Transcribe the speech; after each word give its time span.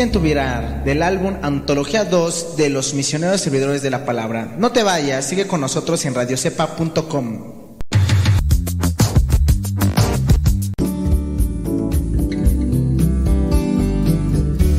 Dios 0.00 0.08
brilla 0.08 0.08
en 0.08 0.12
tu 0.12 0.20
mirar, 0.20 0.84
del 0.84 1.02
álbum 1.02 1.34
Antología 1.42 2.04
2 2.04 2.56
de 2.56 2.70
los 2.70 2.94
misioneros 2.94 3.42
servidores 3.42 3.82
de 3.82 3.90
la 3.90 4.06
palabra. 4.06 4.56
No 4.58 4.72
te 4.72 4.82
vayas, 4.82 5.26
sigue 5.26 5.46
con 5.46 5.60
nosotros 5.60 6.06
en 6.06 6.14
radiocepa.com. 6.14 7.76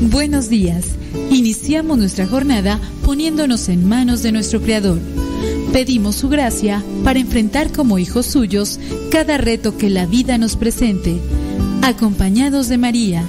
Buenos 0.10 0.50
días. 0.50 0.86
Iniciamos 1.30 2.00
nuestra 2.00 2.26
jornada 2.26 2.80
poniéndonos 3.06 3.70
en 3.70 3.88
manos 3.88 4.24
de 4.24 4.32
nuestro 4.32 4.60
Creador. 4.60 4.98
Pedimos 5.72 6.16
su 6.16 6.30
gracia 6.30 6.84
para 7.04 7.20
enfrentar 7.20 7.72
como 7.72 8.00
hijos 8.00 8.26
suyos 8.26 8.80
cada 9.12 9.38
reto 9.38 9.78
que 9.78 9.92
la 9.92 10.08
vida 10.08 10.40
nos 10.40 10.56
presente, 10.56 11.20
acompañados 11.84 12.70
de 12.70 12.78
María, 12.80 13.24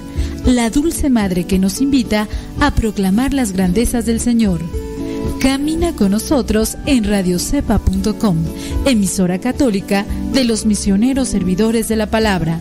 la 0.45 0.71
dulce 0.71 1.11
madre 1.11 1.45
que 1.45 1.59
nos 1.59 1.81
invita 1.81 2.29
a 2.61 2.75
proclamar 2.75 3.33
las 3.33 3.53
grandezas 3.53 4.07
del 4.07 4.21
Señor. 4.21 4.61
Camina 5.41 5.95
con 5.95 6.13
nosotros 6.13 6.77
en 6.87 7.05
radiocepa.com, 7.05 8.37
emisora 8.87 9.39
católica 9.39 10.05
de 10.33 10.45
los 10.45 10.67
misioneros 10.67 11.29
servidores 11.29 11.89
de 11.89 11.97
la 11.97 12.07
palabra. 12.07 12.61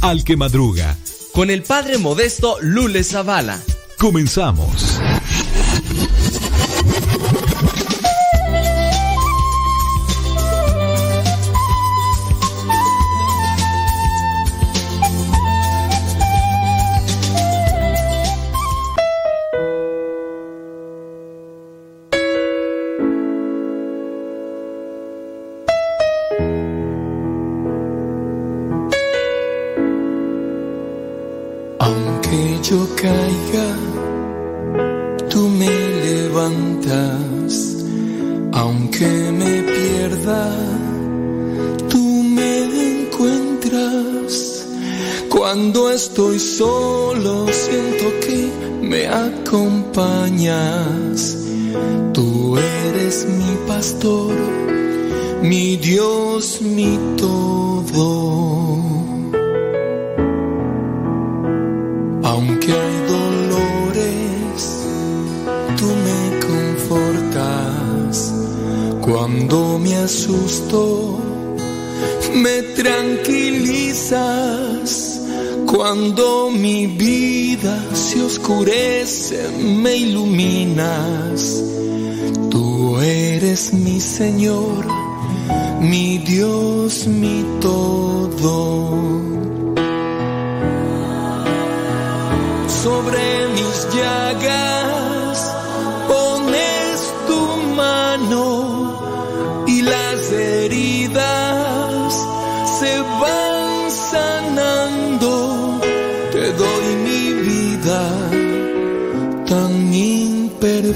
Al 0.00 0.24
que 0.24 0.34
madruga, 0.34 0.96
con 1.34 1.50
el 1.50 1.62
padre 1.62 1.98
modesto 1.98 2.56
Lule 2.62 3.04
Zavala. 3.04 3.60
Comenzamos. 3.98 4.89
Me 79.58 79.96
iluminas. 79.96 81.62
Tú 82.50 82.98
eres 83.00 83.72
mi 83.72 84.00
Señor, 84.00 84.86
mi 85.80 86.18
Dios, 86.18 87.06
mi 87.06 87.44
todo. 87.60 87.79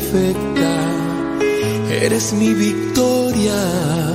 Imperfecta, 0.04 0.72
eres 1.90 2.32
mi 2.32 2.52
victoria 2.52 4.13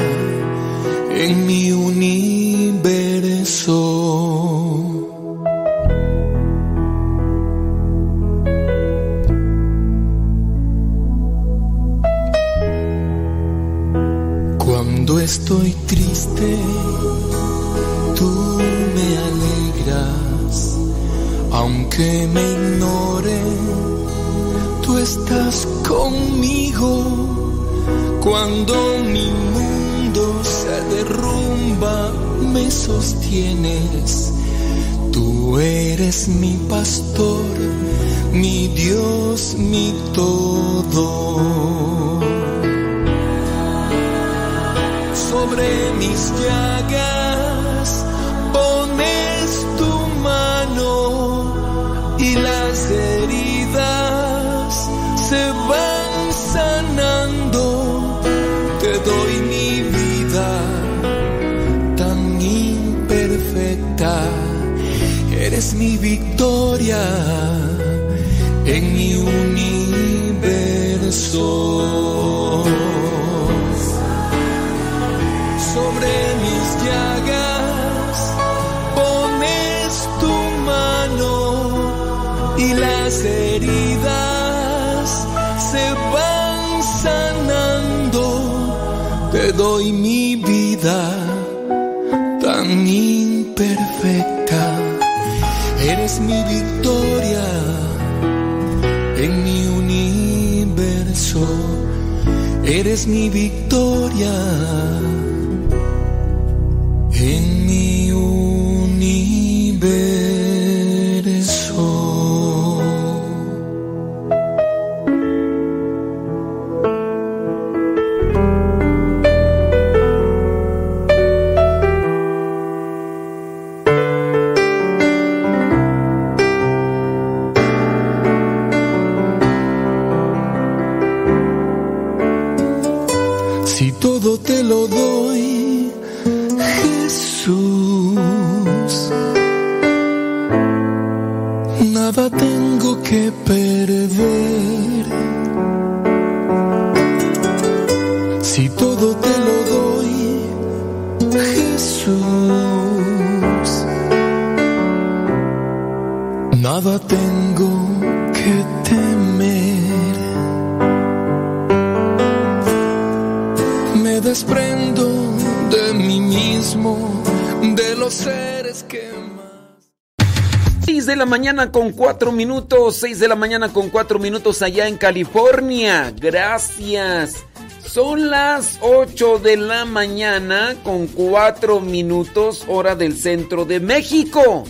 minutos, 172.69 172.97
6 172.97 173.19
de 173.19 173.27
la 173.27 173.35
mañana 173.35 173.73
con 173.73 173.89
4 173.89 174.19
minutos 174.19 174.61
allá 174.61 174.87
en 174.87 174.97
California. 174.97 176.13
Gracias. 176.15 177.43
Son 177.83 178.29
las 178.29 178.77
8 178.81 179.39
de 179.39 179.57
la 179.57 179.85
mañana 179.85 180.75
con 180.83 181.07
4 181.07 181.79
minutos 181.79 182.65
hora 182.67 182.95
del 182.95 183.17
centro 183.17 183.65
de 183.65 183.79
México. 183.79 184.65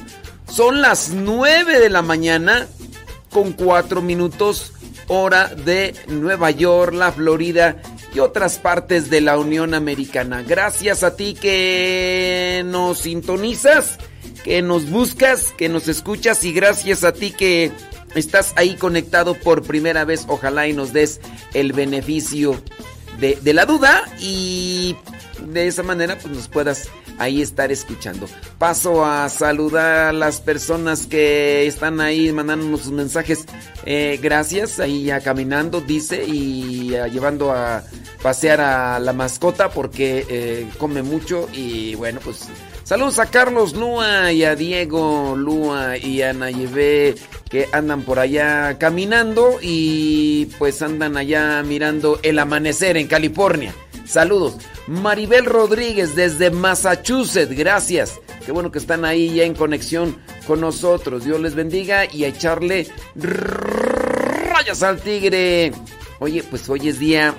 Son 0.49 0.81
las 0.81 1.09
9 1.09 1.79
de 1.79 1.89
la 1.89 2.01
mañana 2.01 2.67
con 3.31 3.51
4 3.51 4.01
minutos 4.01 4.71
hora 5.09 5.53
de 5.53 5.93
Nueva 6.07 6.51
York, 6.51 6.93
la 6.93 7.11
Florida 7.11 7.81
y 8.15 8.19
otras 8.19 8.59
partes 8.59 9.09
de 9.09 9.19
la 9.19 9.37
Unión 9.37 9.73
Americana. 9.73 10.41
Gracias 10.41 11.03
a 11.03 11.17
ti 11.17 11.33
que 11.33 12.63
nos 12.65 12.99
sintonizas, 12.99 13.97
que 14.45 14.61
nos 14.61 14.89
buscas, 14.89 15.53
que 15.57 15.67
nos 15.67 15.89
escuchas 15.89 16.45
y 16.45 16.53
gracias 16.53 17.03
a 17.03 17.11
ti 17.11 17.31
que 17.31 17.73
estás 18.15 18.53
ahí 18.55 18.75
conectado 18.75 19.33
por 19.35 19.63
primera 19.63 20.05
vez. 20.05 20.25
Ojalá 20.27 20.67
y 20.67 20.73
nos 20.73 20.93
des 20.93 21.19
el 21.53 21.73
beneficio 21.73 22.61
de, 23.19 23.37
de 23.41 23.53
la 23.53 23.65
duda 23.65 24.03
y 24.19 24.95
de 25.47 25.67
esa 25.67 25.83
manera 25.83 26.17
pues 26.17 26.33
nos 26.33 26.47
puedas 26.47 26.89
ahí 27.19 27.41
estar 27.41 27.71
escuchando. 27.71 28.27
Paso 28.57 29.05
a 29.05 29.29
saludar 29.29 30.09
a 30.09 30.13
las 30.13 30.41
personas 30.41 31.05
que 31.05 31.67
están 31.67 32.01
ahí 32.01 32.31
mandándonos 32.31 32.81
sus 32.81 32.91
mensajes. 32.91 33.45
Eh, 33.85 34.19
gracias, 34.21 34.79
ahí 34.79 35.03
ya 35.03 35.19
caminando, 35.19 35.81
dice, 35.81 36.23
y 36.25 36.89
llevando 37.11 37.51
a 37.51 37.83
pasear 38.21 38.61
a 38.61 38.99
la 38.99 39.13
mascota 39.13 39.69
porque 39.69 40.25
eh, 40.29 40.69
come 40.77 41.01
mucho 41.01 41.47
y 41.53 41.95
bueno, 41.95 42.19
pues 42.23 42.47
saludos 42.83 43.19
a 43.19 43.27
Carlos 43.27 43.73
Lua 43.73 44.31
y 44.31 44.43
a 44.43 44.55
Diego 44.55 45.35
Lua 45.37 45.97
y 45.97 46.21
a 46.21 46.33
Nayebe 46.33 47.15
que 47.49 47.67
andan 47.71 48.03
por 48.03 48.19
allá 48.19 48.77
caminando 48.77 49.59
y 49.61 50.47
pues 50.57 50.81
andan 50.81 51.17
allá 51.17 51.63
mirando 51.63 52.19
el 52.23 52.39
amanecer 52.39 52.97
en 52.97 53.07
California. 53.07 53.73
Saludos. 54.09 54.55
Maribel 54.87 55.45
Rodríguez 55.45 56.15
desde 56.15 56.49
Massachusetts, 56.49 57.55
gracias. 57.55 58.19
Qué 58.43 58.51
bueno 58.51 58.71
que 58.71 58.79
están 58.79 59.05
ahí 59.05 59.35
ya 59.35 59.43
en 59.43 59.53
conexión 59.53 60.17
con 60.47 60.61
nosotros. 60.61 61.25
Dios 61.25 61.39
les 61.39 61.53
bendiga 61.53 62.11
y 62.11 62.23
a 62.23 62.29
echarle 62.29 62.87
rayas 63.15 64.81
al 64.81 64.99
tigre. 64.99 65.73
Oye, 66.19 66.41
pues 66.41 66.67
hoy 66.69 66.89
es 66.89 66.97
día 66.97 67.35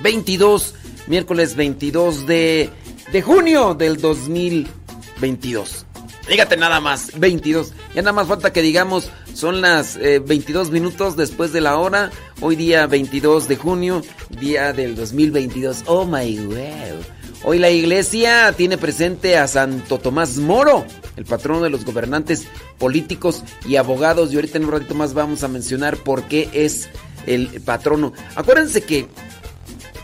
22, 0.00 0.76
miércoles 1.08 1.56
22 1.56 2.26
de, 2.26 2.70
de 3.10 3.22
junio 3.22 3.74
del 3.74 4.00
2022. 4.00 5.86
Dígate 6.28 6.56
nada 6.56 6.80
más, 6.80 7.18
22. 7.18 7.72
Ya 7.94 8.02
nada 8.02 8.12
más 8.12 8.28
falta 8.28 8.52
que 8.52 8.62
digamos, 8.62 9.10
son 9.34 9.60
las 9.60 9.96
eh, 9.96 10.20
22 10.20 10.70
minutos 10.70 11.16
después 11.16 11.52
de 11.52 11.60
la 11.60 11.76
hora. 11.76 12.10
Hoy 12.40 12.56
día 12.56 12.86
22 12.86 13.48
de 13.48 13.56
junio, 13.56 14.02
día 14.40 14.72
del 14.72 14.94
2022. 14.94 15.84
Oh 15.86 16.04
my 16.06 16.38
wow. 16.46 17.02
Hoy 17.44 17.58
la 17.58 17.70
iglesia 17.70 18.54
tiene 18.56 18.78
presente 18.78 19.36
a 19.36 19.48
Santo 19.48 19.98
Tomás 19.98 20.36
Moro, 20.38 20.86
el 21.16 21.24
patrono 21.24 21.60
de 21.62 21.70
los 21.70 21.84
gobernantes 21.84 22.46
políticos 22.78 23.42
y 23.66 23.74
abogados. 23.74 24.32
Y 24.32 24.36
ahorita 24.36 24.58
en 24.58 24.66
un 24.66 24.72
ratito 24.72 24.94
más 24.94 25.14
vamos 25.14 25.42
a 25.42 25.48
mencionar 25.48 25.96
por 25.96 26.22
qué 26.28 26.48
es 26.52 26.88
el 27.26 27.60
patrono. 27.62 28.12
Acuérdense 28.36 28.82
que 28.82 29.08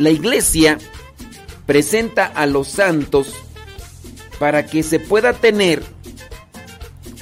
la 0.00 0.10
iglesia 0.10 0.78
presenta 1.64 2.26
a 2.26 2.46
los 2.46 2.66
santos 2.66 3.34
para 4.40 4.66
que 4.66 4.82
se 4.82 4.98
pueda 4.98 5.32
tener 5.32 5.82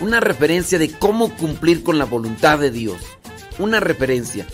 una 0.01 0.21
referencia 0.21 0.79
de 0.79 0.91
cómo 0.91 1.35
cumplir 1.37 1.83
con 1.83 1.99
la 1.99 2.05
voluntad 2.05 2.59
de 2.59 2.71
Dios. 2.71 3.01
Una 3.59 3.81
referencia. 3.81 4.47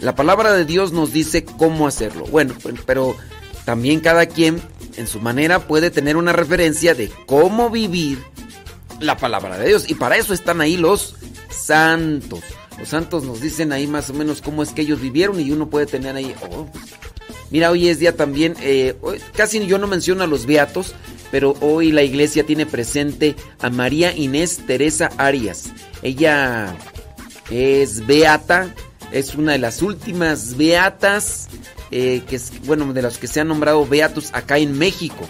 La 0.00 0.14
palabra 0.14 0.52
de 0.52 0.64
Dios 0.64 0.92
nos 0.92 1.12
dice 1.12 1.44
cómo 1.44 1.86
hacerlo. 1.86 2.26
Bueno, 2.26 2.54
pero 2.86 3.16
también 3.64 4.00
cada 4.00 4.26
quien 4.26 4.60
en 4.96 5.06
su 5.06 5.20
manera 5.20 5.66
puede 5.66 5.90
tener 5.90 6.16
una 6.16 6.32
referencia 6.32 6.94
de 6.94 7.10
cómo 7.26 7.70
vivir 7.70 8.18
la 8.98 9.16
palabra 9.16 9.58
de 9.58 9.68
Dios. 9.68 9.88
Y 9.88 9.94
para 9.94 10.16
eso 10.16 10.34
están 10.34 10.60
ahí 10.60 10.76
los 10.76 11.16
santos. 11.50 12.40
Los 12.78 12.88
santos 12.88 13.24
nos 13.24 13.40
dicen 13.40 13.72
ahí 13.72 13.86
más 13.86 14.08
o 14.10 14.14
menos 14.14 14.40
cómo 14.40 14.62
es 14.62 14.70
que 14.70 14.82
ellos 14.82 15.00
vivieron 15.00 15.40
y 15.40 15.50
uno 15.50 15.68
puede 15.68 15.86
tener 15.86 16.16
ahí... 16.16 16.34
oh, 16.50 16.66
Mira, 17.50 17.70
hoy 17.70 17.88
es 17.88 17.98
día 17.98 18.16
también, 18.16 18.54
eh, 18.60 18.94
casi 19.34 19.66
yo 19.66 19.78
no 19.78 19.88
menciono 19.88 20.22
a 20.22 20.28
los 20.28 20.46
beatos, 20.46 20.94
pero 21.30 21.54
hoy 21.60 21.92
la 21.92 22.02
iglesia 22.02 22.44
tiene 22.44 22.66
presente 22.66 23.36
a 23.60 23.70
María 23.70 24.16
Inés 24.16 24.60
Teresa 24.66 25.10
Arias. 25.16 25.70
Ella 26.02 26.74
es 27.50 28.06
beata, 28.06 28.74
es 29.12 29.34
una 29.34 29.52
de 29.52 29.58
las 29.58 29.82
últimas 29.82 30.56
beatas 30.56 31.48
eh, 31.90 32.22
que 32.28 32.36
es, 32.36 32.52
bueno, 32.64 32.92
de 32.92 33.02
los 33.02 33.18
que 33.18 33.26
se 33.26 33.40
han 33.40 33.48
nombrado 33.48 33.86
beatos 33.86 34.30
acá 34.32 34.58
en 34.58 34.78
México. 34.78 35.28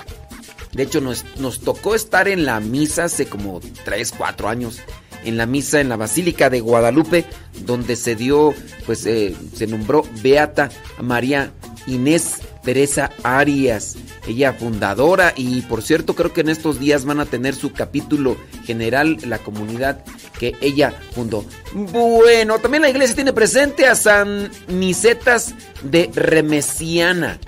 De 0.73 0.85
hecho, 0.85 1.01
nos, 1.01 1.25
tocó 1.61 1.95
estar 1.95 2.29
en 2.29 2.45
la 2.45 2.61
misa 2.61 3.05
hace 3.05 3.27
como 3.27 3.61
3, 3.85 4.15
4 4.17 4.49
años 4.49 4.81
en 5.25 5.37
la 5.37 5.45
misa 5.45 5.81
en 5.81 5.89
la 5.89 5.97
Basílica 5.97 6.49
de 6.49 6.61
Guadalupe, 6.61 7.27
donde 7.67 7.97
se 7.97 8.15
dio, 8.17 8.55
pues 8.87 9.05
eh, 9.05 9.35
se 9.55 9.67
nombró 9.67 10.03
Beata 10.23 10.71
María 10.99 11.53
Inés 11.87 12.39
Teresa 12.63 13.11
Arias, 13.23 13.97
ella 14.27 14.53
fundadora 14.53 15.33
y 15.37 15.63
por 15.63 15.83
cierto 15.83 16.15
creo 16.15 16.33
que 16.33 16.43
en 16.43 16.51
estos 16.51 16.79
días 16.79 17.05
van 17.05 17.21
a 17.21 17.27
tener 17.27 17.55
su 17.55 17.73
capítulo 17.73 18.37
general 18.65 19.17
la 19.25 19.39
comunidad 19.39 20.05
que 20.39 20.55
ella 20.61 20.95
fundó. 21.13 21.45
Bueno, 21.73 22.59
también 22.59 22.83
la 22.83 22.91
iglesia 22.91 23.15
tiene 23.15 23.33
presente 23.33 23.87
a 23.87 23.95
San 23.95 24.51
Nicetas 24.69 25.55
de 25.83 26.11
Remesiana. 26.15 27.39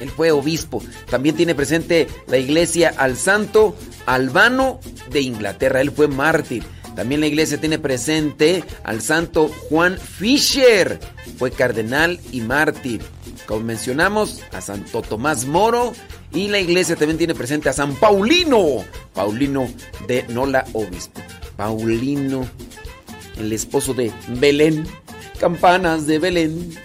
Él 0.00 0.10
fue 0.10 0.30
obispo. 0.30 0.82
También 1.10 1.36
tiene 1.36 1.54
presente 1.54 2.06
la 2.28 2.38
iglesia 2.38 2.94
al 2.96 3.16
santo 3.16 3.76
Albano 4.06 4.80
de 5.10 5.20
Inglaterra. 5.22 5.80
Él 5.80 5.90
fue 5.90 6.08
mártir. 6.08 6.62
También 6.94 7.20
la 7.20 7.26
iglesia 7.26 7.60
tiene 7.60 7.78
presente 7.78 8.64
al 8.84 9.00
santo 9.00 9.48
Juan 9.48 9.98
Fisher. 9.98 10.98
Fue 11.38 11.50
cardenal 11.50 12.20
y 12.32 12.40
mártir. 12.40 13.02
Como 13.46 13.60
mencionamos, 13.60 14.42
a 14.52 14.60
Santo 14.60 15.02
Tomás 15.02 15.46
Moro. 15.46 15.92
Y 16.32 16.48
la 16.48 16.58
iglesia 16.58 16.96
también 16.96 17.18
tiene 17.18 17.34
presente 17.34 17.68
a 17.68 17.72
San 17.72 17.94
Paulino. 17.94 18.84
Paulino 19.14 19.68
de 20.06 20.24
Nola 20.28 20.64
Obispo. 20.72 21.20
Paulino, 21.56 22.46
el 23.36 23.52
esposo 23.52 23.94
de 23.94 24.12
Belén. 24.28 24.86
Campanas 25.40 26.06
de 26.06 26.18
Belén. 26.18 26.78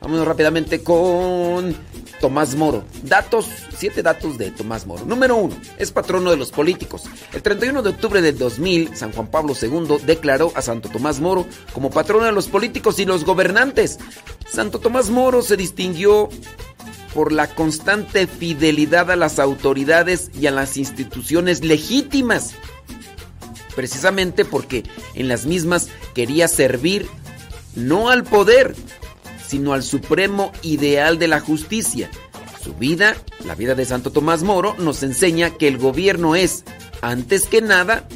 Vámonos 0.00 0.26
rápidamente 0.26 0.82
con 0.82 1.76
Tomás 2.22 2.54
Moro. 2.54 2.84
Datos, 3.02 3.46
siete 3.76 4.02
datos 4.02 4.38
de 4.38 4.50
Tomás 4.50 4.86
Moro. 4.86 5.04
Número 5.04 5.36
uno, 5.36 5.54
es 5.76 5.92
patrono 5.92 6.30
de 6.30 6.38
los 6.38 6.50
políticos. 6.50 7.02
El 7.34 7.42
31 7.42 7.82
de 7.82 7.90
octubre 7.90 8.22
del 8.22 8.38
2000, 8.38 8.96
San 8.96 9.12
Juan 9.12 9.26
Pablo 9.26 9.54
II 9.60 9.98
declaró 10.06 10.52
a 10.54 10.62
Santo 10.62 10.88
Tomás 10.88 11.20
Moro 11.20 11.46
como 11.74 11.90
patrono 11.90 12.24
de 12.24 12.32
los 12.32 12.48
políticos 12.48 12.98
y 12.98 13.04
los 13.04 13.26
gobernantes. 13.26 13.98
Santo 14.50 14.78
Tomás 14.78 15.10
Moro 15.10 15.42
se 15.42 15.58
distinguió 15.58 16.30
por 17.12 17.30
la 17.30 17.46
constante 17.54 18.26
fidelidad 18.26 19.10
a 19.10 19.16
las 19.16 19.38
autoridades 19.38 20.30
y 20.40 20.46
a 20.46 20.50
las 20.50 20.78
instituciones 20.78 21.62
legítimas 21.62 22.54
precisamente 23.74 24.44
porque 24.44 24.84
en 25.14 25.28
las 25.28 25.46
mismas 25.46 25.88
quería 26.14 26.48
servir 26.48 27.06
no 27.74 28.10
al 28.10 28.24
poder, 28.24 28.74
sino 29.46 29.72
al 29.72 29.82
supremo 29.82 30.52
ideal 30.62 31.18
de 31.18 31.28
la 31.28 31.40
justicia. 31.40 32.10
Su 32.62 32.74
vida, 32.74 33.16
la 33.44 33.54
vida 33.54 33.74
de 33.74 33.84
Santo 33.84 34.10
Tomás 34.10 34.42
Moro, 34.42 34.74
nos 34.78 35.02
enseña 35.02 35.50
que 35.50 35.68
el 35.68 35.78
gobierno 35.78 36.36
es, 36.36 36.64
antes 37.00 37.46
que 37.46 37.60
nada, 37.60 38.06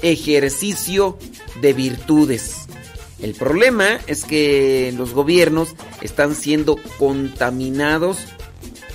ejercicio 0.00 1.18
de 1.60 1.72
virtudes. 1.72 2.66
El 3.20 3.34
problema 3.34 4.00
es 4.06 4.24
que 4.24 4.92
los 4.96 5.12
gobiernos 5.12 5.74
están 6.02 6.34
siendo 6.34 6.76
contaminados 6.98 8.18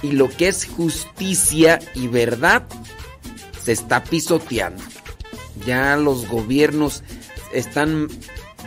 y 0.02 0.12
lo 0.12 0.30
que 0.30 0.48
es 0.48 0.66
justicia 0.66 1.80
y 1.96 2.08
verdad 2.08 2.64
se 3.64 3.72
está 3.72 4.04
pisoteando 4.04 4.84
ya 5.66 5.96
los 5.98 6.28
gobiernos 6.28 7.04
están 7.54 8.08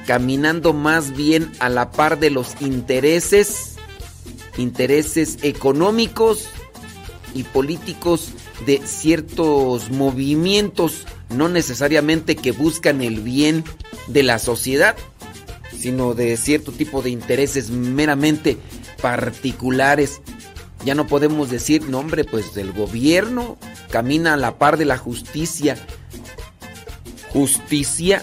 caminando 0.07 0.73
más 0.73 1.17
bien 1.17 1.51
a 1.59 1.69
la 1.69 1.91
par 1.91 2.19
de 2.19 2.31
los 2.31 2.61
intereses, 2.61 3.77
intereses 4.57 5.39
económicos 5.43 6.49
y 7.35 7.45
políticos 7.45 8.33
de 8.67 8.81
ciertos 8.85 9.91
movimientos, 9.91 11.07
no 11.31 11.49
necesariamente 11.49 12.37
que 12.37 12.53
buscan 12.53 13.03
el 13.03 13.21
bien 13.21 13.65
de 14.09 14.23
la 14.23 14.39
sociedad, 14.39 14.97
sino 15.77 16.15
de 16.15 16.37
cierto 16.37 16.73
tipo 16.73 17.03
de 17.03 17.11
intereses 17.11 17.71
meramente 17.71 18.59
particulares. 19.01 20.21
Ya 20.85 20.95
no 20.95 21.07
podemos 21.07 21.49
decir, 21.49 21.89
no 21.89 22.01
hombre, 22.01 22.25
pues 22.25 22.57
el 22.57 22.73
gobierno 22.73 23.57
camina 23.91 24.35
a 24.35 24.37
la 24.37 24.59
par 24.59 24.77
de 24.77 24.85
la 24.85 24.99
justicia 24.99 25.77
justicia 27.33 28.23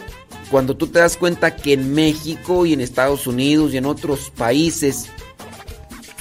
cuando 0.49 0.75
tú 0.75 0.87
te 0.87 0.99
das 0.99 1.17
cuenta 1.17 1.55
que 1.55 1.73
en 1.73 1.93
México 1.93 2.65
y 2.65 2.73
en 2.73 2.81
Estados 2.81 3.27
Unidos 3.27 3.73
y 3.73 3.77
en 3.77 3.85
otros 3.85 4.31
países 4.31 5.07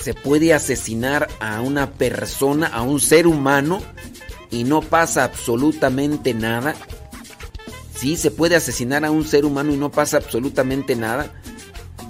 se 0.02 0.14
puede 0.14 0.54
asesinar 0.54 1.28
a 1.40 1.60
una 1.60 1.90
persona, 1.92 2.66
a 2.68 2.82
un 2.82 3.00
ser 3.00 3.26
humano, 3.26 3.82
y 4.50 4.64
no 4.64 4.80
pasa 4.80 5.24
absolutamente 5.24 6.34
nada. 6.34 6.74
Sí, 7.94 8.16
se 8.16 8.30
puede 8.30 8.56
asesinar 8.56 9.04
a 9.04 9.10
un 9.10 9.26
ser 9.26 9.44
humano 9.44 9.72
y 9.72 9.76
no 9.76 9.90
pasa 9.90 10.18
absolutamente 10.18 10.94
nada. 10.94 11.32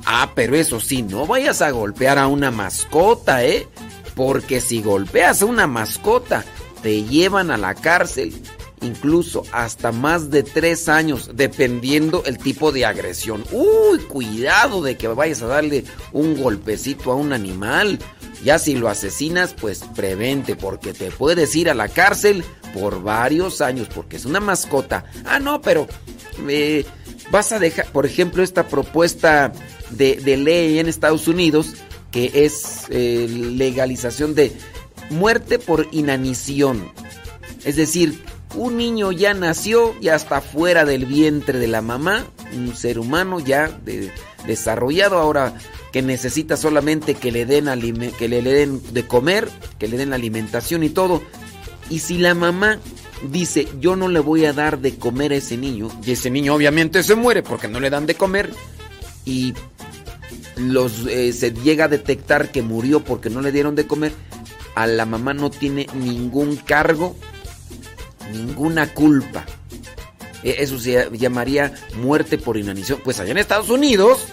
Ah, 0.05 0.33
pero 0.35 0.55
eso 0.55 0.81
sí, 0.81 1.03
no 1.03 1.27
vayas 1.27 1.63
a 1.63 1.71
golpear 1.71 2.19
a 2.19 2.27
una 2.27 2.51
mascota, 2.51 3.45
¿eh? 3.45 3.67
Porque 4.15 4.61
si 4.61 4.83
golpeas 4.83 5.43
a 5.43 5.47
una 5.47 5.67
mascota, 5.67 6.45
te 6.83 7.03
llevan 7.05 7.51
a 7.51 7.57
la 7.57 7.75
cárcel 7.75 8.35
incluso 8.83 9.45
hasta 9.53 9.93
más 9.93 10.31
de 10.31 10.43
tres 10.43 10.89
años, 10.89 11.31
dependiendo 11.35 12.23
el 12.27 12.39
tipo 12.39 12.73
de 12.73 12.85
agresión. 12.85 13.45
Uy, 13.53 13.99
cuidado 14.09 14.83
de 14.83 14.97
que 14.97 15.09
vayas 15.09 15.43
a 15.43 15.47
darle 15.47 15.85
un 16.13 16.41
golpecito 16.41 17.13
a 17.13 17.17
un 17.17 17.33
animal. 17.33 17.99
Ya 18.45 18.59
si 18.59 18.77
lo 18.77 18.89
asesinas, 18.89 19.55
pues 19.55 19.81
prevente, 19.97 20.57
porque 20.57 20.93
te 20.93 21.11
puedes 21.11 21.55
ir 21.57 21.69
a 21.71 21.75
la 21.75 21.89
cárcel 21.89 22.45
por 22.73 23.03
varios 23.03 23.61
años, 23.61 23.89
porque 23.93 24.17
es 24.17 24.25
una 24.25 24.41
mascota. 24.41 25.05
Ah, 25.25 25.41
no, 25.41 25.61
pero 25.61 25.89
eh, 26.49 26.85
vas 27.31 27.53
a 27.53 27.59
dejar, 27.59 27.87
por 27.87 28.07
ejemplo, 28.07 28.43
esta 28.43 28.69
propuesta 28.69 29.53
de, 29.91 30.37
ley 30.37 30.79
en 30.79 30.89
Estados 30.89 31.29
Unidos, 31.29 31.75
que 32.11 32.31
es 32.45 32.87
eh, 32.91 33.27
legalización 33.29 34.35
de 34.35 34.53
muerte 35.11 35.59
por 35.59 35.89
inanición. 35.93 36.91
Es 37.65 37.77
decir, 37.77 38.23
un 38.59 38.77
niño 38.77 39.13
ya 39.13 39.35
nació, 39.35 39.99
ya 40.01 40.17
está 40.17 40.41
fuera 40.41 40.85
del 40.85 41.07
vientre 41.07 41.59
de 41.59 41.69
la 41.69 41.81
mamá, 41.81 42.27
un 42.53 42.75
ser 42.75 42.99
humano 42.99 43.39
ya 43.39 43.71
desarrollado 44.47 45.19
ahora 45.19 45.55
que 45.93 46.03
necesita 46.03 46.57
solamente 46.57 47.15
que 47.15 47.31
le 47.31 47.47
den 47.47 47.67
que 48.19 48.29
le, 48.29 48.43
den 48.43 48.83
de 48.93 49.07
comer, 49.07 49.49
que 49.79 49.87
le 49.87 49.97
den 49.97 50.13
alimentación 50.13 50.83
y 50.83 50.91
todo. 50.91 51.23
Y 51.89 52.01
si 52.01 52.19
la 52.19 52.35
mamá 52.35 52.81
dice, 53.31 53.69
"Yo 53.81 53.95
no 53.95 54.09
le 54.09 54.19
voy 54.19 54.45
a 54.45 54.53
dar 54.53 54.81
de 54.81 54.97
comer 54.97 55.33
a 55.33 55.37
ese 55.37 55.57
niño", 55.57 55.89
y 56.05 56.11
ese 56.11 56.29
niño 56.29 56.55
obviamente 56.55 57.03
se 57.05 57.15
muere 57.15 57.45
porque 57.45 57.69
no 57.69 57.79
le 57.79 57.91
dan 57.91 58.07
de 58.07 58.17
comer 58.17 58.51
y 59.25 59.55
los 60.57 61.07
eh, 61.07 61.33
se 61.33 61.53
llega 61.53 61.85
a 61.85 61.89
detectar 61.89 62.51
que 62.51 62.63
murió 62.63 63.05
porque 63.05 63.31
no 63.31 63.41
le 63.41 63.53
dieron 63.53 63.77
de 63.77 63.87
comer, 63.87 64.13
a 64.75 64.89
la 64.89 65.07
mamá 65.07 65.33
no 65.33 65.49
tiene 65.49 65.87
ningún 65.95 66.57
cargo 66.57 67.15
ninguna 68.33 68.93
culpa. 68.95 69.45
E, 70.43 70.63
eso 70.63 70.79
se 70.79 71.09
llamaría 71.13 71.73
muerte 71.97 72.39
por 72.39 72.57
inanición. 72.57 73.01
Pues 73.03 73.21
allá 73.21 73.33
en 73.33 73.39
Estados 73.39 73.71
Unidos 73.71 74.29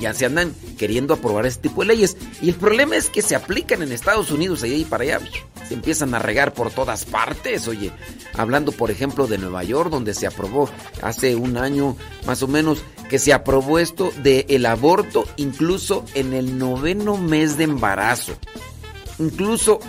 ya 0.00 0.14
se 0.14 0.26
andan 0.26 0.54
queriendo 0.78 1.14
aprobar 1.14 1.46
este 1.46 1.68
tipo 1.68 1.82
de 1.82 1.88
leyes. 1.88 2.16
Y 2.40 2.48
el 2.48 2.54
problema 2.54 2.96
es 2.96 3.10
que 3.10 3.22
se 3.22 3.34
aplican 3.34 3.82
en 3.82 3.92
Estados 3.92 4.30
Unidos, 4.30 4.62
allá 4.62 4.74
y 4.74 4.84
para 4.84 5.04
allá. 5.04 5.20
Se 5.68 5.74
empiezan 5.74 6.14
a 6.14 6.18
regar 6.18 6.54
por 6.54 6.70
todas 6.70 7.04
partes. 7.04 7.68
Oye, 7.68 7.92
hablando 8.34 8.72
por 8.72 8.90
ejemplo 8.90 9.26
de 9.26 9.38
Nueva 9.38 9.62
York, 9.62 9.90
donde 9.90 10.14
se 10.14 10.26
aprobó 10.26 10.68
hace 11.02 11.36
un 11.36 11.56
año 11.56 11.96
más 12.26 12.42
o 12.42 12.48
menos 12.48 12.82
que 13.08 13.18
se 13.18 13.32
aprobó 13.32 13.78
esto 13.78 14.12
de 14.22 14.46
el 14.48 14.66
aborto 14.66 15.24
incluso 15.36 16.04
en 16.14 16.32
el 16.32 16.58
noveno 16.58 17.16
mes 17.16 17.56
de 17.56 17.64
embarazo. 17.64 18.32
Incluso 19.18 19.80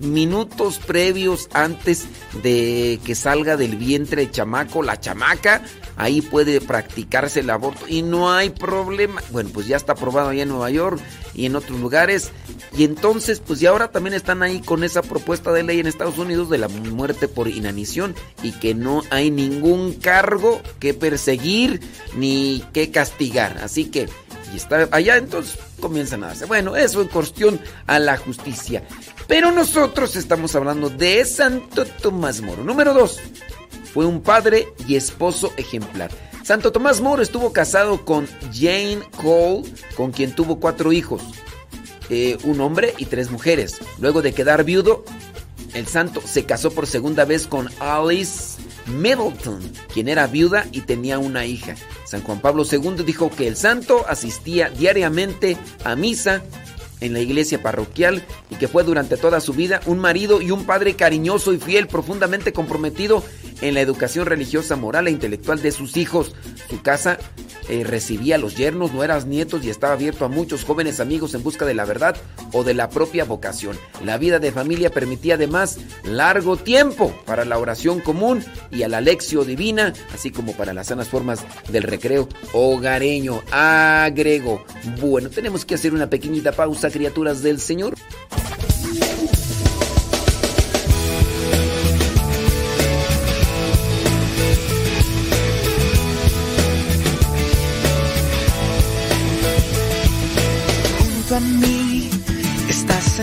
minutos 0.00 0.78
previos 0.78 1.48
antes 1.52 2.06
de 2.42 2.98
que 3.04 3.14
salga 3.14 3.56
del 3.56 3.76
vientre 3.76 4.22
el 4.22 4.30
chamaco, 4.30 4.82
la 4.82 4.98
chamaca, 4.98 5.62
ahí 5.96 6.22
puede 6.22 6.60
practicarse 6.60 7.40
el 7.40 7.50
aborto 7.50 7.86
y 7.86 8.02
no 8.02 8.32
hay 8.32 8.50
problema. 8.50 9.22
Bueno, 9.30 9.50
pues 9.52 9.66
ya 9.66 9.76
está 9.76 9.92
aprobado 9.92 10.30
allá 10.30 10.42
en 10.42 10.48
Nueva 10.48 10.70
York 10.70 11.00
y 11.34 11.46
en 11.46 11.56
otros 11.56 11.78
lugares. 11.78 12.30
Y 12.76 12.84
entonces, 12.84 13.40
pues 13.40 13.60
ya 13.60 13.70
ahora 13.70 13.90
también 13.90 14.14
están 14.14 14.42
ahí 14.42 14.60
con 14.60 14.84
esa 14.84 15.02
propuesta 15.02 15.52
de 15.52 15.62
ley 15.62 15.80
en 15.80 15.86
Estados 15.86 16.18
Unidos 16.18 16.50
de 16.50 16.58
la 16.58 16.68
muerte 16.68 17.28
por 17.28 17.48
inanición 17.48 18.14
y 18.42 18.52
que 18.52 18.74
no 18.74 19.02
hay 19.10 19.30
ningún 19.30 19.92
cargo 19.94 20.60
que 20.78 20.94
perseguir 20.94 21.80
ni 22.16 22.64
que 22.72 22.90
castigar. 22.90 23.58
Así 23.62 23.86
que 23.86 24.08
y 24.52 24.56
está 24.56 24.88
allá, 24.90 25.16
entonces 25.16 25.58
comienzan 25.80 26.24
a 26.24 26.30
hacer. 26.30 26.48
Bueno, 26.48 26.76
eso 26.76 27.02
en 27.02 27.08
cuestión 27.08 27.60
a 27.86 27.98
la 27.98 28.16
justicia. 28.16 28.82
Pero 29.30 29.52
nosotros 29.52 30.16
estamos 30.16 30.56
hablando 30.56 30.90
de 30.90 31.24
Santo 31.24 31.84
Tomás 31.84 32.40
Moro. 32.40 32.64
Número 32.64 32.92
dos, 32.92 33.20
fue 33.94 34.04
un 34.04 34.22
padre 34.22 34.66
y 34.88 34.96
esposo 34.96 35.52
ejemplar. 35.56 36.10
Santo 36.42 36.72
Tomás 36.72 37.00
More 37.00 37.22
estuvo 37.22 37.52
casado 37.52 38.04
con 38.04 38.26
Jane 38.52 38.98
Cole, 39.22 39.72
con 39.96 40.10
quien 40.10 40.34
tuvo 40.34 40.58
cuatro 40.58 40.92
hijos, 40.92 41.22
eh, 42.08 42.38
un 42.42 42.60
hombre 42.60 42.92
y 42.98 43.04
tres 43.04 43.30
mujeres. 43.30 43.78
Luego 44.00 44.20
de 44.20 44.32
quedar 44.34 44.64
viudo, 44.64 45.04
el 45.74 45.86
santo 45.86 46.20
se 46.24 46.44
casó 46.44 46.72
por 46.72 46.88
segunda 46.88 47.24
vez 47.24 47.46
con 47.46 47.70
Alice 47.78 48.60
Middleton, 48.86 49.60
quien 49.94 50.08
era 50.08 50.26
viuda 50.26 50.66
y 50.72 50.80
tenía 50.80 51.20
una 51.20 51.46
hija. 51.46 51.76
San 52.04 52.24
Juan 52.24 52.40
Pablo 52.40 52.64
II 52.68 53.04
dijo 53.06 53.30
que 53.30 53.46
el 53.46 53.56
santo 53.56 54.04
asistía 54.08 54.70
diariamente 54.70 55.56
a 55.84 55.94
misa 55.94 56.42
en 57.00 57.12
la 57.12 57.20
iglesia 57.20 57.62
parroquial 57.62 58.22
y 58.50 58.56
que 58.56 58.68
fue 58.68 58.84
durante 58.84 59.16
toda 59.16 59.40
su 59.40 59.52
vida 59.52 59.80
un 59.86 59.98
marido 59.98 60.40
y 60.40 60.50
un 60.50 60.64
padre 60.64 60.94
cariñoso 60.94 61.52
y 61.52 61.58
fiel, 61.58 61.86
profundamente 61.86 62.52
comprometido 62.52 63.22
en 63.60 63.74
la 63.74 63.80
educación 63.80 64.26
religiosa, 64.26 64.76
moral 64.76 65.08
e 65.08 65.10
intelectual 65.10 65.62
de 65.62 65.72
sus 65.72 65.96
hijos. 65.96 66.34
Su 66.68 66.82
casa 66.82 67.18
eh, 67.68 67.84
recibía 67.84 68.34
a 68.34 68.38
los 68.38 68.56
yernos, 68.56 68.92
nueras, 68.92 69.26
nietos 69.26 69.64
y 69.64 69.70
estaba 69.70 69.92
abierto 69.92 70.24
a 70.24 70.28
muchos 70.28 70.64
jóvenes 70.64 70.98
amigos 70.98 71.34
en 71.34 71.42
busca 71.42 71.64
de 71.64 71.74
la 71.74 71.84
verdad 71.84 72.16
o 72.52 72.64
de 72.64 72.74
la 72.74 72.90
propia 72.90 73.24
vocación. 73.24 73.78
La 74.04 74.18
vida 74.18 74.38
de 74.38 74.52
familia 74.52 74.90
permitía 74.90 75.34
además 75.34 75.78
largo 76.04 76.56
tiempo 76.56 77.14
para 77.26 77.44
la 77.44 77.58
oración 77.58 78.00
común 78.00 78.44
y 78.70 78.82
a 78.82 78.88
la 78.88 79.00
lección 79.00 79.46
divina, 79.46 79.92
así 80.12 80.30
como 80.30 80.52
para 80.52 80.72
las 80.72 80.88
sanas 80.88 81.08
formas 81.08 81.44
del 81.70 81.84
recreo 81.84 82.28
hogareño. 82.52 83.42
Agrego. 83.52 84.64
Bueno, 85.00 85.30
tenemos 85.30 85.64
que 85.64 85.74
hacer 85.76 85.94
una 85.94 86.10
pequeñita 86.10 86.52
pausa, 86.52 86.90
criaturas 86.90 87.42
del 87.42 87.60
Señor. 87.60 87.94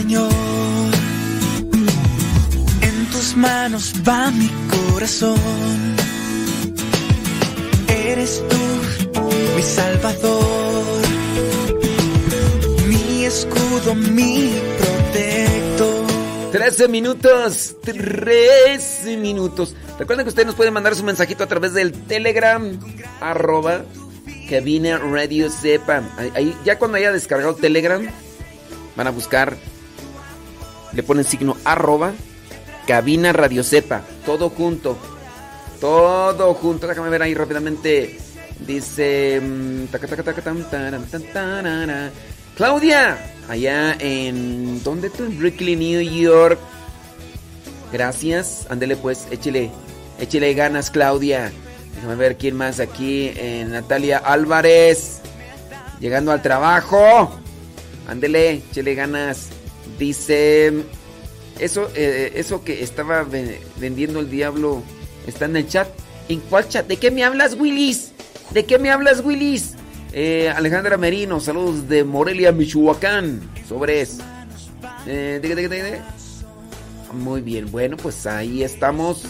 Señor. 0.08 0.32
En 2.82 3.06
tus 3.12 3.36
manos 3.36 3.94
va 4.08 4.32
mi 4.32 4.50
corazón. 4.70 5.36
Eres 7.90 8.42
tú 8.48 9.22
mi 9.54 9.62
Salvador, 9.62 11.02
mi 12.88 13.26
escudo, 13.26 13.96
mi 13.96 14.58
protector. 14.78 16.06
13 16.54 16.88
minutos, 16.88 17.76
13 17.84 19.18
minutos. 19.18 19.76
Recuerden 20.00 20.24
que 20.26 20.30
ustedes 20.30 20.46
nos 20.46 20.56
pueden 20.56 20.74
mandar 20.74 20.96
su 20.96 21.04
mensajito 21.04 21.44
a 21.44 21.48
través 21.48 21.74
del 21.74 21.92
Telegram, 21.92 22.80
arroba 23.20 23.84
Cabina 24.50 25.00
Radio 25.00 25.50
Sepa. 25.50 26.02
Ahí, 26.34 26.56
ya 26.64 26.80
cuando 26.80 26.96
haya 26.96 27.12
descargado 27.12 27.56
Telegram, 27.56 28.02
van 28.96 29.08
a 29.08 29.12
buscar, 29.12 29.58
le 30.98 31.04
ponen 31.04 31.24
signo 31.24 31.56
arroba, 31.64 32.12
Cabina 32.88 33.32
Radio 33.32 33.64
Sepa. 33.64 34.02
Todo 34.26 34.50
junto. 34.50 34.98
Todo 35.80 36.56
junto. 36.56 36.88
Déjame 36.88 37.10
ver 37.10 37.22
ahí 37.22 37.36
rápidamente. 37.36 38.18
Dice. 38.66 39.40
Claudia, 42.56 43.34
allá 43.48 43.96
en. 44.00 44.84
¿Dónde 44.84 45.12
tú? 45.12 45.26
En 45.26 45.38
Brooklyn, 45.38 45.78
New 45.78 46.02
York. 46.02 46.58
Gracias. 47.94 48.66
Ándele 48.68 48.98
pues, 48.98 49.28
échele. 49.30 49.70
Échele 50.20 50.56
ganas, 50.56 50.90
Claudia. 50.90 51.52
Déjame 51.94 52.16
ver 52.16 52.38
quién 52.38 52.56
más 52.56 52.80
aquí. 52.80 53.32
Eh, 53.36 53.68
Natalia 53.70 54.18
Álvarez. 54.18 55.20
Llegando 56.00 56.32
al 56.32 56.42
trabajo. 56.42 57.38
Ándele, 58.08 58.64
échele 58.72 58.96
ganas. 58.96 59.50
Dice. 60.00 60.74
Eso, 61.60 61.90
eh, 61.96 62.34
eso 62.36 62.64
que 62.64 62.84
estaba 62.84 63.26
vendiendo 63.78 64.20
el 64.20 64.30
diablo 64.30 64.84
está 65.26 65.46
en 65.46 65.58
el 65.58 65.68
chat. 65.68 65.88
¿En 66.30 66.40
cuál 66.42 66.68
chat? 66.68 66.86
¿De 66.88 66.98
qué 66.98 67.10
me 67.10 67.24
hablas, 67.24 67.56
Willis? 67.60 68.12
¿De 68.52 68.66
qué 68.66 68.78
me 68.78 68.92
hablas, 68.92 69.24
Willis? 69.24 69.74
Eh, 70.14 70.50
Alejandra 70.56 70.98
Merino, 70.98 71.40
saludos 71.40 71.88
de 71.90 72.04
Morelia, 72.04 72.52
Michoacán. 72.52 73.42
Sobre 73.68 74.02
eso. 74.02 74.24
Eh, 75.06 75.42
Muy 77.14 77.42
bien, 77.42 77.72
bueno, 77.72 77.98
pues 77.98 78.26
ahí 78.28 78.64
estamos. 78.64 79.24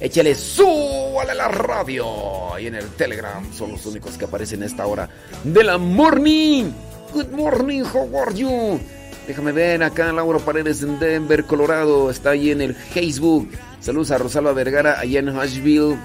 Échale 0.00 0.34
súbale 0.34 1.32
a 1.32 1.34
la 1.34 1.48
radio. 1.48 2.54
Ahí 2.54 2.66
en 2.66 2.74
el 2.74 2.88
Telegram 2.90 3.42
son 3.52 3.72
los 3.72 3.86
únicos 3.86 4.18
que 4.18 4.24
aparecen 4.26 4.62
a 4.62 4.66
esta 4.66 4.86
hora 4.86 5.08
de 5.44 5.64
la 5.64 5.78
morning. 5.78 6.70
Good 7.12 7.30
morning, 7.30 7.82
how 7.84 8.20
are 8.20 8.34
you? 8.34 8.80
Déjame 9.26 9.52
ver 9.52 9.82
acá 9.82 10.12
Laura 10.12 10.38
Paredes 10.38 10.82
en 10.82 10.98
Denver, 10.98 11.44
Colorado. 11.44 12.10
Está 12.10 12.30
ahí 12.30 12.50
en 12.50 12.60
el 12.60 12.74
Facebook. 12.74 13.48
Saludos 13.80 14.10
a 14.10 14.18
Rosalba 14.18 14.52
Vergara 14.52 15.00
allá 15.00 15.20
en 15.20 15.28
Asheville, 15.30 15.96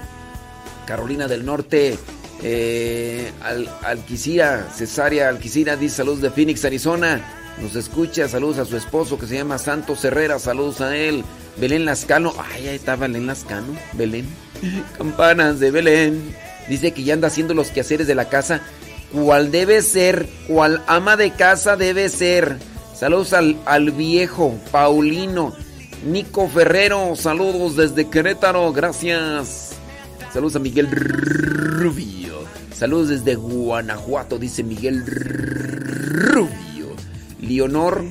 Carolina 0.86 1.28
del 1.28 1.44
Norte. 1.44 1.98
Eh, 2.42 3.30
Al 3.42 3.68
Alquicira, 3.82 4.68
Cesárea 4.74 5.28
Alquicira 5.28 5.76
dice 5.76 5.96
saludos 5.96 6.22
de 6.22 6.30
Phoenix, 6.30 6.64
Arizona. 6.64 7.20
Nos 7.60 7.76
escucha, 7.76 8.26
saludos 8.28 8.58
a 8.58 8.64
su 8.64 8.76
esposo 8.76 9.18
que 9.18 9.26
se 9.26 9.34
llama 9.34 9.58
Santos 9.58 10.02
Herrera, 10.04 10.38
saludos 10.38 10.80
a 10.80 10.96
él. 10.96 11.22
Belén 11.58 11.84
Lascano, 11.84 12.32
ay, 12.38 12.68
ahí 12.68 12.76
está 12.76 12.96
Belén 12.96 13.26
Lascano, 13.26 13.76
Belén. 13.92 14.26
Campanas 14.98 15.60
de 15.60 15.70
Belén. 15.70 16.34
Dice 16.68 16.92
que 16.92 17.02
ya 17.02 17.12
anda 17.14 17.28
haciendo 17.28 17.52
los 17.52 17.68
quehaceres 17.70 18.06
de 18.06 18.14
la 18.14 18.30
casa. 18.30 18.62
¿Cuál 19.12 19.50
debe 19.50 19.82
ser? 19.82 20.28
¿Cuál 20.46 20.82
ama 20.86 21.16
de 21.16 21.32
casa 21.32 21.76
debe 21.76 22.08
ser? 22.08 22.56
Saludos 23.00 23.32
al, 23.32 23.56
al 23.64 23.92
viejo 23.92 24.60
Paulino. 24.70 25.54
Nico 26.04 26.46
Ferrero, 26.50 27.16
saludos 27.16 27.74
desde 27.74 28.10
Querétaro, 28.10 28.70
gracias. 28.74 29.70
Saludos 30.30 30.56
a 30.56 30.58
Miguel 30.58 30.90
Rubio. 30.90 32.40
Saludos 32.74 33.08
desde 33.08 33.36
Guanajuato, 33.36 34.38
dice 34.38 34.62
Miguel 34.62 35.02
Rubio. 35.06 36.94
Leonor, 37.40 38.04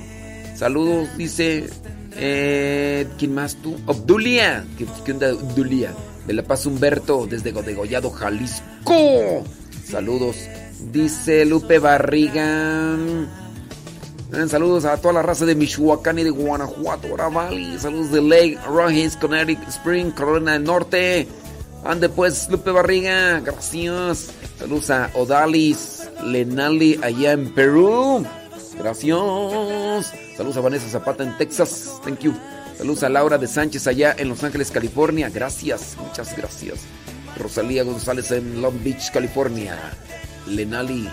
saludos, 0.55 1.15
dice. 1.15 1.69
Eh, 2.13 3.07
¿Quién 3.19 3.35
más 3.35 3.57
tú? 3.57 3.77
Obdulia. 3.85 4.65
¿Qué, 4.75 4.87
qué 5.05 5.11
onda, 5.11 5.31
Obdulia? 5.35 5.93
De 6.25 6.33
La 6.33 6.41
Paz 6.41 6.65
Humberto, 6.65 7.27
desde 7.27 7.51
Godegollado, 7.51 8.09
Jalisco. 8.09 9.43
Saludos. 9.85 10.35
Dice 10.91 11.45
Lupe 11.45 11.77
Barriga. 11.77 12.97
Saludos 14.47 14.85
a 14.85 14.97
toda 14.97 15.15
la 15.15 15.21
raza 15.23 15.45
de 15.45 15.55
Michoacán 15.55 16.19
y 16.19 16.23
de 16.23 16.29
Guanajuato, 16.29 17.07
Valley. 17.17 17.79
Saludos 17.79 18.11
de 18.11 18.21
Lake 18.21 18.59
Rogers, 18.67 19.17
Connecticut 19.17 19.67
Spring, 19.67 20.11
Carolina 20.11 20.53
del 20.53 20.63
Norte. 20.63 21.27
Ande 21.83 22.09
pues, 22.09 22.47
Lupe 22.49 22.69
Barriga, 22.71 23.39
gracias. 23.39 24.29
Saludos 24.59 24.89
a 24.91 25.09
Odalis 25.15 26.09
Lenali 26.23 26.99
allá 27.01 27.31
en 27.31 27.53
Perú. 27.53 28.25
Gracias. 28.77 30.13
Saludos 30.37 30.57
a 30.57 30.61
Vanessa 30.61 30.89
Zapata 30.89 31.23
en 31.23 31.35
Texas. 31.37 31.99
Thank 32.03 32.19
you. 32.19 32.33
Saludos 32.77 33.03
a 33.03 33.09
Laura 33.09 33.37
de 33.37 33.47
Sánchez 33.47 33.87
allá 33.87 34.15
en 34.17 34.29
Los 34.29 34.43
Ángeles, 34.43 34.71
California. 34.71 35.29
Gracias, 35.29 35.97
muchas 35.99 36.37
gracias. 36.37 36.81
Rosalía 37.37 37.83
González 37.83 38.31
en 38.31 38.61
Long 38.61 38.83
Beach, 38.83 39.11
California. 39.11 39.77
Lenali. 40.47 41.09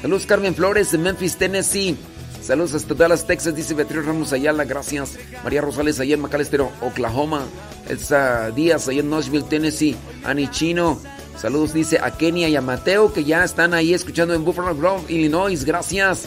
Saludos 0.00 0.26
Carmen 0.26 0.54
Flores 0.54 0.92
de 0.92 0.98
Memphis, 0.98 1.36
Tennessee. 1.36 1.96
Saludos 2.42 2.74
hasta 2.74 2.94
Dallas, 2.94 3.26
Texas, 3.26 3.54
dice 3.54 3.74
Beatriz 3.74 4.06
Ramos 4.06 4.32
Ayala, 4.32 4.64
gracias. 4.64 5.18
María 5.44 5.60
Rosales 5.60 6.00
allá 6.00 6.14
en 6.14 6.20
McAllister, 6.20 6.62
Oklahoma. 6.62 7.44
Elsa 7.88 8.50
Díaz 8.50 8.88
allá 8.88 9.00
en 9.00 9.10
Nashville, 9.10 9.44
Tennessee. 9.44 9.96
Ani 10.24 10.48
Chino. 10.50 10.98
Saludos, 11.36 11.72
dice 11.72 11.98
a 12.02 12.10
Kenia 12.16 12.48
y 12.48 12.56
a 12.56 12.60
Mateo 12.60 13.12
que 13.12 13.24
ya 13.24 13.44
están 13.44 13.74
ahí 13.74 13.94
escuchando 13.94 14.34
en 14.34 14.44
Buffalo 14.44 14.74
Grove, 14.74 15.04
Illinois. 15.08 15.64
Gracias. 15.64 16.26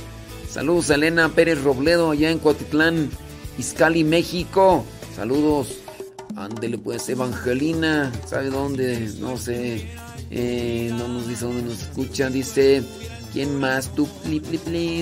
Saludos 0.49 0.89
Elena 0.89 1.29
Pérez 1.29 1.63
Robledo 1.63 2.11
allá 2.11 2.29
en 2.29 2.39
Cotitlán, 2.39 3.09
Izcali, 3.57 4.03
México. 4.03 4.85
Saludos. 5.15 5.79
Ándele 6.35 6.77
pues, 6.77 7.07
Evangelina. 7.09 8.11
¿Sabe 8.25 8.49
dónde? 8.49 9.11
No 9.19 9.37
sé. 9.37 9.89
Eh, 10.31 10.89
no 10.93 11.07
nos 11.07 11.27
dice 11.27 11.45
dónde 11.45 11.63
nos 11.63 11.81
escuchan. 11.81 12.33
Dice, 12.33 12.81
¿quién 13.33 13.59
más? 13.59 13.93
Tú. 13.93 14.07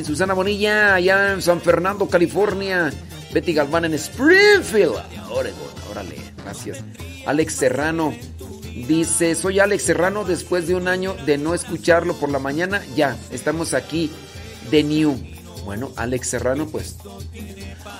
Susana 0.05 0.33
Bonilla, 0.33 0.95
allá 0.95 1.33
en 1.33 1.41
San 1.41 1.61
Fernando, 1.61 2.07
California. 2.07 2.91
Betty 3.31 3.53
Galván 3.53 3.85
en 3.85 3.93
Springfield, 3.93 4.95
Oregon. 5.29 5.69
Órale, 5.91 6.15
gracias. 6.43 6.83
Alex 7.25 7.53
Serrano 7.53 8.13
dice, 8.87 9.35
soy 9.35 9.59
Alex 9.59 9.83
Serrano 9.83 10.23
después 10.23 10.67
de 10.67 10.75
un 10.75 10.87
año 10.87 11.15
de 11.25 11.37
no 11.37 11.53
escucharlo 11.53 12.15
por 12.15 12.31
la 12.31 12.39
mañana. 12.39 12.81
Ya, 12.95 13.17
estamos 13.31 13.73
aquí 13.73 14.09
de 14.71 14.83
New. 14.83 15.28
Bueno, 15.65 15.91
Alex 15.95 16.27
Serrano, 16.29 16.67
pues... 16.67 16.95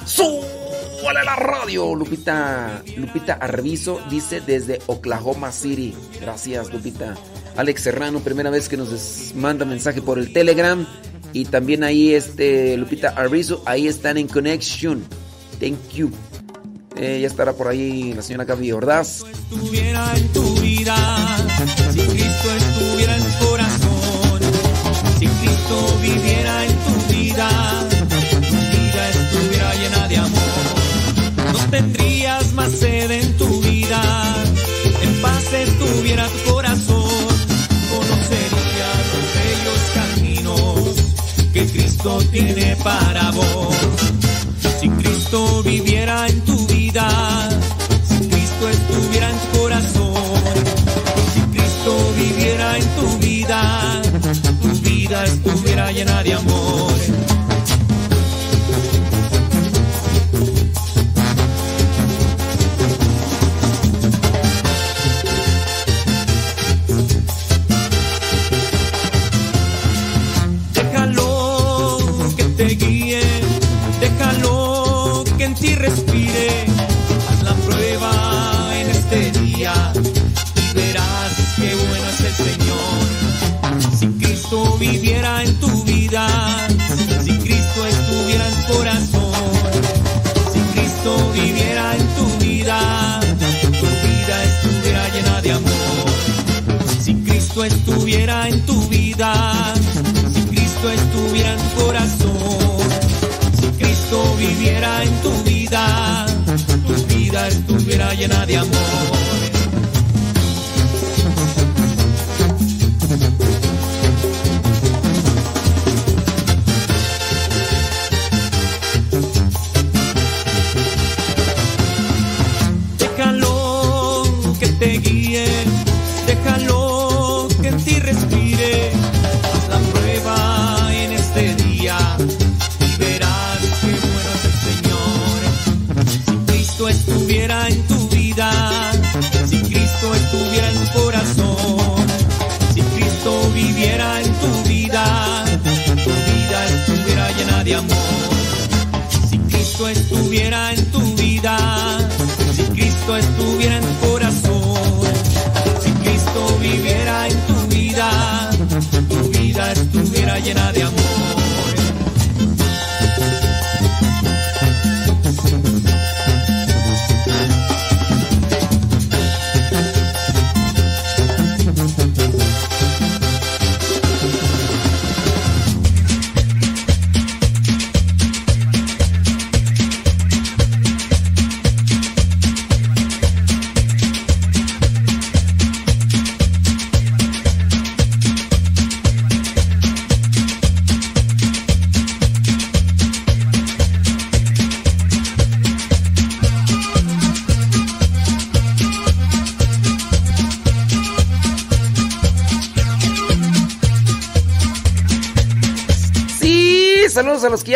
súbale 0.05 1.23
la 1.23 1.35
radio. 1.35 1.95
Lupita, 1.95 2.81
Lupita 2.97 3.33
Arviso 3.33 4.01
dice 4.09 4.41
desde 4.41 4.81
Oklahoma 4.87 5.51
City. 5.51 5.93
Gracias, 6.21 6.71
Lupita. 6.71 7.15
Alex 7.55 7.81
Serrano, 7.83 8.19
primera 8.19 8.49
vez 8.49 8.69
que 8.69 8.77
nos 8.77 9.33
manda 9.35 9.65
mensaje 9.65 10.01
por 10.01 10.19
el 10.19 10.33
Telegram. 10.33 10.85
Y 11.33 11.45
también 11.45 11.83
ahí 11.83 12.13
este 12.13 12.75
Lupita 12.77 13.09
Arviso, 13.09 13.61
ahí 13.65 13.87
están 13.87 14.17
en 14.17 14.27
Connection. 14.27 15.03
Thank 15.59 15.89
you. 15.93 16.11
Eh, 16.95 17.19
ya 17.21 17.27
estará 17.27 17.53
por 17.53 17.67
ahí 17.67 18.13
la 18.13 18.21
señora 18.21 18.45
Gaby 18.45 18.71
Ordaz. 18.71 19.23
Estuviera 19.23 20.17
en 20.17 20.27
tu 20.29 20.55
vida, 20.59 20.95
si 21.93 21.99
Cristo 21.99 22.55
estuviera 22.57 23.15
en 23.15 23.23
tu 23.23 23.45
corazón, 23.45 24.39
si 25.17 25.27
Cristo 25.27 25.97
viviera 26.01 26.65
en 26.65 26.75
tu 26.75 26.88
vida, 27.09 27.49
vida 28.09 29.09
estuviera 29.09 29.73
llena 29.75 30.07
de 30.07 30.17
amor. 30.17 31.53
No 31.53 31.69
tendrías 31.69 32.53
más 32.53 32.71
sed 32.71 33.11
en 33.11 33.37
tu 33.37 33.61
vida, 33.61 34.01
en 35.01 35.21
paz 35.21 35.53
estuviera 35.53 36.27
tu 36.27 36.51
corazón, 36.53 37.27
conocerías 37.89 38.99
los 39.13 39.25
bellos 39.37 39.81
caminos 39.99 40.95
que 41.53 41.65
Cristo 41.67 42.19
tiene 42.31 42.75
para 42.83 43.31
vos. 43.31 43.75
Si 44.79 44.89
Cristo 44.89 45.63
viviera 45.63 46.27
en 46.27 46.41
tu 46.41 46.67
vida, 46.67 47.49
si 48.07 48.27
Cristo 48.27 48.69
estuviera 48.69 49.29
en 49.29 49.37
tu 49.51 49.58
vida 55.09 55.23
estuviera 55.25 55.91
llena 55.91 56.23
de 56.23 56.33
amor. 56.33 57.28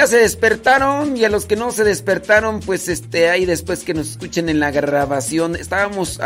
Se 0.08 0.18
despertaron 0.18 1.16
y 1.16 1.24
a 1.24 1.30
los 1.30 1.46
que 1.46 1.56
no 1.56 1.72
se 1.72 1.84
despertaron, 1.84 2.60
pues 2.60 2.88
este 2.88 3.30
ahí 3.30 3.46
después 3.46 3.84
que 3.84 3.94
nos 3.94 4.12
escuchen 4.12 4.50
en 4.50 4.60
la 4.60 4.72
grabación. 4.72 5.56
Estábamos 5.56 6.20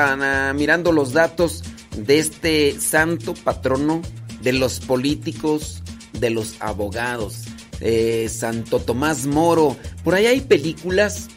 mirando 0.56 0.92
los 0.92 1.13
datos 1.13 1.63
de 1.96 2.20
este 2.20 2.80
santo 2.80 3.34
patrono 3.34 4.02
de 4.42 4.54
los 4.54 4.80
políticos, 4.80 5.84
de 6.13 6.30
los 6.30 6.56
abogados, 6.60 7.44
eh, 7.80 8.30
Santo 8.30 8.80
Tomás 8.80 9.26
Moro. 9.26 9.76
Por 10.04 10.16
ahí 10.16 10.26
hay 10.26 10.42
películas. 10.42 11.28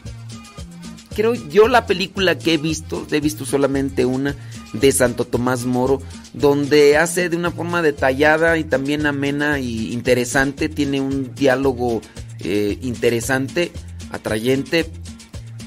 Creo 1.15 1.33
yo 1.33 1.67
la 1.67 1.85
película 1.85 2.37
que 2.37 2.53
he 2.53 2.57
visto, 2.57 3.05
he 3.11 3.19
visto 3.19 3.45
solamente 3.45 4.05
una 4.05 4.35
de 4.73 4.91
Santo 4.91 5.25
Tomás 5.25 5.65
Moro, 5.65 6.01
donde 6.33 6.97
hace 6.97 7.29
de 7.29 7.35
una 7.35 7.51
forma 7.51 7.81
detallada 7.81 8.57
y 8.57 8.63
también 8.63 9.05
amena 9.05 9.59
y 9.59 9.91
interesante, 9.91 10.69
tiene 10.69 11.01
un 11.01 11.35
diálogo 11.35 12.01
eh, 12.43 12.77
interesante, 12.81 13.71
atrayente, 14.11 14.89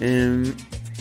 eh, 0.01 0.53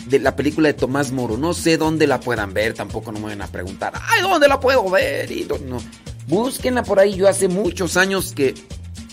de 0.06 0.18
la 0.18 0.36
película 0.36 0.68
de 0.68 0.74
Tomás 0.74 1.12
Moro. 1.12 1.36
No 1.36 1.54
sé 1.54 1.76
dónde 1.76 2.06
la 2.06 2.20
puedan 2.20 2.54
ver, 2.54 2.74
tampoco 2.74 3.12
no 3.12 3.20
me 3.20 3.26
van 3.26 3.42
a 3.42 3.46
preguntar, 3.46 3.92
ay, 3.94 4.22
¿dónde 4.22 4.48
la 4.48 4.60
puedo 4.60 4.88
ver? 4.90 5.30
Y 5.30 5.46
no. 5.66 5.78
Búsquenla 6.26 6.82
por 6.82 7.00
ahí, 7.00 7.14
yo 7.14 7.28
hace 7.28 7.48
muchos 7.48 7.96
años 7.96 8.32
que, 8.32 8.54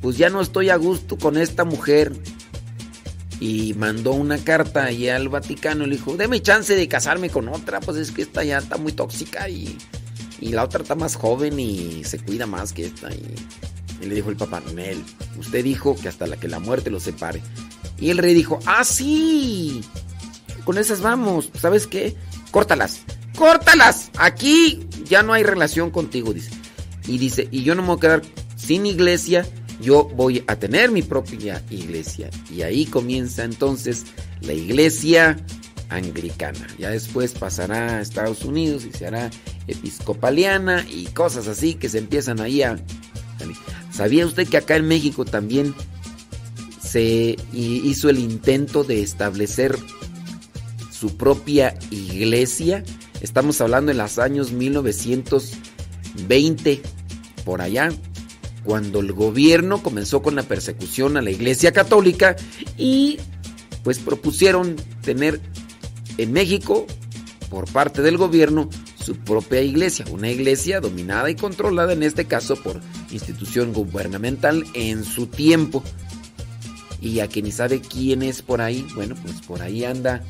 pues 0.00 0.16
ya 0.16 0.30
no 0.30 0.40
estoy 0.40 0.70
a 0.70 0.76
gusto 0.76 1.16
con 1.18 1.36
esta 1.36 1.64
mujer, 1.64 2.12
y 3.40 3.74
mandó 3.74 4.12
una 4.12 4.38
carta 4.38 4.84
allá 4.84 5.16
al 5.16 5.28
Vaticano 5.28 5.86
le 5.86 5.96
dijo, 5.96 6.16
deme 6.16 6.40
chance 6.40 6.74
de 6.74 6.88
casarme 6.88 7.30
con 7.30 7.48
otra, 7.48 7.80
pues 7.80 7.98
es 7.98 8.10
que 8.10 8.22
esta 8.22 8.44
ya 8.44 8.58
está 8.58 8.76
muy 8.76 8.92
tóxica 8.92 9.48
y, 9.48 9.76
y 10.40 10.48
la 10.48 10.64
otra 10.64 10.82
está 10.82 10.94
más 10.94 11.16
joven 11.16 11.58
y 11.58 12.04
se 12.04 12.18
cuida 12.18 12.46
más 12.46 12.72
que 12.72 12.86
esta. 12.86 13.12
Y, 13.12 13.34
le 14.04 14.14
dijo 14.14 14.30
el 14.30 14.36
papá, 14.36 14.62
Nel, 14.74 15.02
usted 15.38 15.64
dijo 15.64 15.96
que 15.96 16.08
hasta 16.08 16.26
la 16.26 16.36
que 16.36 16.48
la 16.48 16.58
muerte 16.58 16.90
lo 16.90 17.00
separe. 17.00 17.42
Y 17.98 18.10
el 18.10 18.18
rey 18.18 18.34
dijo, 18.34 18.58
ah, 18.66 18.84
sí, 18.84 19.82
con 20.64 20.78
esas 20.78 21.00
vamos, 21.00 21.50
¿sabes 21.58 21.86
qué? 21.86 22.14
Córtalas, 22.50 23.00
córtalas, 23.36 24.10
aquí 24.16 24.86
ya 25.04 25.22
no 25.22 25.32
hay 25.32 25.42
relación 25.42 25.90
contigo, 25.90 26.32
dice. 26.32 26.50
Y 27.06 27.18
dice, 27.18 27.48
y 27.50 27.62
yo 27.62 27.74
no 27.74 27.82
me 27.82 27.88
voy 27.88 27.96
a 27.98 28.00
quedar 28.00 28.22
sin 28.56 28.86
iglesia 28.86 29.44
yo 29.80 30.04
voy 30.04 30.44
a 30.46 30.56
tener 30.56 30.90
mi 30.90 31.02
propia 31.02 31.62
iglesia. 31.70 32.30
Y 32.50 32.62
ahí 32.62 32.86
comienza 32.86 33.44
entonces 33.44 34.04
la 34.40 34.52
iglesia 34.52 35.36
anglicana. 35.88 36.66
Ya 36.78 36.90
después 36.90 37.32
pasará 37.32 37.96
a 37.96 38.00
Estados 38.00 38.44
Unidos 38.44 38.84
y 38.84 38.92
se 38.92 39.06
hará 39.06 39.30
episcopaliana 39.66 40.84
y 40.88 41.06
cosas 41.06 41.48
así 41.48 41.74
que 41.74 41.88
se 41.88 41.98
empiezan 41.98 42.40
ahí 42.40 42.62
a... 42.62 42.76
¿Sabía 43.90 44.26
usted 44.26 44.48
que 44.48 44.56
acá 44.56 44.76
en 44.76 44.88
México 44.88 45.24
también 45.24 45.74
se 46.82 47.36
hizo 47.52 48.10
el 48.10 48.18
intento 48.18 48.82
de 48.82 49.02
establecer 49.02 49.76
su 50.90 51.16
propia 51.16 51.76
iglesia? 51.90 52.82
Estamos 53.24 53.60
hablando 53.62 53.90
en 53.90 53.96
los 53.96 54.18
años 54.18 54.52
1920, 54.52 56.82
por 57.46 57.62
allá 57.62 57.88
cuando 58.64 59.00
el 59.00 59.14
gobierno 59.14 59.82
comenzó 59.82 60.20
con 60.20 60.36
la 60.36 60.42
persecución 60.42 61.16
a 61.16 61.22
la 61.22 61.30
Iglesia 61.30 61.72
Católica 61.72 62.36
y 62.76 63.16
pues 63.82 63.98
propusieron 63.98 64.76
tener 65.00 65.40
en 66.18 66.34
México, 66.34 66.86
por 67.48 67.64
parte 67.72 68.02
del 68.02 68.18
gobierno, 68.18 68.68
su 69.02 69.16
propia 69.16 69.62
iglesia, 69.62 70.04
una 70.10 70.30
iglesia 70.30 70.80
dominada 70.80 71.30
y 71.30 71.34
controlada 71.34 71.94
en 71.94 72.02
este 72.02 72.26
caso 72.26 72.56
por 72.56 72.82
institución 73.10 73.72
gubernamental 73.72 74.64
en 74.74 75.02
su 75.02 75.28
tiempo. 75.28 75.82
Y 77.00 77.20
a 77.20 77.28
quien 77.28 77.46
ni 77.46 77.52
sabe 77.52 77.80
quién 77.80 78.22
es 78.22 78.42
por 78.42 78.60
ahí, 78.60 78.86
bueno, 78.94 79.14
pues 79.22 79.40
por 79.40 79.62
ahí 79.62 79.86
anda 79.86 80.22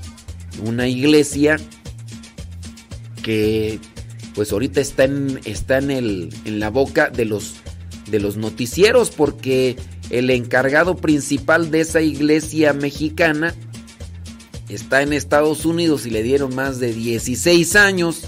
una 0.63 0.87
iglesia 0.87 1.57
que 3.25 3.81
pues 4.37 4.53
ahorita 4.53 4.81
está 4.81 5.05
en, 5.05 5.41
está 5.45 5.79
en, 5.79 5.91
el, 5.91 6.33
en 6.45 6.61
la 6.61 6.71
boca 6.71 7.11
de 7.11 7.25
los 7.25 7.55
de 8.09 8.21
los 8.21 8.37
noticieros 8.37 9.11
porque 9.11 9.77
el 10.11 10.29
encargado 10.29 10.97
principal 10.97 11.71
de 11.71 11.81
esa 11.81 12.03
iglesia 12.03 12.75
mexicana 12.75 13.55
está 14.69 15.01
en 15.01 15.15
Estados 15.15 15.65
Unidos 15.65 16.05
y 16.05 16.11
le 16.11 16.23
dieron 16.23 16.55
más 16.55 16.79
de 16.81 16.93
16 16.93 17.77
años 17.77 18.21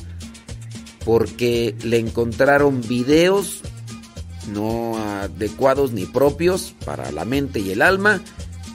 porque 1.04 1.74
le 1.84 1.98
encontraron 1.98 2.80
videos 2.80 3.60
no 4.50 4.96
adecuados 4.96 5.92
ni 5.92 6.06
propios 6.06 6.74
para 6.86 7.12
la 7.12 7.26
mente 7.26 7.60
y 7.60 7.70
el 7.70 7.82
alma 7.82 8.22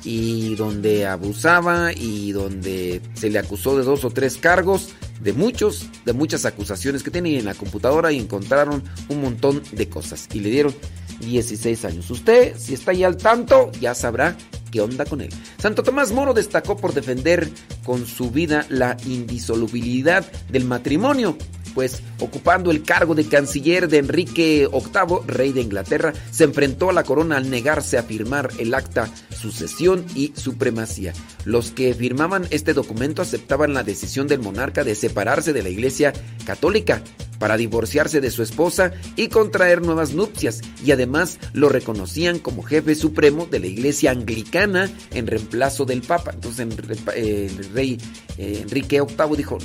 y 0.04 0.54
donde 0.54 1.08
abusaba 1.08 1.94
y 1.94 2.32
donde 2.32 3.02
se 3.16 3.32
le 3.32 3.40
acusó 3.40 3.76
de 3.76 3.84
dos 3.84 4.06
o 4.06 4.12
tres 4.12 4.38
cargos 4.38 4.90
de 5.22 5.34
muchos, 5.34 5.88
de 6.06 6.14
muchas 6.14 6.46
acusaciones 6.46 7.04
que 7.04 7.12
tenía 7.12 7.40
en 7.40 7.46
la 7.46 7.54
computadora 7.54 8.12
y 8.12 8.20
encontraron 8.20 8.84
un 9.10 9.22
montón 9.22 9.62
de 9.72 9.90
cosas 9.90 10.28
y 10.34 10.40
le 10.40 10.50
dieron 10.50 10.76
16 11.20 11.86
años. 11.86 12.10
Usted, 12.10 12.58
si 12.58 12.74
está 12.74 12.92
ahí 12.92 13.04
al 13.04 13.18
tanto, 13.18 13.72
ya 13.80 13.94
sabrá 13.94 14.36
qué 14.72 14.82
onda 14.82 15.06
con 15.06 15.22
él. 15.22 15.30
Santo 15.58 15.84
Tomás 15.84 16.12
Moro 16.12 16.34
destacó 16.34 16.78
por 16.78 16.94
defender 16.94 17.50
con 17.84 18.06
su 18.08 18.32
vida 18.32 18.66
la 18.70 18.98
indisolubilidad 19.06 20.26
del 20.50 20.66
matrimonio 20.66 21.38
pues 21.74 22.02
ocupando 22.20 22.72
el 22.72 22.84
cargo 22.84 23.16
de 23.16 23.26
canciller 23.26 23.88
de 23.88 23.98
Enrique 23.98 24.68
VIII, 24.72 25.20
rey 25.28 25.52
de 25.52 25.62
Inglaterra, 25.62 26.14
se 26.32 26.44
enfrentó 26.44 26.90
a 26.90 26.94
la 26.94 27.04
corona 27.04 27.38
al 27.38 27.50
negarse 27.50 27.98
a 27.98 28.04
firmar 28.04 28.50
el 28.58 28.74
acta 28.74 29.10
sucesión 29.40 30.06
y 30.16 30.34
supremacía. 30.36 31.14
Los 31.46 31.72
que 31.72 31.94
firmaban 31.94 32.48
este 32.52 32.74
documento 32.74 33.22
aceptaban 33.22 33.74
la 33.74 33.84
decisión 33.84 34.28
del 34.28 34.40
monarca 34.40 34.84
de 34.84 34.96
separarse 34.96 35.54
de 35.54 35.64
la 35.64 35.70
Iglesia 35.70 36.14
católica 36.46 37.02
para 37.42 37.58
divorciarse 37.58 38.22
de 38.22 38.30
su 38.30 38.44
esposa 38.44 38.92
y 39.16 39.28
contraer 39.28 39.82
nuevas 39.82 40.14
nupcias, 40.14 40.62
y 40.86 40.92
además 40.92 41.40
lo 41.54 41.70
reconocían 41.70 42.38
como 42.38 42.62
jefe 42.62 42.94
supremo 42.94 43.48
de 43.48 43.60
la 43.60 43.66
Iglesia 43.66 44.12
anglicana 44.12 44.92
en 45.12 45.26
reemplazo 45.26 45.86
del 45.86 46.04
Papa. 46.04 46.32
Entonces 46.36 46.68
el 47.16 47.74
rey 47.74 47.98
eh, 48.38 48.60
Enrique 48.62 49.02
VIII 49.02 49.38
dijo, 49.38 49.58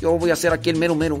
yo 0.00 0.12
voy 0.12 0.30
a 0.30 0.36
ser 0.36 0.54
aquí 0.54 0.70
el 0.70 0.76
mero 0.76 0.94
mero 0.94 1.15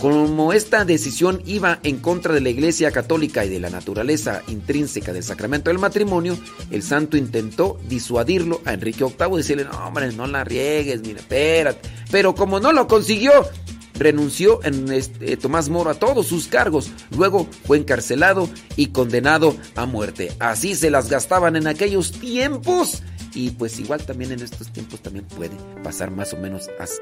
como 0.00 0.52
esta 0.52 0.84
decisión 0.84 1.42
iba 1.46 1.78
en 1.82 1.98
contra 1.98 2.34
de 2.34 2.42
la 2.42 2.50
Iglesia 2.50 2.90
Católica 2.90 3.44
y 3.44 3.48
de 3.48 3.60
la 3.60 3.70
naturaleza 3.70 4.42
intrínseca 4.48 5.12
del 5.12 5.22
sacramento 5.22 5.70
del 5.70 5.78
matrimonio, 5.78 6.36
el 6.70 6.82
santo 6.82 7.16
intentó 7.16 7.78
disuadirlo 7.88 8.60
a 8.66 8.74
Enrique 8.74 9.04
VIII, 9.04 9.36
decirle, 9.36 9.64
no 9.64 9.86
hombre, 9.86 10.12
no 10.12 10.26
la 10.26 10.44
riegues, 10.44 11.00
mira, 11.00 11.20
espérate. 11.20 11.88
Pero 12.10 12.34
como 12.34 12.60
no 12.60 12.72
lo 12.72 12.86
consiguió, 12.86 13.32
renunció 13.94 14.62
en 14.64 14.92
este, 14.92 15.38
Tomás 15.38 15.70
Moro 15.70 15.90
a 15.90 15.94
todos 15.94 16.26
sus 16.26 16.46
cargos, 16.46 16.90
luego 17.16 17.48
fue 17.64 17.78
encarcelado 17.78 18.50
y 18.76 18.88
condenado 18.88 19.56
a 19.76 19.86
muerte. 19.86 20.30
Así 20.38 20.74
se 20.74 20.90
las 20.90 21.08
gastaban 21.08 21.56
en 21.56 21.66
aquellos 21.66 22.12
tiempos 22.12 23.02
y 23.34 23.50
pues 23.50 23.78
igual 23.78 24.04
también 24.04 24.32
en 24.32 24.40
estos 24.40 24.70
tiempos 24.72 25.00
también 25.00 25.24
puede 25.24 25.56
pasar 25.82 26.10
más 26.10 26.34
o 26.34 26.36
menos 26.36 26.68
así. 26.78 26.98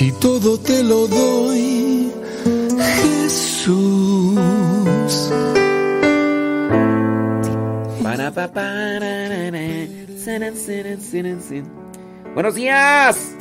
Si 0.00 0.10
todo 0.12 0.58
te 0.58 0.82
lo 0.82 1.06
doy, 1.08 2.10
Jesús. 3.02 4.40
Buenos 12.34 12.54
días. 12.54 13.34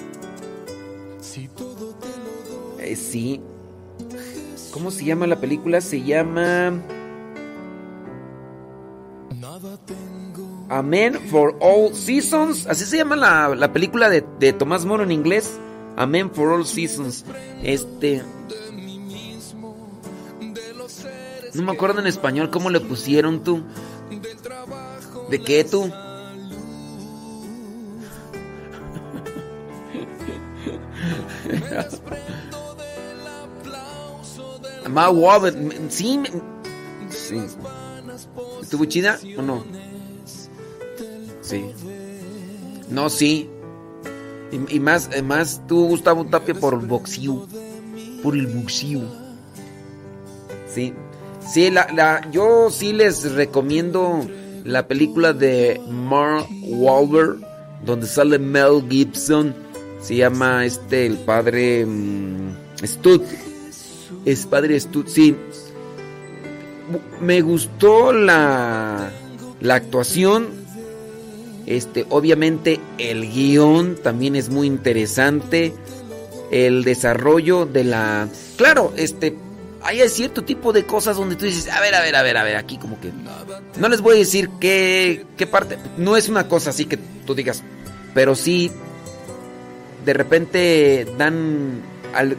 Eh, 2.79 2.95
sí. 2.97 3.39
¿Cómo 4.73 4.91
se 4.91 5.05
llama 5.05 5.27
la 5.27 5.37
película? 5.37 5.79
Se 5.79 6.03
llama... 6.03 6.73
Amen 10.67 11.13
for 11.31 11.55
All 11.61 11.93
Seasons. 11.93 12.67
Así 12.67 12.83
se 12.83 12.97
llama 12.97 13.15
la, 13.15 13.55
la 13.55 13.71
película 13.71 14.09
de, 14.09 14.25
de 14.41 14.51
Tomás 14.51 14.83
Moro 14.83 15.05
en 15.05 15.13
inglés. 15.13 15.57
Amen 15.97 16.31
for 16.31 16.51
all 16.51 16.65
seasons. 16.65 17.25
Este. 17.63 18.23
No 21.53 21.63
me 21.63 21.71
acuerdo 21.71 21.99
en 21.99 22.07
español 22.07 22.49
cómo 22.49 22.69
le 22.69 22.79
pusieron 22.79 23.43
tú. 23.43 23.63
¿De 25.29 25.41
qué 25.41 25.63
tú? 25.63 25.91
Ma 34.89 35.09
sí, 35.89 36.19
sí. 37.09 37.41
¿Estuvo 38.61 38.85
chida 38.85 39.19
o 39.37 39.41
no? 39.41 39.63
Sí. 41.41 41.65
No, 42.89 43.09
sí. 43.09 43.49
Y, 44.51 44.75
y 44.75 44.79
más, 44.79 45.09
eh, 45.13 45.21
más 45.21 45.61
tú, 45.67 45.87
Gustavo 45.87 46.25
Tapia, 46.25 46.55
por 46.55 46.73
el 46.73 46.85
boxeo. 46.87 47.47
Por 48.23 48.35
el 48.35 48.47
boxeo. 48.47 49.01
Sí. 50.73 50.93
Sí, 51.51 51.71
la, 51.71 51.87
la, 51.93 52.29
yo 52.31 52.69
sí 52.69 52.93
les 52.93 53.31
recomiendo 53.31 54.25
la 54.63 54.87
película 54.87 55.33
de 55.33 55.81
Mark 55.89 56.45
Wahlberg, 56.63 57.37
donde 57.85 58.07
sale 58.07 58.37
Mel 58.37 58.83
Gibson. 58.89 59.55
Se 60.01 60.15
llama 60.15 60.65
este, 60.65 61.05
el 61.05 61.17
padre 61.17 61.85
mm, 61.85 62.51
Stud. 62.83 63.21
Es 64.25 64.45
padre 64.45 64.79
Stud, 64.79 65.07
sí. 65.07 65.35
Me 67.21 67.41
gustó 67.41 68.13
la, 68.13 69.11
la 69.59 69.75
actuación. 69.75 70.58
Este, 71.69 72.05
obviamente 72.09 72.79
el 72.97 73.31
guion 73.31 73.95
también 74.03 74.35
es 74.35 74.49
muy 74.49 74.67
interesante. 74.67 75.73
El 76.51 76.83
desarrollo 76.83 77.65
de 77.67 77.83
la... 77.85 78.27
Claro, 78.57 78.91
este... 78.97 79.35
Hay 79.81 80.01
cierto 80.09 80.43
tipo 80.43 80.73
de 80.73 80.83
cosas 80.85 81.15
donde 81.15 81.37
tú 81.37 81.45
dices, 81.45 81.69
a 81.71 81.79
ver, 81.79 81.95
a 81.95 82.01
ver, 82.01 82.13
a 82.15 82.21
ver, 82.23 82.35
a 82.35 82.43
ver, 82.43 82.57
aquí 82.57 82.77
como 82.77 82.99
que... 82.99 83.11
No 83.79 83.87
les 83.87 84.01
voy 84.01 84.15
a 84.15 84.19
decir 84.19 84.49
qué, 84.59 85.25
qué 85.37 85.47
parte... 85.47 85.77
No 85.97 86.17
es 86.17 86.27
una 86.27 86.47
cosa 86.49 86.71
así 86.71 86.85
que 86.85 86.97
tú 87.25 87.35
digas, 87.35 87.63
pero 88.13 88.35
sí... 88.35 88.71
De 90.03 90.13
repente 90.13 91.05
dan... 91.17 91.81
al- 92.15 92.35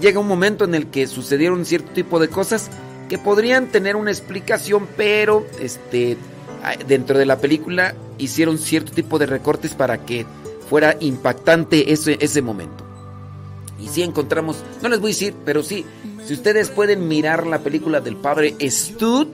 llega 0.00 0.18
un 0.18 0.26
momento 0.26 0.64
en 0.64 0.74
el 0.74 0.88
que 0.88 1.06
sucedieron 1.06 1.64
cierto 1.64 1.92
tipo 1.92 2.18
de 2.18 2.26
cosas 2.28 2.68
que 3.08 3.18
podrían 3.18 3.68
tener 3.68 3.94
una 3.94 4.10
explicación, 4.10 4.88
pero 4.96 5.46
este 5.60 6.16
dentro 6.88 7.18
de 7.18 7.26
la 7.26 7.38
película 7.38 7.94
hicieron 8.18 8.58
cierto 8.58 8.92
tipo 8.92 9.18
de 9.18 9.26
recortes 9.26 9.74
para 9.74 10.04
que 10.04 10.26
fuera 10.68 10.96
impactante 11.00 11.92
ese, 11.92 12.16
ese 12.20 12.42
momento. 12.42 12.84
Y 13.80 13.88
sí 13.88 14.02
encontramos, 14.02 14.56
no 14.82 14.88
les 14.88 15.00
voy 15.00 15.10
a 15.10 15.14
decir, 15.14 15.34
pero 15.44 15.62
sí, 15.62 15.84
si 16.24 16.34
ustedes 16.34 16.70
pueden 16.70 17.08
mirar 17.08 17.46
la 17.46 17.58
película 17.58 18.00
del 18.00 18.16
padre 18.16 18.56
Stud, 18.70 19.28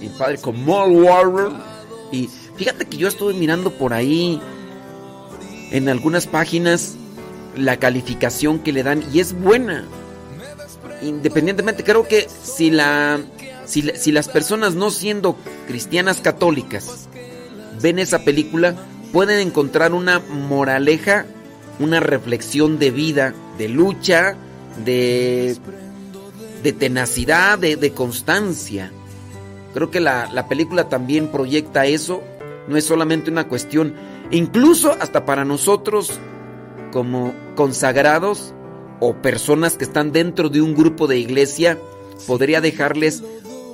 el 0.00 0.10
padre 0.18 0.38
con 0.38 0.66
Wahlberg, 0.68 1.52
y 2.12 2.28
fíjate 2.56 2.86
que 2.86 2.96
yo 2.96 3.08
estuve 3.08 3.34
mirando 3.34 3.70
por 3.70 3.92
ahí 3.92 4.40
en 5.70 5.88
algunas 5.88 6.26
páginas 6.26 6.94
la 7.56 7.76
calificación 7.76 8.60
que 8.60 8.72
le 8.72 8.82
dan 8.82 9.04
y 9.12 9.20
es 9.20 9.32
buena. 9.32 9.84
Independientemente, 11.02 11.84
creo 11.84 12.06
que 12.06 12.26
si 12.42 12.70
la 12.70 13.20
si, 13.64 13.82
si 13.94 14.10
las 14.12 14.28
personas 14.28 14.74
no 14.74 14.90
siendo 14.90 15.36
cristianas 15.68 16.20
católicas 16.20 17.08
ven 17.80 17.98
esa 17.98 18.24
película, 18.24 18.74
pueden 19.12 19.40
encontrar 19.46 19.92
una 19.92 20.20
moraleja, 20.20 21.26
una 21.78 22.00
reflexión 22.00 22.78
de 22.78 22.90
vida, 22.90 23.34
de 23.58 23.68
lucha, 23.68 24.36
de, 24.84 25.56
de 26.62 26.72
tenacidad, 26.72 27.58
de, 27.58 27.76
de 27.76 27.92
constancia. 27.92 28.92
Creo 29.74 29.90
que 29.90 30.00
la, 30.00 30.30
la 30.32 30.48
película 30.48 30.88
también 30.88 31.28
proyecta 31.28 31.86
eso. 31.86 32.22
No 32.68 32.76
es 32.76 32.84
solamente 32.84 33.30
una 33.30 33.48
cuestión, 33.48 33.94
incluso 34.30 34.96
hasta 35.00 35.24
para 35.24 35.44
nosotros 35.44 36.20
como 36.92 37.34
consagrados 37.56 38.54
o 39.00 39.14
personas 39.14 39.76
que 39.76 39.84
están 39.84 40.12
dentro 40.12 40.50
de 40.50 40.60
un 40.60 40.74
grupo 40.74 41.06
de 41.06 41.18
iglesia, 41.18 41.78
podría 42.26 42.60
dejarles 42.60 43.22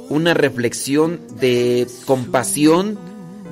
una 0.08 0.34
reflexión 0.34 1.20
de 1.40 1.88
compasión, 2.04 2.98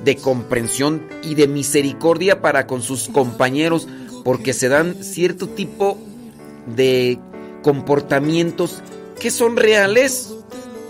de 0.05 0.15
comprensión 0.15 1.05
y 1.23 1.35
de 1.35 1.47
misericordia 1.47 2.41
para 2.41 2.67
con 2.67 2.81
sus 2.81 3.09
compañeros, 3.09 3.87
porque 4.23 4.53
se 4.53 4.69
dan 4.69 5.03
cierto 5.03 5.49
tipo 5.49 5.97
de 6.75 7.19
comportamientos 7.63 8.81
que 9.19 9.31
son 9.31 9.57
reales 9.57 10.33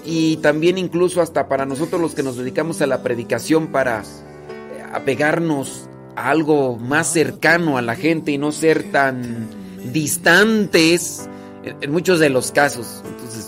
y 0.05 0.37
también 0.37 0.77
incluso 0.77 1.21
hasta 1.21 1.47
para 1.47 1.65
nosotros 1.65 2.01
los 2.01 2.13
que 2.13 2.23
nos 2.23 2.37
dedicamos 2.37 2.81
a 2.81 2.87
la 2.87 3.01
predicación 3.01 3.67
para 3.67 4.01
eh, 4.01 4.83
apegarnos 4.93 5.89
a 6.15 6.29
algo 6.29 6.77
más 6.77 7.11
cercano 7.11 7.77
a 7.77 7.81
la 7.81 7.95
gente 7.95 8.31
y 8.31 8.37
no 8.37 8.51
ser 8.51 8.91
tan 8.91 9.47
distantes 9.91 11.27
en, 11.63 11.91
muchos 11.91 12.19
de 12.19 12.29
los 12.29 12.51
casos. 12.51 13.01
Entonces, 13.05 13.44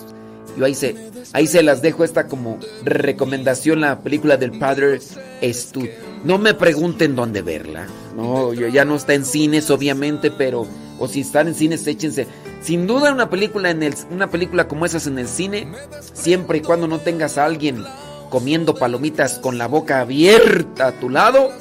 yo 0.57 0.65
ahí 0.65 0.73
se, 0.73 0.95
ahí 1.33 1.47
se 1.47 1.61
las 1.61 1.81
dejo 1.81 2.03
esta 2.03 2.27
como 2.27 2.57
recomendación 2.83 3.81
la 3.81 3.99
película 3.99 4.37
del 4.37 4.57
padre 4.57 4.99
Stud. 5.43 5.87
No 6.23 6.37
me 6.39 6.53
pregunten 6.53 7.15
dónde 7.15 7.41
verla. 7.41 7.87
No, 8.15 8.53
ya 8.53 8.83
no 8.83 8.95
está 8.95 9.13
en 9.13 9.23
cines 9.23 9.69
obviamente, 9.69 10.31
pero 10.31 10.65
o 10.99 11.07
si 11.07 11.21
están 11.21 11.47
en 11.47 11.55
cines 11.55 11.85
échense. 11.85 12.27
Sin 12.61 12.87
duda 12.87 13.13
una 13.13 13.29
película 13.29 13.69
en 13.69 13.83
el 13.83 13.93
una 14.09 14.31
película 14.31 14.67
como 14.67 14.85
esas 14.85 15.05
en 15.05 15.19
el 15.19 15.27
cine, 15.27 15.71
siempre 16.13 16.57
y 16.57 16.61
cuando 16.61 16.87
no 16.87 16.99
tengas 16.99 17.37
a 17.37 17.45
alguien 17.45 17.83
comiendo 18.31 18.75
palomitas 18.75 19.37
con 19.39 19.57
la 19.57 19.67
boca 19.67 20.01
abierta 20.01 20.87
a 20.87 20.91
tu 20.99 21.09
lado, 21.09 21.51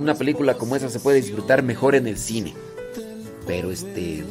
una 0.00 0.14
película 0.14 0.54
como 0.54 0.74
esa 0.74 0.90
se 0.90 1.00
puede 1.00 1.20
disfrutar 1.20 1.62
mejor 1.62 1.94
en 1.94 2.08
el 2.08 2.18
cine. 2.18 2.54
Pero 3.46 3.70
este 3.70 4.24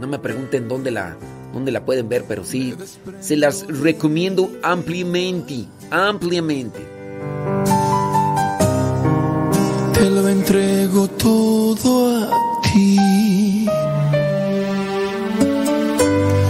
no 0.00 0.06
me 0.06 0.18
pregunten 0.18 0.68
dónde 0.68 0.92
la 0.92 1.16
dónde 1.52 1.72
la 1.72 1.84
pueden 1.84 2.08
ver, 2.08 2.24
pero 2.26 2.44
sí 2.44 2.74
se 3.20 3.36
las 3.36 3.66
recomiendo 3.66 4.50
ampliamente, 4.62 5.66
ampliamente. 5.90 6.78
Te 9.94 10.10
lo 10.10 10.28
entrego 10.28 11.08
todo 11.08 12.24
a 12.24 12.60
ti. 12.62 13.66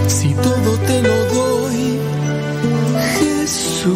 Si 0.06 0.34
todo 0.34 0.78
te 0.86 1.02
lo 1.02 1.24
doy, 1.34 1.98
Jesús, 3.18 3.88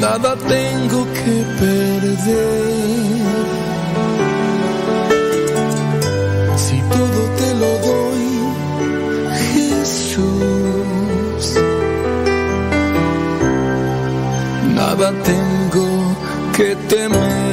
nada 0.00 0.36
tengo 0.36 1.06
que 1.12 1.44
perder. 1.58 3.15
Que 16.56 16.74
temer. 16.88 17.45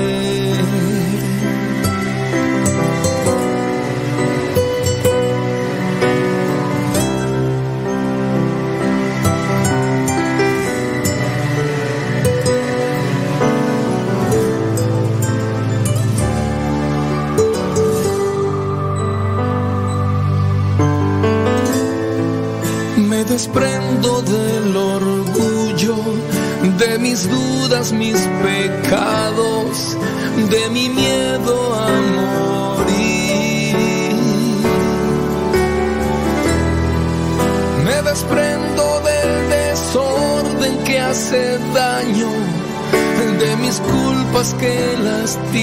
Be. 45.35 45.53
the 45.53 45.62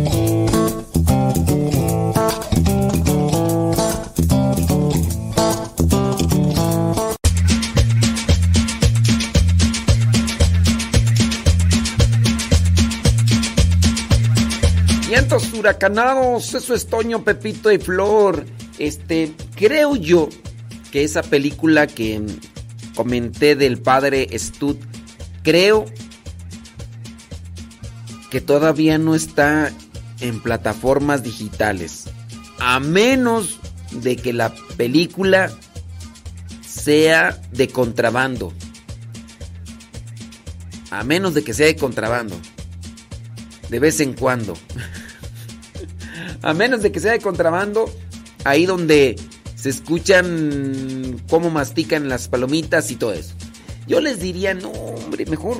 Huracanados, 15.61 16.53
eso 16.53 16.73
es 16.73 16.87
Toño, 16.87 17.23
Pepito 17.23 17.71
y 17.71 17.77
Flor. 17.77 18.45
Este, 18.77 19.33
creo 19.55 19.95
yo 19.95 20.27
que 20.91 21.03
esa 21.03 21.21
película 21.21 21.87
que 21.87 22.21
comenté 22.95 23.55
del 23.55 23.79
padre 23.79 24.27
Stud, 24.37 24.77
creo 25.43 25.85
que 28.31 28.41
todavía 28.41 28.97
no 28.97 29.13
está 29.13 29.71
en 30.19 30.41
plataformas 30.41 31.23
digitales. 31.23 32.05
A 32.59 32.79
menos 32.79 33.59
de 33.91 34.15
que 34.15 34.33
la 34.33 34.53
película 34.77 35.51
sea 36.65 37.39
de 37.51 37.67
contrabando. 37.67 38.51
A 40.89 41.03
menos 41.03 41.33
de 41.33 41.43
que 41.43 41.53
sea 41.53 41.67
de 41.67 41.75
contrabando. 41.75 42.35
De 43.69 43.79
vez 43.79 43.99
en 43.99 44.13
cuando. 44.13 44.55
A 46.41 46.53
menos 46.53 46.81
de 46.81 46.91
que 46.91 46.99
sea 46.99 47.11
de 47.11 47.19
contrabando, 47.19 47.89
ahí 48.43 48.65
donde 48.65 49.15
se 49.55 49.69
escuchan 49.69 51.21
cómo 51.29 51.49
mastican 51.49 52.09
las 52.09 52.27
palomitas 52.27 52.89
y 52.91 52.95
todo 52.95 53.13
eso. 53.13 53.35
Yo 53.87 54.01
les 54.01 54.19
diría, 54.19 54.53
no, 54.53 54.71
hombre, 54.71 55.25
mejor 55.25 55.57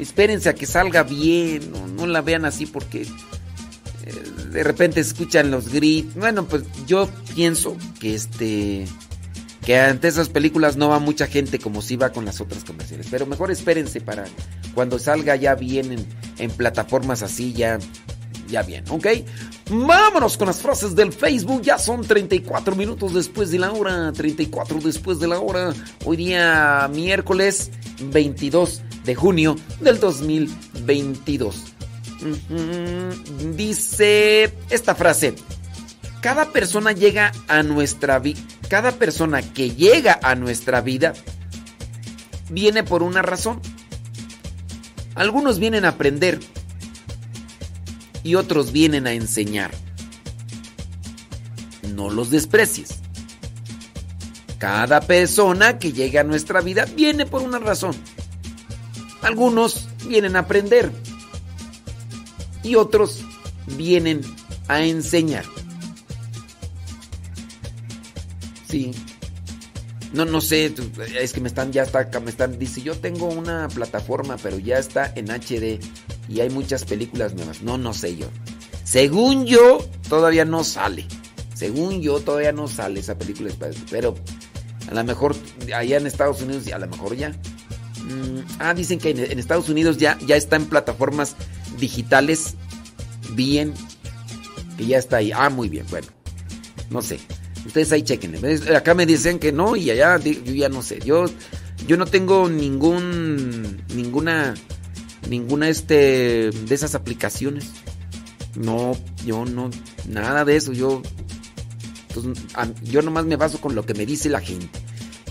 espérense 0.00 0.48
a 0.48 0.54
que 0.54 0.66
salga 0.66 1.02
bien, 1.02 1.72
no, 1.96 2.06
la 2.06 2.20
vean 2.20 2.44
así 2.44 2.66
porque 2.66 3.02
eh, 3.02 4.14
de 4.50 4.64
repente 4.64 5.00
escuchan 5.00 5.50
los 5.50 5.68
gritos. 5.72 6.14
Bueno, 6.14 6.44
pues 6.44 6.64
yo 6.86 7.08
pienso 7.34 7.76
que 8.00 8.14
este 8.14 8.86
que 9.64 9.80
ante 9.80 10.06
esas 10.06 10.28
películas 10.28 10.76
no 10.76 10.88
va 10.88 11.00
mucha 11.00 11.26
gente 11.26 11.58
como 11.58 11.82
si 11.82 11.96
va 11.96 12.10
con 12.10 12.24
las 12.24 12.40
otras 12.40 12.62
comerciales, 12.62 13.08
pero 13.10 13.26
mejor 13.26 13.50
espérense 13.50 14.00
para 14.00 14.26
cuando 14.74 15.00
salga 15.00 15.34
ya 15.34 15.56
bien 15.56 15.90
en, 15.92 16.06
en 16.38 16.50
plataformas 16.52 17.22
así 17.22 17.52
ya 17.52 17.78
ya 18.48 18.62
bien, 18.62 18.84
¿ok? 18.88 19.06
Vámonos 19.70 20.36
con 20.36 20.46
las 20.46 20.60
frases 20.60 20.94
del 20.94 21.12
Facebook. 21.12 21.62
Ya 21.62 21.78
son 21.78 22.02
34 22.02 22.76
minutos 22.76 23.14
después 23.14 23.50
de 23.50 23.58
la 23.58 23.72
hora. 23.72 24.12
34 24.12 24.80
después 24.80 25.18
de 25.18 25.28
la 25.28 25.40
hora. 25.40 25.72
Hoy 26.04 26.16
día 26.16 26.88
miércoles 26.92 27.70
22 28.00 28.82
de 29.04 29.14
junio 29.14 29.56
del 29.80 29.98
2022. 29.98 31.56
Ujú. 32.22 33.54
Dice 33.54 34.54
esta 34.70 34.94
frase. 34.94 35.34
Cada 36.20 36.52
persona 36.52 36.92
llega 36.92 37.32
a 37.48 37.62
nuestra 37.62 38.18
vida. 38.18 38.40
Cada 38.68 38.92
persona 38.92 39.42
que 39.42 39.70
llega 39.70 40.18
a 40.22 40.34
nuestra 40.34 40.80
vida 40.80 41.12
viene 42.50 42.82
por 42.82 43.02
una 43.02 43.22
razón. 43.22 43.60
Algunos 45.14 45.58
vienen 45.58 45.84
a 45.84 45.90
aprender 45.90 46.40
y 48.26 48.34
otros 48.34 48.72
vienen 48.72 49.06
a 49.06 49.12
enseñar. 49.12 49.70
No 51.94 52.10
los 52.10 52.28
desprecies. 52.28 52.98
Cada 54.58 55.00
persona 55.00 55.78
que 55.78 55.92
llega 55.92 56.22
a 56.22 56.24
nuestra 56.24 56.60
vida 56.60 56.86
viene 56.86 57.24
por 57.24 57.42
una 57.42 57.60
razón. 57.60 57.94
Algunos 59.22 59.88
vienen 60.08 60.34
a 60.34 60.40
aprender 60.40 60.90
y 62.64 62.74
otros 62.74 63.24
vienen 63.76 64.22
a 64.66 64.82
enseñar. 64.82 65.44
Sí. 68.68 68.90
No, 70.12 70.24
no 70.24 70.40
sé, 70.40 70.74
es 71.20 71.32
que 71.32 71.40
me 71.40 71.46
están, 71.46 71.70
ya 71.70 71.84
está, 71.84 72.08
me 72.20 72.30
están, 72.30 72.58
dice, 72.58 72.82
yo 72.82 72.98
tengo 72.98 73.26
una 73.26 73.68
plataforma, 73.68 74.36
pero 74.36 74.58
ya 74.58 74.78
está 74.78 75.12
en 75.14 75.30
HD 75.30 75.78
y 76.28 76.40
hay 76.40 76.50
muchas 76.50 76.84
películas 76.84 77.34
nuevas. 77.34 77.62
No, 77.62 77.78
no 77.78 77.92
sé 77.94 78.16
yo. 78.16 78.26
Según 78.84 79.46
yo, 79.46 79.78
todavía 80.08 80.44
no 80.44 80.64
sale. 80.64 81.06
Según 81.54 82.02
yo, 82.02 82.20
todavía 82.20 82.52
no 82.52 82.68
sale 82.68 83.00
esa 83.00 83.16
película, 83.16 83.50
pero 83.90 84.14
a 84.90 84.94
lo 84.94 85.04
mejor 85.04 85.34
allá 85.74 85.96
en 85.96 86.06
Estados 86.06 86.42
Unidos, 86.42 86.70
a 86.72 86.78
lo 86.78 86.86
mejor 86.86 87.16
ya. 87.16 87.30
Mm, 87.30 88.40
ah, 88.58 88.74
dicen 88.74 88.98
que 88.98 89.10
en, 89.10 89.38
Estados 89.38 89.68
Unidos 89.68 89.96
ya, 89.96 90.18
ya 90.26 90.36
está 90.36 90.56
en 90.56 90.66
plataformas 90.66 91.34
digitales 91.78 92.54
bien, 93.32 93.74
que 94.76 94.86
ya 94.86 94.98
está 94.98 95.16
ahí. 95.16 95.32
Ah, 95.34 95.50
muy 95.50 95.68
bien, 95.68 95.86
bueno, 95.90 96.08
no 96.90 97.02
sé. 97.02 97.18
Ustedes 97.64 97.90
ahí 97.90 98.02
chequenle. 98.02 98.76
Acá 98.76 98.94
me 98.94 99.06
dicen 99.06 99.38
que 99.38 99.50
no 99.50 99.74
y 99.74 99.90
allá 99.90 100.18
yo 100.18 100.52
ya 100.52 100.68
no 100.68 100.82
sé. 100.82 101.00
Yo, 101.04 101.24
yo 101.86 101.96
no 101.96 102.06
tengo 102.06 102.48
ningún, 102.48 103.82
ninguna, 103.94 104.54
ninguna 105.28 105.68
este, 105.68 106.50
de 106.50 106.74
esas 106.74 106.94
aplicaciones. 106.94 107.66
No, 108.54 108.96
yo 109.24 109.44
no, 109.44 109.70
nada 110.08 110.44
de 110.44 110.56
eso. 110.56 110.72
Yo, 110.72 111.02
a- 112.54 112.68
yo 112.82 113.02
nomás 113.02 113.26
me 113.26 113.36
baso 113.36 113.60
con 113.60 113.74
lo 113.74 113.84
que 113.84 113.94
me 113.94 114.06
dice 114.06 114.28
la 114.28 114.40
gente. 114.40 114.68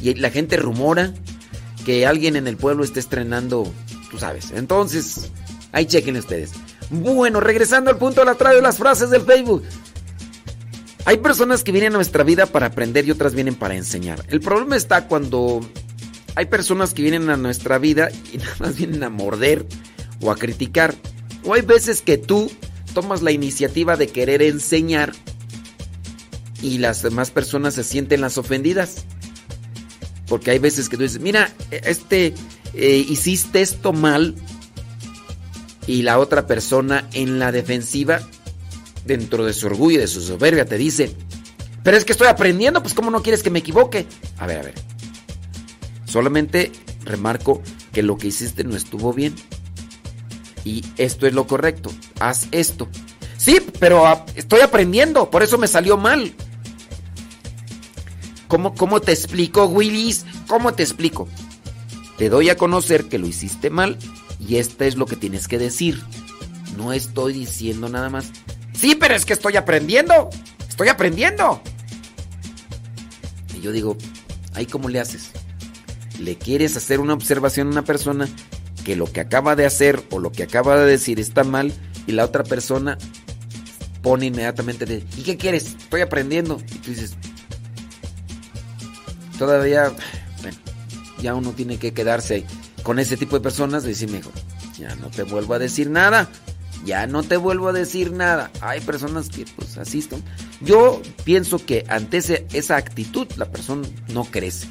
Y 0.01 0.13
la 0.15 0.29
gente 0.29 0.57
rumora 0.57 1.13
que 1.85 2.05
alguien 2.05 2.35
en 2.35 2.47
el 2.47 2.57
pueblo 2.57 2.83
está 2.83 2.99
estrenando, 2.99 3.71
tú 4.11 4.17
sabes. 4.19 4.51
Entonces, 4.51 5.31
ahí 5.71 5.85
chequen 5.85 6.17
ustedes. 6.17 6.51
Bueno, 6.89 7.39
regresando 7.39 7.89
al 7.89 7.97
punto 7.97 8.21
de 8.21 8.25
la 8.25 8.35
traigo 8.35 8.61
las 8.61 8.77
frases 8.77 9.09
del 9.09 9.21
Facebook. 9.23 9.63
Hay 11.05 11.17
personas 11.17 11.63
que 11.63 11.71
vienen 11.71 11.93
a 11.93 11.97
nuestra 11.97 12.23
vida 12.23 12.45
para 12.47 12.67
aprender 12.67 13.05
y 13.05 13.11
otras 13.11 13.33
vienen 13.35 13.55
para 13.55 13.75
enseñar. 13.75 14.23
El 14.29 14.39
problema 14.41 14.75
está 14.75 15.07
cuando 15.07 15.61
hay 16.36 16.45
personas 16.45 16.93
que 16.93 17.01
vienen 17.01 17.29
a 17.29 17.38
nuestra 17.38 17.77
vida 17.77 18.09
y 18.31 18.38
nada 18.39 18.55
más 18.59 18.75
vienen 18.75 19.03
a 19.03 19.09
morder 19.09 19.65
o 20.21 20.31
a 20.31 20.36
criticar. 20.36 20.93
O 21.43 21.53
hay 21.53 21.61
veces 21.61 22.01
que 22.01 22.17
tú 22.17 22.51
tomas 22.93 23.21
la 23.21 23.31
iniciativa 23.31 23.97
de 23.97 24.07
querer 24.07 24.41
enseñar 24.41 25.13
y 26.61 26.77
las 26.77 27.01
demás 27.01 27.31
personas 27.31 27.75
se 27.75 27.83
sienten 27.83 28.21
las 28.21 28.38
ofendidas. 28.38 29.05
Porque 30.27 30.51
hay 30.51 30.59
veces 30.59 30.89
que 30.89 30.97
tú 30.97 31.03
dices, 31.03 31.21
mira, 31.21 31.53
este, 31.69 32.33
eh, 32.73 33.05
hiciste 33.07 33.61
esto 33.61 33.93
mal 33.93 34.36
y 35.86 36.01
la 36.01 36.17
otra 36.17 36.47
persona 36.47 37.07
en 37.13 37.38
la 37.38 37.51
defensiva 37.51 38.21
dentro 39.05 39.45
de 39.45 39.53
su 39.53 39.67
orgullo 39.67 39.99
y 39.99 40.01
de 40.01 40.07
su 40.07 40.21
soberbia 40.21 40.65
te 40.65 40.79
dice, 40.79 41.15
pero 41.83 41.95
es 41.95 42.05
que 42.05 42.13
estoy 42.13 42.27
aprendiendo, 42.27 42.81
pues 42.81 42.95
¿cómo 42.95 43.11
no 43.11 43.21
quieres 43.21 43.43
que 43.43 43.51
me 43.51 43.59
equivoque? 43.59 44.07
A 44.39 44.47
ver, 44.47 44.59
a 44.59 44.63
ver. 44.63 44.94
Solamente 46.16 46.72
remarco 47.03 47.61
que 47.91 48.01
lo 48.01 48.18
que 48.18 48.28
hiciste 48.28 48.63
no 48.63 48.78
estuvo 48.78 49.11
bien. 49.11 49.36
Y 50.63 50.86
esto 50.95 51.28
es 51.28 51.34
lo 51.34 51.45
correcto. 51.45 51.91
Haz 52.22 52.47
esto. 52.53 52.88
Sí, 53.36 53.59
pero 53.82 54.24
estoy 54.34 54.61
aprendiendo, 54.61 55.30
por 55.30 55.43
eso 55.43 55.57
me 55.57 55.68
salió 55.68 55.97
mal. 55.97 56.34
¿Cómo, 58.47 58.76
cómo 58.76 59.01
te 59.01 59.11
explico, 59.11 59.66
Willis? 59.66 60.26
¿Cómo 60.47 60.74
te 60.74 60.84
explico? 60.84 61.28
Te 62.18 62.30
doy 62.30 62.47
a 62.47 62.55
conocer 62.55 63.09
que 63.09 63.18
lo 63.18 63.28
hiciste 63.28 63.70
mal 63.70 63.97
y 64.39 64.55
esto 64.55 64.86
es 64.86 64.95
lo 64.95 65.07
que 65.07 65.18
tienes 65.18 65.49
que 65.49 65.57
decir. 65.57 66.01
No 66.78 66.93
estoy 66.93 67.34
diciendo 67.34 67.89
nada 67.89 68.09
más. 68.09 68.32
Sí, 68.72 68.95
pero 68.95 69.16
es 69.16 69.26
que 69.26 69.34
estoy 69.34 69.57
aprendiendo. 69.57 70.30
Estoy 70.70 70.88
aprendiendo. 70.88 71.61
yo 73.61 73.74
digo, 73.74 73.97
¿ahí 74.53 74.66
cómo 74.66 74.88
le 74.88 75.01
haces? 75.01 75.32
Le 76.20 76.38
quieres 76.38 76.78
hacer 76.78 76.99
una 76.99 77.13
observación 77.13 77.68
a 77.68 77.72
una 77.72 77.82
persona 77.84 78.28
que 78.84 78.95
lo 78.95 79.05
que 79.05 79.20
acaba 79.20 79.55
de 79.55 79.66
hacer 79.66 80.03
o 80.11 80.20
lo 80.20 80.32
que 80.32 80.43
acaba 80.43 80.78
de 80.78 80.86
decir 80.86 81.20
está 81.20 81.43
mal 81.43 81.74
y 82.07 82.11
la 82.11 82.26
otra 82.26 82.43
persona 82.43 82.97
pone 84.01 84.28
inmediatamente 84.28 84.86
de, 84.86 85.03
¿y 85.18 85.24
qué 85.24 85.38
quieres? 85.38 85.76
Estoy 85.78 86.01
aprendiendo. 86.01 86.61
Y 86.74 86.78
tú 86.78 86.91
dices, 86.91 87.16
todavía, 89.39 89.91
bueno, 90.41 90.57
ya 91.20 91.34
uno 91.34 91.51
tiene 91.51 91.78
que 91.78 91.93
quedarse 91.93 92.45
con 92.84 92.99
ese 92.99 93.18
tipo 93.18 93.36
de 93.36 93.41
personas 93.41 93.84
y 93.84 93.88
decir 93.88 94.11
mejor, 94.11 94.34
ya 94.78 94.95
no 94.95 95.09
te 95.09 95.24
vuelvo 95.24 95.55
a 95.55 95.59
decir 95.59 95.89
nada. 95.89 96.30
Ya 96.86 97.07
no 97.07 97.24
te 97.24 97.38
vuelvo 97.38 97.70
a 97.70 97.74
decir 97.74 98.11
nada. 98.11 98.51
Hay 98.61 98.80
personas 98.80 99.30
que 99.30 99.45
pues 99.55 99.76
asisten. 99.80 100.24
Yo 100.61 101.01
pienso 101.24 101.57
que 101.66 101.84
ante 101.88 102.18
esa 102.18 102.76
actitud 102.76 103.28
la 103.38 103.51
persona 103.51 103.88
no 104.09 104.26
crece. 104.26 104.68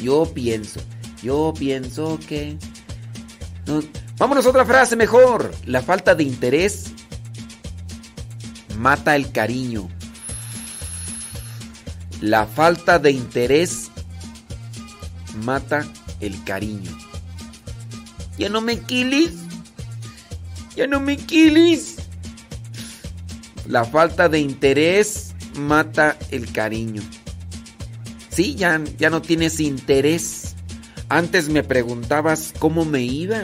Yo 0.00 0.32
pienso. 0.32 0.80
Yo 1.22 1.52
pienso 1.58 2.18
que... 2.26 2.56
Vámonos 4.18 4.46
a 4.46 4.50
otra 4.50 4.64
frase 4.64 4.96
mejor. 4.96 5.52
La 5.66 5.82
falta 5.82 6.14
de 6.14 6.24
interés 6.24 6.92
mata 8.78 9.16
el 9.16 9.30
cariño. 9.30 9.88
La 12.20 12.46
falta 12.46 12.98
de 12.98 13.12
interés 13.12 13.90
mata 15.44 15.86
el 16.20 16.42
cariño. 16.44 16.96
Ya 18.38 18.48
no 18.48 18.60
me 18.60 18.80
quilis. 18.80 19.32
Ya 20.74 20.86
no 20.86 21.00
me 21.00 21.16
quilis. 21.16 21.96
La 23.66 23.84
falta 23.84 24.28
de 24.28 24.40
interés 24.40 25.34
mata 25.56 26.16
el 26.30 26.50
cariño. 26.52 27.02
Sí, 28.38 28.54
ya, 28.54 28.80
ya 28.96 29.10
no 29.10 29.20
tienes 29.20 29.58
interés. 29.58 30.54
Antes 31.08 31.48
me 31.48 31.64
preguntabas 31.64 32.54
cómo 32.56 32.84
me 32.84 33.02
iba. 33.02 33.42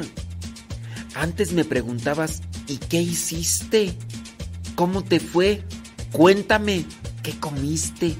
Antes 1.16 1.53
me 1.53 1.64
preguntabas, 1.64 2.42
¿y 2.68 2.76
qué 2.76 3.03
hiciste? 3.03 3.92
¿Cómo 4.76 5.03
te 5.03 5.18
fue? 5.18 5.64
Cuéntame, 6.12 6.84
¿qué 7.24 7.32
comiste? 7.40 8.14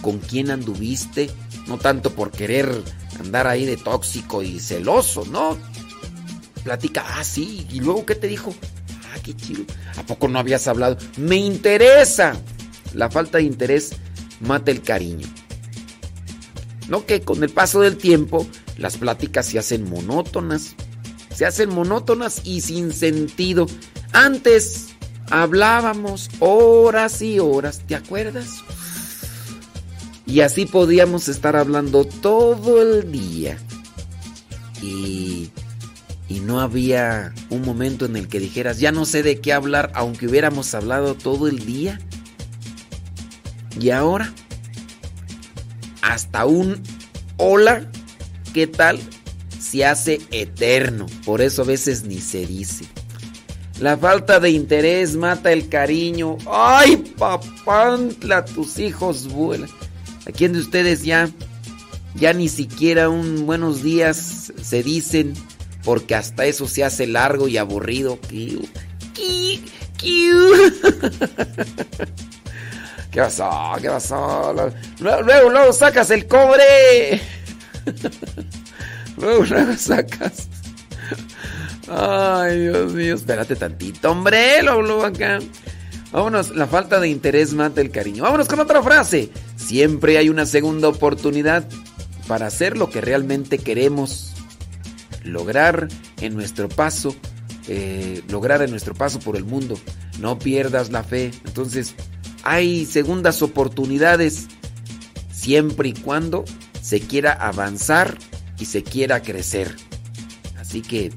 ¿Con 0.00 0.18
quién 0.18 0.50
anduviste? 0.50 1.30
No 1.68 1.78
tanto 1.78 2.10
por 2.10 2.32
querer 2.32 2.82
andar 3.20 3.46
ahí 3.46 3.64
de 3.64 3.76
tóxico 3.76 4.42
y 4.42 4.58
celoso, 4.58 5.24
¿no? 5.26 5.56
Platica, 6.64 7.04
ah, 7.10 7.22
sí, 7.22 7.64
y 7.70 7.78
luego 7.78 8.04
¿qué 8.04 8.16
te 8.16 8.26
dijo? 8.26 8.52
Ah, 9.14 9.20
qué 9.22 9.36
chido. 9.36 9.62
¿A 9.96 10.02
poco 10.02 10.26
no 10.26 10.40
habías 10.40 10.66
hablado? 10.66 10.98
Me 11.16 11.36
interesa. 11.36 12.34
La 12.92 13.08
falta 13.08 13.38
de 13.38 13.44
interés 13.44 13.92
mata 14.40 14.72
el 14.72 14.82
cariño. 14.82 15.28
No 16.88 17.06
que 17.06 17.22
con 17.22 17.42
el 17.42 17.50
paso 17.50 17.80
del 17.80 17.96
tiempo 17.96 18.46
las 18.76 18.96
pláticas 18.96 19.46
se 19.46 19.58
hacen 19.58 19.88
monótonas. 19.88 20.74
Se 21.34 21.46
hacen 21.46 21.70
monótonas 21.70 22.42
y 22.44 22.60
sin 22.60 22.92
sentido. 22.92 23.66
Antes 24.12 24.88
hablábamos 25.30 26.28
horas 26.40 27.22
y 27.22 27.38
horas, 27.38 27.80
¿te 27.86 27.94
acuerdas? 27.94 28.48
Y 30.26 30.40
así 30.40 30.66
podíamos 30.66 31.28
estar 31.28 31.56
hablando 31.56 32.04
todo 32.04 32.82
el 32.82 33.10
día. 33.10 33.58
Y, 34.82 35.50
y 36.28 36.40
no 36.40 36.60
había 36.60 37.34
un 37.50 37.62
momento 37.62 38.06
en 38.06 38.16
el 38.16 38.28
que 38.28 38.40
dijeras, 38.40 38.78
ya 38.78 38.92
no 38.92 39.04
sé 39.04 39.22
de 39.22 39.40
qué 39.40 39.52
hablar, 39.52 39.92
aunque 39.94 40.26
hubiéramos 40.26 40.74
hablado 40.74 41.14
todo 41.14 41.48
el 41.48 41.64
día. 41.64 42.00
Y 43.78 43.90
ahora, 43.90 44.32
hasta 46.02 46.44
un 46.44 46.82
hola, 47.38 47.90
¿qué 48.52 48.66
tal? 48.66 49.00
Se 49.58 49.84
hace 49.84 50.20
eterno. 50.30 51.06
Por 51.24 51.40
eso 51.40 51.62
a 51.62 51.64
veces 51.64 52.04
ni 52.04 52.20
se 52.20 52.46
dice. 52.46 52.84
La 53.80 53.96
falta 53.96 54.38
de 54.38 54.50
interés 54.50 55.16
mata 55.16 55.52
el 55.52 55.68
cariño. 55.68 56.36
¡Ay, 56.50 56.96
papantla! 57.18 58.44
Tus 58.44 58.78
hijos 58.78 59.28
vuelan. 59.28 59.70
¿A 60.26 60.30
quién 60.30 60.52
de 60.52 60.60
ustedes 60.60 61.02
ya, 61.02 61.28
ya 62.14 62.32
ni 62.32 62.48
siquiera 62.48 63.08
un 63.08 63.46
buenos 63.46 63.82
días 63.82 64.52
se 64.62 64.82
dicen? 64.82 65.34
Porque 65.84 66.14
hasta 66.14 66.46
eso 66.46 66.68
se 66.68 66.84
hace 66.84 67.08
largo 67.08 67.48
y 67.48 67.56
aburrido. 67.56 68.20
¿Qué, 68.28 68.58
¿Qué 73.12 73.20
pasó? 73.20 73.72
¿Qué 73.80 73.88
pasó? 73.88 74.54
Luego, 74.98 75.22
luego, 75.22 75.50
luego 75.50 75.72
sacas 75.74 76.10
el 76.10 76.26
cobre. 76.26 77.20
luego, 79.18 79.44
luego 79.44 79.74
sacas. 79.76 80.48
Ay, 81.88 82.58
Dios 82.60 82.92
mío, 82.94 83.14
espérate 83.14 83.54
tantito, 83.54 84.10
hombre, 84.10 84.62
lo, 84.62 84.80
lo 84.80 85.04
acá. 85.04 85.40
Vámonos, 86.10 86.56
la 86.56 86.66
falta 86.66 87.00
de 87.00 87.08
interés 87.08 87.52
mata 87.52 87.82
el 87.82 87.90
cariño. 87.90 88.22
Vámonos 88.22 88.48
con 88.48 88.60
otra 88.60 88.82
frase. 88.82 89.30
Siempre 89.56 90.16
hay 90.16 90.30
una 90.30 90.46
segunda 90.46 90.88
oportunidad 90.88 91.64
para 92.26 92.46
hacer 92.46 92.78
lo 92.78 92.88
que 92.88 93.02
realmente 93.02 93.58
queremos 93.58 94.32
lograr 95.22 95.88
en 96.22 96.34
nuestro 96.34 96.70
paso, 96.70 97.14
eh, 97.68 98.22
lograr 98.28 98.62
en 98.62 98.70
nuestro 98.70 98.94
paso 98.94 99.18
por 99.20 99.36
el 99.36 99.44
mundo. 99.44 99.78
No 100.18 100.38
pierdas 100.38 100.90
la 100.90 101.02
fe. 101.02 101.30
Entonces, 101.44 101.94
hay 102.42 102.86
segundas 102.86 103.42
oportunidades 103.42 104.48
siempre 105.32 105.90
y 105.90 105.92
cuando 105.92 106.44
se 106.80 107.00
quiera 107.00 107.32
avanzar 107.32 108.18
y 108.58 108.66
se 108.66 108.82
quiera 108.82 109.22
crecer. 109.22 109.74
Así 110.58 110.82
que 110.82 111.12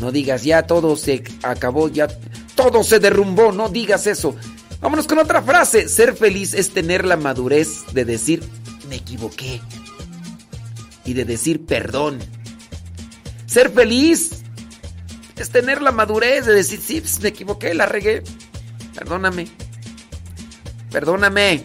no 0.00 0.12
digas, 0.12 0.44
ya 0.44 0.66
todo 0.66 0.96
se 0.96 1.22
acabó, 1.42 1.88
ya 1.88 2.08
todo 2.54 2.84
se 2.84 2.98
derrumbó, 2.98 3.52
no 3.52 3.68
digas 3.68 4.06
eso. 4.06 4.36
Vámonos 4.80 5.06
con 5.06 5.18
otra 5.18 5.42
frase. 5.42 5.88
Ser 5.88 6.14
feliz 6.16 6.54
es 6.54 6.70
tener 6.70 7.04
la 7.04 7.16
madurez 7.16 7.84
de 7.92 8.04
decir, 8.04 8.42
me 8.88 8.96
equivoqué. 8.96 9.60
Y 11.04 11.14
de 11.14 11.24
decir 11.24 11.64
perdón. 11.64 12.18
Ser 13.46 13.70
feliz 13.70 14.42
es 15.36 15.50
tener 15.50 15.80
la 15.82 15.92
madurez 15.92 16.46
de 16.46 16.54
decir, 16.54 16.80
sí, 16.80 17.00
pues, 17.00 17.20
me 17.20 17.28
equivoqué, 17.28 17.74
la 17.74 17.86
regué. 17.86 18.22
Perdóname. 18.94 19.46
Perdóname. 20.96 21.62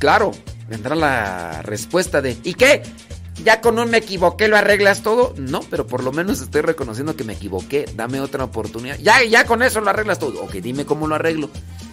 Claro, 0.00 0.32
vendrá 0.68 0.96
la 0.96 1.62
respuesta 1.62 2.20
de, 2.20 2.36
¿y 2.42 2.54
qué? 2.54 2.82
ya 3.44 3.60
con 3.60 3.78
un 3.78 3.90
me 3.90 3.98
equivoqué 3.98 4.48
lo 4.48 4.56
arreglas 4.56 5.02
todo. 5.02 5.34
No, 5.36 5.60
pero 5.70 5.86
por 5.86 6.02
lo 6.02 6.10
menos 6.10 6.40
estoy 6.40 6.62
reconociendo 6.62 7.14
que 7.14 7.22
me 7.22 7.34
equivoqué. 7.34 7.84
Dame 7.94 8.20
otra 8.20 8.42
oportunidad. 8.42 8.98
Ya, 8.98 9.22
ya 9.22 9.44
con 9.44 9.62
eso 9.62 9.80
lo 9.80 9.90
arreglas 9.90 10.18
todo. 10.18 10.42
Ok, 10.42 10.54
dime 10.54 10.84
cómo 10.84 11.06
lo 11.06 11.14
arreglo. 11.14 11.48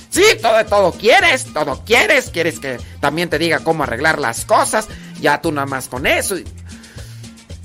Sí, 0.10 0.24
todo, 0.42 0.66
todo 0.66 0.92
quieres, 0.94 1.46
todo 1.54 1.80
quieres. 1.86 2.32
Quieres 2.32 2.58
que 2.58 2.80
también 3.00 3.30
te 3.30 3.38
diga 3.38 3.60
cómo 3.60 3.84
arreglar 3.84 4.18
las 4.18 4.44
cosas. 4.44 4.88
Ya 5.22 5.40
tú 5.42 5.52
nada 5.52 5.68
más 5.68 5.88
con 5.88 6.08
eso. 6.08 6.38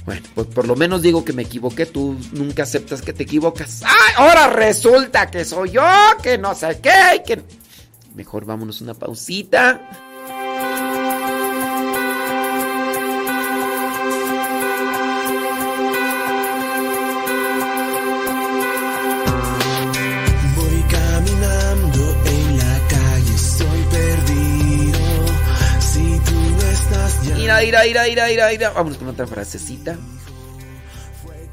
Bueno, 0.04 0.20
pues 0.34 0.48
por 0.48 0.66
lo 0.66 0.76
menos 0.76 1.00
digo 1.00 1.24
que 1.24 1.32
me 1.32 1.44
equivoqué. 1.44 1.86
Tú 1.86 2.14
nunca 2.32 2.64
aceptas 2.64 3.00
que 3.00 3.14
te 3.14 3.22
equivocas. 3.22 3.80
¡Ay! 3.86 4.14
Ahora 4.16 4.48
resulta 4.48 5.30
que 5.30 5.46
soy 5.46 5.70
yo, 5.70 5.82
que 6.22 6.36
no 6.36 6.54
sé 6.54 6.78
qué, 6.82 7.22
que. 7.26 7.42
Mejor 8.18 8.44
vámonos 8.44 8.80
una 8.80 8.94
pausita. 8.94 9.80
ira, 27.62 27.86
ira, 27.86 28.08
ira, 28.08 28.30
ira, 28.32 28.52
ira. 28.52 28.70
Vamos 28.70 28.96
con 28.96 29.06
otra 29.06 29.28
frasecita. 29.28 29.96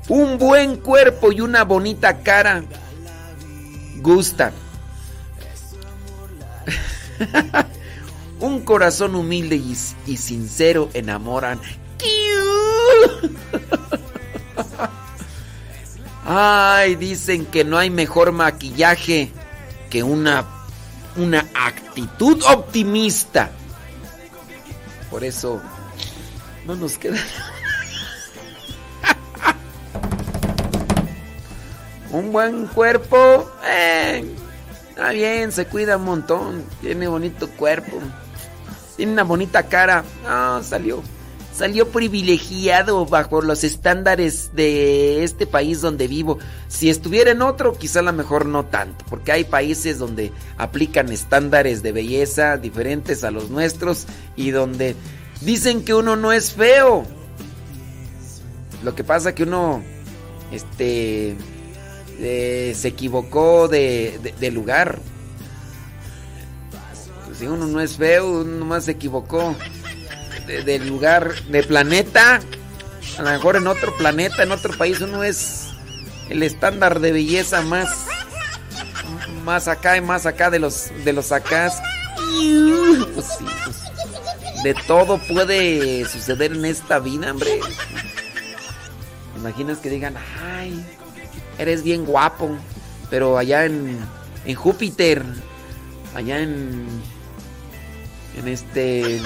Un 0.09 0.39
buen 0.39 0.78
cuerpo 0.78 1.32
y 1.32 1.41
una 1.41 1.63
bonita 1.63 2.24
cara 2.24 2.63
gustan. 4.01 4.64
Un 8.39 8.61
corazón 8.61 9.16
humilde 9.16 9.55
y, 9.55 9.76
sincero 10.18 10.89
enamoran. 10.93 11.59
Ay, 16.26 16.95
dicen 16.95 17.45
que 17.45 17.63
no 17.63 17.78
hay 17.78 17.89
mejor 17.89 18.32
maquillaje 18.32 19.32
que 19.89 20.03
una, 20.03 20.45
una 21.16 21.45
actitud 21.53 22.43
optimista. 22.43 23.51
Por 25.09 25.24
eso 25.24 25.61
no 26.66 26.76
nos 26.76 26.97
queda. 26.97 27.18
un 32.11 32.32
buen 32.32 32.68
cuerpo. 32.68 33.51
Eh, 33.66 34.26
está 34.95 35.11
bien, 35.11 35.51
se 35.51 35.65
cuida 35.65 35.97
un 35.97 36.05
montón. 36.05 36.63
Tiene 36.79 37.07
bonito 37.09 37.49
cuerpo. 37.49 37.99
tiene 38.95 39.11
una 39.11 39.23
bonita 39.23 39.63
cara. 39.63 40.05
Ah, 40.25 40.61
salió. 40.63 41.03
Salió 41.53 41.89
privilegiado 41.89 43.05
bajo 43.05 43.41
los 43.41 43.63
estándares 43.65 44.55
de 44.55 45.23
este 45.23 45.47
país 45.47 45.81
donde 45.81 46.07
vivo. 46.07 46.39
Si 46.69 46.89
estuviera 46.89 47.31
en 47.31 47.41
otro, 47.41 47.77
quizá 47.77 47.99
a 47.99 48.03
lo 48.03 48.13
mejor 48.13 48.45
no 48.45 48.65
tanto, 48.65 49.05
porque 49.09 49.31
hay 49.31 49.43
países 49.45 49.97
donde 49.97 50.31
aplican 50.57 51.11
estándares 51.11 51.81
de 51.81 51.91
belleza 51.93 52.57
diferentes 52.57 53.23
a 53.23 53.31
los 53.31 53.49
nuestros 53.49 54.05
y 54.35 54.51
donde 54.51 54.95
dicen 55.41 55.83
que 55.83 55.93
uno 55.93 56.15
no 56.15 56.31
es 56.33 56.53
feo. 56.53 57.05
Lo 58.83 58.95
que 58.95 59.05
pasa 59.05 59.33
que 59.33 59.43
uno, 59.43 59.81
este, 60.51 61.37
se 62.20 62.88
equivocó 62.88 63.68
de, 63.68 64.34
de 64.39 64.51
lugar. 64.51 64.99
Si 67.38 67.45
uno 67.47 67.68
no 67.68 67.82
es 67.82 67.97
feo, 67.97 68.41
uno 68.41 68.59
nomás 68.59 68.86
se 68.86 68.91
equivocó 68.91 69.55
del 70.45 70.88
lugar, 70.88 71.34
de 71.49 71.63
planeta. 71.63 72.41
A 73.18 73.22
lo 73.22 73.30
mejor 73.30 73.55
en 73.57 73.68
otro 73.68 73.95
planeta, 73.97 74.43
en 74.43 74.51
otro 74.51 74.78
país, 74.78 75.01
uno 75.01 75.24
es 75.24 75.68
el 76.30 76.43
estándar 76.43 76.99
de 76.99 77.11
belleza 77.11 77.61
más, 77.61 77.89
más 79.43 79.68
acá 79.68 79.97
y 79.97 80.01
más 80.01 80.26
acá 80.26 80.49
de 80.49 80.59
los, 80.59 80.91
de 81.03 81.13
los 81.13 81.32
acá. 81.32 81.72
Pues 83.13 83.26
sí, 83.38 83.45
pues, 83.63 84.63
de 84.63 84.74
todo 84.88 85.20
puede 85.28 86.05
suceder 86.05 86.53
en 86.53 86.66
esta 86.66 86.99
vida, 86.99 87.32
hombre. 87.32 87.59
Imaginas 89.38 89.78
que 89.80 89.89
digan, 89.89 90.16
ay, 90.43 90.86
eres 91.57 91.83
bien 91.83 92.05
guapo, 92.05 92.49
pero 93.09 93.37
allá 93.37 93.65
en, 93.65 93.97
en 94.45 94.55
Júpiter, 94.55 95.23
allá 96.15 96.39
en, 96.39 96.87
en 98.37 98.47
este 98.47 99.21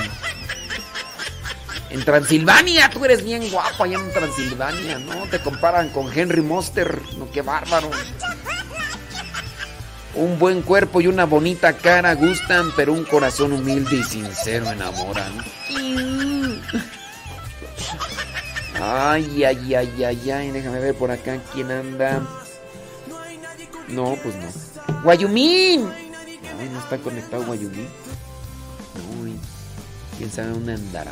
en 1.90 2.06
Transilvania, 2.06 2.90
tú 2.90 3.04
eres 3.04 3.24
bien 3.24 3.50
guapo 3.50 3.84
allá 3.84 3.98
en 3.98 4.12
Transilvania, 4.12 5.00
¿no? 5.00 5.24
Te 5.30 5.40
comparan 5.40 5.90
con 5.90 6.12
Henry 6.12 6.42
Monster, 6.42 7.02
no, 7.18 7.30
qué 7.32 7.42
bárbaro. 7.42 7.90
Un 10.16 10.38
buen 10.38 10.62
cuerpo 10.62 11.02
y 11.02 11.08
una 11.08 11.26
bonita 11.26 11.74
cara 11.74 12.14
gustan, 12.14 12.72
pero 12.76 12.94
un 12.94 13.06
corazón 13.06 13.54
humilde 13.54 13.98
y 13.98 14.04
sincero 14.04 14.70
enamoran. 14.72 15.34
Ay, 18.82 19.44
ay, 19.44 19.76
ay, 19.76 20.04
ay, 20.04 20.32
ay, 20.32 20.52
déjame 20.52 20.80
ver 20.80 20.96
por 20.96 21.12
acá 21.12 21.38
quién 21.54 21.70
anda. 21.70 22.22
No, 23.90 24.16
pues 24.24 24.36
no. 24.36 25.02
Guayumín. 25.04 25.90
Ay, 26.60 26.70
no 26.72 26.80
está 26.80 26.98
conectado 26.98 27.44
Guayumín. 27.46 27.88
Uy, 29.22 29.34
quién 30.18 30.32
sabe 30.32 30.50
dónde 30.50 30.74
andará. 30.74 31.12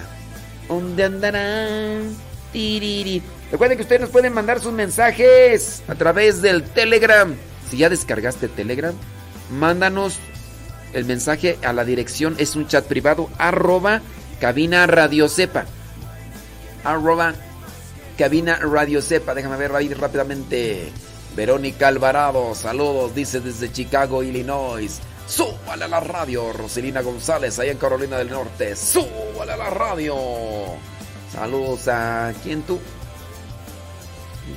¿Dónde 0.67 1.03
andarán? 1.03 2.15
Tiriri. 2.51 3.21
Recuerden 3.51 3.77
que 3.77 3.83
ustedes 3.83 4.01
nos 4.01 4.09
pueden 4.09 4.33
mandar 4.33 4.59
sus 4.59 4.73
mensajes 4.73 5.83
a 5.87 5.95
través 5.95 6.41
del 6.41 6.63
Telegram. 6.63 7.33
Si 7.69 7.77
ya 7.77 7.89
descargaste 7.89 8.47
Telegram, 8.47 8.93
mándanos 9.51 10.19
el 10.93 11.05
mensaje 11.05 11.57
a 11.63 11.73
la 11.73 11.83
dirección, 11.83 12.35
es 12.37 12.55
un 12.55 12.67
chat 12.67 12.85
privado, 12.85 13.29
arroba 13.37 14.01
cabina 14.39 14.87
radio 14.87 15.27
sepa. 15.27 15.65
Arroba 16.83 17.33
cabina 18.17 18.57
radio 18.57 19.01
sepa. 19.01 19.33
Déjame 19.33 19.57
ver 19.57 19.73
ahí 19.73 19.93
rápidamente. 19.93 20.91
Verónica 21.35 21.87
Alvarado, 21.87 22.55
saludos, 22.55 23.13
dice 23.13 23.39
desde 23.39 23.71
Chicago, 23.71 24.23
Illinois. 24.23 24.99
Súbale 25.27 25.83
a 25.83 25.87
la 25.87 25.99
radio, 25.99 26.51
Roselina 26.51 27.01
González, 27.01 27.59
allá 27.59 27.71
en 27.71 27.77
Carolina 27.77 28.17
del 28.17 28.29
Norte. 28.29 28.75
Súbale 28.75 29.51
a 29.51 29.57
la 29.57 29.69
radio. 29.69 30.15
Saludos 31.31 31.87
a 31.89 32.33
quién 32.43 32.63
tú. 32.63 32.79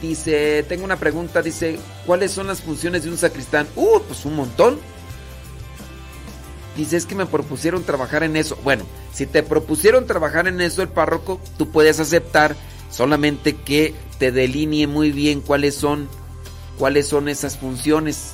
Dice, 0.01 0.65
tengo 0.69 0.85
una 0.85 0.97
pregunta, 0.97 1.43
dice, 1.43 1.79
¿cuáles 2.07 2.31
son 2.31 2.47
las 2.47 2.63
funciones 2.63 3.03
de 3.03 3.11
un 3.11 3.19
sacristán? 3.19 3.67
Uh, 3.77 4.01
pues 4.07 4.25
un 4.25 4.37
montón. 4.37 4.79
Dice, 6.77 6.97
es 6.97 7.05
que 7.05 7.17
me 7.17 7.27
propusieron 7.27 7.83
trabajar 7.83 8.23
en 8.23 8.37
eso. 8.37 8.57
Bueno, 8.63 8.87
si 9.13 9.27
te 9.27 9.43
propusieron 9.43 10.07
trabajar 10.07 10.49
en 10.49 10.61
eso 10.61 10.81
el 10.81 10.89
párroco, 10.89 11.41
tú 11.59 11.71
puedes 11.71 11.99
aceptar 12.01 12.55
solamente 12.91 13.55
que 13.57 13.95
te 14.19 14.33
delinee 14.33 14.87
muy 14.87 15.13
bien 15.13 15.41
cuáles 15.41 15.75
son 15.75 16.09
cuáles 16.81 17.07
son 17.07 17.29
esas 17.29 17.59
funciones. 17.59 18.33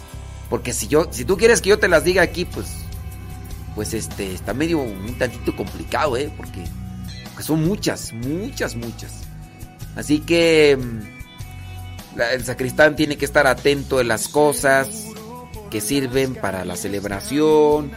Porque 0.49 0.73
si 0.73 0.87
yo, 0.87 1.09
si 1.11 1.25
tú 1.25 1.37
quieres 1.37 1.61
que 1.61 1.71
yo 1.71 1.79
te 1.81 1.89
las 1.89 2.05
diga 2.05 2.23
aquí, 2.23 2.45
pues, 2.45 2.69
pues 3.75 3.93
este, 3.93 4.33
está 4.33 4.55
medio 4.55 4.79
un 4.79 5.19
tantito 5.19 5.55
complicado, 5.55 6.17
¿eh? 6.17 6.33
Porque, 6.37 6.65
son 7.43 7.67
muchas, 7.67 8.13
muchas, 8.13 8.77
muchas. 8.77 9.25
Así 9.97 10.21
que 10.21 10.79
mm, 10.81 12.21
el 12.33 12.45
sacristán 12.45 12.95
tiene 12.97 13.19
que 13.19 13.25
estar 13.25 13.47
atento 13.47 13.99
de 13.99 14.05
las 14.05 14.29
cosas 14.29 14.89
que 15.69 15.81
sirven 15.81 16.37
para 16.37 16.65
la 16.65 16.77
celebración, 16.77 17.91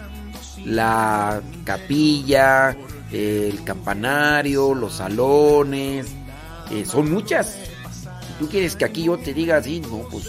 la 0.66 1.42
capilla, 1.64 2.76
el 3.12 3.64
campanario, 3.64 4.74
los 4.74 4.96
salones, 4.96 6.08
son 6.86 7.12
muchas. 7.12 7.58
Si 8.28 8.34
tú 8.40 8.50
quieres 8.50 8.76
que 8.76 8.86
aquí 8.86 9.04
yo 9.04 9.18
te 9.18 9.34
diga 9.34 9.58
así, 9.58 9.80
no, 9.80 10.08
pues 10.10 10.26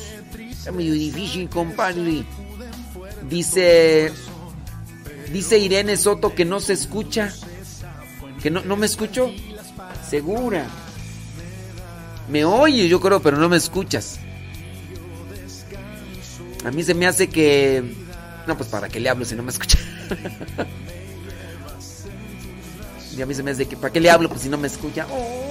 es 0.66 0.72
medio 0.72 0.92
difícil, 0.92 1.48
compadre. 1.48 2.24
Dice. 3.28 4.12
Dice 5.32 5.58
Irene 5.58 5.96
Soto 5.96 6.34
que 6.34 6.44
no 6.44 6.60
se 6.60 6.72
escucha. 6.72 7.32
Que 8.42 8.50
no, 8.50 8.62
no 8.62 8.76
me 8.76 8.86
escucho. 8.86 9.30
Segura. 10.08 10.66
Me 12.28 12.44
oye, 12.44 12.88
yo 12.88 13.00
creo, 13.00 13.20
pero 13.20 13.36
no 13.36 13.48
me 13.48 13.56
escuchas. 13.56 14.18
A 16.64 16.70
mí 16.70 16.82
se 16.82 16.94
me 16.94 17.06
hace 17.06 17.28
que. 17.28 17.82
No, 18.46 18.56
pues 18.56 18.68
para 18.68 18.88
qué 18.88 19.00
le 19.00 19.08
hablo 19.08 19.24
si 19.24 19.34
no 19.34 19.42
me 19.42 19.50
escucha. 19.50 19.78
y 23.16 23.22
a 23.22 23.26
mí 23.26 23.34
se 23.34 23.42
me 23.42 23.50
hace 23.50 23.66
que. 23.66 23.76
¿Para 23.76 23.92
qué 23.92 24.00
le 24.00 24.10
hablo 24.10 24.28
pues 24.28 24.42
si 24.42 24.48
no 24.48 24.58
me 24.58 24.68
escucha? 24.68 25.06
¡Ay, 25.10 25.16
Dios 25.16 25.44
mío 25.44 25.49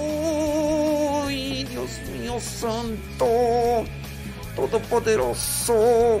santo! 2.38 3.84
Todopoderoso. 4.54 6.20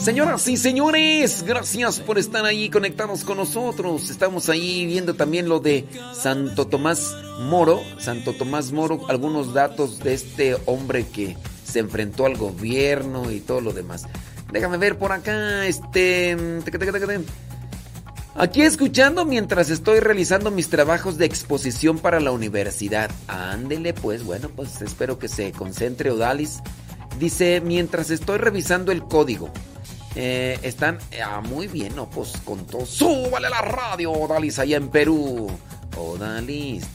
Señoras 0.00 0.48
y 0.48 0.56
señores, 0.56 1.42
gracias 1.42 2.00
por 2.00 2.18
estar 2.18 2.46
ahí 2.46 2.70
conectados 2.70 3.22
con 3.22 3.36
nosotros. 3.36 4.08
Estamos 4.08 4.48
ahí 4.48 4.86
viendo 4.86 5.14
también 5.14 5.46
lo 5.46 5.60
de 5.60 5.86
Santo 6.14 6.66
Tomás 6.66 7.14
Moro. 7.40 7.82
Santo 7.98 8.32
Tomás 8.32 8.72
Moro, 8.72 9.02
algunos 9.10 9.52
datos 9.52 9.98
de 9.98 10.14
este 10.14 10.56
hombre 10.64 11.06
que 11.06 11.36
se 11.64 11.80
enfrentó 11.80 12.24
al 12.24 12.38
gobierno 12.38 13.30
y 13.30 13.40
todo 13.40 13.60
lo 13.60 13.74
demás. 13.74 14.06
Déjame 14.50 14.78
ver 14.78 14.96
por 14.96 15.12
acá, 15.12 15.66
este... 15.66 16.34
Aquí 18.36 18.62
escuchando 18.62 19.26
mientras 19.26 19.68
estoy 19.68 20.00
realizando 20.00 20.50
mis 20.50 20.70
trabajos 20.70 21.18
de 21.18 21.26
exposición 21.26 21.98
para 21.98 22.20
la 22.20 22.32
universidad. 22.32 23.10
Ándele, 23.28 23.92
pues 23.92 24.24
bueno, 24.24 24.48
pues 24.48 24.80
espero 24.80 25.18
que 25.18 25.28
se 25.28 25.52
concentre 25.52 26.10
Odalis. 26.10 26.60
Dice, 27.18 27.60
mientras 27.60 28.08
estoy 28.08 28.38
revisando 28.38 28.92
el 28.92 29.02
código. 29.02 29.50
Eh, 30.16 30.58
están 30.62 30.98
ah, 31.24 31.40
muy 31.40 31.68
bien, 31.68 31.94
¿no? 31.94 32.10
Pues 32.10 32.32
con 32.44 32.66
todo. 32.66 32.84
¡Súbale 32.84 33.48
la 33.48 33.62
radio, 33.62 34.12
Odalis, 34.12 34.58
allá 34.58 34.76
en 34.76 34.88
Perú! 34.88 35.50
Odalis. 35.96 36.86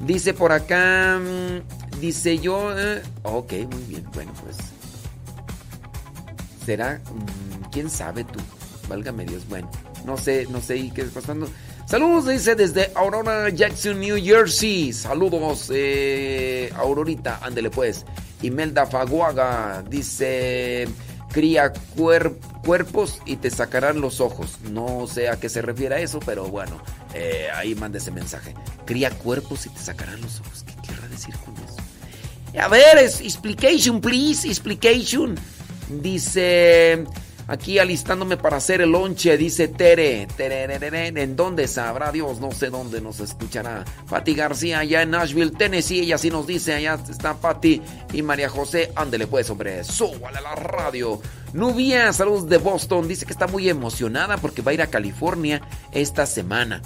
Dice 0.00 0.34
por 0.34 0.50
acá, 0.50 1.20
mm, 1.20 2.00
dice 2.00 2.38
yo, 2.38 2.76
eh, 2.76 3.02
ok, 3.22 3.52
muy 3.70 3.82
bien, 3.84 4.04
bueno, 4.12 4.32
pues. 4.42 4.56
¿Será? 6.66 7.00
Mm, 7.10 7.70
¿Quién 7.70 7.88
sabe 7.88 8.24
tú? 8.24 8.40
Válgame 8.88 9.24
Dios. 9.24 9.46
Bueno, 9.48 9.70
no 10.04 10.16
sé, 10.16 10.46
no 10.50 10.60
sé 10.60 10.90
qué 10.92 11.02
está 11.02 11.20
pasando. 11.20 11.48
Saludos, 11.86 12.26
dice 12.26 12.54
desde 12.54 12.90
Aurora, 12.94 13.48
Jackson, 13.50 14.00
New 14.00 14.16
Jersey. 14.22 14.92
Saludos, 14.92 15.70
eh, 15.72 16.72
Aurorita, 16.74 17.38
ándele 17.42 17.70
pues. 17.70 18.04
Imelda 18.42 18.86
Faguaga 18.86 19.84
dice: 19.88 20.88
Cría 21.32 21.72
cuerpos 21.96 23.20
y 23.26 23.36
te 23.36 23.50
sacarán 23.50 24.00
los 24.00 24.20
ojos. 24.20 24.58
No 24.70 25.06
sé 25.06 25.28
a 25.28 25.40
qué 25.40 25.48
se 25.48 25.62
refiere 25.62 25.94
a 25.94 25.98
eso, 25.98 26.20
pero 26.20 26.46
bueno, 26.46 26.80
eh, 27.14 27.48
ahí 27.54 27.74
manda 27.74 27.98
ese 27.98 28.10
mensaje. 28.10 28.54
Cría 28.84 29.10
cuerpos 29.10 29.66
y 29.66 29.70
te 29.70 29.80
sacarán 29.80 30.20
los 30.20 30.40
ojos. 30.40 30.64
¿Qué 30.66 30.88
querrá 30.88 31.08
decir 31.08 31.34
con 31.44 31.54
eso? 31.56 31.76
A 32.60 32.68
ver, 32.68 32.98
explication, 32.98 34.00
please, 34.00 34.46
explication. 34.46 35.36
Dice. 35.88 37.04
Aquí 37.48 37.78
alistándome 37.78 38.36
para 38.36 38.56
hacer 38.56 38.80
el 38.80 38.90
lonche, 38.90 39.36
dice 39.36 39.68
Tere. 39.68 40.28
¿En 40.38 41.36
dónde 41.36 41.68
sabrá 41.68 42.12
Dios? 42.12 42.40
No 42.40 42.52
sé 42.52 42.70
dónde 42.70 43.00
nos 43.00 43.20
escuchará. 43.20 43.84
Patti 44.08 44.34
García, 44.34 44.80
allá 44.80 45.02
en 45.02 45.10
Nashville, 45.10 45.50
Tennessee. 45.50 46.00
Ella 46.00 46.18
sí 46.18 46.30
nos 46.30 46.46
dice, 46.46 46.74
allá 46.74 46.98
está 47.08 47.34
Patti 47.34 47.82
y 48.12 48.22
María 48.22 48.48
José. 48.48 48.92
Ándele 48.94 49.26
pues, 49.26 49.50
hombre, 49.50 49.84
súbale 49.84 50.38
a 50.38 50.42
la 50.42 50.54
radio. 50.54 51.20
Nubia, 51.52 52.12
saludos 52.12 52.48
de 52.48 52.58
Boston. 52.58 53.08
Dice 53.08 53.26
que 53.26 53.32
está 53.32 53.46
muy 53.46 53.68
emocionada 53.68 54.36
porque 54.38 54.62
va 54.62 54.70
a 54.70 54.74
ir 54.74 54.82
a 54.82 54.86
California 54.86 55.60
esta 55.92 56.26
semana. 56.26 56.80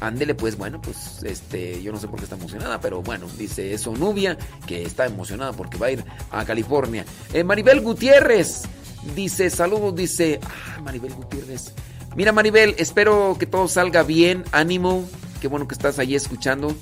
Ándele, 0.00 0.34
pues 0.34 0.56
bueno, 0.56 0.80
pues 0.80 1.22
este, 1.22 1.82
yo 1.82 1.92
no 1.92 1.98
sé 1.98 2.06
por 2.08 2.18
qué 2.18 2.24
está 2.24 2.36
emocionada, 2.36 2.80
pero 2.80 3.02
bueno, 3.02 3.26
dice 3.38 3.72
eso 3.72 3.92
Nubia, 3.92 4.36
que 4.66 4.82
está 4.82 5.06
emocionada 5.06 5.52
porque 5.52 5.78
va 5.78 5.86
a 5.86 5.92
ir 5.92 6.04
a 6.30 6.44
California. 6.44 7.04
Eh, 7.32 7.44
Maribel 7.44 7.80
Gutiérrez, 7.80 8.64
Dice, 9.14 9.50
saludos, 9.50 9.94
dice, 9.94 10.40
ah, 10.42 10.80
Maribel 10.82 11.14
Gutiérrez. 11.14 11.72
Mira, 12.16 12.32
Maribel, 12.32 12.74
espero 12.78 13.36
que 13.38 13.46
todo 13.46 13.68
salga 13.68 14.02
bien. 14.02 14.44
Ánimo, 14.52 15.04
qué 15.40 15.48
bueno 15.48 15.68
que 15.68 15.74
estás 15.74 15.98
ahí 15.98 16.14
escuchando. 16.14 16.74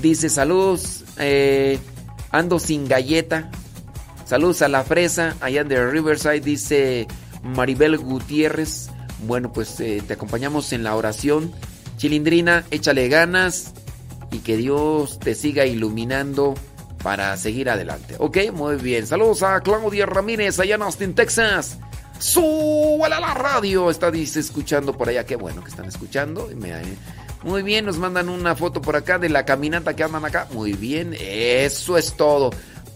Dice, 0.00 0.28
saludos, 0.28 1.04
eh, 1.18 1.78
ando 2.30 2.58
sin 2.58 2.86
galleta. 2.86 3.50
Saludos 4.26 4.62
a 4.62 4.68
la 4.68 4.84
fresa, 4.84 5.36
allá 5.40 5.64
de 5.64 5.90
Riverside, 5.90 6.40
dice 6.40 7.06
Maribel 7.42 7.98
Gutiérrez. 7.98 8.88
Bueno, 9.26 9.52
pues 9.52 9.78
eh, 9.80 10.02
te 10.06 10.14
acompañamos 10.14 10.72
en 10.72 10.82
la 10.84 10.96
oración. 10.96 11.52
Chilindrina, 11.96 12.64
échale 12.70 13.08
ganas 13.08 13.72
y 14.30 14.38
que 14.38 14.56
Dios 14.56 15.18
te 15.18 15.34
siga 15.34 15.66
iluminando 15.66 16.54
para 17.02 17.36
seguir 17.36 17.68
adelante. 17.68 18.16
Ok, 18.18 18.38
muy 18.52 18.76
bien. 18.76 19.06
Saludos 19.06 19.42
a 19.42 19.60
Claudia 19.60 20.06
Ramírez 20.06 20.58
allá 20.58 20.76
en 20.76 20.82
Austin, 20.82 21.14
Texas. 21.14 21.78
¡Súbala 22.18 23.18
la 23.18 23.34
radio! 23.34 23.90
Está 23.90 24.08
escuchando 24.08 24.96
por 24.96 25.08
allá. 25.08 25.26
Qué 25.26 25.36
bueno 25.36 25.62
que 25.62 25.70
están 25.70 25.86
escuchando. 25.86 26.48
Muy 27.42 27.62
bien, 27.62 27.84
nos 27.84 27.98
mandan 27.98 28.28
una 28.28 28.54
foto 28.54 28.80
por 28.80 28.94
acá 28.94 29.18
de 29.18 29.28
la 29.28 29.44
caminata 29.44 29.96
que 29.96 30.04
andan 30.04 30.24
acá. 30.24 30.46
Muy 30.52 30.74
bien, 30.74 31.16
eso 31.18 31.98
es 31.98 32.12
todo. 32.14 32.50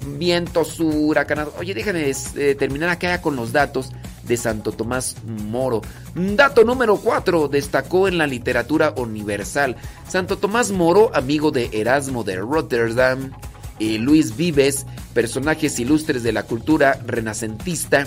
Vientos, 0.07 0.79
huracanes. 0.79 1.49
Oye, 1.59 1.75
déjenme 1.75 2.13
eh, 2.37 2.55
terminar 2.55 2.91
acá 2.91 3.21
con 3.21 3.35
los 3.35 3.53
datos 3.53 3.91
de 4.23 4.37
Santo 4.37 4.71
Tomás 4.71 5.17
Moro. 5.25 5.83
Dato 6.15 6.63
número 6.63 6.99
4. 6.99 7.49
Destacó 7.49 8.07
en 8.07 8.19
la 8.19 8.29
literatura 8.29 8.95
universal. 8.97 9.75
Santo 10.07 10.39
Tomás 10.39 10.71
Moro, 10.71 11.11
amigo 11.15 11.51
de 11.51 11.71
Erasmo 11.73 12.23
de 12.23 12.37
Rotterdam 12.37 13.33
Luis 13.79 14.37
Vives, 14.37 14.87
personajes 15.14 15.79
ilustres 15.79 16.22
de 16.22 16.33
la 16.33 16.45
cultura 16.45 16.99
renacentista, 17.07 18.07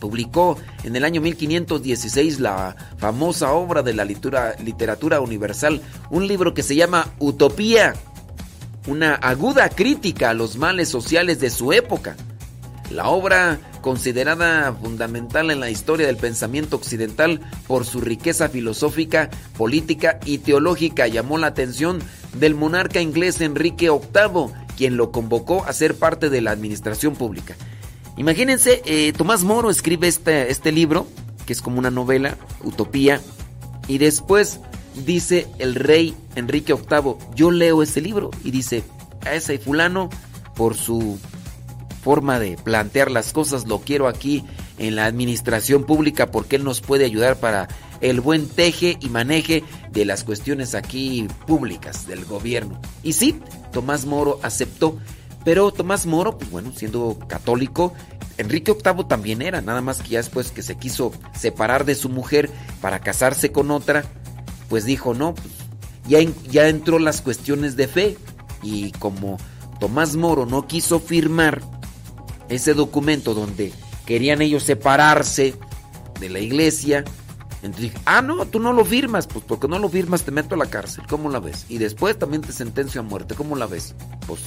publicó 0.00 0.56
en 0.82 0.96
el 0.96 1.04
año 1.04 1.20
1516 1.20 2.40
la 2.40 2.74
famosa 2.98 3.52
obra 3.52 3.82
de 3.82 3.94
la 3.94 4.04
literatura, 4.04 5.20
universal, 5.20 5.80
un 6.10 6.26
libro 6.26 6.54
que 6.54 6.64
se 6.64 6.74
llama 6.74 7.12
Utopía, 7.20 7.94
una 8.86 9.14
aguda 9.14 9.68
crítica 9.68 10.30
a 10.30 10.34
los 10.34 10.56
males 10.56 10.88
sociales 10.88 11.38
de 11.38 11.50
su 11.50 11.72
época. 11.72 12.16
La 12.90 13.08
obra, 13.08 13.60
considerada 13.82 14.72
fundamental 14.72 15.50
en 15.50 15.60
la 15.60 15.70
historia 15.70 16.06
del 16.06 16.16
pensamiento 16.16 16.76
occidental 16.76 17.40
por 17.68 17.84
su 17.84 18.00
riqueza 18.00 18.48
filosófica, 18.48 19.30
política 19.56 20.18
y 20.24 20.38
teológica, 20.38 21.06
llamó 21.06 21.38
la 21.38 21.48
atención 21.48 22.00
del 22.34 22.54
monarca 22.54 23.00
inglés 23.00 23.40
Enrique 23.40 23.90
VIII, 23.90 24.52
quien 24.76 24.96
lo 24.96 25.10
convocó 25.12 25.64
a 25.64 25.72
ser 25.72 25.94
parte 25.94 26.30
de 26.30 26.40
la 26.40 26.50
administración 26.52 27.14
pública. 27.14 27.56
Imagínense, 28.16 28.82
eh, 28.84 29.12
Tomás 29.12 29.44
Moro 29.44 29.70
escribe 29.70 30.08
este, 30.08 30.50
este 30.50 30.72
libro, 30.72 31.06
que 31.46 31.52
es 31.52 31.62
como 31.62 31.78
una 31.78 31.90
novela, 31.90 32.36
Utopía, 32.62 33.20
y 33.88 33.98
después 33.98 34.60
dice 35.06 35.46
el 35.58 35.74
rey 35.74 36.14
Enrique 36.34 36.74
VIII, 36.74 37.14
yo 37.34 37.50
leo 37.50 37.82
este 37.82 38.00
libro, 38.00 38.30
y 38.44 38.50
dice, 38.50 38.84
a 39.24 39.34
ese 39.34 39.58
fulano, 39.58 40.10
por 40.54 40.76
su 40.76 41.18
forma 42.02 42.38
de 42.38 42.56
plantear 42.56 43.10
las 43.10 43.32
cosas, 43.32 43.66
lo 43.66 43.80
quiero 43.80 44.08
aquí 44.08 44.44
en 44.78 44.96
la 44.96 45.04
administración 45.04 45.84
pública 45.84 46.30
porque 46.30 46.56
él 46.56 46.64
nos 46.64 46.80
puede 46.80 47.04
ayudar 47.04 47.36
para 47.36 47.68
el 48.00 48.20
buen 48.20 48.48
teje 48.48 48.98
y 49.00 49.08
maneje 49.08 49.64
de 49.92 50.04
las 50.04 50.24
cuestiones 50.24 50.74
aquí 50.74 51.28
públicas 51.46 52.06
del 52.06 52.24
gobierno. 52.24 52.80
Y 53.02 53.12
sí, 53.12 53.40
Tomás 53.72 54.06
Moro 54.06 54.40
aceptó, 54.42 54.98
pero 55.44 55.72
Tomás 55.72 56.06
Moro, 56.06 56.38
pues 56.38 56.50
bueno, 56.50 56.72
siendo 56.74 57.18
católico, 57.28 57.92
Enrique 58.38 58.72
VIII 58.72 59.04
también 59.04 59.42
era, 59.42 59.60
nada 59.60 59.82
más 59.82 60.00
que 60.00 60.10
ya 60.10 60.18
después 60.18 60.50
que 60.50 60.62
se 60.62 60.76
quiso 60.76 61.12
separar 61.38 61.84
de 61.84 61.94
su 61.94 62.08
mujer 62.08 62.50
para 62.80 63.00
casarse 63.00 63.52
con 63.52 63.70
otra, 63.70 64.04
pues 64.68 64.84
dijo, 64.84 65.12
no, 65.14 65.34
pues, 65.34 65.48
ya, 66.08 66.18
ya 66.50 66.68
entró 66.68 66.98
las 66.98 67.20
cuestiones 67.20 67.76
de 67.76 67.86
fe 67.86 68.16
y 68.62 68.92
como 68.92 69.36
Tomás 69.78 70.16
Moro 70.16 70.46
no 70.46 70.66
quiso 70.66 71.00
firmar 71.00 71.60
ese 72.48 72.74
documento 72.74 73.34
donde 73.34 73.72
querían 74.06 74.42
ellos 74.42 74.62
separarse 74.64 75.54
de 76.18 76.28
la 76.28 76.40
iglesia, 76.40 77.04
entonces 77.62 77.92
dije, 77.92 77.98
ah, 78.06 78.22
no, 78.22 78.46
tú 78.46 78.58
no 78.58 78.72
lo 78.72 78.84
firmas, 78.84 79.26
pues 79.26 79.44
porque 79.46 79.68
no 79.68 79.78
lo 79.78 79.88
firmas 79.88 80.22
te 80.22 80.30
meto 80.30 80.54
a 80.54 80.58
la 80.58 80.66
cárcel, 80.66 81.04
¿cómo 81.08 81.28
la 81.28 81.40
ves? 81.40 81.66
Y 81.68 81.78
después 81.78 82.18
también 82.18 82.42
te 82.42 82.52
sentencio 82.52 83.00
a 83.00 83.04
muerte, 83.04 83.34
¿cómo 83.34 83.56
la 83.56 83.66
ves? 83.66 83.94
Pues 84.26 84.40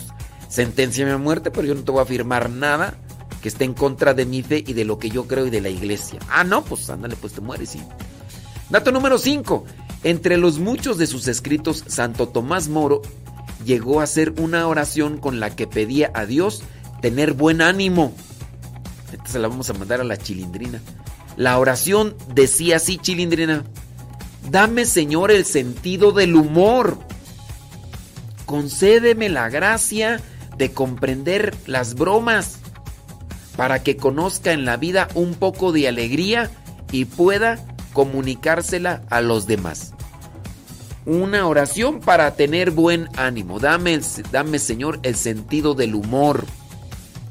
sentenciame 0.50 1.12
a 1.12 1.18
muerte, 1.18 1.52
pero 1.52 1.68
yo 1.68 1.76
no 1.76 1.84
te 1.84 1.92
voy 1.92 2.02
a 2.02 2.06
firmar 2.06 2.50
nada 2.50 2.96
que 3.42 3.50
esté 3.50 3.66
en 3.66 3.74
contra 3.74 4.14
de 4.14 4.26
mi 4.26 4.42
fe 4.42 4.64
y 4.66 4.74
de 4.74 4.86
lo 4.86 4.98
que 4.98 5.10
yo 5.10 5.28
creo 5.28 5.46
y 5.46 5.50
de 5.50 5.62
la 5.62 5.70
iglesia. 5.70 6.20
Ah, 6.30 6.44
no, 6.44 6.64
pues 6.64 6.90
ándale, 6.90 7.16
pues 7.16 7.34
te 7.34 7.42
mueres. 7.42 7.76
Y... 7.76 7.82
Dato 8.70 8.92
número 8.92 9.18
5. 9.18 9.66
Entre 10.04 10.38
los 10.38 10.60
muchos 10.60 10.98
de 10.98 11.08
sus 11.08 11.28
escritos, 11.28 11.84
Santo 11.88 12.30
Tomás 12.30 12.70
Moro 12.70 13.02
llegó 13.66 14.00
a 14.00 14.04
hacer 14.04 14.34
una 14.40 14.68
oración 14.68 15.18
con 15.18 15.40
la 15.40 15.56
que 15.56 15.68
pedía 15.68 16.10
a 16.14 16.26
Dios 16.26 16.64
tener 17.02 17.34
buen 17.34 17.62
ánimo. 17.62 18.14
Esta 19.12 19.28
se 19.28 19.40
la 19.40 19.50
vamos 19.50 19.70
a 19.70 19.74
mandar 19.74 20.02
a 20.02 20.06
la 20.06 20.18
chilindrina. 20.18 20.82
La 21.36 21.58
oración 21.60 22.16
decía 22.34 22.78
así, 22.78 22.98
Chilindrina. 22.98 23.64
Dame, 24.50 24.86
Señor, 24.86 25.32
el 25.32 25.46
sentido 25.46 26.12
del 26.12 26.36
humor. 26.36 26.98
Concédeme 28.46 29.30
la 29.30 29.50
gracia 29.50 30.22
de 30.58 30.72
comprender 30.72 31.56
las 31.66 31.96
bromas 31.96 32.60
para 33.56 33.84
que 33.84 33.98
conozca 33.98 34.52
en 34.52 34.66
la 34.66 34.78
vida 34.78 35.08
un 35.16 35.36
poco 35.36 35.72
de 35.72 35.88
alegría 35.88 36.52
y 36.92 37.06
pueda 37.06 37.64
comunicársela 37.94 39.04
a 39.10 39.22
los 39.22 39.48
demás. 39.48 39.94
Una 41.06 41.48
oración 41.48 42.00
para 42.00 42.36
tener 42.36 42.72
buen 42.72 43.10
ánimo. 43.18 43.60
Dame, 43.60 44.00
dame 44.32 44.60
Señor 44.60 45.00
el 45.04 45.16
sentido 45.16 45.74
del 45.74 45.96
humor. 45.96 46.46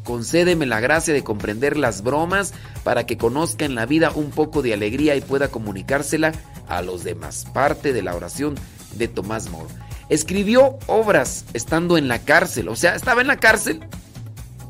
Concédeme 0.04 0.66
la 0.66 0.80
gracia 0.80 1.14
de 1.14 1.22
comprender 1.22 1.76
las 1.76 2.02
bromas 2.02 2.52
para 2.82 3.06
que 3.06 3.16
conozca 3.16 3.64
en 3.64 3.74
la 3.74 3.86
vida 3.86 4.10
un 4.14 4.30
poco 4.30 4.62
de 4.62 4.74
alegría 4.74 5.14
y 5.16 5.20
pueda 5.20 5.48
comunicársela 5.48 6.32
a 6.68 6.82
los 6.82 7.04
demás. 7.04 7.46
Parte 7.52 7.92
de 7.92 8.02
la 8.02 8.14
oración 8.14 8.56
de 8.96 9.08
Tomás 9.08 9.50
Moro. 9.50 9.68
Escribió 10.08 10.78
obras 10.86 11.44
estando 11.54 11.96
en 11.96 12.08
la 12.08 12.18
cárcel, 12.18 12.68
o 12.68 12.76
sea, 12.76 12.94
estaba 12.94 13.20
en 13.20 13.28
la 13.28 13.36
cárcel 13.36 13.80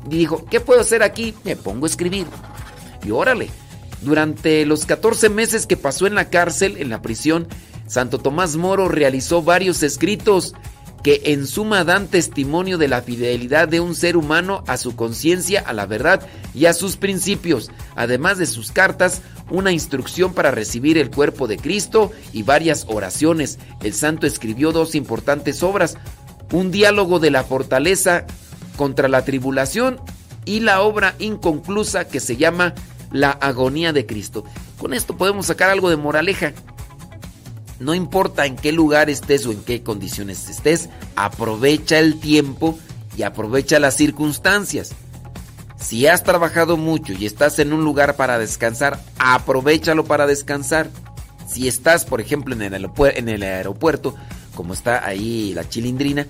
y 0.09 0.17
dijo, 0.17 0.45
¿qué 0.45 0.59
puedo 0.59 0.81
hacer 0.81 1.03
aquí? 1.03 1.33
Me 1.43 1.55
pongo 1.55 1.85
a 1.85 1.89
escribir. 1.89 2.27
Y 3.03 3.11
órale, 3.11 3.49
durante 4.01 4.65
los 4.65 4.85
14 4.85 5.29
meses 5.29 5.65
que 5.65 5.77
pasó 5.77 6.07
en 6.07 6.15
la 6.15 6.29
cárcel, 6.29 6.77
en 6.77 6.89
la 6.89 7.01
prisión, 7.01 7.47
Santo 7.87 8.19
Tomás 8.19 8.55
Moro 8.55 8.87
realizó 8.87 9.41
varios 9.41 9.83
escritos 9.83 10.53
que 11.03 11.21
en 11.25 11.45
suma 11.47 11.83
dan 11.83 12.07
testimonio 12.07 12.77
de 12.77 12.87
la 12.87 13.01
fidelidad 13.01 13.67
de 13.67 13.81
un 13.81 13.93
ser 13.93 14.15
humano 14.15 14.63
a 14.67 14.77
su 14.77 14.95
conciencia, 14.95 15.61
a 15.61 15.73
la 15.73 15.85
verdad 15.85 16.25
y 16.55 16.65
a 16.65 16.73
sus 16.73 16.95
principios, 16.95 17.71
además 17.95 18.37
de 18.37 18.45
sus 18.45 18.71
cartas, 18.71 19.21
una 19.49 19.73
instrucción 19.73 20.33
para 20.33 20.51
recibir 20.51 20.97
el 20.97 21.11
cuerpo 21.11 21.47
de 21.47 21.57
Cristo 21.57 22.11
y 22.31 22.43
varias 22.43 22.85
oraciones. 22.87 23.59
El 23.81 23.93
santo 23.93 24.25
escribió 24.25 24.71
dos 24.71 24.95
importantes 24.95 25.61
obras, 25.61 25.97
un 26.53 26.71
diálogo 26.71 27.19
de 27.19 27.31
la 27.31 27.43
fortaleza 27.43 28.25
contra 28.77 29.09
la 29.09 29.25
tribulación 29.25 29.99
y 30.45 30.61
la 30.61 30.81
obra 30.81 31.15
inconclusa 31.19 32.07
que 32.07 32.21
se 32.21 32.37
llama 32.37 32.73
La 33.11 33.31
agonía 33.31 33.91
de 33.91 34.05
Cristo. 34.05 34.45
Con 34.77 34.93
esto 34.93 35.17
podemos 35.17 35.47
sacar 35.47 35.69
algo 35.69 35.89
de 35.89 35.97
moraleja. 35.97 36.53
No 37.83 37.93
importa 37.93 38.45
en 38.45 38.55
qué 38.55 38.71
lugar 38.71 39.09
estés 39.09 39.45
o 39.45 39.51
en 39.51 39.61
qué 39.61 39.83
condiciones 39.83 40.47
estés, 40.47 40.89
aprovecha 41.17 41.99
el 41.99 42.17
tiempo 42.17 42.79
y 43.17 43.23
aprovecha 43.23 43.77
las 43.77 43.97
circunstancias. 43.97 44.93
Si 45.77 46.07
has 46.07 46.23
trabajado 46.23 46.77
mucho 46.77 47.11
y 47.11 47.25
estás 47.25 47.59
en 47.59 47.73
un 47.73 47.83
lugar 47.83 48.15
para 48.15 48.39
descansar, 48.39 49.03
aprovechalo 49.19 50.05
para 50.05 50.27
descansar. 50.27 50.89
Si 51.45 51.67
estás, 51.67 52.05
por 52.05 52.21
ejemplo, 52.21 52.55
en 52.55 52.61
el, 52.63 53.43
aeropuerto, 53.43 54.15
como 54.55 54.73
está 54.73 55.05
ahí 55.05 55.53
la 55.53 55.67
chilindrina, 55.67 56.25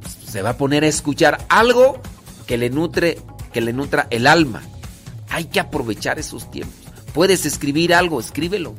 pues, 0.00 0.18
se 0.28 0.42
va 0.42 0.50
a 0.50 0.56
poner 0.56 0.82
a 0.82 0.88
escuchar 0.88 1.46
algo 1.48 2.00
que 2.48 2.58
le 2.58 2.68
nutre, 2.68 3.16
que 3.52 3.60
le 3.60 3.72
nutra 3.72 4.08
el 4.10 4.26
alma. 4.26 4.60
Hay 5.28 5.44
que 5.44 5.60
aprovechar 5.60 6.18
esos 6.18 6.50
tiempos. 6.50 6.74
Puedes 7.14 7.46
escribir 7.46 7.94
algo, 7.94 8.18
escríbelo. 8.18 8.74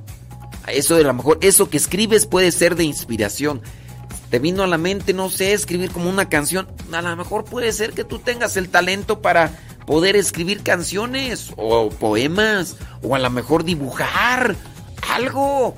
Eso 0.67 0.95
de 0.95 1.03
lo 1.03 1.13
mejor, 1.13 1.39
eso 1.41 1.69
que 1.69 1.77
escribes 1.77 2.25
puede 2.25 2.51
ser 2.51 2.75
de 2.75 2.83
inspiración. 2.83 3.61
Te 4.29 4.39
vino 4.39 4.63
a 4.63 4.67
la 4.67 4.77
mente, 4.77 5.13
no 5.13 5.29
sé, 5.29 5.53
escribir 5.53 5.91
como 5.91 6.09
una 6.09 6.29
canción. 6.29 6.67
A 6.93 7.01
lo 7.01 7.15
mejor 7.17 7.43
puede 7.43 7.73
ser 7.73 7.91
que 7.93 8.03
tú 8.03 8.19
tengas 8.19 8.55
el 8.55 8.69
talento 8.69 9.21
para 9.21 9.59
poder 9.85 10.15
escribir 10.15 10.63
canciones 10.63 11.51
o 11.57 11.89
poemas 11.89 12.77
o 13.01 13.15
a 13.15 13.19
lo 13.19 13.29
mejor 13.29 13.65
dibujar 13.65 14.55
algo. 15.09 15.75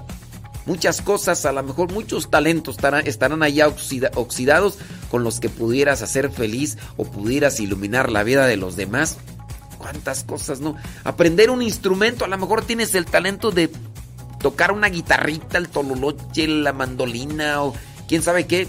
Muchas 0.66 1.02
cosas, 1.02 1.46
a 1.46 1.52
lo 1.52 1.64
mejor 1.64 1.92
muchos 1.92 2.30
talentos 2.30 2.76
estarán, 2.76 3.06
estarán 3.08 3.44
allá 3.44 3.68
oxidados 3.68 4.78
con 5.10 5.24
los 5.24 5.40
que 5.40 5.50
pudieras 5.50 6.02
hacer 6.02 6.32
feliz 6.32 6.78
o 6.96 7.06
pudieras 7.06 7.60
iluminar 7.60 8.12
la 8.12 8.24
vida 8.24 8.46
de 8.46 8.56
los 8.56 8.76
demás. 8.76 9.18
¿Cuántas 9.78 10.24
cosas, 10.24 10.62
no? 10.62 10.76
Aprender 11.04 11.50
un 11.50 11.62
instrumento, 11.62 12.24
a 12.24 12.30
lo 12.30 12.38
mejor 12.38 12.64
tienes 12.64 12.96
el 12.96 13.06
talento 13.06 13.52
de 13.52 13.70
tocar 14.44 14.74
una 14.74 14.90
guitarrita, 14.90 15.58
el 15.58 15.70
tololoche, 15.70 16.48
la 16.48 16.74
mandolina 16.74 17.64
o 17.64 17.74
quién 18.08 18.22
sabe 18.22 18.46
qué. 18.46 18.68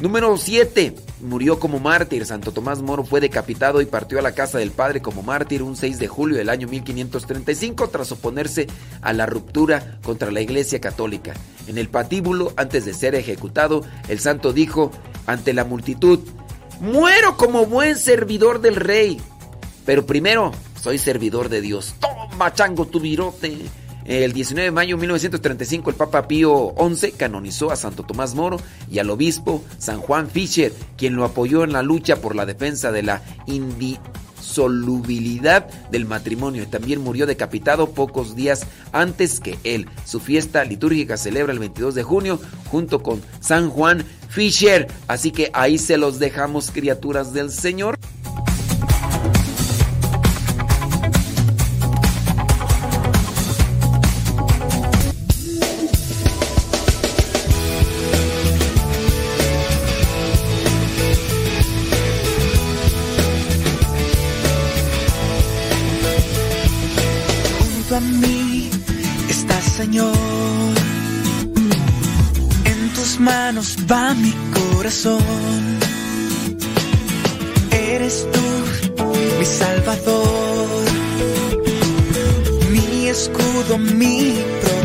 Número 0.00 0.36
7. 0.36 0.94
Murió 1.22 1.58
como 1.58 1.80
mártir. 1.80 2.24
Santo 2.26 2.52
Tomás 2.52 2.82
Moro 2.82 3.02
fue 3.02 3.20
decapitado 3.20 3.80
y 3.80 3.86
partió 3.86 4.20
a 4.20 4.22
la 4.22 4.32
casa 4.32 4.58
del 4.58 4.70
padre 4.70 5.02
como 5.02 5.22
mártir 5.22 5.64
un 5.64 5.74
6 5.74 5.98
de 5.98 6.06
julio 6.06 6.36
del 6.36 6.50
año 6.50 6.68
1535 6.68 7.88
tras 7.88 8.12
oponerse 8.12 8.68
a 9.00 9.12
la 9.12 9.26
ruptura 9.26 9.98
contra 10.04 10.30
la 10.30 10.42
iglesia 10.42 10.80
católica. 10.80 11.32
En 11.66 11.78
el 11.78 11.88
patíbulo, 11.88 12.52
antes 12.56 12.84
de 12.84 12.94
ser 12.94 13.16
ejecutado, 13.16 13.84
el 14.08 14.20
santo 14.20 14.52
dijo 14.52 14.92
ante 15.26 15.52
la 15.52 15.64
multitud, 15.64 16.20
muero 16.80 17.36
como 17.36 17.66
buen 17.66 17.96
servidor 17.96 18.60
del 18.60 18.76
rey, 18.76 19.20
pero 19.84 20.06
primero 20.06 20.52
soy 20.80 20.98
servidor 20.98 21.48
de 21.48 21.60
Dios. 21.62 21.94
Toma, 21.98 22.52
chango, 22.54 22.86
tu 22.86 23.00
virote. 23.00 23.56
El 24.08 24.32
19 24.32 24.64
de 24.64 24.70
mayo 24.70 24.96
de 24.96 25.00
1935 25.00 25.90
el 25.90 25.96
Papa 25.96 26.26
Pío 26.26 26.74
XI 26.78 27.12
canonizó 27.12 27.70
a 27.70 27.76
Santo 27.76 28.04
Tomás 28.04 28.34
Moro 28.34 28.58
y 28.90 29.00
al 29.00 29.10
obispo 29.10 29.62
San 29.76 30.00
Juan 30.00 30.30
Fischer, 30.30 30.72
quien 30.96 31.14
lo 31.14 31.26
apoyó 31.26 31.62
en 31.62 31.74
la 31.74 31.82
lucha 31.82 32.16
por 32.16 32.34
la 32.34 32.46
defensa 32.46 32.90
de 32.90 33.02
la 33.02 33.20
indisolubilidad 33.46 35.68
del 35.90 36.06
matrimonio. 36.06 36.62
Y 36.62 36.66
también 36.66 37.02
murió 37.02 37.26
decapitado 37.26 37.90
pocos 37.90 38.34
días 38.34 38.66
antes 38.92 39.40
que 39.40 39.58
él. 39.62 39.86
Su 40.06 40.20
fiesta 40.20 40.64
litúrgica 40.64 41.18
celebra 41.18 41.52
el 41.52 41.58
22 41.58 41.94
de 41.94 42.02
junio 42.02 42.40
junto 42.70 43.02
con 43.02 43.20
San 43.40 43.68
Juan 43.68 44.06
Fischer. 44.30 44.88
Así 45.06 45.32
que 45.32 45.50
ahí 45.52 45.76
se 45.76 45.98
los 45.98 46.18
dejamos, 46.18 46.70
criaturas 46.70 47.34
del 47.34 47.50
Señor. 47.50 47.98
Manos 73.18 73.76
va 73.90 74.14
mi 74.14 74.32
corazón. 74.52 75.22
Eres 77.70 78.26
tú, 78.32 79.04
mi 79.38 79.44
salvador, 79.44 80.84
mi 82.70 83.08
escudo, 83.08 83.78
mi 83.78 84.34
protector. 84.60 84.77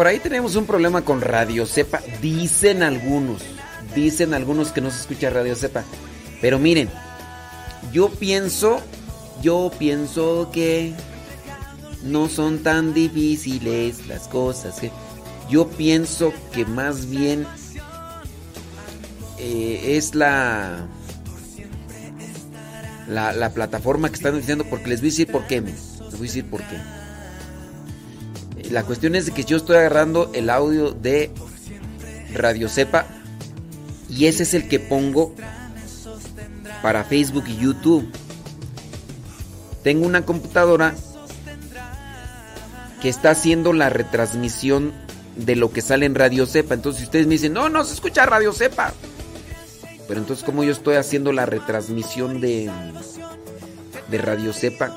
Por 0.00 0.06
ahí 0.06 0.18
tenemos 0.18 0.56
un 0.56 0.64
problema 0.64 1.02
con 1.02 1.20
Radio 1.20 1.66
Cepa. 1.66 2.00
Dicen 2.22 2.82
algunos, 2.82 3.42
dicen 3.94 4.32
algunos 4.32 4.72
que 4.72 4.80
no 4.80 4.90
se 4.90 4.98
escucha 4.98 5.28
Radio 5.28 5.54
Cepa. 5.54 5.84
Pero 6.40 6.58
miren, 6.58 6.88
yo 7.92 8.08
pienso, 8.08 8.80
yo 9.42 9.70
pienso 9.78 10.48
que 10.54 10.94
no 12.02 12.30
son 12.30 12.62
tan 12.62 12.94
difíciles 12.94 14.06
las 14.06 14.26
cosas. 14.26 14.80
Que 14.80 14.90
yo 15.50 15.68
pienso 15.68 16.32
que 16.50 16.64
más 16.64 17.10
bien 17.10 17.46
eh, 19.36 19.98
es 19.98 20.14
la, 20.14 20.86
la, 23.06 23.34
la 23.34 23.50
plataforma 23.52 24.08
que 24.08 24.14
están 24.14 24.38
diciendo 24.38 24.64
porque 24.64 24.88
les 24.88 25.00
voy 25.00 25.08
a 25.08 25.12
decir 25.12 25.30
por 25.30 25.46
qué. 25.46 25.60
Les 25.60 26.12
voy 26.12 26.20
a 26.20 26.22
decir 26.22 26.46
por 26.46 26.62
qué. 26.62 26.99
La 28.70 28.84
cuestión 28.84 29.16
es 29.16 29.30
que 29.32 29.44
yo 29.44 29.56
estoy 29.56 29.76
agarrando 29.76 30.30
el 30.32 30.48
audio 30.48 30.92
de 30.92 31.30
Radio 32.32 32.68
Cepa 32.68 33.04
y 34.08 34.26
ese 34.26 34.44
es 34.44 34.54
el 34.54 34.68
que 34.68 34.78
pongo 34.78 35.34
para 36.80 37.02
Facebook 37.02 37.44
y 37.48 37.56
YouTube. 37.56 38.08
Tengo 39.82 40.06
una 40.06 40.24
computadora 40.24 40.94
que 43.02 43.08
está 43.08 43.30
haciendo 43.30 43.72
la 43.72 43.90
retransmisión 43.90 44.92
de 45.34 45.56
lo 45.56 45.72
que 45.72 45.80
sale 45.82 46.06
en 46.06 46.14
Radio 46.14 46.46
Cepa. 46.46 46.74
Entonces, 46.74 47.04
ustedes 47.04 47.26
me 47.26 47.32
dicen, 47.32 47.52
no, 47.52 47.68
no 47.68 47.82
se 47.82 47.94
escucha 47.94 48.24
Radio 48.24 48.52
Cepa. 48.52 48.92
Pero 50.06 50.20
entonces, 50.20 50.44
¿cómo 50.44 50.62
yo 50.62 50.70
estoy 50.70 50.94
haciendo 50.94 51.32
la 51.32 51.44
retransmisión 51.44 52.40
de, 52.40 52.70
de 54.08 54.18
Radio 54.18 54.52
Cepa 54.52 54.94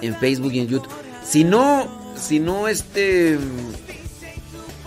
en 0.00 0.16
Facebook 0.16 0.52
y 0.52 0.60
en 0.60 0.66
YouTube? 0.66 0.92
Si 1.24 1.44
no 1.44 2.03
si 2.16 2.40
no 2.40 2.68
este 2.68 3.38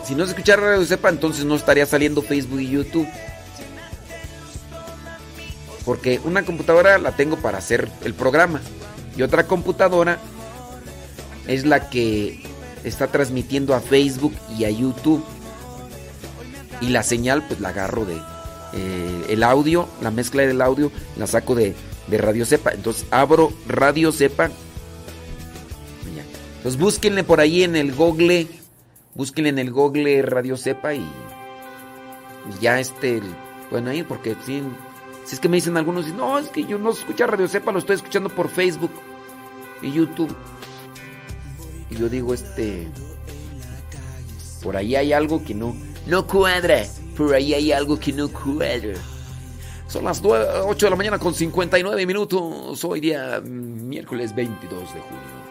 si 0.07 0.15
no 0.15 0.23
se 0.23 0.31
escuchara 0.31 0.61
Radio 0.61 0.85
Sepa, 0.85 1.09
entonces 1.09 1.43
no 1.43 1.55
estaría 1.55 1.85
saliendo 1.85 2.21
Facebook 2.21 2.61
y 2.61 2.69
YouTube. 2.69 3.07
Porque 5.83 6.21
una 6.23 6.43
computadora 6.43 6.97
la 6.97 7.11
tengo 7.11 7.37
para 7.37 7.57
hacer 7.57 7.89
el 8.05 8.13
programa 8.13 8.61
y 9.17 9.21
otra 9.21 9.47
computadora 9.47 10.19
es 11.47 11.65
la 11.65 11.89
que 11.89 12.41
está 12.85 13.07
transmitiendo 13.07 13.73
a 13.73 13.81
Facebook 13.81 14.33
y 14.57 14.63
a 14.63 14.69
YouTube. 14.69 15.23
Y 16.79 16.89
la 16.89 17.03
señal 17.03 17.45
pues 17.45 17.59
la 17.59 17.69
agarro 17.69 18.05
de 18.05 18.15
eh, 18.73 19.25
el 19.29 19.43
audio, 19.43 19.89
la 20.01 20.11
mezcla 20.11 20.43
del 20.43 20.61
audio 20.61 20.91
la 21.17 21.27
saco 21.27 21.53
de, 21.53 21.75
de 22.07 22.17
Radio 22.17 22.45
Cepa. 22.45 22.71
Entonces 22.71 23.05
abro 23.11 23.51
Radio 23.67 24.13
Cepa 24.13 24.51
pues 26.63 26.77
búsquenle 26.77 27.23
por 27.23 27.39
ahí 27.39 27.63
en 27.63 27.75
el 27.75 27.93
Google. 27.93 28.47
Búsquenle 29.15 29.49
en 29.49 29.59
el 29.59 29.71
Google 29.71 30.21
Radio 30.21 30.57
Cepa 30.57 30.93
y 30.93 31.03
ya 32.61 32.79
este 32.79 33.21
bueno 33.71 33.91
ir 33.91 34.05
porque 34.05 34.35
si, 34.45 34.61
si 35.25 35.35
es 35.35 35.39
que 35.39 35.49
me 35.49 35.57
dicen 35.57 35.75
algunos, 35.75 36.07
no, 36.13 36.37
es 36.37 36.49
que 36.49 36.65
yo 36.65 36.77
no 36.77 36.91
escucho 36.91 37.25
Radio 37.25 37.47
Cepa, 37.47 37.71
lo 37.71 37.79
estoy 37.79 37.95
escuchando 37.95 38.29
por 38.29 38.49
Facebook 38.49 38.91
y 39.81 39.91
YouTube. 39.91 40.35
Y 41.89 41.95
yo 41.95 42.09
digo, 42.09 42.33
este 42.33 42.87
por 44.61 44.75
ahí 44.77 44.95
hay 44.95 45.13
algo 45.13 45.43
que 45.43 45.53
no 45.53 45.75
no 46.05 46.25
cuadra. 46.27 46.85
Por 47.15 47.33
ahí 47.33 47.53
hay 47.53 47.71
algo 47.71 47.99
que 47.99 48.13
no 48.13 48.29
cuadra. 48.29 48.93
Son 49.87 50.03
las 50.03 50.21
8 50.23 50.85
de 50.85 50.89
la 50.89 50.95
mañana 50.95 51.17
con 51.17 51.33
59 51.33 52.05
minutos. 52.05 52.83
Hoy 52.83 52.99
día 52.99 53.41
miércoles 53.41 54.35
22 54.35 54.93
de 54.93 54.99
junio. 54.99 55.46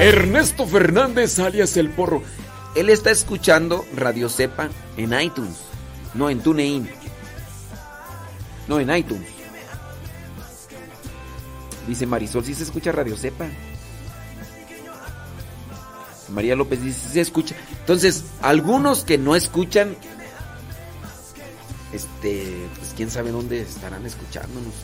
Ernesto 0.00 0.64
Fernández 0.64 1.40
alias 1.40 1.76
El 1.76 1.90
Porro. 1.90 2.22
Él 2.76 2.88
está 2.88 3.10
escuchando 3.10 3.84
Radio 3.96 4.28
Cepa 4.28 4.68
en 4.96 5.12
iTunes, 5.20 5.56
no 6.14 6.30
en 6.30 6.40
TuneIn. 6.40 6.88
No, 8.68 8.78
en 8.78 8.94
iTunes. 8.94 9.28
Dice 11.88 12.06
Marisol, 12.06 12.44
si 12.44 12.52
¿sí 12.52 12.58
se 12.58 12.64
escucha 12.64 12.92
Radio 12.92 13.16
Cepa. 13.16 13.48
María 16.28 16.54
López 16.54 16.80
dice, 16.80 17.00
¿sí 17.00 17.14
se 17.14 17.20
escucha. 17.22 17.56
Entonces, 17.80 18.24
algunos 18.40 19.02
que 19.02 19.18
no 19.18 19.34
escuchan, 19.34 19.96
este, 21.92 22.68
pues 22.78 22.92
quién 22.94 23.10
sabe 23.10 23.32
dónde 23.32 23.62
estarán 23.62 24.06
escuchándonos. 24.06 24.74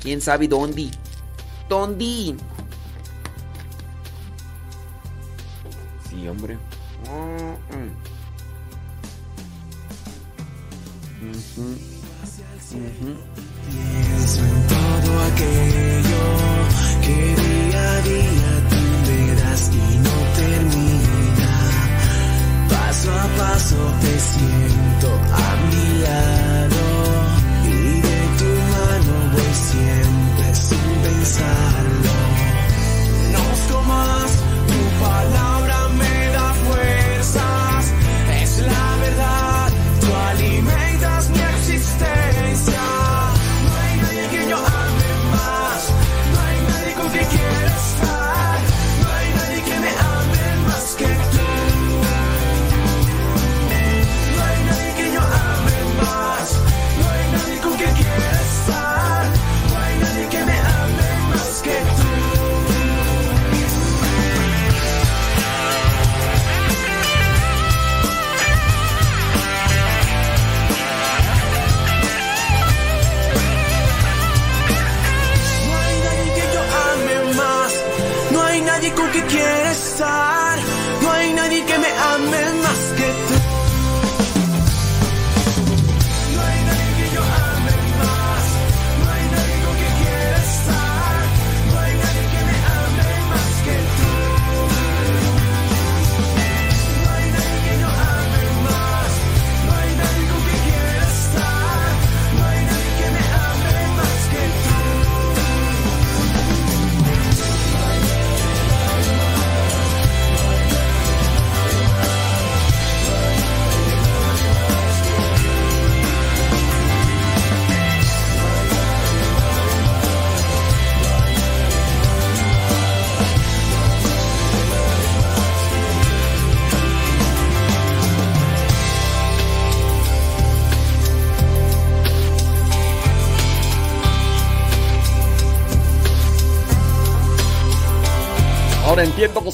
¿Quién 0.00 0.22
sabe 0.22 0.48
dónde? 0.48 0.90
¿Dónde? 1.68 2.36
Sí, 6.20 6.28
hombre. 6.28 6.58
Pienso 13.70 14.40
en 14.44 14.58
todo 14.68 15.10
aquello 15.32 16.24
que 17.00 17.16
día 17.40 17.82
a 17.90 18.00
día 18.02 18.52
tú 18.68 18.82
me 19.06 19.20
das 19.40 19.62
y 19.72 19.98
no 20.04 20.16
termina. 20.36 21.52
Paso 22.68 23.08
a 23.12 23.26
paso 23.38 23.80
te 24.02 24.12
siento 24.20 25.08
a 25.32 25.48
mi 25.70 25.86
lado 26.02 26.84
y 27.64 27.68
de 28.06 28.20
tu 28.40 28.50
mano 28.74 29.12
voy 29.32 29.52
siempre 29.54 30.46
sin 30.54 30.86
pensarlo. 31.02 32.14
No 33.32 33.40
busco 33.48 33.76
más 33.84 34.30
tu 34.68 34.80
palabra 35.02 35.59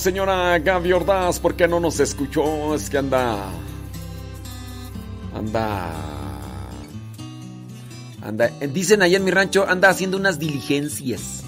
señora 0.06 0.56
Gaby 0.60 0.92
Ordaz, 0.92 1.40
por 1.40 1.56
qué 1.56 1.66
no 1.66 1.80
nos 1.80 1.98
escuchó. 1.98 2.76
Es 2.76 2.88
que 2.88 2.98
anda. 2.98 3.50
Anda. 5.34 5.90
Anda. 8.22 8.48
Dicen 8.72 9.02
allá 9.02 9.16
en 9.16 9.24
mi 9.24 9.32
rancho, 9.32 9.66
anda 9.68 9.88
haciendo 9.88 10.16
unas 10.16 10.38
diligencias. 10.38 11.42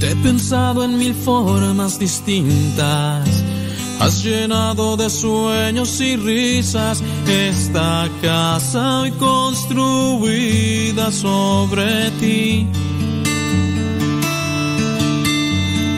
Te 0.00 0.10
he 0.10 0.16
pensado 0.16 0.82
en 0.82 0.98
mil 0.98 1.14
formas 1.14 1.96
distintas. 2.00 3.28
Has 4.00 4.24
llenado 4.24 4.96
de 4.96 5.08
sueños 5.08 6.00
y 6.00 6.16
risas 6.16 7.00
esta 7.28 8.08
casa 8.20 9.02
hoy 9.02 9.12
construida 9.12 11.12
sobre 11.12 12.10
ti. 12.18 12.66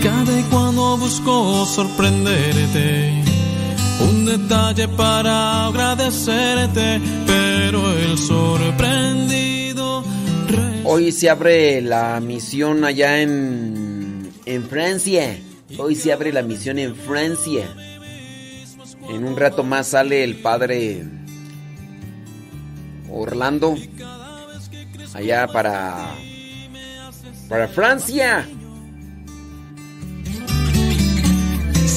Cada 0.03 0.39
y 0.39 0.43
cuando 0.45 0.97
busco 0.97 1.67
sorprenderte, 1.67 3.23
un 4.01 4.25
detalle 4.25 4.89
para 4.89 5.67
agradecerte, 5.67 7.01
pero 7.27 7.93
el 7.93 8.17
sorprendido. 8.17 10.03
Hoy 10.85 11.13
se 11.13 11.29
abre 11.29 11.83
la 11.83 12.19
misión 12.21 12.85
allá 12.85 13.21
en, 13.21 14.33
en 14.47 14.63
Francia. 14.65 15.39
Hoy 15.77 15.95
se 15.95 16.13
abre 16.13 16.33
la 16.33 16.43
misión 16.43 16.79
en 16.79 16.97
Francia. 16.97 17.69
En 19.11 19.25
un 19.25 19.37
rato 19.37 19.65
más 19.65 19.89
sale 19.89 20.25
el 20.25 20.37
padre 20.37 21.05
Orlando 23.11 23.77
allá 25.15 25.47
para 25.49 26.15
para 27.49 27.69
Francia. 27.69 28.47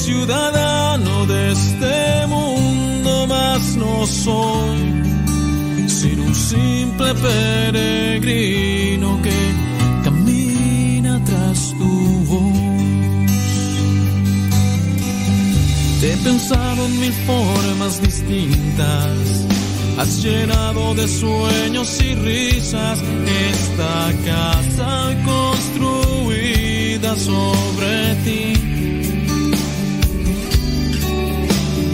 Ciudadano 0.03 1.25
de 1.27 1.53
este 1.53 2.27
mundo 2.27 3.25
más 3.25 3.77
no 3.77 4.05
soy, 4.05 5.01
sino 5.87 6.23
un 6.23 6.35
simple 6.35 7.15
peregrino 7.15 9.21
que 9.21 9.31
camina 10.03 11.23
tras 11.23 11.73
tu 11.77 12.25
voz. 12.27 12.51
Te 16.01 16.11
he 16.11 16.17
pensado 16.17 16.85
en 16.85 16.99
mil 16.99 17.13
formas 17.25 18.01
distintas. 18.01 19.47
Has 19.97 20.21
llenado 20.21 20.93
de 20.95 21.07
sueños 21.07 22.01
y 22.01 22.13
risas 22.15 22.99
esta 23.51 24.11
casa 24.25 25.15
construida 25.23 27.15
sobre 27.15 28.15
ti. 28.25 28.52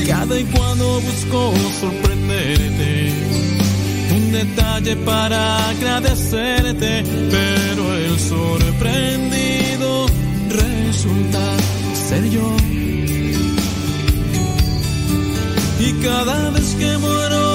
Cada 0.09 0.39
y 0.39 0.43
cuando 0.45 0.99
busco 1.01 1.53
sorprenderte, 1.79 3.13
un 4.15 4.31
detalle 4.31 4.95
para 5.05 5.69
agradecerte, 5.69 7.03
pero 7.29 7.93
el 7.95 8.19
sorprendido 8.19 10.07
resulta 10.49 11.39
ser 11.93 12.27
yo. 12.31 12.57
Y 15.79 15.93
cada 16.03 16.49
vez 16.49 16.75
que 16.79 16.97
muero 16.97 17.48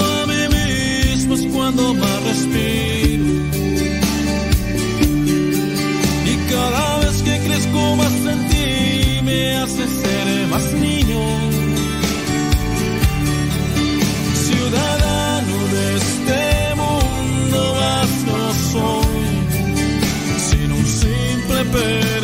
simple 21.74 22.23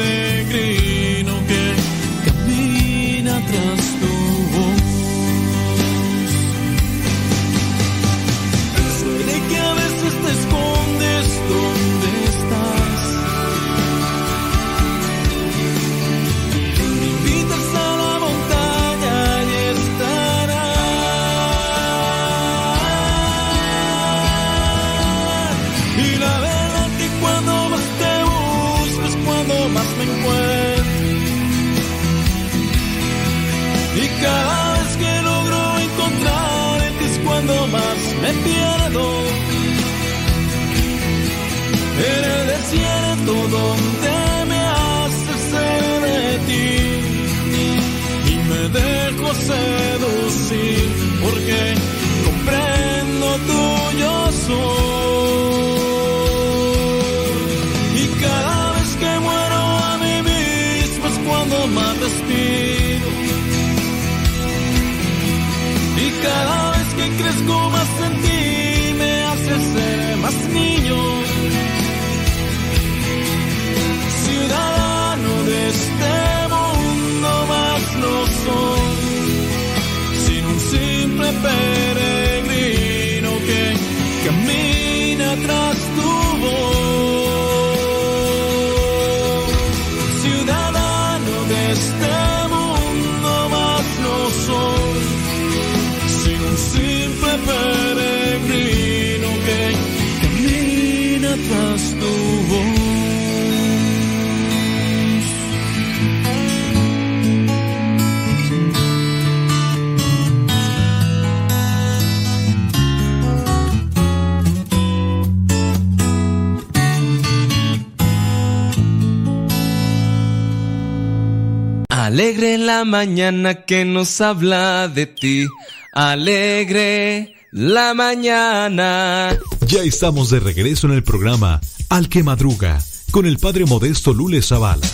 Alegre 122.20 122.58
la 122.58 122.84
mañana 122.84 123.64
que 123.64 123.86
nos 123.86 124.20
habla 124.20 124.88
de 124.88 125.06
ti. 125.06 125.48
Alegre 125.94 127.34
la 127.50 127.94
mañana. 127.94 129.38
Ya 129.66 129.80
estamos 129.80 130.28
de 130.28 130.38
regreso 130.38 130.86
en 130.86 130.92
el 130.92 131.02
programa 131.02 131.62
Al 131.88 132.10
que 132.10 132.22
Madruga 132.22 132.78
con 133.10 133.24
el 133.24 133.38
padre 133.38 133.64
modesto 133.64 134.12
Lule 134.12 134.42
Zavala. 134.42 134.86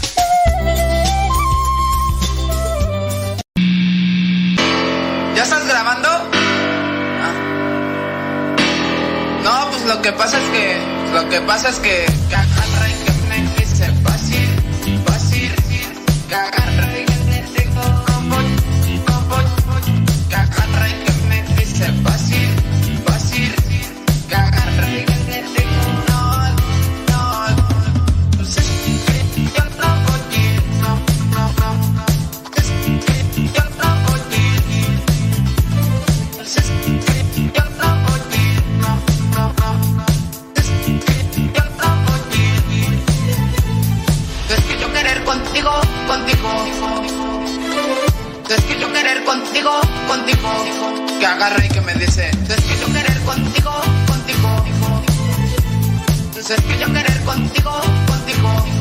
¿Ya 5.34 5.42
estás 5.42 5.66
grabando? 5.66 6.08
Ah. 7.22 8.56
No, 9.42 9.70
pues 9.72 9.84
lo 9.84 10.00
que 10.00 10.12
pasa 10.12 10.40
es 10.40 10.48
que. 10.50 10.76
Lo 11.12 11.28
que 11.28 11.40
pasa 11.40 11.70
es 11.70 11.80
que. 11.80 12.06
Contigo, 49.66 50.48
contigo. 50.48 51.18
Que 51.18 51.26
agarra 51.26 51.64
y 51.64 51.68
que 51.68 51.80
me 51.80 51.94
dice, 51.94 52.30
es 52.30 52.64
que 52.64 52.78
yo 52.80 52.86
querer 52.92 53.20
contigo, 53.22 53.72
contigo. 54.06 54.64
Es 56.36 56.62
que 56.62 56.78
yo 56.78 56.92
querer 56.92 57.20
contigo, 57.24 57.80
contigo. 58.06 58.75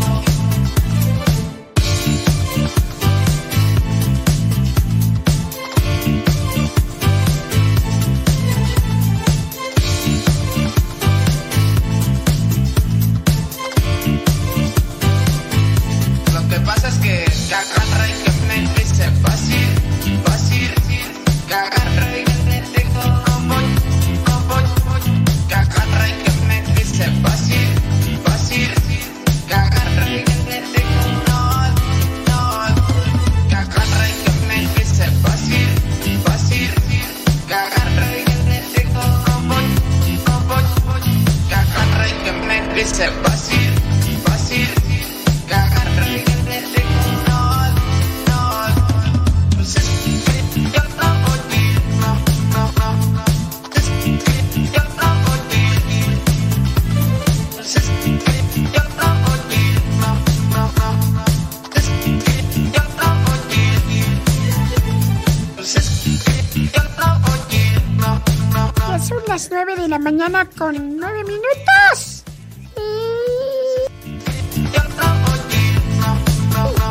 Mañana 70.06 70.48
con 70.56 70.98
9 70.98 71.24
minutos. 71.24 72.24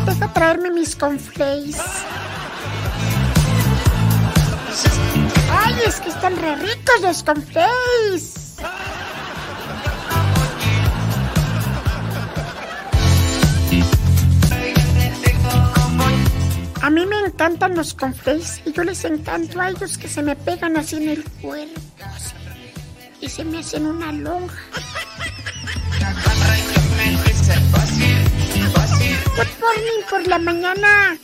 Deja 0.05 0.33
traerme 0.33 0.71
mis 0.71 0.97
conflays. 0.97 1.79
Ay, 5.53 5.75
es 5.87 6.01
que 6.01 6.09
están 6.09 6.37
re 6.43 6.57
ricos 6.57 7.01
los 7.03 7.23
conflays. 7.23 8.57
A 16.83 16.91
mí 16.91 17.07
me 17.07 17.19
encantan 17.21 17.77
los 17.77 17.95
conflays 17.95 18.61
y 18.67 18.73
yo 18.73 18.83
les 18.83 19.05
encanto 19.05 19.61
a 19.61 19.71
ellos 19.71 19.97
que 19.99 20.09
se 20.09 20.21
me 20.21 20.35
pegan 20.35 20.77
así 20.77 20.97
en 20.97 21.11
el 21.11 21.25
cuerpo 21.41 21.94
y 23.25 23.29
se 23.29 23.45
me 23.45 23.59
hacen 23.59 23.87
una 23.87 24.13
lonja. 24.13 24.55
Good 29.37 29.55
morning 29.61 30.03
por 30.11 30.27
la 30.27 30.39
mañana. 30.39 31.19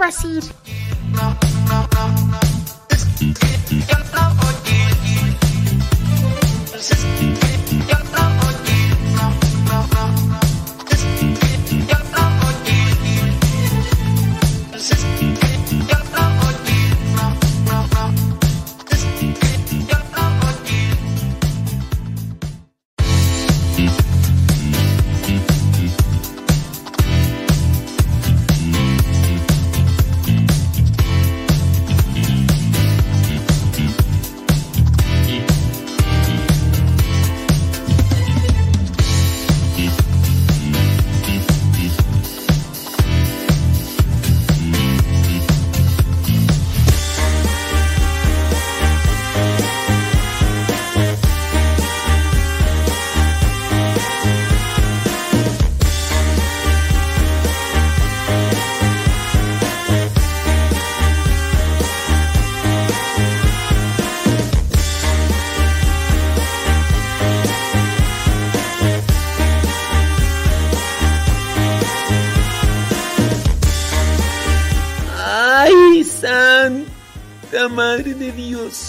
¿Vas 0.00 0.24
a 0.24 0.28
ir 0.28 0.59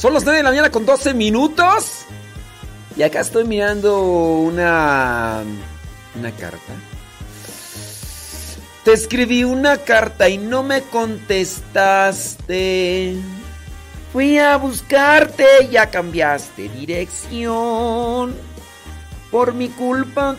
Son 0.01 0.13
las 0.15 0.23
9 0.23 0.37
de 0.37 0.43
la 0.43 0.49
mañana 0.49 0.71
con 0.71 0.83
12 0.83 1.13
minutos. 1.13 2.05
Y 2.97 3.03
acá 3.03 3.19
estoy 3.19 3.43
mirando 3.43 4.01
una. 4.01 5.43
Una 6.17 6.31
carta. 6.31 6.73
Te 8.83 8.93
escribí 8.93 9.43
una 9.43 9.77
carta 9.77 10.27
y 10.27 10.39
no 10.39 10.63
me 10.63 10.81
contestaste. 10.81 13.15
Fui 14.11 14.39
a 14.39 14.57
buscarte 14.57 15.45
y 15.65 15.67
ya 15.73 15.91
cambiaste 15.91 16.67
dirección. 16.69 18.33
Por 19.29 19.53
mi 19.53 19.69
culpa. 19.69 20.35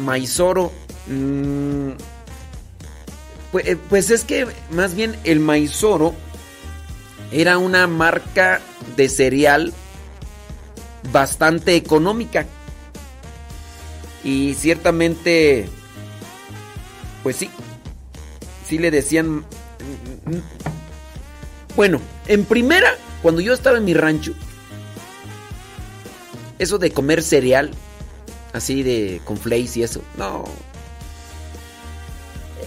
Maizoro. 0.00 0.72
mm, 1.06 1.90
pues, 3.52 3.66
eh, 3.66 3.76
pues 3.88 4.10
es 4.10 4.24
que 4.24 4.46
más 4.70 4.94
bien 4.94 5.16
el 5.24 5.40
Maizoro 5.40 6.14
era 7.32 7.58
una 7.58 7.86
marca 7.86 8.60
de 8.96 9.08
cereal 9.08 9.72
bastante 11.12 11.76
económica. 11.76 12.46
Y 14.22 14.54
ciertamente, 14.54 15.68
pues 17.22 17.36
sí, 17.36 17.50
sí 18.68 18.78
le 18.78 18.90
decían... 18.90 19.28
mm, 19.38 20.30
mm, 20.30 20.42
Bueno, 21.76 22.00
en 22.26 22.44
primera, 22.44 22.90
cuando 23.22 23.40
yo 23.40 23.54
estaba 23.54 23.78
en 23.78 23.84
mi 23.84 23.94
rancho, 23.94 24.34
eso 26.58 26.78
de 26.78 26.92
comer 26.92 27.22
cereal, 27.22 27.70
así 28.52 28.82
de 28.82 29.20
con 29.24 29.36
flakes 29.36 29.76
y 29.78 29.82
eso, 29.82 30.02
no. 30.16 30.44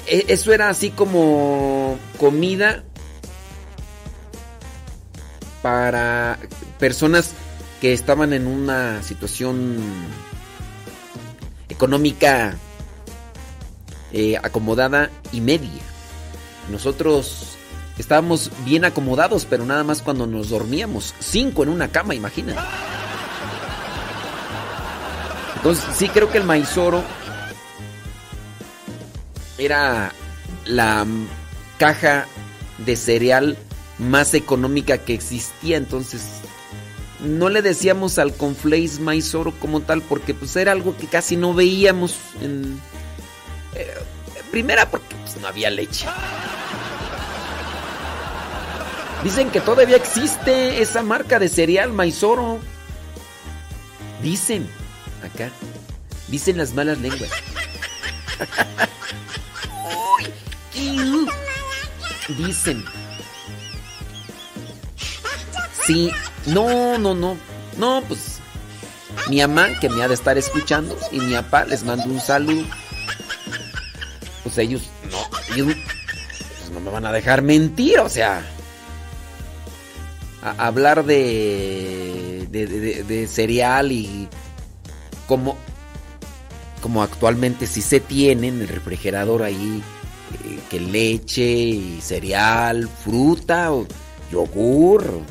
E- 0.08 0.26
Eso 0.28 0.54
era 0.54 0.70
así 0.70 0.90
como 0.92 1.98
comida 2.20 2.84
para 5.62 6.38
personas 6.80 7.32
que 7.82 7.94
estaban 7.94 8.34
en 8.34 8.48
una 8.48 9.02
situación 9.04 9.78
económica 11.70 12.56
eh, 14.12 14.38
acomodada 14.42 15.10
y 15.32 15.42
media. 15.42 15.82
Nosotros 16.70 17.56
estábamos 17.98 18.52
bien 18.66 18.86
acomodados, 18.86 19.46
pero 19.50 19.66
nada 19.66 19.84
más 19.84 20.02
cuando 20.02 20.28
nos 20.28 20.50
dormíamos. 20.50 21.14
Cinco 21.20 21.64
en 21.64 21.70
una 21.70 21.90
cama, 21.90 22.16
imagínate. 22.16 22.60
Entonces, 25.64 25.86
sí 25.96 26.10
creo 26.10 26.30
que 26.30 26.40
el 26.40 26.44
maizoro 26.44 27.02
era 29.58 30.12
la 30.66 31.06
caja 31.78 32.26
de 32.80 32.98
cereal 32.98 33.58
más 33.98 34.34
económica 34.34 34.98
que 34.98 35.14
existía. 35.14 35.78
Entonces, 35.78 36.22
no 37.22 37.48
le 37.48 37.62
decíamos 37.62 38.20
al 38.20 38.36
Conflace 38.36 39.00
maizoro 39.00 39.54
como 39.58 39.80
tal, 39.80 40.02
porque 40.02 40.34
pues 40.34 40.54
era 40.58 40.74
algo 40.74 40.98
que 40.98 41.08
casi 41.08 41.38
no 41.38 41.54
veíamos 41.54 42.18
en. 42.42 42.78
eh, 43.76 43.88
primera, 44.52 44.90
porque 44.90 45.16
pues, 45.16 45.38
no 45.38 45.48
había 45.48 45.70
leche. 45.70 46.08
Dicen 49.24 49.50
que 49.50 49.62
todavía 49.62 49.96
existe 49.96 50.82
esa 50.82 51.04
marca 51.04 51.40
de 51.40 51.48
cereal 51.48 51.94
maizoro. 51.94 52.60
Dicen, 54.22 54.68
acá. 55.24 55.50
Dicen 56.28 56.58
las 56.58 56.74
malas 56.74 56.98
lenguas. 57.00 57.30
Uy. 60.86 61.28
Dicen. 62.38 62.84
Sí, 65.86 66.12
no, 66.48 66.98
no, 66.98 67.14
no. 67.14 67.38
No, 67.78 68.04
pues 68.08 68.40
mi 69.30 69.40
mamá 69.42 69.68
que 69.80 69.90
me 69.90 70.02
ha 70.04 70.08
de 70.08 70.14
estar 70.14 70.38
escuchando 70.38 70.98
y 71.12 71.20
mi 71.20 71.34
papá 71.34 71.66
les 71.66 71.84
mando 71.84 72.06
un 72.06 72.22
saludo. 72.22 72.64
Pues 74.44 74.58
ellos 74.58 74.84
no, 75.12 75.56
ellos 75.56 75.76
pues 76.60 76.72
no 76.72 76.80
me 76.80 76.90
van 76.92 77.06
a 77.06 77.12
dejar 77.12 77.42
mentir, 77.42 78.00
o 78.00 78.10
sea, 78.10 78.46
a- 80.42 80.68
hablar 80.68 81.06
de, 81.06 82.48
de, 82.52 82.68
de- 82.68 83.04
de 83.04 83.28
cereal 83.28 83.92
y 83.92 84.28
como 85.28 85.58
como 86.82 87.02
actualmente 87.02 87.66
sí 87.66 87.82
se 87.82 88.02
tiene 88.02 88.50
en 88.50 88.60
el 88.60 88.68
refrigerador 88.68 89.44
ahí 89.44 89.82
eh, 90.44 90.60
que 90.70 90.82
leche 90.82 92.02
cereal, 92.02 92.90
fruta 92.90 93.72
yogur. 94.30 95.22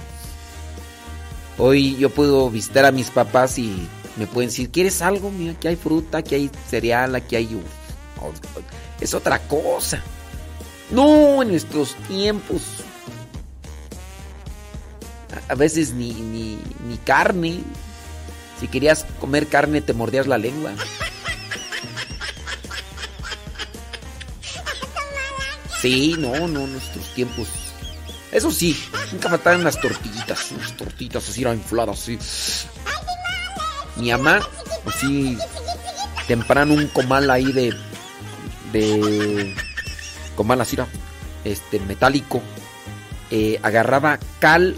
Hoy 1.58 1.96
yo 1.96 2.08
puedo 2.08 2.48
visitar 2.50 2.86
a 2.86 2.92
mis 2.92 3.10
papás 3.10 3.58
y 3.58 3.86
me 4.16 4.26
pueden 4.26 4.48
decir, 4.48 4.70
¿quieres 4.70 5.02
algo? 5.02 5.30
Mira, 5.30 5.52
aquí 5.52 5.68
hay 5.68 5.76
fruta, 5.76 6.18
aquí 6.18 6.34
hay 6.34 6.50
cereal, 6.68 7.14
aquí 7.14 7.36
hay... 7.36 7.48
yogur". 7.48 7.64
Es 9.00 9.12
otra 9.14 9.38
cosa. 9.40 10.02
No, 10.90 11.42
en 11.42 11.48
nuestros 11.48 11.94
tiempos. 12.08 12.62
A 15.48 15.54
veces 15.54 15.92
ni, 15.92 16.12
ni, 16.12 16.58
ni 16.88 16.96
carne. 16.98 17.60
Si 18.62 18.68
querías 18.68 19.04
comer 19.18 19.48
carne 19.48 19.80
te 19.80 19.92
mordías 19.92 20.28
la 20.28 20.38
lengua. 20.38 20.70
Sí, 25.80 26.14
no, 26.16 26.46
no, 26.46 26.68
nuestros 26.68 27.12
tiempos. 27.12 27.48
Eso 28.30 28.52
sí, 28.52 28.80
nunca 29.10 29.30
faltaban 29.30 29.64
las 29.64 29.80
tortillitas, 29.80 30.52
unas 30.52 30.76
tortitas 30.76 31.28
así 31.28 31.42
infladas, 31.42 32.02
así. 32.02 32.16
Mi 33.96 34.12
mamá, 34.12 34.48
así, 34.86 35.36
temprano 36.28 36.74
un 36.74 36.86
comal 36.86 37.28
ahí 37.32 37.50
de. 37.50 37.74
de. 38.72 39.56
comal 40.36 40.60
así, 40.60 40.76
este, 41.42 41.80
metálico. 41.80 42.40
eh, 43.32 43.58
agarraba 43.64 44.20
cal 44.38 44.76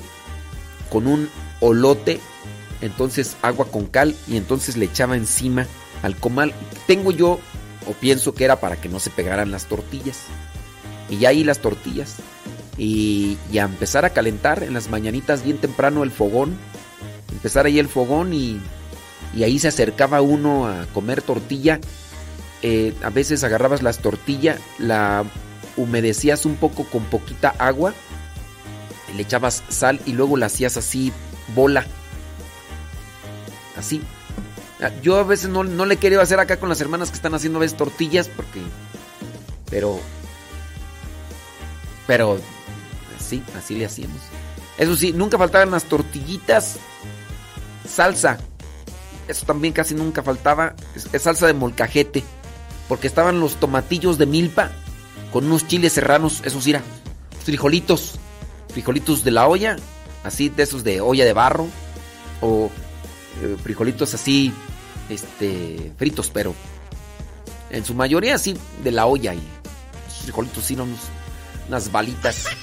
con 0.88 1.06
un 1.06 1.28
olote, 1.60 2.18
entonces 2.84 3.36
agua 3.42 3.66
con 3.70 3.86
cal 3.86 4.14
y 4.28 4.36
entonces 4.36 4.76
le 4.76 4.84
echaba 4.86 5.16
encima 5.16 5.66
al 6.02 6.16
comal. 6.16 6.52
Tengo 6.86 7.12
yo, 7.12 7.40
o 7.86 7.92
pienso 7.92 8.34
que 8.34 8.44
era 8.44 8.60
para 8.60 8.80
que 8.80 8.88
no 8.88 9.00
se 9.00 9.10
pegaran 9.10 9.50
las 9.50 9.66
tortillas. 9.66 10.18
Y 11.08 11.18
ya 11.18 11.30
ahí 11.30 11.44
las 11.44 11.60
tortillas. 11.60 12.16
Y, 12.76 13.38
a 13.58 13.62
empezar 13.62 14.04
a 14.04 14.10
calentar 14.10 14.62
en 14.62 14.74
las 14.74 14.90
mañanitas 14.90 15.42
bien 15.42 15.58
temprano 15.58 16.02
el 16.02 16.10
fogón. 16.10 16.56
Empezar 17.32 17.66
ahí 17.66 17.78
el 17.78 17.88
fogón 17.88 18.34
y, 18.34 18.60
y 19.34 19.44
ahí 19.44 19.58
se 19.58 19.68
acercaba 19.68 20.20
uno 20.20 20.66
a 20.66 20.86
comer 20.92 21.22
tortilla. 21.22 21.80
Eh, 22.62 22.94
a 23.02 23.10
veces 23.10 23.44
agarrabas 23.44 23.82
las 23.82 23.98
tortillas, 23.98 24.58
la 24.78 25.24
humedecías 25.76 26.46
un 26.46 26.56
poco 26.56 26.84
con 26.84 27.04
poquita 27.04 27.54
agua, 27.58 27.92
le 29.14 29.22
echabas 29.22 29.62
sal 29.68 30.00
y 30.06 30.12
luego 30.12 30.36
la 30.36 30.46
hacías 30.46 30.76
así 30.76 31.12
bola. 31.54 31.86
Así. 33.76 34.02
Ah, 34.80 34.90
Yo 35.02 35.16
a 35.18 35.22
veces 35.22 35.48
no, 35.48 35.64
no 35.64 35.86
le 35.86 35.96
querido 35.96 36.20
hacer 36.20 36.40
acá 36.40 36.58
con 36.58 36.68
las 36.68 36.80
hermanas 36.80 37.10
que 37.10 37.16
están 37.16 37.34
haciendo 37.34 37.58
a 37.58 37.62
veces 37.62 37.76
tortillas 37.76 38.28
porque... 38.28 38.60
Pero... 39.70 39.98
Pero... 42.06 42.38
Sí, 43.18 43.42
así 43.56 43.76
le 43.76 43.86
hacíamos. 43.86 44.20
Eso 44.76 44.96
sí, 44.96 45.12
nunca 45.12 45.38
faltaban 45.38 45.70
las 45.70 45.84
tortillitas. 45.84 46.76
Salsa. 47.88 48.38
Eso 49.28 49.46
también 49.46 49.72
casi 49.72 49.94
nunca 49.94 50.22
faltaba. 50.22 50.74
Es, 50.94 51.22
salsa 51.22 51.46
de 51.46 51.54
molcajete. 51.54 52.24
Porque 52.88 53.06
estaban 53.06 53.40
los 53.40 53.56
tomatillos 53.56 54.18
de 54.18 54.26
milpa 54.26 54.72
con 55.32 55.46
unos 55.46 55.66
chiles 55.66 55.92
serranos. 55.92 56.42
Esos 56.44 56.64
sí, 56.64 56.70
era, 56.70 56.82
frijolitos. 57.44 58.18
Frijolitos 58.68 59.24
de 59.24 59.30
la 59.30 59.46
olla. 59.46 59.76
Así 60.22 60.48
de 60.48 60.64
esos 60.64 60.84
de 60.84 61.00
olla 61.00 61.24
de 61.24 61.32
barro. 61.32 61.68
O 62.40 62.70
eh, 63.42 63.56
frijolitos 63.62 64.14
así. 64.14 64.52
Este. 65.08 65.92
fritos, 65.98 66.30
pero. 66.30 66.54
En 67.70 67.84
su 67.84 67.94
mayoría 67.94 68.34
así 68.36 68.56
de 68.82 68.90
la 68.90 69.06
olla. 69.06 69.34
Y 69.34 69.42
frijolitos 70.22 70.64
sí, 70.64 70.76
no, 70.76 70.84
unos- 70.84 71.08
unas 71.68 71.90
balitas. 71.92 72.44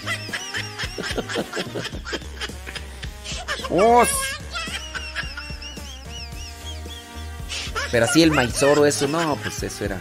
Oh, 3.74 4.04
Pero 7.90 8.06
así 8.06 8.22
el 8.22 8.32
maizoro, 8.32 8.86
eso 8.86 9.08
no, 9.08 9.36
pues 9.38 9.64
eso 9.64 9.86
era. 9.86 9.98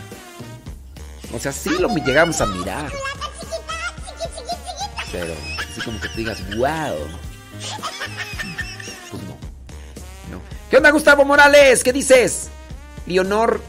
O 1.32 1.38
sea, 1.38 1.52
sí 1.52 1.70
lo 1.78 1.88
llegamos 1.94 2.40
a 2.40 2.46
mirar. 2.46 2.90
Pero 5.12 5.34
así 5.70 5.80
como 5.82 6.00
que 6.00 6.08
te 6.08 6.16
digas, 6.16 6.38
wow. 6.56 6.96
¿Qué 10.70 10.76
onda, 10.76 10.90
Gustavo 10.92 11.24
Morales? 11.24 11.82
¿Qué 11.82 11.92
dices? 11.92 12.48
Leonor. 13.04 13.60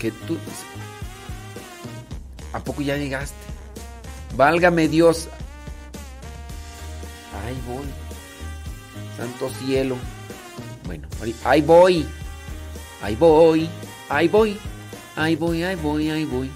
Que 0.00 0.10
tú. 0.10 0.36
¿A 2.52 2.58
poco 2.58 2.82
ya 2.82 2.96
llegaste? 2.96 3.36
Válgame 4.34 4.88
Dios. 4.88 5.28
Ahí 7.46 7.56
voy. 7.64 7.86
Santo 9.16 9.50
cielo. 9.60 9.96
Bueno, 10.84 11.06
ahí 11.44 11.62
voy. 11.62 12.06
Ahí 13.00 13.14
voy. 13.14 13.68
Ahí 14.08 14.26
voy. 14.26 14.58
Ahí 15.14 15.36
voy, 15.36 15.62
ahí 15.62 15.76
voy, 15.76 16.10
ahí 16.10 16.24
voy. 16.24 16.50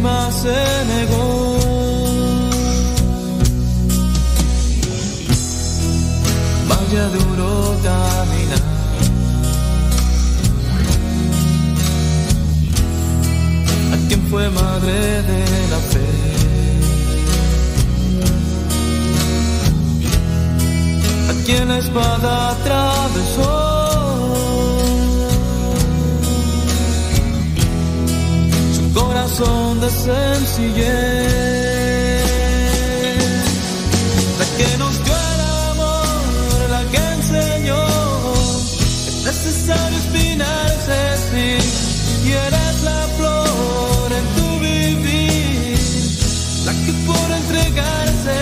misma 0.00 0.30
se 0.32 0.84
negó. 0.86 1.58
Vaya 6.68 7.08
duro 7.08 7.76
caminar. 7.82 8.62
A 13.92 14.08
quien 14.08 14.22
fue 14.28 14.48
madre 14.50 15.22
de 15.30 15.42
la 15.70 15.80
fe. 15.90 16.08
A 21.30 21.44
quien 21.44 21.68
la 21.68 21.78
espada 21.78 22.50
atravesó. 22.50 23.69
Corazón 29.40 29.80
de 29.80 29.88
sencillez, 29.88 30.84
la 34.38 34.44
que 34.58 34.76
nos 34.76 35.02
dio 35.02 35.14
el 35.14 35.40
amor, 35.70 36.70
la 36.70 36.84
que 36.90 36.98
enseñó. 36.98 37.86
Es 39.08 39.24
necesario 39.24 39.98
espinarse, 39.98 40.98
sí, 41.30 41.48
y 42.28 42.32
eres 42.32 42.82
la 42.82 43.08
flor 43.16 44.12
en 44.12 44.26
tu 44.36 44.48
vivir, 44.60 45.78
la 46.66 46.72
que 46.72 46.92
por 47.06 47.30
entregarse 47.40 48.38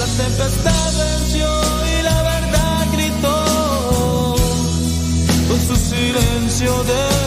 la 0.00 0.06
tempestad 0.22 0.92
venció 0.98 1.48
y 1.98 2.02
la 2.02 2.22
verdad 2.22 2.86
gritó. 2.92 4.36
Con 5.48 5.60
su 5.66 5.76
silencio 5.76 6.84
de 6.84 7.19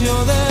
silencio 0.00 0.24
de 0.24 0.49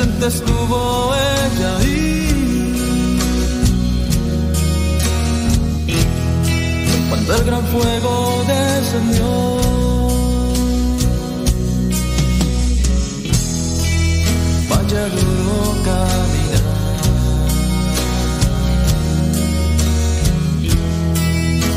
presente 0.00 0.26
estuvo 0.26 1.14
ella 1.14 1.76
ahí. 1.78 1.96
Cuando 7.08 7.34
el 7.36 7.44
gran 7.44 7.64
fuego 7.66 8.44
descendió. 8.46 9.60
vaya 14.68 15.08
duro 15.08 15.56
caminar. 15.84 16.70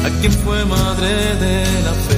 A 0.06 0.10
quien 0.20 0.34
fue 0.34 0.66
madre 0.66 1.12
de 1.44 1.56
la 1.84 1.94
fe. 1.94 2.13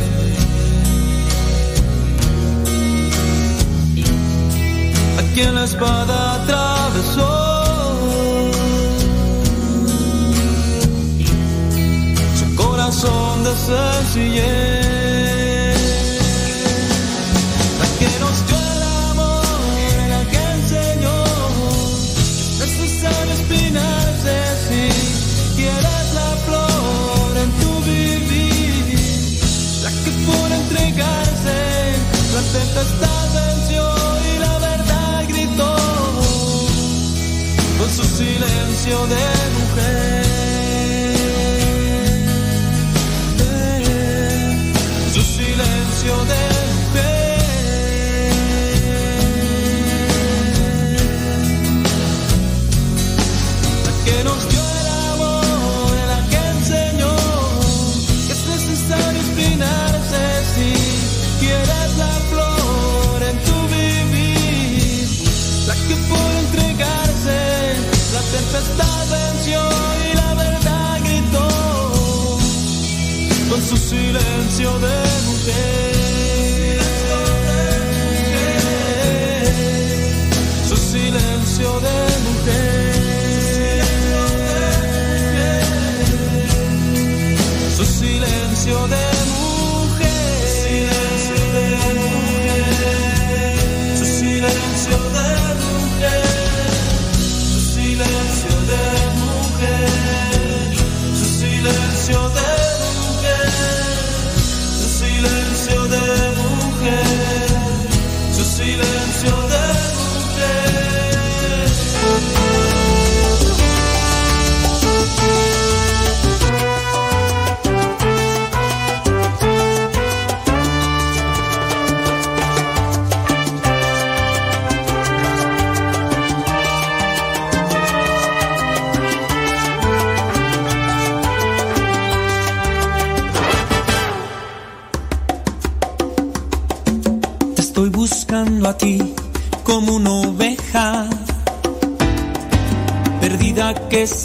Quien 5.36 5.54
la 5.54 5.66
espada 5.66 6.36
atravesó. 6.36 7.34
Su 12.40 12.56
corazón 12.56 13.44
de 13.44 13.52
sencillez. 13.70 14.56
La 17.82 17.88
que 18.00 18.10
nos 18.24 18.36
dio 18.48 18.58
el 18.76 18.84
amor, 19.12 19.62
la 20.14 20.22
que 20.32 20.42
enseñó 20.58 21.20
que 22.58 22.64
es 22.64 22.74
necesario 22.80 23.34
espinarse 23.34 24.36
si 24.68 24.84
quieres 25.58 26.08
la 26.20 26.30
flor 26.46 27.32
en 27.44 27.50
tu 27.60 27.72
vivir, 27.92 29.00
la 29.84 29.92
que 30.02 30.12
por 30.28 30.48
entregarse 30.62 31.58
la 32.36 32.42
tempestad 32.58 33.35
su 37.90 38.04
silencio 38.04 39.08
de 39.08 39.26
mujer. 39.58 40.26
Su 45.14 45.22
silencio 45.22 46.16
de 46.26 46.46
la 53.86 53.92
que 54.06 54.24
nos 54.24 54.50
dio 54.50 54.65
tempestad 68.66 69.10
venció 69.12 69.60
y 70.12 70.16
la 70.16 70.34
verdad 70.34 71.00
gritó 71.04 71.48
con 73.50 73.62
su 73.62 73.78
silencio 73.78 74.80
de 74.80 74.95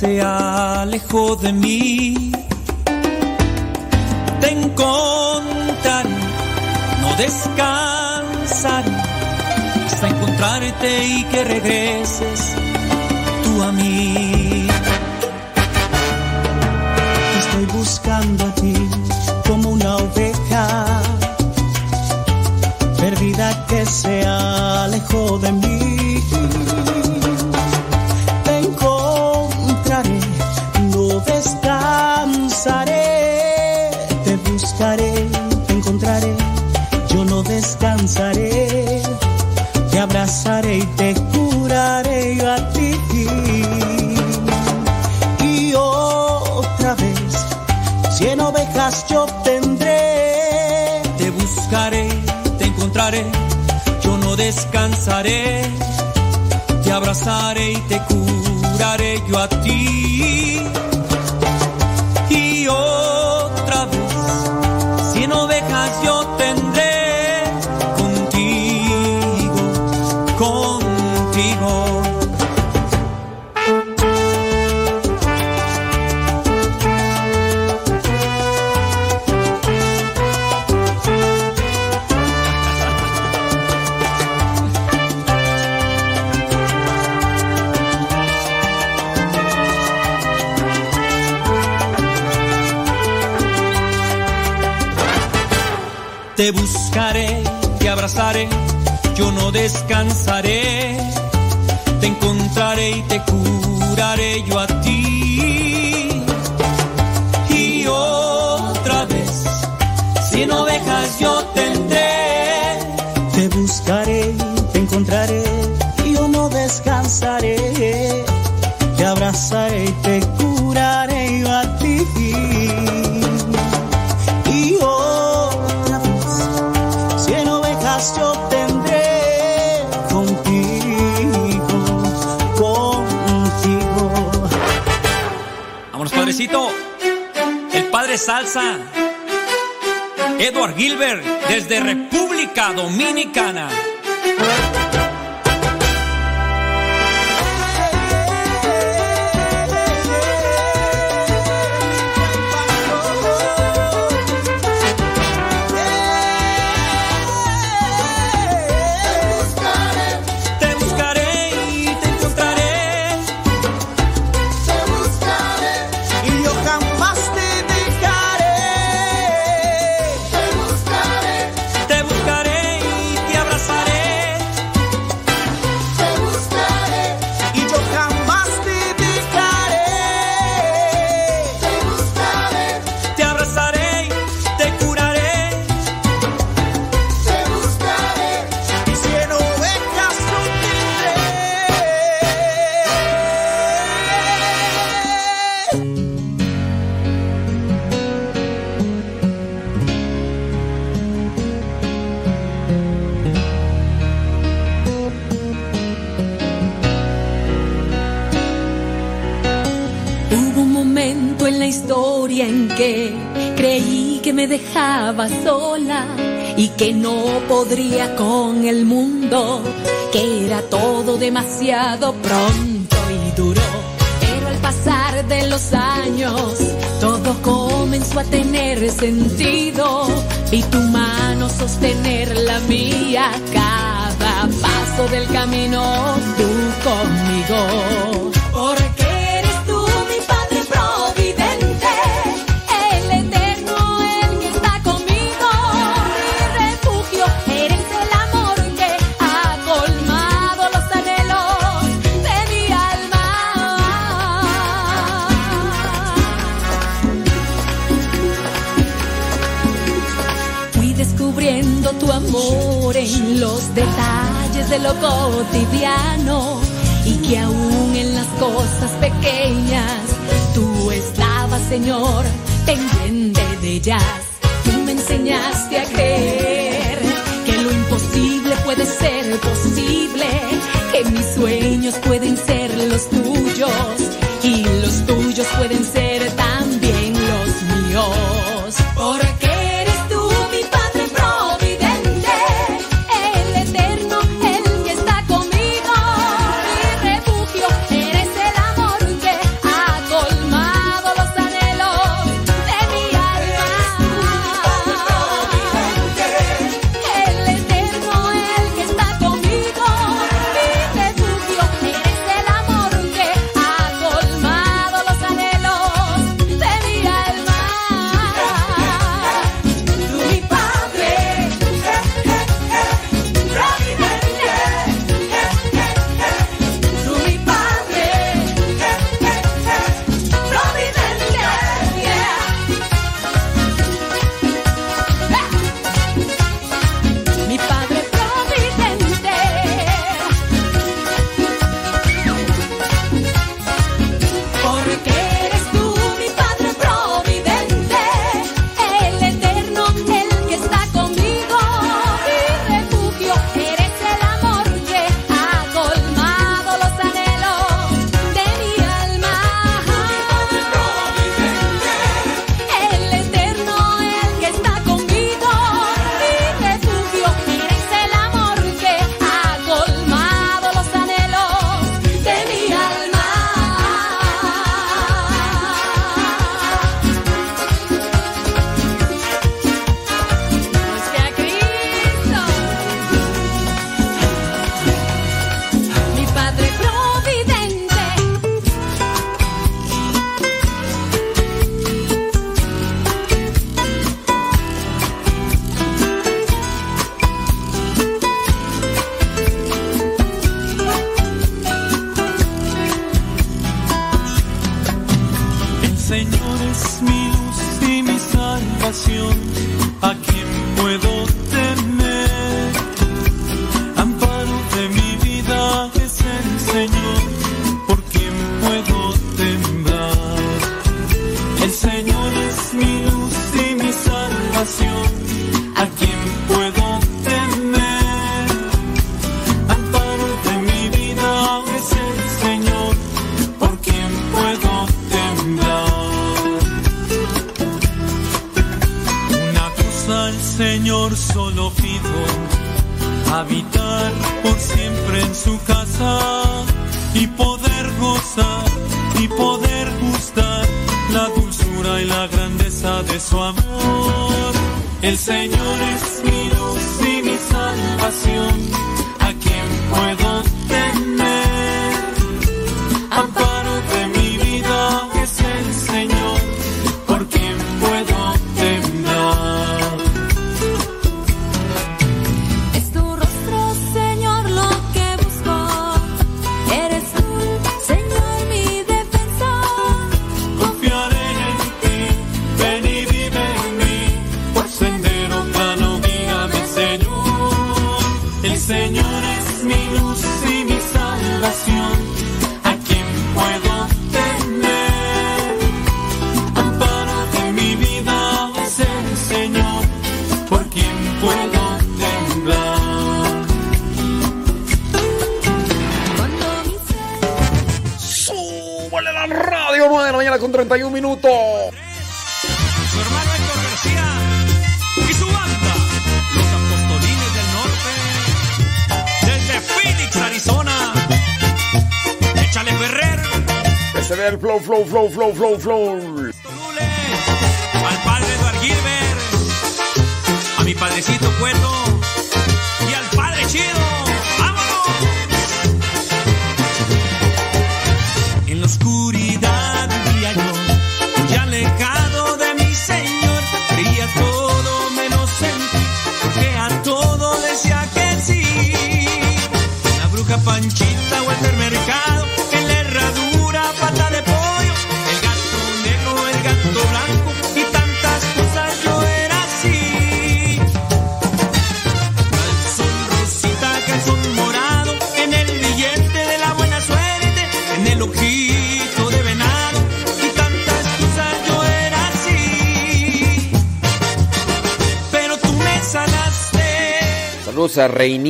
se 0.01 0.23
alejó 0.23 1.37
de 1.37 1.53
mí. 1.53 2.33
Te 4.41 4.51
encontraré, 4.51 6.09
no 7.03 7.17
descansaré 7.19 8.93
hasta 9.85 10.09
encontrarte 10.09 11.05
y 11.05 11.25
que 11.25 11.45
regreses 11.45 12.50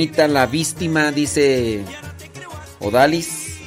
La 0.01 0.47
víctima, 0.47 1.13
dice 1.13 1.85
Odalis. 2.81 3.59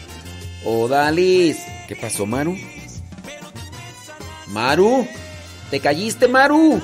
Odalis. 0.65 1.57
¿Qué 1.87 1.95
pasó, 1.95 2.25
Maru? 2.25 2.57
Maru. 4.47 5.07
¿Te 5.69 5.79
calliste, 5.79 6.27
Maru? 6.27 6.81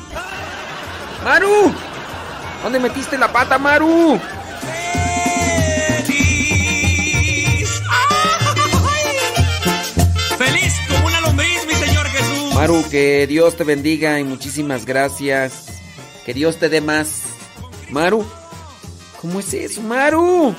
Maru. 1.24 1.74
¿Dónde 2.62 2.80
metiste 2.80 3.18
la 3.18 3.34
pata, 3.34 3.58
Maru? 3.58 4.20
Maru, 12.54 12.88
que 12.92 13.26
Dios 13.26 13.58
te 13.58 13.64
bendiga 13.64 14.20
y 14.20 14.24
muchísimas 14.24 14.86
gracias. 14.86 15.82
Que 16.24 16.36
Dios 16.36 16.58
te 16.58 16.70
dé 16.70 16.82
más. 16.82 17.24
Maru, 17.90 18.24
¿Cómo 19.22 19.42
es 19.42 19.54
eso, 19.54 19.82
Maru? 19.82 20.56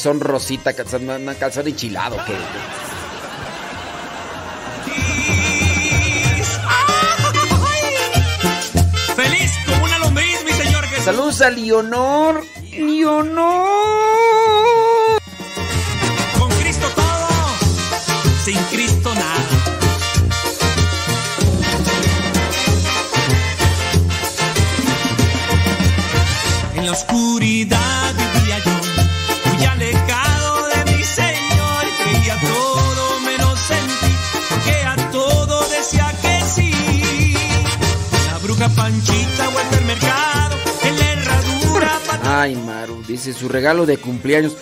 calzón 0.00 0.20
rosita, 0.20 0.72
calzón, 0.72 1.36
calzón 1.38 1.68
enchilado. 1.68 2.16
¿qué? 2.24 2.34
¡Feliz 9.14 9.52
como 9.66 9.84
una 9.84 9.98
lombriz, 9.98 10.42
mi 10.46 10.52
señor 10.52 10.86
Jesús! 10.86 11.04
Saludos 11.04 11.42
a 11.42 11.50
Leonor. 11.50 12.42
¡Leonor! 12.72 13.58
Con 16.38 16.48
Cristo 16.48 16.86
todo, 16.96 17.28
sin 18.42 18.56
Cristo 18.70 19.14
nada. 19.14 19.34
En 26.74 26.86
la 26.86 26.92
oscuridad 26.92 28.14
Ay, 42.22 42.54
Maru, 42.56 43.02
dice 43.06 43.32
su 43.32 43.48
regalo 43.48 43.86
de 43.86 43.98
cumpleaños. 43.98 44.56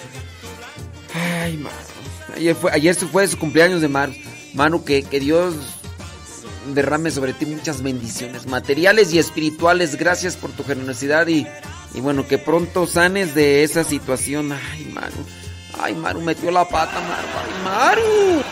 Ay, 1.15 1.57
Maru. 1.57 1.77
Ayer 2.37 2.55
fue, 2.55 2.73
ayer 2.73 2.95
fue 2.95 3.29
su 3.29 3.39
cumpleaños 3.39 3.81
de 3.81 3.89
Maru. 3.89 4.15
Maru, 4.55 4.85
que, 4.85 5.03
que 5.03 5.21
Dios 5.21 5.55
derrame 6.75 7.11
sobre 7.11 7.33
ti 7.33 7.47
muchas 7.47 7.83
bendiciones 7.83 8.47
materiales 8.47 9.13
y 9.13 9.19
espirituales. 9.19 9.97
Gracias 9.97 10.37
por 10.37 10.51
tu 10.51 10.65
generosidad 10.65 11.27
y, 11.29 11.47
y 11.95 12.01
bueno, 12.01 12.27
que 12.27 12.39
pronto 12.39 12.87
sanes 12.87 13.35
de 13.35 13.63
esa 13.65 13.85
situación. 13.85 14.53
Ay, 14.53 14.91
Maru. 14.93 15.25
Ay, 15.81 15.95
Maru 15.95 16.21
metió 16.21 16.51
la 16.51 16.69
pata, 16.69 17.01
Maru. 17.01 17.29
Ay, 17.39 17.51
Maru. 17.65 18.45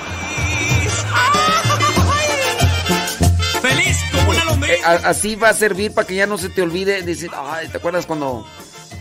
Eh, 4.69 4.81
así 4.85 5.37
va 5.37 5.51
a 5.51 5.55
servir 5.55 5.93
para 5.93 6.07
que 6.07 6.15
ya 6.15 6.27
no 6.27 6.39
se 6.39 6.49
te 6.49 6.63
olvide 6.63 7.03
decir, 7.03 7.31
ay, 7.35 7.69
¿te 7.69 7.79
acuerdas 7.79 8.07
cuando 8.07 8.47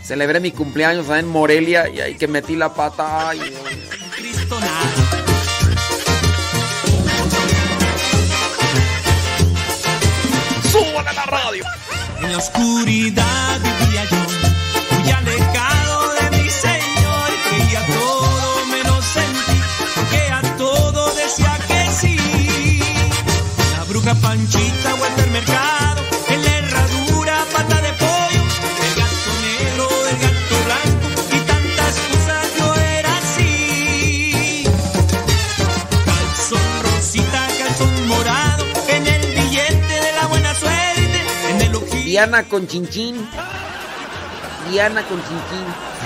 celebré 0.02 0.40
mi 0.40 0.52
cumpleaños 0.52 1.08
en 1.10 1.26
Morelia 1.26 1.88
y 1.88 2.00
ahí 2.00 2.14
que 2.14 2.28
metí 2.28 2.56
la 2.56 2.72
pata? 2.74 3.30
Ay, 3.30 3.40
Cristo 4.16 4.60
nada. 4.60 5.16
La 11.14 11.24
radio! 11.24 11.64
En 12.20 12.32
la 12.32 12.38
oscuridad 12.38 13.60
vivía 13.60 14.04
yo, 14.10 14.98
muy 14.98 15.10
alegre. 15.10 15.45
Diana 42.16 42.44
con 42.44 42.66
Chinchín. 42.66 43.28
Diana 44.70 45.02
con 45.02 45.18
Chinchín. 45.18 46.05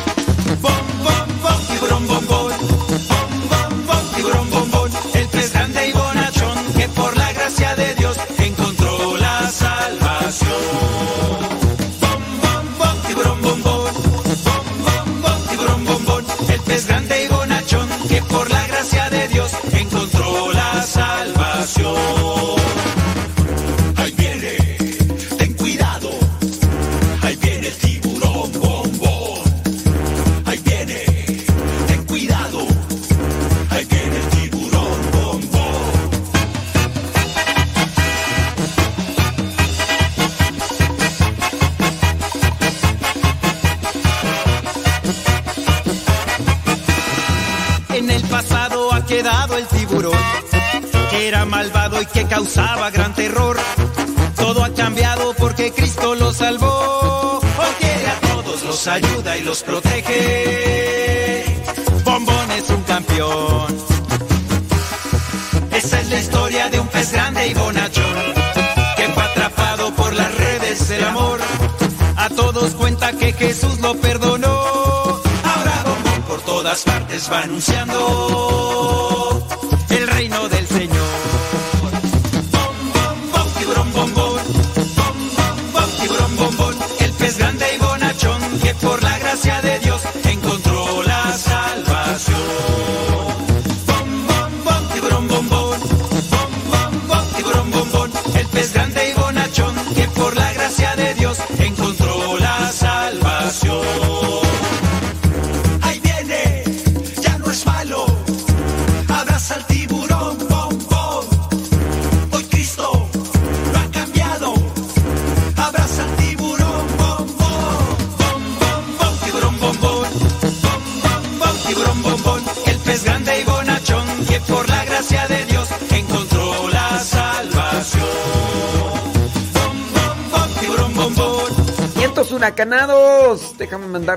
les 77.21 77.29
va 77.29 77.41
anunciando. 77.43 78.40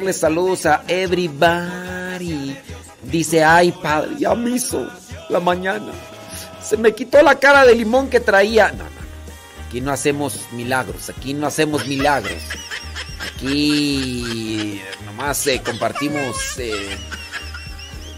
Déjame 0.04 0.12
mandarles 0.12 0.16
saludos 0.16 0.66
a 0.66 0.82
everybody. 0.88 2.56
Dice, 3.02 3.42
ay 3.44 3.72
padre, 3.72 4.10
ya 4.18 4.34
me 4.34 4.50
hizo 4.50 4.88
la 5.30 5.40
mañana. 5.40 5.92
Se 6.62 6.76
me 6.76 6.94
quitó 6.94 7.22
la 7.22 7.38
cara 7.38 7.64
de 7.64 7.74
limón 7.74 8.08
que 8.08 8.20
traía. 8.20 8.70
No, 8.72 8.84
no, 8.84 8.90
no. 8.90 9.66
Aquí 9.66 9.80
no 9.80 9.92
hacemos 9.92 10.40
milagros. 10.52 11.10
Aquí 11.10 11.34
no 11.34 11.46
hacemos 11.46 11.86
milagros. 11.86 12.42
Aquí 13.34 14.80
nomás 15.06 15.46
eh, 15.46 15.62
compartimos. 15.64 16.36
eh, 16.58 16.96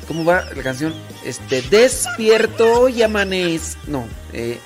¿Cómo 0.08 0.24
va 0.24 0.44
la 0.54 0.62
canción? 0.62 0.94
Este, 1.24 1.62
despierto 1.62 2.88
y 2.88 3.02
amanezco. 3.02 3.80
No, 3.88 4.06
eh. 4.32 4.58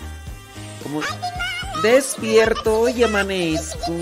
¿Cómo? 0.82 1.00
Despierto 1.82 2.88
y 2.88 3.02
amanezco. 3.02 3.96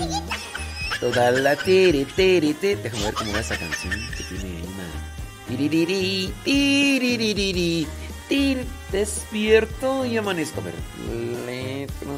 Toda 0.99 1.31
la 1.31 1.55
tiri, 1.55 2.05
tiri, 2.05 2.53
tiri. 2.53 2.75
Déjame 2.81 3.03
ver 3.05 3.13
cómo 3.13 3.31
va 3.33 3.39
esa 3.39 3.57
canción 3.57 3.93
que 4.17 4.23
tiene 4.23 4.61
una. 4.63 4.87
Tiririri, 5.47 6.33
tiririri, 6.43 7.87
tir. 8.27 8.65
Despierto 8.91 10.03
y 10.05 10.17
amanezco. 10.17 10.61
A 10.61 10.63
ver. 10.63 10.73
Letra. 11.45 12.09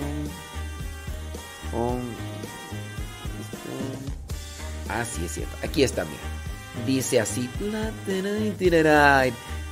Con- 1.72 2.32
Ah, 4.90 5.04
es 5.04 5.32
cierto. 5.32 5.56
Aquí 5.64 5.84
está, 5.84 6.04
mira. 6.04 6.86
Dice 6.86 7.20
así. 7.20 7.50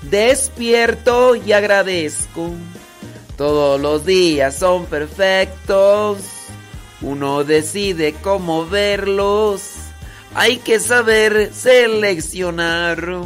Despierto 0.03 1.35
y 1.35 1.51
agradezco. 1.51 2.51
Todos 3.37 3.79
los 3.81 4.05
días 4.05 4.55
son 4.55 4.85
perfectos. 4.85 6.19
Uno 7.01 7.43
decide 7.43 8.13
cómo 8.21 8.65
verlos. 8.65 9.61
Hay 10.35 10.57
que 10.57 10.79
saber 10.79 11.51
seleccionar. 11.53 13.21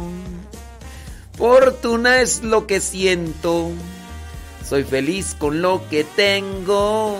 Fortuna 1.36 2.20
es 2.20 2.42
lo 2.42 2.66
que 2.66 2.80
siento. 2.80 3.70
Soy 4.66 4.84
feliz 4.84 5.34
con 5.38 5.60
lo 5.60 5.88
que 5.88 6.04
tengo. 6.04 7.18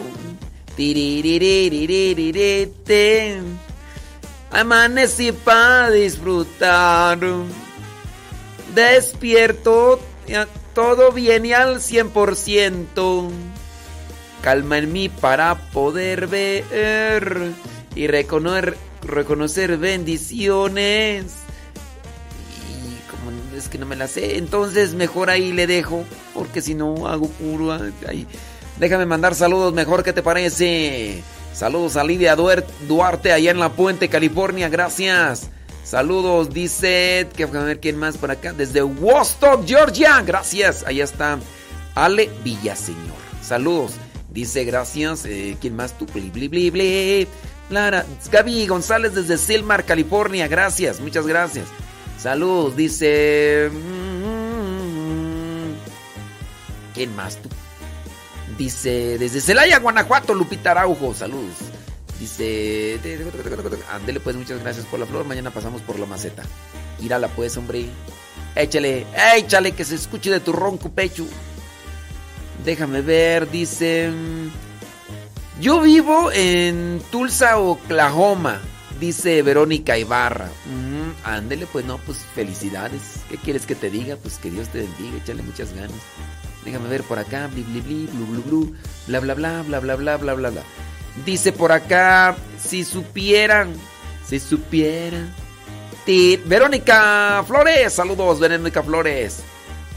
Amanecí 4.50 5.32
para 5.32 5.90
disfrutar. 5.90 7.18
Despierto, 8.74 10.00
todo 10.74 11.12
viene 11.12 11.54
al 11.54 11.80
100%. 11.80 13.53
Calma 14.44 14.76
en 14.76 14.92
mí 14.92 15.08
para 15.08 15.54
poder 15.72 16.26
ver 16.26 17.52
y 17.96 18.06
reconocer, 18.08 18.76
reconocer 19.00 19.78
bendiciones. 19.78 21.24
Y 22.68 23.10
como 23.10 23.30
es 23.56 23.70
que 23.70 23.78
no 23.78 23.86
me 23.86 23.96
la 23.96 24.06
sé, 24.06 24.36
entonces 24.36 24.92
mejor 24.92 25.30
ahí 25.30 25.50
le 25.50 25.66
dejo, 25.66 26.04
porque 26.34 26.60
si 26.60 26.74
no 26.74 27.08
hago 27.08 27.26
puro. 27.30 27.72
ahí. 28.06 28.26
Déjame 28.78 29.06
mandar 29.06 29.34
saludos, 29.34 29.72
mejor, 29.72 30.02
¿qué 30.02 30.12
te 30.12 30.22
parece? 30.22 31.22
Saludos 31.54 31.96
a 31.96 32.04
Lidia 32.04 32.36
Duarte 32.36 33.32
allá 33.32 33.50
en 33.50 33.60
La 33.60 33.70
Puente, 33.70 34.10
California, 34.10 34.68
gracias. 34.68 35.48
Saludos, 35.84 36.50
dice, 36.50 37.28
que 37.34 37.44
a 37.44 37.46
ver 37.46 37.80
quién 37.80 37.96
más 37.96 38.18
por 38.18 38.30
acá, 38.30 38.52
desde 38.52 38.82
Woodstock, 38.82 39.66
Georgia, 39.66 40.20
gracias. 40.20 40.84
Allá 40.86 41.04
está 41.04 41.38
Ale 41.94 42.30
Villaseñor. 42.42 43.24
Saludos, 43.40 43.92
dice, 44.34 44.64
gracias. 44.64 45.24
eh, 45.24 45.56
¿Quién 45.60 45.76
más 45.76 45.96
tú? 45.96 46.06
Bli, 46.12 46.30
bli, 46.30 46.48
bli, 46.48 46.70
bli. 46.70 47.28
Lara, 47.70 48.04
Gaby 48.30 48.66
González 48.66 49.14
desde 49.14 49.38
Silmar, 49.38 49.84
California, 49.86 50.46
gracias, 50.48 51.00
muchas 51.00 51.26
gracias. 51.26 51.66
Saludos, 52.20 52.76
dice. 52.76 53.70
mm, 53.72 55.72
¿Quién 56.94 57.16
más 57.16 57.36
tú? 57.36 57.48
Dice, 58.58 59.16
desde 59.18 59.40
Celaya, 59.40 59.78
Guanajuato, 59.78 60.34
Lupita 60.34 60.72
Araujo, 60.72 61.14
saludos. 61.14 61.54
Dice, 62.20 62.98
andele 63.90 64.20
pues, 64.20 64.36
muchas 64.36 64.60
gracias 64.62 64.86
por 64.86 65.00
la 65.00 65.06
flor, 65.06 65.24
mañana 65.24 65.50
pasamos 65.50 65.80
por 65.82 65.98
la 65.98 66.06
maceta. 66.06 66.42
Írala 67.00 67.28
pues, 67.28 67.56
hombre. 67.56 67.86
Échale, 68.54 69.06
échale, 69.36 69.72
que 69.72 69.84
se 69.84 69.96
escuche 69.96 70.30
de 70.30 70.38
tu 70.40 70.52
ronco 70.52 70.90
pecho. 70.90 71.26
Déjame 72.64 73.00
ver, 73.00 73.50
dice... 73.50 74.10
mm, 74.10 74.50
Yo 75.60 75.80
vivo 75.80 76.30
en 76.32 77.02
Tulsa, 77.10 77.58
Oklahoma, 77.58 78.60
dice 79.00 79.42
Verónica 79.42 79.96
Ibarra. 79.98 80.46
Ujú, 80.66 81.14
Ándele, 81.24 81.66
pues 81.66 81.84
no, 81.84 81.98
pues 81.98 82.18
felicidades. 82.34 83.02
¿Qué 83.30 83.36
quieres 83.36 83.66
que 83.66 83.74
te 83.74 83.90
diga? 83.90 84.16
Pues 84.16 84.38
que 84.38 84.50
Dios 84.50 84.68
te 84.68 84.78
bendiga, 84.80 85.16
échale 85.18 85.42
muchas 85.42 85.72
ganas. 85.74 85.96
Déjame 86.64 86.88
ver 86.88 87.02
por 87.02 87.18
acá, 87.18 87.48
bli 87.48 87.62
bli 87.62 87.80
bli, 87.82 88.06
blu 88.06 88.26
blu 88.26 88.42
blu, 88.42 88.74
bla 89.06 89.20
bla 89.20 89.34
bla, 89.34 89.62
bla 89.62 89.80
bla 89.80 89.96
bla 89.96 90.16
bla 90.16 90.34
bla 90.34 90.50
bla. 90.50 90.62
Dice 91.26 91.52
por 91.52 91.70
acá, 91.72 92.36
si 92.58 92.84
supieran, 92.84 93.74
si 94.26 94.40
supieran. 94.40 95.32
Verónica 96.46 97.42
Flores, 97.46 97.92
saludos, 97.92 98.40
Verónica 98.40 98.82
Flores. 98.82 99.42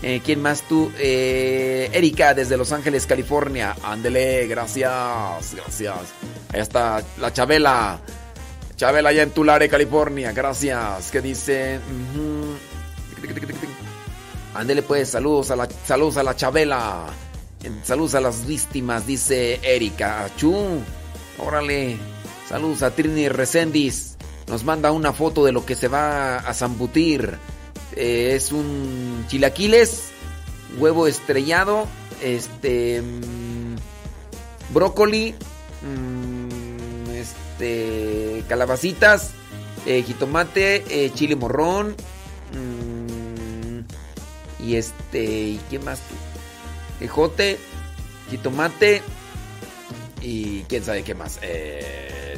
Eh, 0.03 0.21
¿Quién 0.23 0.41
más 0.41 0.61
tú? 0.63 0.91
Eh, 0.99 1.89
Erika 1.91 2.33
desde 2.33 2.57
Los 2.57 2.71
Ángeles, 2.71 3.05
California. 3.07 3.75
Ándele, 3.83 4.47
gracias, 4.47 5.55
gracias. 5.55 5.97
Ahí 6.53 6.61
está 6.61 7.03
la 7.19 7.33
Chabela. 7.33 7.99
Chabela 8.75 9.09
allá 9.09 9.23
en 9.23 9.31
Tulare, 9.31 9.67
California. 9.69 10.31
Gracias. 10.33 11.09
¿Qué 11.11 11.21
dice? 11.21 11.79
Ándele 14.53 14.83
pues, 14.83 15.09
saludos 15.09 15.49
a 15.51 15.55
la, 15.55 15.67
saludos 15.85 16.17
a 16.17 16.23
la 16.23 16.35
Chabela. 16.35 17.05
Saludos 17.83 18.15
a 18.15 18.21
las 18.21 18.45
víctimas, 18.45 19.07
dice 19.07 19.59
Erika. 19.63 20.25
Achú. 20.25 20.79
Órale. 21.39 21.97
Saludos 22.47 22.83
a 22.83 22.91
Trini 22.91 23.29
Recendis. 23.29 24.15
Nos 24.47 24.63
manda 24.63 24.91
una 24.91 25.11
foto 25.11 25.43
de 25.43 25.51
lo 25.51 25.65
que 25.65 25.75
se 25.75 25.87
va 25.87 26.37
a 26.37 26.53
zambutir. 26.53 27.37
Eh, 27.99 28.35
es 28.35 28.51
un 28.51 29.25
chilaquiles, 29.27 30.09
huevo 30.77 31.07
estrellado, 31.07 31.87
este 32.21 33.01
mm, 33.01 33.75
brócoli, 34.71 35.33
mm, 35.81 37.09
este 37.09 38.43
calabacitas, 38.47 39.31
eh, 39.87 40.03
jitomate, 40.05 40.83
eh, 40.89 41.11
chile 41.15 41.35
morrón 41.35 41.95
mm, 42.53 43.79
y 44.63 44.75
este 44.75 45.23
y 45.23 45.61
qué 45.67 45.79
más 45.79 45.99
ejote, 47.01 47.57
jitomate 48.29 49.01
y 50.21 50.61
quién 50.63 50.83
sabe 50.83 51.01
qué 51.01 51.15
más. 51.15 51.39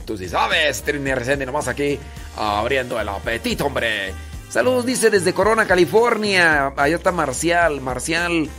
Tú 0.06 0.18
sí 0.18 0.30
sabes, 0.30 0.84
Trini 0.84 1.14
Resende 1.14 1.46
nomás 1.46 1.68
aquí 1.68 2.00
abriendo 2.38 2.98
el 2.98 3.10
apetito, 3.10 3.66
hombre. 3.66 4.14
Saludos, 4.50 4.86
dice 4.86 5.12
desde 5.12 5.34
Corona, 5.34 5.68
California. 5.68 6.74
Allá 6.76 6.96
está 6.96 7.12
Marcial. 7.12 7.82
Marcial, 7.82 8.50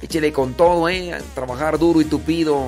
échele 0.00 0.32
con 0.32 0.54
todo, 0.54 0.88
¿eh? 0.88 1.20
Trabajar 1.34 1.78
duro 1.78 2.00
y 2.00 2.04
tupido. 2.04 2.64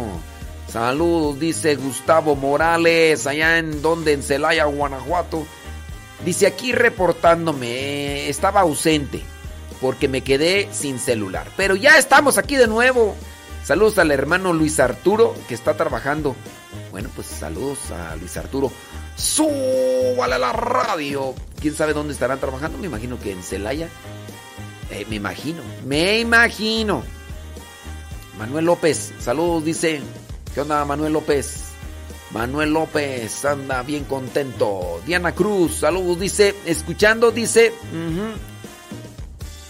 Saludos, 0.69 1.39
dice 1.39 1.77
Gustavo 1.77 2.35
Morales. 2.35 3.27
Allá 3.29 3.59
en 3.59 3.83
donde, 3.83 4.15
en 4.15 4.23
Celaya, 4.25 4.65
Guanajuato. 4.65 5.47
Dice 6.25 6.49
aquí 6.49 6.73
reportándome. 6.73 7.69
eh, 7.69 8.29
estaba 8.29 8.63
ausente 8.63 9.23
porque 9.81 10.09
me 10.09 10.23
quedé 10.23 10.69
sin 10.73 10.99
celular. 10.99 11.47
Pero 11.57 11.77
ya 11.77 11.99
estamos 11.99 12.37
aquí 12.37 12.57
de 12.57 12.67
nuevo. 12.67 13.15
Saludos 13.63 13.99
al 13.99 14.11
hermano 14.11 14.53
Luis 14.53 14.81
Arturo 14.81 15.35
que 15.49 15.55
está 15.55 15.77
trabajando. 15.77 16.35
Bueno, 16.97 17.11
pues 17.15 17.27
saludos 17.27 17.91
a 17.91 18.17
Luis 18.17 18.39
Arturo. 18.39 18.73
¡Súbale 19.17 20.37
a 20.37 20.39
la 20.39 20.51
radio! 20.55 21.35
¿Quién 21.61 21.75
sabe 21.75 21.93
dónde 21.93 22.15
estarán 22.15 22.41
trabajando? 22.41 22.79
Me 22.79 22.87
imagino 22.87 23.21
que 23.21 23.33
en 23.33 23.43
Celaya. 23.43 23.91
Eh, 24.91 25.05
me 25.11 25.17
imagino, 25.17 25.61
me 25.85 26.21
imagino. 26.21 27.03
Manuel 28.39 28.65
López, 28.65 29.13
saludos, 29.19 29.63
dice. 29.63 30.01
¿Qué 30.55 30.63
onda, 30.63 30.83
Manuel 30.87 31.13
López? 31.13 31.65
Manuel 32.31 32.73
López 32.73 33.45
anda 33.45 33.83
bien 33.83 34.05
contento. 34.05 35.03
Diana 35.05 35.33
Cruz, 35.33 35.81
saludos, 35.81 36.19
dice. 36.19 36.55
Escuchando, 36.65 37.31
dice. 37.31 37.75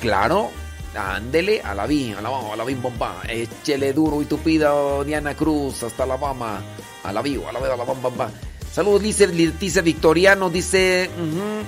Claro, 0.00 0.52
ándele 0.96 1.60
a 1.60 1.74
la 1.74 1.86
vi, 1.86 2.12
a 2.12 2.20
la 2.20 2.28
a 2.28 2.56
la 2.56 2.64
bim 2.64 2.80
bomba. 2.80 3.22
Échele 3.28 3.92
duro 3.92 4.22
y 4.22 4.24
tupido, 4.24 5.04
Diana 5.04 5.34
Cruz, 5.34 5.82
hasta 5.82 6.04
Alabama. 6.04 6.62
A 7.04 7.12
la 7.12 7.22
vivo, 7.22 7.48
a 7.48 7.52
la 7.52 7.58
a 7.60 7.76
la 7.76 7.84
bam, 7.84 8.02
bam. 8.02 8.30
Saludos, 8.72 9.02
dice 9.02 9.26
Leticia 9.28 9.82
Victoriano, 9.82 10.50
dice. 10.50 11.08
ujú. 11.16 11.62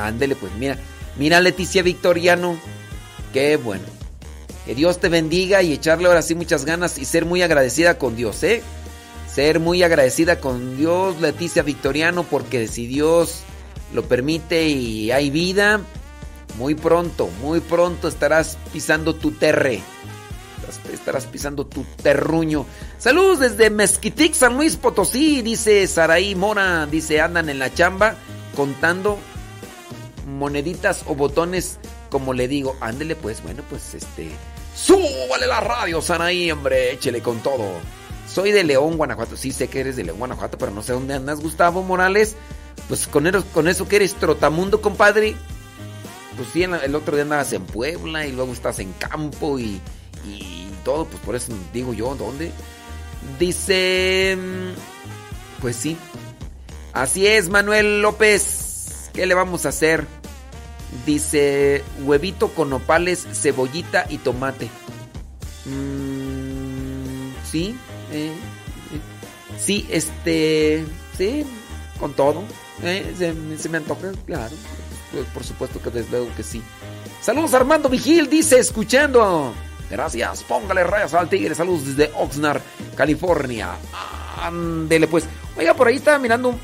Ándele, 0.00 0.36
pues, 0.36 0.52
mira. 0.54 0.78
Mira, 1.16 1.40
Leticia 1.40 1.82
Victoriano. 1.82 2.56
Qué 3.32 3.56
bueno. 3.56 3.84
Que 4.64 4.74
Dios 4.74 4.98
te 4.98 5.08
bendiga 5.08 5.62
y 5.62 5.72
echarle 5.72 6.06
ahora 6.06 6.22
sí 6.22 6.34
muchas 6.34 6.64
ganas 6.64 6.98
y 6.98 7.04
ser 7.04 7.24
muy 7.24 7.42
agradecida 7.42 7.98
con 7.98 8.16
Dios, 8.16 8.42
¿eh? 8.42 8.62
ser 9.34 9.58
muy 9.58 9.82
agradecida 9.82 10.38
con 10.38 10.76
Dios, 10.76 11.20
Leticia 11.20 11.64
Victoriano, 11.64 12.22
porque 12.22 12.68
si 12.68 12.86
Dios 12.86 13.40
lo 13.92 14.04
permite 14.04 14.68
y 14.68 15.10
hay 15.10 15.30
vida, 15.30 15.80
muy 16.56 16.74
pronto, 16.74 17.28
muy 17.40 17.60
pronto 17.60 18.08
estarás 18.08 18.58
pisando 18.72 19.14
tu 19.14 19.32
terre. 19.32 19.82
Estarás 20.92 21.26
pisando 21.26 21.66
tu 21.66 21.84
terruño. 22.02 22.66
Saludos 22.98 23.40
desde 23.40 23.70
Mezquitic, 23.70 24.32
San 24.34 24.56
Luis 24.56 24.76
Potosí, 24.76 25.42
dice 25.42 25.86
Saraí 25.86 26.34
Mora. 26.34 26.86
Dice, 26.86 27.20
andan 27.20 27.48
en 27.48 27.58
la 27.58 27.72
chamba 27.72 28.16
contando 28.56 29.18
moneditas 30.26 31.04
o 31.06 31.14
botones, 31.14 31.78
como 32.10 32.32
le 32.32 32.48
digo. 32.48 32.76
Ándele 32.80 33.16
pues, 33.16 33.42
bueno, 33.42 33.62
pues 33.68 33.94
este... 33.94 34.30
¡Súbale 34.74 35.46
la 35.46 35.60
radio, 35.60 36.00
Saraí, 36.00 36.50
hombre! 36.50 36.92
Échele 36.92 37.20
con 37.20 37.40
todo. 37.40 37.64
Soy 38.32 38.50
de 38.50 38.64
León, 38.64 38.96
Guanajuato. 38.96 39.36
Sí 39.36 39.52
sé 39.52 39.68
que 39.68 39.80
eres 39.80 39.96
de 39.96 40.04
León, 40.04 40.18
Guanajuato, 40.18 40.58
pero 40.58 40.72
no 40.72 40.82
sé 40.82 40.92
dónde 40.92 41.14
andas, 41.14 41.40
Gustavo 41.40 41.82
Morales. 41.82 42.36
Pues 42.88 43.06
con, 43.06 43.30
con 43.52 43.68
eso 43.68 43.86
que 43.86 43.96
eres 43.96 44.14
trotamundo, 44.14 44.80
compadre. 44.80 45.36
Pues 46.36 46.48
sí, 46.52 46.62
el 46.62 46.94
otro 46.94 47.14
día 47.16 47.22
andabas 47.22 47.52
en 47.52 47.64
Puebla 47.64 48.26
y 48.26 48.32
luego 48.32 48.52
estás 48.52 48.78
en 48.80 48.92
campo 48.94 49.58
y, 49.58 49.80
y 50.26 50.68
todo. 50.84 51.06
Pues 51.06 51.22
por 51.22 51.36
eso 51.36 51.52
digo 51.72 51.92
yo, 51.94 52.14
¿dónde? 52.14 52.50
Dice... 53.38 54.36
mm, 54.38 55.60
Pues 55.60 55.76
sí. 55.76 55.96
Así 56.92 57.26
es, 57.26 57.48
Manuel 57.48 58.02
López. 58.02 59.10
¿Qué 59.12 59.26
le 59.26 59.34
vamos 59.34 59.64
a 59.66 59.68
hacer? 59.70 60.06
Dice 61.06 61.82
huevito 62.02 62.48
con 62.54 62.70
nopales, 62.70 63.26
cebollita 63.32 64.06
y 64.08 64.18
tomate. 64.18 64.68
Mm, 65.64 67.32
sí, 67.50 67.74
eh, 68.12 68.26
eh, 68.32 69.58
sí, 69.58 69.86
este, 69.90 70.84
sí, 71.16 71.44
con 71.98 72.12
todo. 72.12 72.42
eh, 72.82 73.12
se, 73.16 73.34
se 73.58 73.68
me 73.68 73.78
antoja, 73.78 74.12
claro. 74.26 74.54
Pues, 75.14 75.26
por 75.28 75.44
supuesto 75.44 75.80
que 75.80 75.90
desde 75.90 76.10
luego 76.10 76.34
que 76.36 76.42
sí. 76.42 76.62
Saludos 77.20 77.54
Armando 77.54 77.88
Vigil, 77.88 78.28
dice, 78.28 78.58
escuchando. 78.58 79.54
Gracias, 79.90 80.42
póngale 80.42 80.84
rayas 80.84 81.14
al 81.14 81.28
tigre. 81.28 81.54
Saludos 81.54 81.86
desde 81.86 82.12
Oxnard, 82.16 82.60
California. 82.96 83.70
Ándele 84.40 85.06
pues. 85.06 85.24
Oiga, 85.56 85.74
por 85.74 85.86
ahí 85.88 85.96
estaba 85.96 86.18
mirando 86.18 86.58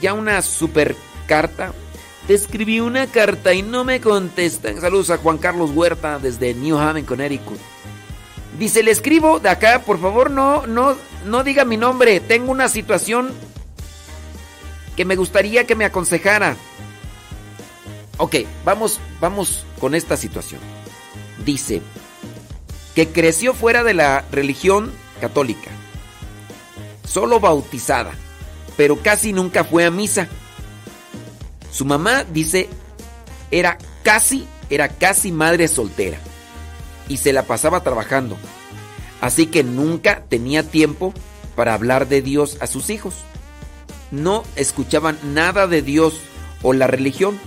ya 0.00 0.14
una 0.14 0.40
super 0.42 0.94
carta. 1.26 1.72
Te 2.26 2.34
escribí 2.34 2.78
una 2.78 3.08
carta 3.08 3.52
y 3.52 3.62
no 3.62 3.84
me 3.84 4.00
contestan. 4.00 4.80
Saludos 4.80 5.10
a 5.10 5.18
Juan 5.18 5.38
Carlos 5.38 5.70
Huerta 5.74 6.18
desde 6.20 6.54
New 6.54 6.78
Haven, 6.78 7.04
Connecticut. 7.04 7.58
Dice, 8.58 8.82
le 8.82 8.92
escribo 8.92 9.40
de 9.40 9.48
acá, 9.48 9.82
por 9.84 10.00
favor, 10.00 10.30
no, 10.30 10.66
no, 10.66 10.96
no 11.24 11.42
diga 11.42 11.64
mi 11.64 11.76
nombre. 11.76 12.20
Tengo 12.20 12.52
una 12.52 12.68
situación 12.68 13.32
que 14.94 15.04
me 15.04 15.16
gustaría 15.16 15.66
que 15.66 15.74
me 15.74 15.84
aconsejara. 15.84 16.56
Ok, 18.18 18.36
vamos, 18.64 19.00
vamos 19.20 19.64
con 19.80 19.94
esta 19.94 20.16
situación. 20.16 20.60
Dice 21.44 21.82
que 22.94 23.08
creció 23.08 23.54
fuera 23.54 23.82
de 23.82 23.94
la 23.94 24.24
religión 24.30 24.92
católica, 25.20 25.70
solo 27.08 27.40
bautizada, 27.40 28.12
pero 28.76 29.02
casi 29.02 29.32
nunca 29.32 29.64
fue 29.64 29.84
a 29.84 29.90
misa. 29.90 30.28
Su 31.70 31.84
mamá 31.84 32.24
dice 32.24 32.68
era 33.50 33.78
casi, 34.02 34.46
era 34.70 34.88
casi 34.88 35.30
madre 35.30 35.68
soltera 35.68 36.18
y 37.08 37.18
se 37.18 37.32
la 37.32 37.44
pasaba 37.44 37.82
trabajando. 37.82 38.36
Así 39.20 39.46
que 39.46 39.62
nunca 39.62 40.24
tenía 40.28 40.62
tiempo 40.64 41.14
para 41.54 41.74
hablar 41.74 42.08
de 42.08 42.22
Dios 42.22 42.56
a 42.60 42.66
sus 42.66 42.90
hijos. 42.90 43.14
No 44.10 44.42
escuchaban 44.56 45.18
nada 45.22 45.66
de 45.66 45.82
Dios 45.82 46.14
o 46.62 46.72
la 46.72 46.86
religión. 46.86 47.38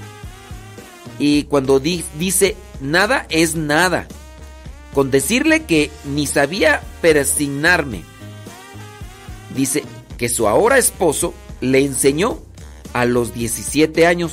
Y 1.20 1.44
cuando 1.44 1.80
di- 1.80 2.04
dice 2.20 2.56
nada 2.82 3.26
es 3.30 3.56
nada. 3.56 4.08
Con 4.94 5.12
decirle 5.12 5.64
que 5.66 5.92
ni 6.06 6.26
sabía 6.28 6.82
persignarme. 7.02 8.04
Dice 9.56 9.84
que 10.18 10.30
su 10.30 10.48
ahora 10.48 10.78
esposo 10.78 11.34
le 11.62 11.80
enseñó 11.84 12.40
a 12.94 13.06
los 13.06 13.34
17 13.34 14.08
años. 14.08 14.32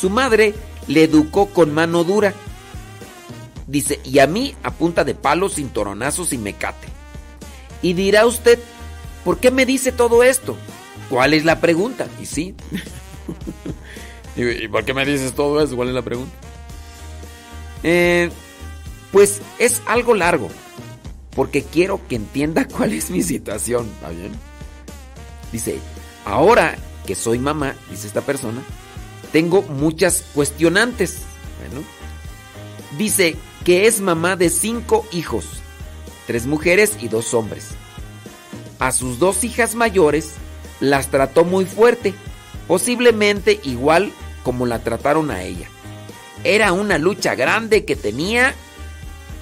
Su 0.00 0.10
madre 0.10 0.54
le 0.86 1.04
educó 1.04 1.46
con 1.46 1.72
mano 1.74 2.04
dura. 2.04 2.34
Dice, 3.66 4.00
y 4.04 4.20
a 4.20 4.26
mí 4.28 4.54
a 4.62 4.70
punta 4.72 5.02
de 5.04 5.14
palos, 5.16 5.54
cinturonazos 5.56 6.32
y 6.32 6.38
mecate. 6.38 6.86
Y 7.82 7.94
dirá 7.94 8.26
usted, 8.26 8.58
¿por 9.24 9.38
qué 9.38 9.50
me 9.50 9.66
dice 9.66 9.90
todo 9.90 10.22
esto? 10.22 10.56
¿Cuál 11.10 11.34
es 11.34 11.44
la 11.44 11.60
pregunta? 11.60 12.06
Y 12.22 12.26
sí. 12.26 12.54
¿Y 14.36 14.64
y 14.64 14.68
por 14.68 14.84
qué 14.84 14.94
me 14.94 15.04
dices 15.04 15.32
todo 15.34 15.62
eso? 15.62 15.76
¿Cuál 15.76 15.88
es 15.88 15.94
la 15.94 16.02
pregunta? 16.02 16.32
Eh, 17.82 18.30
pues 19.12 19.40
es 19.58 19.82
algo 19.86 20.14
largo. 20.14 20.48
Porque 21.34 21.62
quiero 21.62 22.00
que 22.08 22.16
entienda 22.16 22.66
cuál 22.76 22.92
es 22.92 23.10
mi 23.10 23.22
situación. 23.22 23.86
¿Está 23.94 24.10
bien? 24.10 24.32
Dice, 25.52 25.78
ahora 26.24 26.76
que 27.06 27.14
soy 27.14 27.38
mamá, 27.38 27.76
dice 27.90 28.08
esta 28.08 28.22
persona, 28.22 28.62
tengo 29.32 29.62
muchas 29.62 30.24
cuestionantes. 30.34 31.18
Bueno, 31.60 31.86
dice 32.98 33.36
que 33.64 33.86
es 33.86 34.00
mamá 34.00 34.36
de 34.36 34.50
cinco 34.50 35.06
hijos, 35.12 35.46
tres 36.26 36.46
mujeres 36.46 36.96
y 37.00 37.08
dos 37.08 37.32
hombres. 37.34 37.68
A 38.78 38.92
sus 38.92 39.18
dos 39.18 39.44
hijas 39.44 39.74
mayores 39.74 40.34
las 40.80 41.08
trató 41.08 41.44
muy 41.44 41.64
fuerte, 41.64 42.14
posiblemente 42.68 43.60
igual 43.62 44.12
como 44.46 44.64
la 44.64 44.78
trataron 44.78 45.32
a 45.32 45.42
ella. 45.42 45.68
Era 46.44 46.70
una 46.70 46.98
lucha 46.98 47.34
grande 47.34 47.84
que 47.84 47.96
tenía 47.96 48.54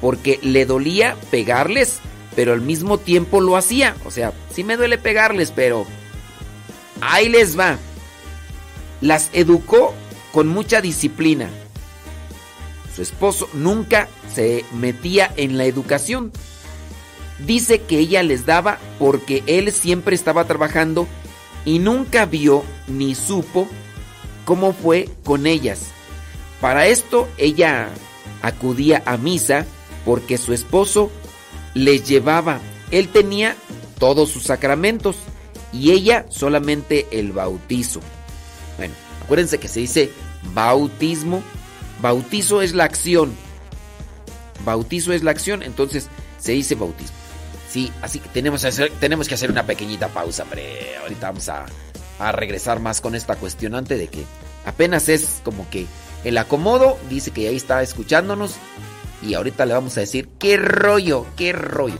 porque 0.00 0.40
le 0.40 0.64
dolía 0.64 1.14
pegarles, 1.30 1.98
pero 2.34 2.54
al 2.54 2.62
mismo 2.62 2.96
tiempo 2.96 3.42
lo 3.42 3.58
hacía. 3.58 3.96
O 4.06 4.10
sea, 4.10 4.32
sí 4.54 4.64
me 4.64 4.78
duele 4.78 4.96
pegarles, 4.96 5.52
pero 5.54 5.84
ahí 7.02 7.28
les 7.28 7.58
va. 7.58 7.76
Las 9.02 9.28
educó 9.34 9.92
con 10.32 10.48
mucha 10.48 10.80
disciplina. 10.80 11.50
Su 12.96 13.02
esposo 13.02 13.46
nunca 13.52 14.08
se 14.34 14.64
metía 14.72 15.30
en 15.36 15.58
la 15.58 15.66
educación. 15.66 16.32
Dice 17.40 17.82
que 17.82 17.98
ella 17.98 18.22
les 18.22 18.46
daba 18.46 18.78
porque 18.98 19.42
él 19.46 19.70
siempre 19.70 20.16
estaba 20.16 20.46
trabajando 20.46 21.06
y 21.66 21.78
nunca 21.78 22.24
vio 22.24 22.64
ni 22.88 23.14
supo 23.14 23.68
cómo 24.44 24.72
fue 24.72 25.08
con 25.24 25.46
ellas. 25.46 25.80
Para 26.60 26.86
esto 26.86 27.28
ella 27.36 27.88
acudía 28.42 29.02
a 29.06 29.16
misa 29.16 29.66
porque 30.04 30.38
su 30.38 30.52
esposo 30.52 31.10
les 31.74 32.06
llevaba. 32.06 32.60
Él 32.90 33.08
tenía 33.08 33.56
todos 33.98 34.30
sus 34.30 34.44
sacramentos 34.44 35.16
y 35.72 35.90
ella 35.90 36.26
solamente 36.28 37.06
el 37.10 37.32
bautizo. 37.32 38.00
Bueno, 38.76 38.94
acuérdense 39.24 39.58
que 39.58 39.68
se 39.68 39.80
dice 39.80 40.10
bautismo. 40.54 41.42
Bautizo 42.00 42.62
es 42.62 42.74
la 42.74 42.84
acción. 42.84 43.34
Bautizo 44.64 45.12
es 45.12 45.22
la 45.22 45.30
acción, 45.30 45.62
entonces 45.62 46.08
se 46.38 46.52
dice 46.52 46.74
bautismo. 46.74 47.16
Sí, 47.68 47.90
así 48.02 48.20
que 48.20 48.28
tenemos, 48.28 48.62
que 48.62 48.68
hacer, 48.68 48.92
tenemos 49.00 49.26
que 49.26 49.34
hacer 49.34 49.50
una 49.50 49.66
pequeñita 49.66 50.08
pausa. 50.08 50.44
Ahorita 51.02 51.26
vamos 51.26 51.48
a, 51.48 51.66
a 52.28 52.32
regresar 52.32 52.80
más 52.80 53.00
con 53.00 53.14
esta 53.14 53.36
cuestionante 53.36 53.96
de 53.96 54.08
que 54.08 54.24
apenas 54.64 55.08
es 55.08 55.40
como 55.44 55.68
que 55.68 55.86
el 56.24 56.38
acomodo, 56.38 56.98
dice 57.10 57.30
que 57.30 57.48
ahí 57.48 57.56
está 57.56 57.82
escuchándonos 57.82 58.54
y 59.22 59.34
ahorita 59.34 59.66
le 59.66 59.74
vamos 59.74 59.96
a 59.96 60.00
decir 60.00 60.28
qué 60.38 60.56
rollo, 60.56 61.26
qué 61.36 61.52
rollo. 61.52 61.98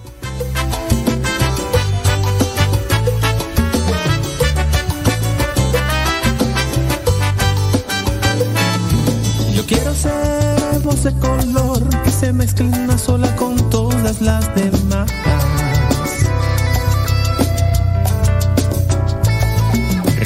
Yo 9.54 9.66
quiero 9.66 9.94
ser 9.94 10.80
voz 10.82 11.04
de 11.04 11.12
color 11.18 12.02
que 12.02 12.10
se 12.10 12.32
mezcle 12.32 12.66
una 12.66 12.96
sola 12.96 13.34
con 13.36 13.70
todas 13.70 14.22
las 14.22 14.54
demás. 14.54 15.10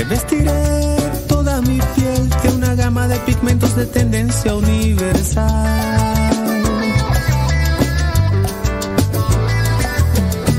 Revestiré 0.09 0.97
toda 1.29 1.61
mi 1.61 1.79
piel 1.95 2.31
de 2.43 2.49
una 2.55 2.75
gama 2.75 3.07
de 3.09 3.19
pigmentos 3.27 3.77
de 3.77 3.85
tendencia 3.85 4.55
universal. 4.55 6.31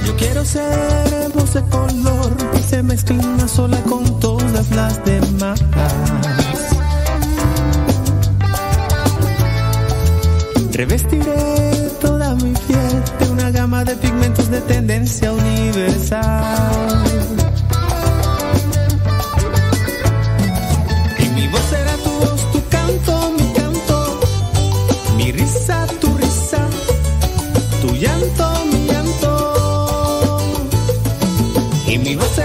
Yo 0.05 0.15
quiero 0.17 0.45
ser 0.45 1.31
voz 1.34 1.51
de 1.55 1.63
color 1.63 2.38
que 2.51 2.59
se 2.61 2.84
mezcla 2.84 3.15
una 3.15 3.47
sola 3.47 3.81
con 3.89 4.19
todas 4.19 4.69
las 4.69 5.03
demás. 5.03 5.59
Revestiré 10.73 11.89
toda 11.99 12.35
mi 12.35 12.53
piel 12.53 13.03
de 13.19 13.30
una 13.31 13.49
gama 13.49 13.84
de 13.84 13.95
pigmentos 13.95 14.51
de 14.51 14.61
tendencia 14.61 15.34
universal. 15.34 16.99
tu 27.81 27.95
llanto, 27.95 28.65
mi 28.65 28.85
llanto. 28.88 30.38
Y 31.88 31.97
mi 31.97 32.15
voz 32.15 32.38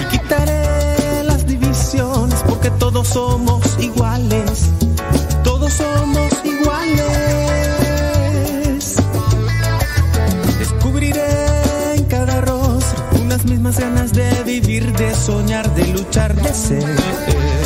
Y 0.00 0.04
quitaré 0.10 1.22
las 1.24 1.46
divisiones 1.46 2.42
porque 2.48 2.70
todos 2.70 3.08
somos 3.08 3.62
iguales. 3.78 4.70
Todos 5.44 5.74
somos 5.74 6.32
iguales. 6.42 6.96
Descubriré 10.58 11.96
en 11.96 12.04
cada 12.06 12.40
rostro 12.40 13.04
unas 13.20 13.44
mismas 13.44 13.78
ganas 13.78 14.14
de 14.14 14.42
vivir, 14.44 14.90
de 14.94 15.14
soñar, 15.14 15.72
de 15.74 15.86
luchar, 15.88 16.34
de 16.34 16.54
ser. 16.54 17.59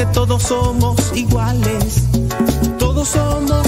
que 0.00 0.06
todos 0.14 0.44
somos 0.44 0.96
iguales, 1.14 2.04
todos 2.78 3.06
somos 3.06 3.66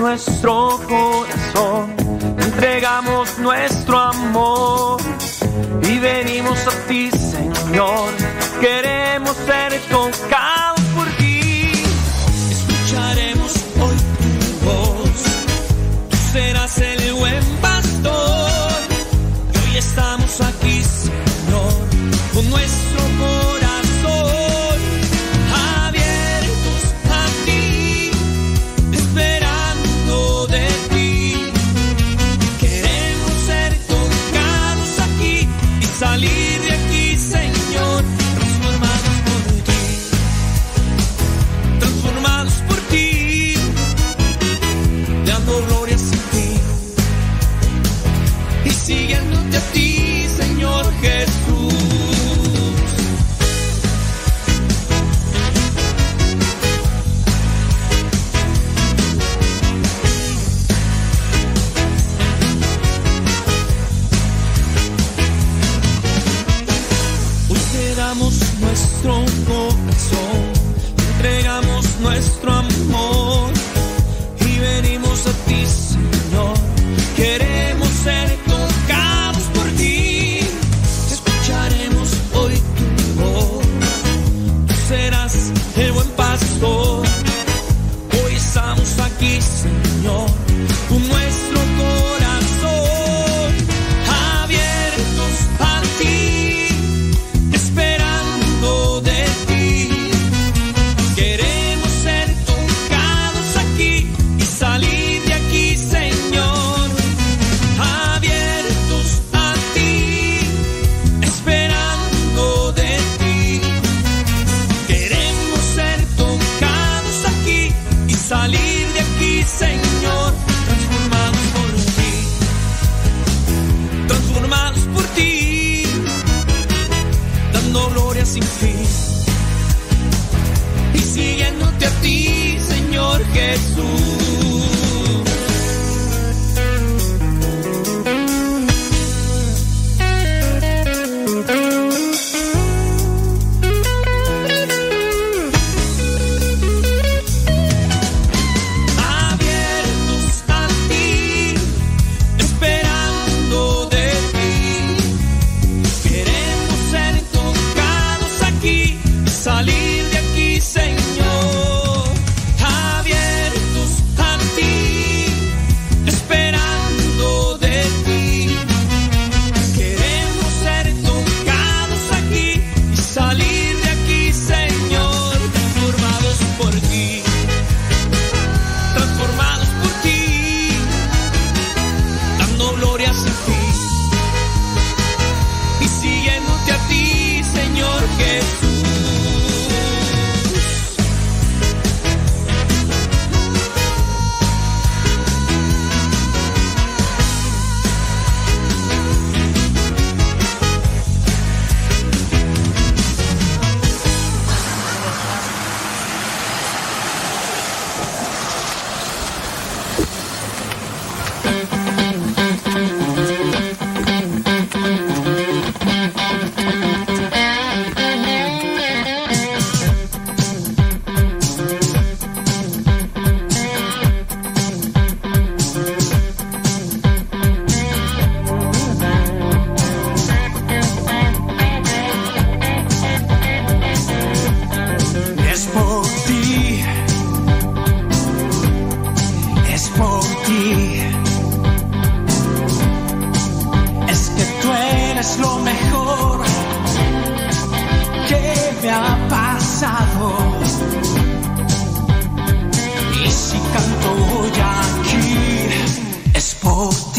nuestro 0.00 0.80
corazón, 0.88 1.94
entregamos 2.38 3.38
nuestro 3.38 3.98
amor 3.98 4.19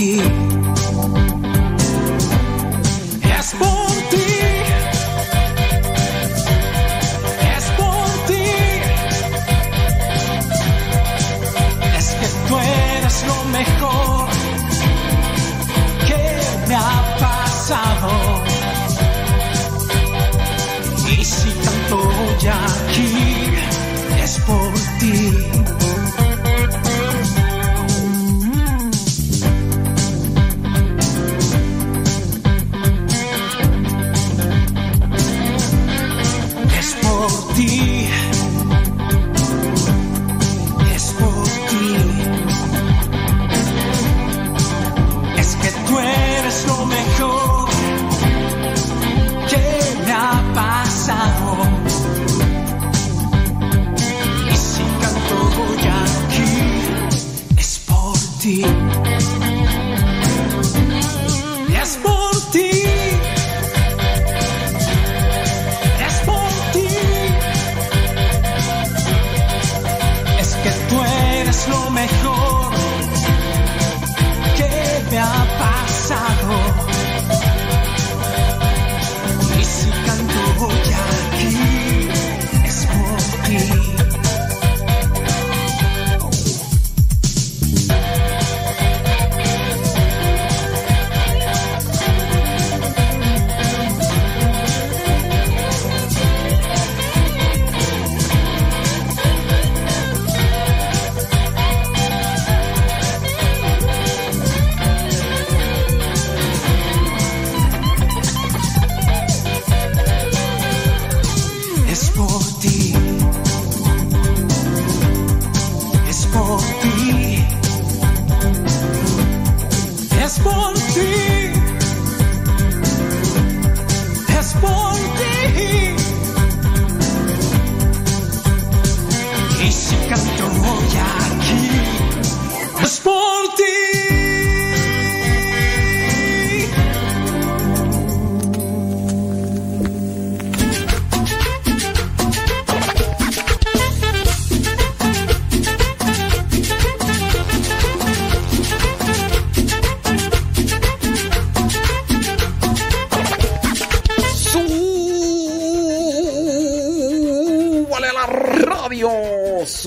ti. 0.01 0.80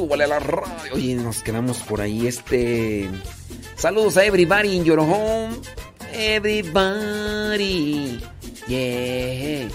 Súbale 0.05 0.25
a 0.25 0.27
la 0.27 0.39
radio. 0.39 0.93
Oye, 0.93 1.15
nos 1.15 1.43
quedamos 1.43 1.79
por 1.79 2.03
ahí. 2.03 2.27
Este. 2.27 3.09
Saludos 3.75 4.19
a 4.19 4.25
everybody 4.25 4.77
in 4.77 4.85
your 4.85 5.01
home. 5.01 5.57
Everybody. 6.13 8.21
Yeah. 8.69 9.71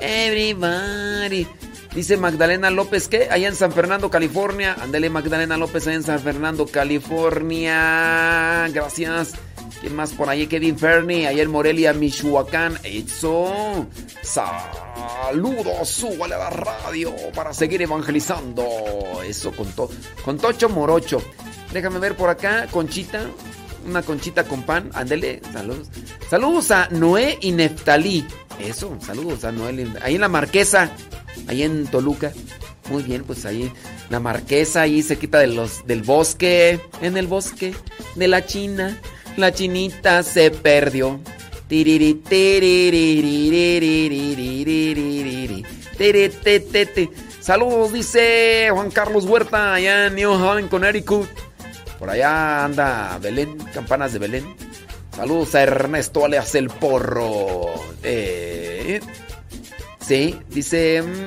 Everybody. 0.00 1.48
Dice 1.92 2.16
Magdalena 2.16 2.70
López 2.70 3.08
que 3.08 3.28
allá 3.30 3.48
en 3.48 3.56
San 3.56 3.72
Fernando, 3.72 4.10
California. 4.10 4.76
Andele 4.80 5.10
Magdalena 5.10 5.56
López 5.56 5.88
allá 5.88 5.96
en 5.96 6.04
San 6.04 6.20
Fernando, 6.20 6.66
California. 6.66 8.68
Gracias. 8.72 9.32
¿Quién 9.80 9.96
más 9.96 10.12
por 10.12 10.30
ahí? 10.30 10.46
Kevin 10.46 10.78
Fernie, 10.78 11.26
allá 11.26 11.42
en 11.42 11.50
Morelia, 11.50 11.92
Michoacán. 11.92 12.78
Eso. 12.84 13.88
Saludos, 14.22 15.88
súbale 15.88 16.36
a 16.36 16.38
la 16.38 16.50
radio 16.50 17.12
para 17.34 17.52
seguir 17.52 17.82
evangelizando. 17.82 18.83
Eso 19.34 19.50
con, 19.52 19.66
to- 19.72 19.90
con 20.24 20.38
Tocho 20.38 20.68
Morocho. 20.68 21.20
Déjame 21.72 21.98
ver 21.98 22.16
por 22.16 22.30
acá, 22.30 22.68
Conchita. 22.70 23.22
Una 23.86 24.00
conchita 24.02 24.44
con 24.44 24.62
pan. 24.62 24.90
Ándele, 24.94 25.42
saludos. 25.52 25.88
Saludos 26.30 26.70
a 26.70 26.88
Noé 26.90 27.36
y 27.42 27.52
Neftalí. 27.52 28.24
Eso, 28.58 28.96
saludos 29.04 29.44
a 29.44 29.52
Noé. 29.52 29.86
Ahí 30.00 30.14
en 30.14 30.20
la 30.22 30.28
Marquesa, 30.28 30.90
ahí 31.48 31.62
en 31.64 31.86
Toluca. 31.86 32.32
Muy 32.90 33.02
bien, 33.02 33.24
pues 33.24 33.44
ahí 33.44 33.70
la 34.08 34.20
Marquesa, 34.20 34.82
ahí 34.82 35.02
se 35.02 35.18
quita 35.18 35.38
de 35.38 35.48
los, 35.48 35.86
del 35.86 36.02
bosque. 36.02 36.80
En 37.02 37.16
el 37.16 37.26
bosque 37.26 37.74
de 38.14 38.28
la 38.28 38.46
China. 38.46 38.98
La 39.36 39.52
chinita 39.52 40.22
se 40.22 40.50
perdió. 40.52 41.20
Saludos, 47.44 47.92
dice 47.92 48.70
Juan 48.72 48.90
Carlos 48.90 49.26
Huerta, 49.26 49.74
allá 49.74 50.06
en 50.06 50.14
New 50.14 50.32
Haven, 50.32 50.66
Connecticut. 50.66 51.28
Por 51.98 52.08
allá 52.08 52.64
anda 52.64 53.18
Belén, 53.20 53.58
campanas 53.74 54.14
de 54.14 54.18
Belén. 54.18 54.56
Saludos 55.14 55.54
a 55.54 55.62
Ernesto 55.62 56.24
alias 56.24 56.54
el 56.54 56.70
Porro. 56.70 57.66
Eh, 58.02 58.98
sí, 60.00 60.40
dice. 60.48 61.02
Mm, 61.02 61.26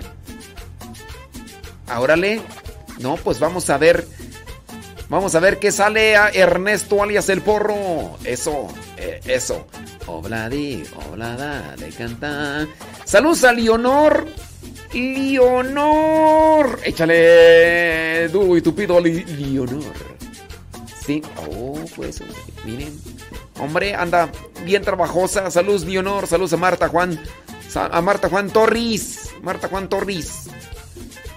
Árale. 1.86 2.42
No, 2.98 3.18
pues 3.18 3.40
vamos 3.40 3.70
a 3.70 3.78
ver. 3.78 4.08
Vamos 5.10 5.36
a 5.36 5.40
ver 5.40 5.60
qué 5.60 5.72
sale 5.72 6.18
a 6.18 6.30
Ernesto 6.30 7.04
alias 7.04 7.30
el 7.30 7.44
Porro. 7.44 8.18
Eso, 8.24 8.70
eh, 8.98 9.22
eso. 9.26 9.68
Obladi, 10.08 10.84
oblada, 11.12 11.76
de 11.76 11.90
canta. 11.90 12.66
Saludos 13.06 13.44
a 13.44 13.54
Leonor. 13.54 14.26
Leonor. 14.94 16.80
Échale 16.84 18.28
duro 18.30 18.58
y 18.58 18.62
tupido, 18.62 19.00
Leonor. 19.00 19.84
Sí. 21.06 21.22
Oh, 21.50 21.80
pues, 21.96 22.22
miren. 22.66 23.00
Hombre, 23.60 23.96
anda 23.96 24.30
bien 24.66 24.84
trabajosa. 24.84 25.50
Saludos, 25.52 25.86
Leonor. 25.86 26.28
Saludos 26.28 26.54
a 26.54 26.58
Marta 26.58 26.88
Juan. 26.90 27.20
A 27.76 28.02
Marta 28.02 28.30
Juan 28.30 28.50
Torres. 28.50 29.32
Marta 29.42 29.68
Juan 29.68 29.90
Torres. 29.90 30.50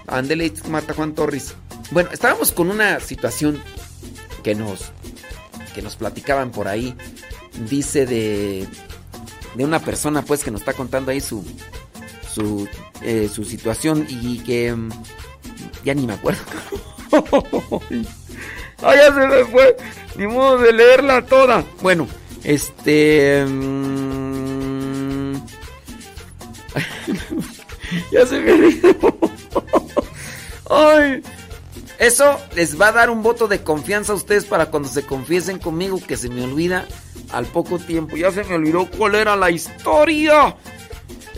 Ándele, 0.07 0.51
Marta 0.69 0.93
Juan 0.93 1.13
Torres. 1.13 1.55
Bueno, 1.91 2.09
estábamos 2.11 2.51
con 2.51 2.69
una 2.69 2.99
situación 2.99 3.61
que 4.43 4.55
nos, 4.55 4.91
que 5.73 5.81
nos 5.81 5.95
platicaban 5.95 6.51
por 6.51 6.67
ahí. 6.67 6.95
Dice 7.69 8.05
de, 8.05 8.67
de 9.55 9.65
una 9.65 9.79
persona 9.79 10.21
pues 10.21 10.43
que 10.43 10.51
nos 10.51 10.61
está 10.61 10.73
contando 10.73 11.11
ahí 11.11 11.21
su, 11.21 11.43
su, 12.33 12.67
eh, 13.01 13.29
su 13.33 13.43
situación 13.43 14.05
y 14.09 14.39
que 14.39 14.73
mm, 14.73 14.89
ya 15.83 15.93
ni 15.93 16.05
me 16.05 16.13
acuerdo. 16.13 16.41
¡Ay, 18.83 18.97
ya 18.97 19.13
se 19.13 19.27
me 19.27 19.45
fue! 19.45 19.77
Ni 20.15 20.27
modo 20.27 20.57
de 20.57 20.73
leerla 20.73 21.25
toda. 21.25 21.63
Bueno, 21.81 22.07
este... 22.43 23.45
mm, 23.45 25.33
ya 28.11 28.25
se 28.25 28.39
me 28.39 28.53
olvidó. 28.53 28.95
¡Ay! 30.69 31.21
Eso 31.99 32.39
les 32.55 32.81
va 32.81 32.87
a 32.87 32.91
dar 32.91 33.11
un 33.11 33.21
voto 33.21 33.47
de 33.47 33.61
confianza 33.61 34.13
a 34.13 34.15
ustedes 34.15 34.45
para 34.45 34.71
cuando 34.71 34.89
se 34.89 35.03
confiesen 35.03 35.59
conmigo 35.59 36.01
que 36.01 36.17
se 36.17 36.29
me 36.29 36.43
olvida 36.43 36.87
al 37.31 37.45
poco 37.45 37.77
tiempo. 37.77 38.17
Ya 38.17 38.31
se 38.31 38.43
me 38.43 38.55
olvidó 38.55 38.89
cuál 38.89 39.13
era 39.13 39.35
la 39.35 39.51
historia. 39.51 40.55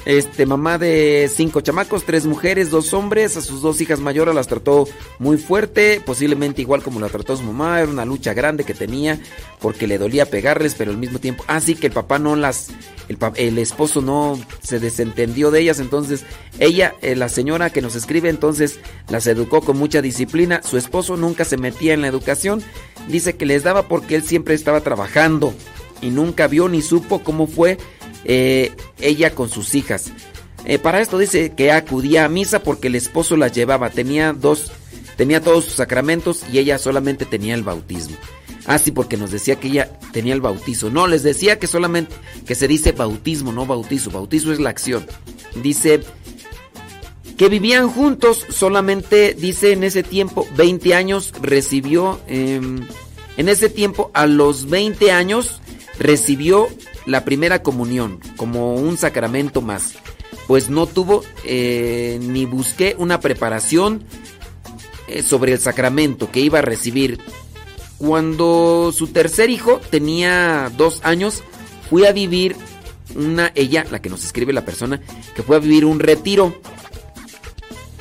Este, 0.05 0.45
mamá 0.45 0.77
de 0.77 1.29
cinco 1.33 1.61
chamacos, 1.61 2.03
tres 2.03 2.25
mujeres, 2.25 2.69
dos 2.69 2.93
hombres. 2.93 3.37
A 3.37 3.41
sus 3.41 3.61
dos 3.61 3.79
hijas 3.79 3.99
mayores 3.99 4.35
las 4.35 4.47
trató 4.47 4.87
muy 5.19 5.37
fuerte, 5.37 6.01
posiblemente 6.05 6.61
igual 6.61 6.83
como 6.83 6.99
la 6.99 7.09
trató 7.09 7.37
su 7.37 7.43
mamá. 7.43 7.79
Era 7.79 7.91
una 7.91 8.05
lucha 8.05 8.33
grande 8.33 8.63
que 8.63 8.73
tenía 8.73 9.19
porque 9.59 9.87
le 9.87 9.97
dolía 9.97 10.25
pegarles, 10.25 10.75
pero 10.75 10.91
al 10.91 10.97
mismo 10.97 11.19
tiempo. 11.19 11.43
Así 11.47 11.75
que 11.75 11.87
el 11.87 11.93
papá 11.93 12.19
no 12.19 12.35
las. 12.35 12.69
El, 13.07 13.17
el 13.35 13.57
esposo 13.57 14.01
no 14.01 14.39
se 14.61 14.79
desentendió 14.79 15.51
de 15.51 15.61
ellas. 15.61 15.79
Entonces, 15.79 16.25
ella, 16.59 16.95
eh, 17.01 17.15
la 17.15 17.29
señora 17.29 17.69
que 17.69 17.81
nos 17.81 17.95
escribe, 17.95 18.29
entonces 18.29 18.79
las 19.09 19.27
educó 19.27 19.61
con 19.61 19.77
mucha 19.77 20.01
disciplina. 20.01 20.61
Su 20.63 20.77
esposo 20.77 21.15
nunca 21.17 21.45
se 21.45 21.57
metía 21.57 21.93
en 21.93 22.01
la 22.01 22.07
educación. 22.07 22.61
Dice 23.07 23.35
que 23.35 23.45
les 23.45 23.63
daba 23.63 23.87
porque 23.87 24.15
él 24.15 24.23
siempre 24.23 24.53
estaba 24.53 24.81
trabajando 24.81 25.53
y 26.01 26.09
nunca 26.09 26.47
vio 26.47 26.67
ni 26.67 26.81
supo 26.81 27.23
cómo 27.23 27.47
fue 27.47 27.77
eh, 28.25 28.71
ella 28.99 29.35
con 29.35 29.49
sus 29.49 29.75
hijas. 29.75 30.11
Eh, 30.65 30.79
para 30.79 31.01
esto 31.01 31.17
dice 31.17 31.53
que 31.55 31.71
acudía 31.71 32.25
a 32.25 32.29
misa 32.29 32.63
porque 32.63 32.87
el 32.87 32.95
esposo 32.95 33.35
las 33.37 33.51
llevaba. 33.53 33.89
Tenía 33.89 34.33
dos, 34.33 34.71
tenía 35.17 35.41
todos 35.41 35.65
sus 35.65 35.73
sacramentos 35.73 36.43
y 36.51 36.59
ella 36.59 36.77
solamente 36.77 37.25
tenía 37.25 37.55
el 37.55 37.63
bautismo. 37.63 38.17
Ah, 38.65 38.79
porque 38.93 39.17
nos 39.17 39.31
decía 39.31 39.57
que 39.57 39.67
ella 39.67 39.91
tenía 40.11 40.33
el 40.33 40.41
bautizo. 40.41 40.89
No, 40.89 41.07
les 41.07 41.23
decía 41.23 41.59
que 41.59 41.67
solamente, 41.67 42.15
que 42.45 42.55
se 42.55 42.67
dice 42.67 42.93
bautismo, 42.93 43.51
no 43.51 43.65
bautizo. 43.65 44.09
Bautizo 44.09 44.53
es 44.53 44.59
la 44.59 44.69
acción. 44.69 45.05
Dice 45.61 46.01
que 47.37 47.49
vivían 47.49 47.89
juntos, 47.89 48.45
solamente 48.49 49.33
dice 49.33 49.73
en 49.73 49.83
ese 49.83 50.03
tiempo, 50.03 50.47
20 50.55 50.95
años, 50.95 51.33
recibió, 51.41 52.21
eh, 52.27 52.61
en 53.35 53.49
ese 53.49 53.69
tiempo, 53.69 54.11
a 54.13 54.27
los 54.27 54.69
20 54.69 55.11
años, 55.11 55.61
recibió 55.99 56.69
la 57.05 57.25
primera 57.25 57.63
comunión, 57.63 58.19
como 58.37 58.75
un 58.75 58.97
sacramento 58.97 59.61
más. 59.61 59.93
Pues 60.47 60.69
no 60.69 60.87
tuvo 60.87 61.23
eh, 61.45 62.19
ni 62.21 62.45
busqué 62.45 62.95
una 62.97 63.19
preparación 63.19 64.03
eh, 65.07 65.23
sobre 65.23 65.53
el 65.53 65.59
sacramento 65.59 66.31
que 66.31 66.41
iba 66.41 66.59
a 66.59 66.63
recibir. 66.63 67.19
Cuando 67.97 68.91
su 68.93 69.07
tercer 69.07 69.49
hijo 69.49 69.79
tenía 69.89 70.71
dos 70.75 70.99
años, 71.03 71.43
fui 71.89 72.05
a 72.05 72.11
vivir 72.11 72.55
una, 73.15 73.51
ella, 73.55 73.85
la 73.91 74.01
que 74.01 74.09
nos 74.09 74.23
escribe 74.25 74.53
la 74.53 74.65
persona, 74.65 75.01
que 75.35 75.43
fue 75.43 75.55
a 75.55 75.59
vivir 75.59 75.85
un 75.85 75.99
retiro 75.99 76.53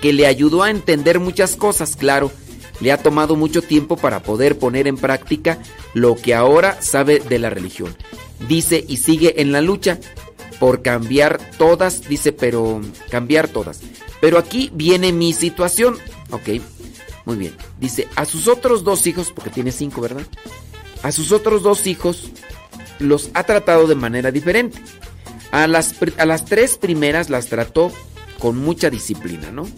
que 0.00 0.12
le 0.12 0.26
ayudó 0.26 0.64
a 0.64 0.70
entender 0.70 1.20
muchas 1.20 1.54
cosas, 1.54 1.96
claro. 1.96 2.32
Le 2.80 2.90
ha 2.90 2.98
tomado 2.98 3.36
mucho 3.36 3.62
tiempo 3.62 3.96
para 3.96 4.22
poder 4.24 4.58
poner 4.58 4.88
en 4.88 4.96
práctica 4.96 5.58
lo 5.94 6.14
que 6.16 6.34
ahora 6.34 6.80
sabe 6.80 7.20
de 7.20 7.38
la 7.38 7.50
religión. 7.50 7.96
Dice 8.48 8.84
y 8.86 8.96
sigue 8.96 9.40
en 9.40 9.52
la 9.52 9.60
lucha 9.60 9.98
por 10.58 10.82
cambiar 10.82 11.38
todas, 11.58 12.08
dice, 12.08 12.32
pero 12.32 12.80
cambiar 13.10 13.48
todas. 13.48 13.80
Pero 14.20 14.38
aquí 14.38 14.70
viene 14.74 15.12
mi 15.12 15.32
situación. 15.32 15.96
Ok, 16.30 16.60
muy 17.24 17.36
bien. 17.36 17.56
Dice, 17.80 18.08
a 18.16 18.24
sus 18.24 18.48
otros 18.48 18.84
dos 18.84 19.06
hijos, 19.06 19.32
porque 19.34 19.50
tiene 19.50 19.72
cinco, 19.72 20.00
¿verdad? 20.00 20.26
A 21.02 21.10
sus 21.12 21.32
otros 21.32 21.62
dos 21.62 21.86
hijos 21.86 22.30
los 22.98 23.30
ha 23.34 23.42
tratado 23.42 23.86
de 23.88 23.96
manera 23.96 24.30
diferente. 24.30 24.78
A 25.50 25.66
las, 25.66 25.94
a 26.18 26.24
las 26.24 26.44
tres 26.44 26.78
primeras 26.78 27.28
las 27.28 27.46
trató 27.46 27.92
con 28.38 28.56
mucha 28.56 28.88
disciplina, 28.90 29.50
¿no? 29.50 29.68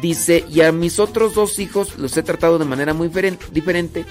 Dice, 0.00 0.44
y 0.48 0.60
a 0.60 0.70
mis 0.70 0.98
otros 1.00 1.34
dos 1.34 1.58
hijos 1.58 1.98
los 1.98 2.16
he 2.16 2.22
tratado 2.22 2.58
de 2.58 2.64
manera 2.64 2.94
muy 2.94 3.08
feren- 3.08 3.38
diferente, 3.50 4.04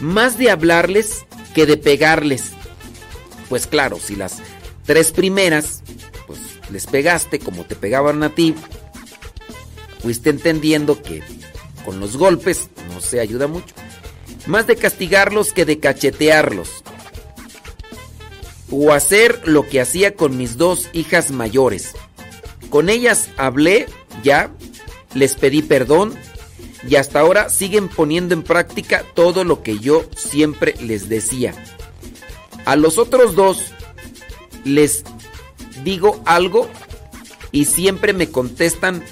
más 0.00 0.38
de 0.38 0.50
hablarles 0.50 1.24
que 1.54 1.66
de 1.66 1.76
pegarles. 1.76 2.52
Pues 3.48 3.66
claro, 3.66 3.98
si 3.98 4.16
las 4.16 4.38
tres 4.84 5.12
primeras, 5.12 5.82
pues 6.26 6.40
les 6.70 6.86
pegaste 6.86 7.38
como 7.38 7.64
te 7.64 7.76
pegaban 7.76 8.22
a 8.22 8.34
ti, 8.34 8.54
fuiste 10.02 10.30
entendiendo 10.30 11.02
que 11.02 11.22
con 11.84 12.00
los 12.00 12.16
golpes 12.16 12.68
no 12.92 13.00
se 13.00 13.20
ayuda 13.20 13.46
mucho. 13.46 13.74
Más 14.46 14.66
de 14.66 14.76
castigarlos 14.76 15.52
que 15.52 15.64
de 15.64 15.78
cachetearlos. 15.78 16.82
O 18.70 18.92
hacer 18.92 19.40
lo 19.46 19.66
que 19.68 19.80
hacía 19.80 20.14
con 20.14 20.36
mis 20.36 20.56
dos 20.56 20.88
hijas 20.92 21.30
mayores. 21.30 21.92
Con 22.70 22.88
ellas 22.88 23.28
hablé 23.36 23.86
ya, 24.22 24.50
les 25.14 25.36
pedí 25.36 25.62
perdón 25.62 26.16
y 26.88 26.96
hasta 26.96 27.20
ahora 27.20 27.48
siguen 27.48 27.88
poniendo 27.88 28.34
en 28.34 28.42
práctica 28.42 29.04
todo 29.14 29.44
lo 29.44 29.62
que 29.62 29.78
yo 29.78 30.04
siempre 30.16 30.74
les 30.80 31.08
decía. 31.08 31.54
A 32.64 32.76
los 32.76 32.98
otros 32.98 33.34
dos 33.34 33.72
les 34.64 35.04
digo 35.84 36.20
algo 36.24 36.68
y 37.52 37.64
siempre 37.64 38.12
me 38.12 38.30
contestan 38.30 39.02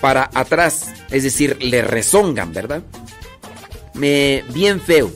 para 0.00 0.30
atrás, 0.34 0.92
es 1.10 1.22
decir, 1.22 1.56
le 1.60 1.82
rezongan, 1.82 2.52
¿verdad? 2.52 2.82
Me 3.94 4.44
bien 4.52 4.80
feo. 4.80 5.10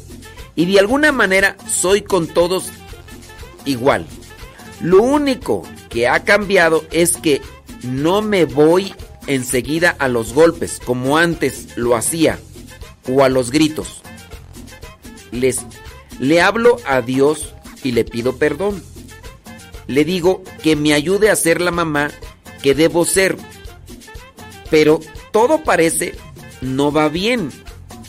Y 0.55 0.67
de 0.67 0.81
alguna 0.81 1.12
manera 1.12 1.57
soy 1.69 2.03
con 2.03 2.27
todos 2.27 2.70
igual. 3.65 4.07
Lo 4.81 5.03
único 5.03 5.62
que 5.89 6.09
ha 6.09 6.25
cambiado 6.25 6.85
es 6.91 7.17
que 7.17 7.41
no 7.83 8.23
me 8.23 8.45
voy 8.45 8.95
enseguida 9.28 9.94
a 9.98 10.08
los 10.08 10.32
golpes 10.32 10.81
como 10.84 11.18
antes 11.18 11.76
lo 11.76 11.94
hacía 11.94 12.39
o 13.08 13.23
a 13.23 13.28
los 13.28 13.50
gritos. 13.50 14.02
Les 15.31 15.65
le 16.18 16.40
hablo 16.40 16.78
a 16.84 17.00
Dios 17.00 17.55
y 17.84 17.92
le 17.92 18.05
pido 18.05 18.36
perdón. 18.36 18.82
Le 19.86 20.05
digo 20.05 20.42
que 20.62 20.74
me 20.74 20.92
ayude 20.92 21.31
a 21.31 21.36
ser 21.36 21.60
la 21.60 21.70
mamá 21.70 22.10
que 22.62 22.74
debo 22.74 23.05
ser. 23.05 23.36
Pero 24.70 25.00
todo 25.31 25.62
parece 25.62 26.15
no 26.60 26.90
va 26.90 27.08
bien. 27.08 27.50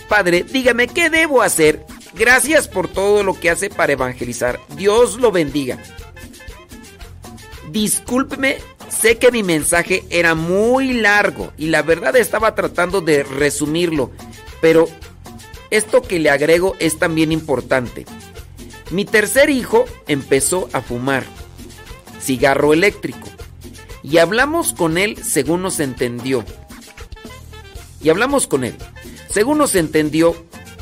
Padre, 0.08 0.44
dígame 0.44 0.88
qué 0.88 1.10
debo 1.10 1.42
hacer. 1.42 1.86
Gracias 2.16 2.68
por 2.68 2.88
todo 2.88 3.24
lo 3.24 3.40
que 3.40 3.50
hace 3.50 3.70
para 3.70 3.94
evangelizar. 3.94 4.60
Dios 4.76 5.18
lo 5.18 5.32
bendiga. 5.32 5.78
Discúlpeme, 7.72 8.58
sé 8.90 9.18
que 9.18 9.32
mi 9.32 9.44
mensaje 9.44 10.04
era 10.10 10.36
muy 10.36 10.94
largo 10.94 11.54
y 11.58 11.68
la 11.68 11.82
verdad 11.82 12.16
estaba 12.16 12.56
tratando 12.56 13.02
de 13.02 13.24
resumirlo, 13.24 14.12
pero 14.62 14.88
esto 15.70 16.02
que 16.02 16.20
le 16.20 16.30
agrego 16.30 16.76
es 16.80 16.98
también 16.98 17.32
importante. 17.32 18.06
Mi 18.92 19.06
tercer 19.06 19.50
hijo 19.50 19.86
empezó 20.08 20.68
a 20.74 20.82
fumar 20.82 21.24
cigarro 22.20 22.74
eléctrico 22.74 23.28
y 24.04 24.18
hablamos 24.18 24.74
con 24.74 24.98
él 24.98 25.18
según 25.24 25.62
nos 25.62 25.80
entendió. 25.80 26.44
Y 28.02 28.10
hablamos 28.10 28.48
con 28.48 28.64
él. 28.64 28.76
Según 29.30 29.58
nos 29.58 29.76
entendió, 29.76 30.36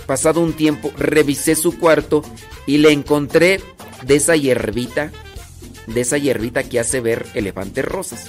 pasado 0.05 0.39
un 0.39 0.53
tiempo, 0.53 0.91
revisé 0.97 1.55
su 1.55 1.77
cuarto 1.77 2.21
y 2.65 2.77
le 2.77 2.91
encontré 2.91 3.59
de 4.03 4.15
esa 4.15 4.35
hierbita, 4.35 5.11
de 5.87 6.01
esa 6.01 6.17
hierbita 6.17 6.63
que 6.63 6.79
hace 6.79 6.99
ver 7.01 7.25
elefantes 7.33 7.83
rosas. 7.83 8.27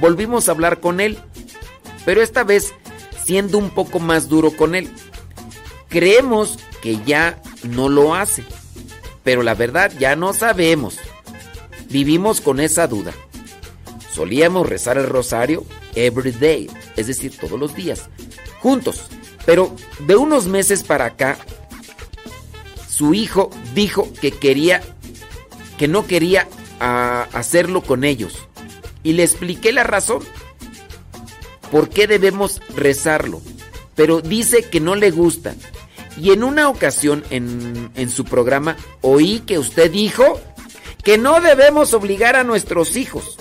Volvimos 0.00 0.48
a 0.48 0.52
hablar 0.52 0.80
con 0.80 1.00
él, 1.00 1.18
pero 2.04 2.22
esta 2.22 2.44
vez 2.44 2.74
siendo 3.24 3.58
un 3.58 3.70
poco 3.70 3.98
más 3.98 4.28
duro 4.28 4.52
con 4.52 4.74
él. 4.74 4.90
Creemos 5.88 6.58
que 6.82 6.98
ya 7.04 7.42
no 7.62 7.88
lo 7.88 8.14
hace, 8.14 8.44
pero 9.24 9.42
la 9.42 9.54
verdad 9.54 9.92
ya 9.98 10.16
no 10.16 10.32
sabemos. 10.32 10.98
Vivimos 11.90 12.40
con 12.40 12.60
esa 12.60 12.86
duda. 12.86 13.12
Solíamos 14.12 14.68
rezar 14.68 14.98
el 14.98 15.06
rosario 15.06 15.64
every 15.94 16.32
day, 16.32 16.70
es 16.96 17.06
decir, 17.06 17.36
todos 17.36 17.58
los 17.58 17.74
días, 17.74 18.08
juntos. 18.60 19.08
Pero 19.44 19.74
de 20.06 20.16
unos 20.16 20.46
meses 20.46 20.82
para 20.82 21.06
acá, 21.06 21.38
su 22.88 23.14
hijo 23.14 23.50
dijo 23.74 24.10
que 24.20 24.32
quería, 24.32 24.82
que 25.78 25.88
no 25.88 26.06
quería 26.06 26.48
ah, 26.80 27.28
hacerlo 27.32 27.82
con 27.82 28.04
ellos. 28.04 28.48
Y 29.02 29.12
le 29.12 29.22
expliqué 29.22 29.72
la 29.72 29.84
razón. 29.84 30.22
¿Por 31.70 31.88
qué 31.88 32.06
debemos 32.06 32.60
rezarlo? 32.74 33.40
Pero 33.94 34.20
dice 34.20 34.62
que 34.64 34.80
no 34.80 34.94
le 34.94 35.10
gusta. 35.10 35.54
Y 36.16 36.32
en 36.32 36.42
una 36.42 36.68
ocasión 36.68 37.24
en, 37.30 37.90
en 37.94 38.10
su 38.10 38.24
programa 38.24 38.76
oí 39.02 39.40
que 39.40 39.58
usted 39.58 39.90
dijo 39.90 40.40
que 41.04 41.16
no 41.18 41.40
debemos 41.40 41.94
obligar 41.94 42.36
a 42.36 42.44
nuestros 42.44 42.96
hijos. 42.96 43.36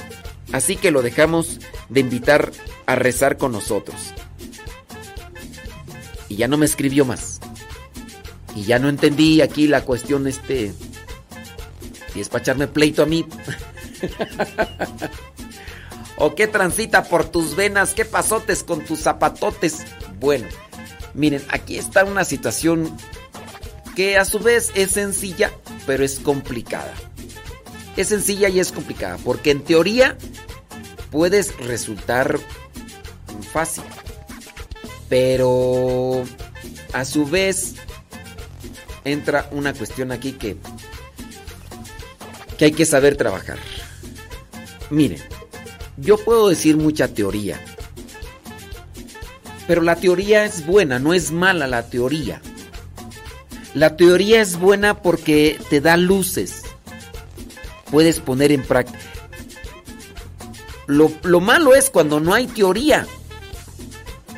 Así 0.51 0.75
que 0.75 0.91
lo 0.91 1.01
dejamos 1.01 1.59
de 1.90 1.99
invitar 1.99 2.51
a 2.85 2.95
rezar 2.95 3.38
con 3.38 3.51
nosotros. 3.51 4.14
Y 6.30 6.35
ya 6.35 6.48
no 6.48 6.57
me 6.57 6.66
escribió 6.66 7.06
más. 7.06 7.40
Y 8.56 8.64
ya 8.64 8.80
no 8.80 8.90
entendí 8.90 9.41
aquí 9.41 9.67
la 9.67 9.83
cuestión 9.83 10.27
este... 10.27 10.74
Si 12.18 12.22
es 12.22 12.30
para 12.30 12.42
echarme 12.42 12.68
pleito 12.68 13.04
a 13.04 13.06
mí. 13.06 13.28
¿O 16.18 16.34
qué 16.34 16.48
transita 16.48 17.04
por 17.04 17.26
tus 17.26 17.56
venas? 17.56 17.94
¿Qué 17.94 18.06
pasotes 18.06 18.64
con 18.64 18.84
tus 18.84 19.02
zapatotes? 19.02 19.86
Bueno, 20.20 20.48
miren, 21.14 21.46
aquí 21.50 21.78
está 21.78 22.06
una 22.06 22.24
situación 22.26 22.92
que 23.96 24.18
a 24.18 24.26
su 24.26 24.40
vez 24.40 24.72
es 24.74 24.94
sencilla, 24.94 25.52
pero 25.86 26.04
es 26.04 26.18
complicada. 26.18 26.92
Es 27.98 28.08
sencilla 28.08 28.50
y 28.50 28.62
es 28.62 28.72
complicada, 28.72 29.20
porque 29.24 29.52
en 29.52 29.64
teoría 29.64 30.18
puedes 31.12 31.56
resultar 31.60 32.40
fácil, 33.54 33.84
pero 35.08 36.24
a 36.94 37.06
su 37.06 37.28
vez 37.28 37.76
entra 39.04 39.48
una 39.52 39.72
cuestión 39.76 40.12
aquí 40.12 40.32
que, 40.32 40.58
que 42.58 42.66
hay 42.66 42.72
que 42.72 42.86
saber 42.86 43.16
trabajar. 43.16 43.58
Miren, 44.90 45.22
yo 45.98 46.18
puedo 46.18 46.50
decir 46.50 46.77
mucha 46.77 47.08
teoría, 47.08 47.60
pero 49.68 49.82
la 49.82 49.95
teoría 49.95 50.45
es 50.45 50.66
buena, 50.66 50.98
no 50.98 51.14
es 51.14 51.32
mala 51.32 51.68
la 51.68 51.90
teoría. 51.90 52.42
La 53.74 53.95
teoría 53.95 54.42
es 54.42 54.58
buena 54.58 55.02
porque 55.02 55.60
te 55.69 55.82
da 55.82 55.98
luces. 55.98 56.64
Puedes 57.92 58.19
poner 58.19 58.52
en 58.52 58.64
práctica. 58.64 59.00
Lo, 60.88 61.11
lo, 61.24 61.42
malo 61.42 61.76
es 61.76 61.90
cuando 61.90 62.19
no 62.19 62.34
hay 62.34 62.48
teoría. 62.48 63.06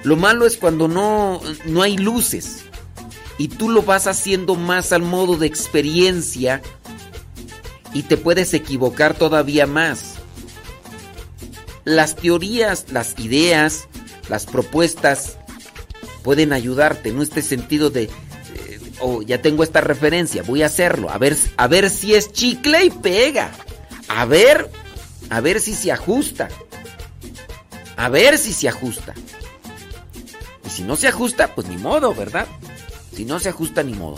Lo 0.04 0.16
malo 0.16 0.46
es 0.46 0.58
cuando 0.58 0.88
no, 0.88 1.42
no 1.66 1.82
hay 1.84 1.98
luces. 1.98 2.64
Y 3.38 3.50
tú 3.50 3.70
lo 3.70 3.84
vas 3.84 4.08
haciendo 4.08 4.56
más 4.56 4.92
al 4.92 5.04
modo 5.04 5.38
de 5.38 5.48
experiencia 5.48 6.62
y 7.94 8.04
te 8.04 8.18
puedes 8.18 8.54
equivocar 8.54 9.14
todavía 9.14 9.68
más. 9.68 10.16
Las 11.86 12.16
teorías, 12.16 12.86
las 12.92 13.18
ideas, 13.20 13.88
las 14.30 14.46
propuestas 14.46 15.38
pueden 16.24 16.54
ayudarte 16.54 17.10
en 17.10 17.22
este 17.22 17.42
sentido 17.42 17.90
de, 17.90 18.04
eh, 18.04 18.80
oh, 19.00 19.22
ya 19.22 19.42
tengo 19.42 19.64
esta 19.64 19.82
referencia, 19.82 20.44
voy 20.44 20.62
a 20.64 20.68
hacerlo, 20.68 21.10
a 21.10 21.18
ver, 21.18 21.36
a 21.58 21.68
ver 21.68 21.90
si 21.90 22.14
es 22.14 22.32
chicle 22.32 22.86
y 22.86 22.90
pega, 22.92 23.52
a 24.08 24.26
ver, 24.26 24.70
a 25.30 25.40
ver 25.42 25.60
si 25.60 25.74
se 25.74 25.92
ajusta, 25.92 26.50
a 27.96 28.10
ver 28.10 28.38
si 28.38 28.54
se 28.54 28.68
ajusta. 28.70 29.14
Y 30.66 30.70
si 30.70 30.84
no 30.84 30.96
se 30.96 31.08
ajusta, 31.08 31.56
pues 31.56 31.68
ni 31.68 31.78
modo, 31.78 32.14
¿verdad? 32.14 32.48
Si 33.16 33.26
no 33.26 33.40
se 33.40 33.50
ajusta, 33.50 33.82
ni 33.82 33.94
modo. 33.94 34.18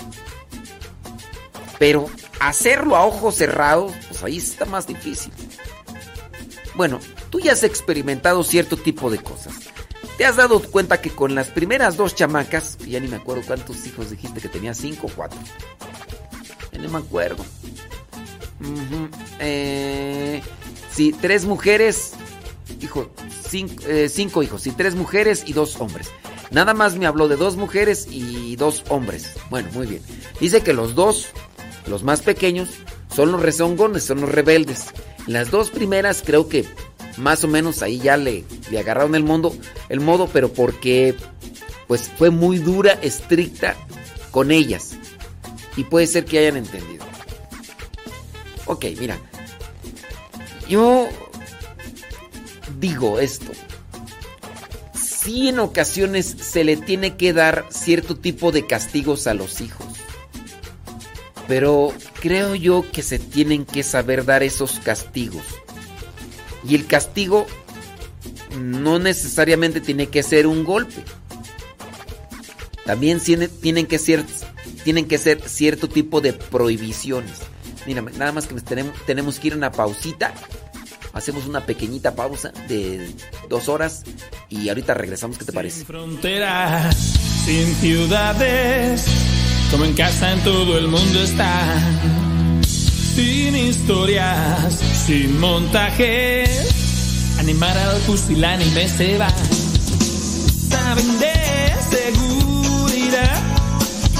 Pero 1.82 2.08
hacerlo 2.40 2.95
a 2.95 3.08
ojos 3.08 3.34
cerrados, 3.34 3.92
pues 4.08 4.22
ahí 4.22 4.38
está 4.38 4.66
más 4.66 4.85
difícil. 4.85 5.34
Bueno, 6.76 7.00
tú 7.32 7.40
ya 7.40 7.53
has 7.53 7.64
experimentado 7.64 8.43
cierto 8.43 8.77
tipo 8.77 9.10
de 9.10 9.18
cosas. 9.18 9.56
¿Te 10.16 10.24
has 10.24 10.35
dado 10.35 10.61
cuenta 10.61 11.01
que 11.01 11.10
con 11.10 11.34
las 11.34 11.48
primeras 11.48 11.98
dos 11.98 12.14
chamacas, 12.14 12.77
ya 12.77 13.00
ni 13.00 13.08
me 13.08 13.16
acuerdo 13.16 13.42
cuántos 13.48 13.84
hijos 13.88 14.11
dijiste 14.11 14.40
que 14.42 14.48
tenía, 14.48 14.76
cinco 14.76 15.08
o 15.08 15.10
cuatro? 15.10 15.40
Ya 16.72 16.77
no 16.77 16.90
me 16.90 17.00
acuerdo. 17.00 17.43
Eh, 19.40 20.40
sí, 20.92 21.16
tres 21.19 21.45
mujeres, 21.45 22.11
hijo, 22.80 23.10
cinco, 23.50 23.84
eh, 23.88 24.08
cinco 24.08 24.43
hijos, 24.43 24.61
sí, 24.61 24.69
tres 24.69 24.93
mujeres 24.93 25.45
y 25.48 25.53
dos 25.53 25.82
hombres. 25.82 26.11
Nada 26.51 26.74
más 26.74 26.98
me 26.98 27.08
habló 27.08 27.30
de 27.30 27.38
dos 27.38 27.56
mujeres 27.56 28.08
y 28.11 28.58
dos 28.58 28.84
hombres. 28.90 29.32
Bueno, 29.50 29.69
muy 29.74 29.88
bien. 29.88 30.03
Dice 30.40 30.61
que 30.61 30.74
los 30.74 30.95
dos, 30.95 31.30
los 31.88 32.03
más 32.03 32.22
pequeños, 32.22 32.69
son 33.14 33.32
los 33.32 33.42
rezongones, 33.42 34.03
son 34.03 34.22
los 34.22 34.30
rebeldes. 34.32 34.88
Las 35.27 35.51
dos 35.51 35.69
primeras 35.69 36.24
creo 36.26 36.48
que 36.50 36.66
más 37.18 37.43
o 37.43 37.48
menos 37.48 37.82
ahí 37.82 38.00
ya 38.00 38.18
le, 38.18 38.43
le 38.69 38.80
agarraron 38.80 39.16
el 39.16 39.24
modo, 39.24 39.53
el 39.90 40.00
modo, 40.00 40.27
pero 40.32 40.51
porque 40.51 41.16
pues 41.88 42.10
fue 42.18 42.30
muy 42.30 42.58
dura, 42.58 42.93
estricta 43.01 43.76
con 44.32 44.51
ellas. 44.51 44.92
Y 45.76 45.84
puede 45.84 46.08
ser 46.08 46.26
que 46.26 46.40
hayan 46.40 46.58
entendido. 46.58 47.06
Ok, 48.66 48.85
mira. 49.00 49.19
Yo 50.69 51.08
digo 52.80 53.19
esto. 53.19 53.51
Sí 54.93 55.50
en 55.50 55.60
ocasiones 55.60 56.26
se 56.26 56.64
le 56.64 56.77
tiene 56.77 57.18
que 57.18 57.34
dar 57.34 57.66
cierto 57.69 58.16
tipo 58.16 58.51
de 58.51 58.66
castigos 58.66 59.27
a 59.27 59.34
los 59.34 59.61
hijos. 59.61 59.85
Pero 61.52 61.94
creo 62.22 62.56
yo 62.56 62.86
que 62.94 63.04
se 63.04 63.20
tienen 63.20 63.66
que 63.66 63.84
saber 63.84 64.24
dar 64.24 64.42
esos 64.42 64.80
castigos. 64.80 65.44
Y 66.66 66.76
el 66.76 66.88
castigo 66.88 67.46
no 68.58 69.00
necesariamente 69.00 69.82
tiene 69.82 70.08
que 70.08 70.24
ser 70.24 70.48
un 70.48 70.64
golpe. 70.64 71.04
También 72.86 73.20
tiene- 73.20 73.50
tienen 73.50 73.86
que 73.86 74.00
ser, 74.00 74.24
tienen 74.86 75.10
que 75.10 75.18
ser 75.18 75.42
cierto 75.46 75.90
tipo 75.90 76.22
de 76.22 76.32
prohibiciones. 76.32 77.40
Mira, 77.86 78.02
nada 78.02 78.32
más 78.32 78.48
que 78.48 78.56
tenemos, 78.62 78.96
tenemos 79.06 79.38
que 79.38 79.48
ir 79.48 79.54
a 79.54 79.58
una 79.58 79.74
pausita. 79.74 80.34
Hacemos 81.12 81.48
una 81.48 81.66
pequeñita 81.66 82.16
pausa 82.16 82.54
de 82.70 83.14
dos 83.50 83.68
horas 83.68 84.04
y 84.48 84.70
ahorita 84.70 84.94
regresamos. 84.94 85.38
¿Qué 85.38 85.44
te 85.44 85.52
parece? 85.52 85.84
fronteras, 85.84 86.96
sin 87.46 87.76
ciudades, 87.76 89.04
como 89.72 89.85
en 89.85 89.93
casa 89.93 90.33
en 90.33 90.40
todo 90.41 90.77
el 90.77 90.90
mundo 90.90 91.24
está. 91.24 91.64
Sin 93.16 93.56
historias, 93.56 94.77
sin 95.06 95.40
montajes, 95.40 97.30
animar 97.40 97.77
al 97.77 97.98
pusilánime 98.01 98.88
se 98.90 99.17
va. 99.17 99.30
Saben 100.69 101.19
de 101.19 101.33
seguridad, 101.90 103.41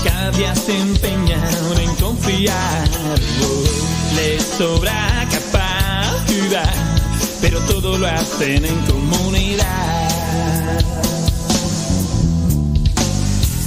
cada 0.04 0.32
día 0.32 0.56
se 0.56 0.78
empeñan 0.78 1.44
en 1.82 1.96
confiar. 1.96 2.90
Les 4.16 4.44
sobra 4.44 5.28
capacidad, 5.32 6.74
pero 7.42 7.60
todo 7.62 7.98
lo 7.98 8.08
hacen 8.08 8.66
en 8.66 8.78
comunidad. 8.86 10.10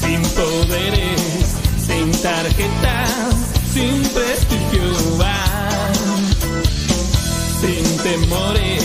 Sin 0.00 0.22
poderes, 0.22 1.23
sin 2.24 2.32
tarjetas, 2.32 3.34
sin 3.74 4.02
prestigio 4.14 5.18
van. 5.18 5.92
Sin 7.60 7.84
temores, 7.98 8.84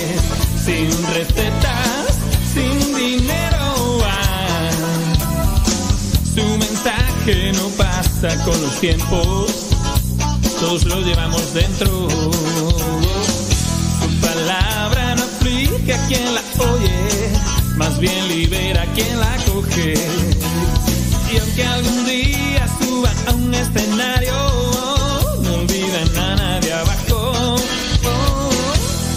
sin 0.65 0.91
recetas, 1.13 2.19
sin 2.53 2.95
dinero 2.95 3.97
van. 3.99 4.71
Su 6.35 6.43
mensaje 6.57 7.53
no 7.53 7.69
pasa 7.77 8.43
con 8.43 8.61
los 8.61 8.77
tiempos, 8.81 9.51
todos 10.59 10.83
lo 10.85 10.99
llevamos 10.99 11.53
dentro. 11.53 12.09
Su 13.99 14.21
palabra 14.21 15.15
no 15.15 15.23
aflige 15.23 15.93
a 15.93 16.07
quien 16.07 16.35
la 16.35 16.41
oye, 16.73 17.31
más 17.77 17.99
bien 17.99 18.27
libera 18.27 18.81
a 18.81 18.85
quien 18.87 19.17
la 19.17 19.37
coge. 19.45 19.93
Y 21.31 21.37
aunque 21.37 21.63
algún 21.63 22.05
día 22.05 22.67
suba 22.79 23.11
a 23.27 23.31
un 23.33 23.53
escenario, 23.53 24.33
no 25.43 25.53
olvidan 25.53 26.17
a 26.17 26.35
nadie 26.35 26.73
abajo. 26.73 27.55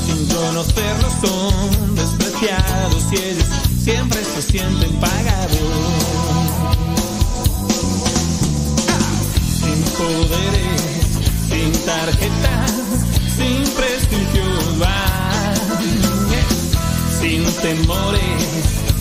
Sin 0.06 0.26
conocerlo 0.28 1.08
son 1.22 1.94
despreciados 1.94 3.04
y 3.12 3.16
ellos 3.16 3.46
siempre 3.82 4.22
se 4.24 4.42
sienten 4.42 4.92
pagados. 5.00 5.58
Sin 9.58 9.82
poderes, 9.96 10.82
sin 11.48 11.72
tarjetas, 11.86 12.72
sin 13.36 13.62
prestigio 13.74 14.44
van. 14.78 15.32
Sin 17.20 17.44
temores, 17.62 18.44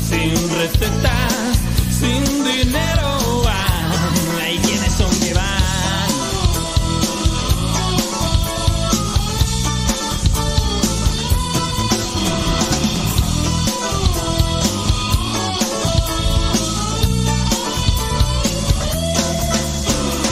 sin 0.07 0.33
recetas, 0.57 1.40
sin 2.01 2.23
dinero 2.43 3.41
van. 3.43 4.41
Hay 4.41 4.57
quienes 4.59 4.91
son 4.93 5.11
que 5.19 5.33
van. 5.33 6.09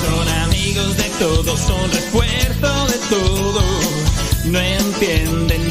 Son 0.03 0.27
amigos 0.45 0.97
de 0.97 1.09
todos, 1.19 1.59
son 1.59 1.91
refuerzo 1.91 2.87
de 2.87 2.97
todo. 3.15 3.61
No 4.45 4.59
entienden 4.59 5.68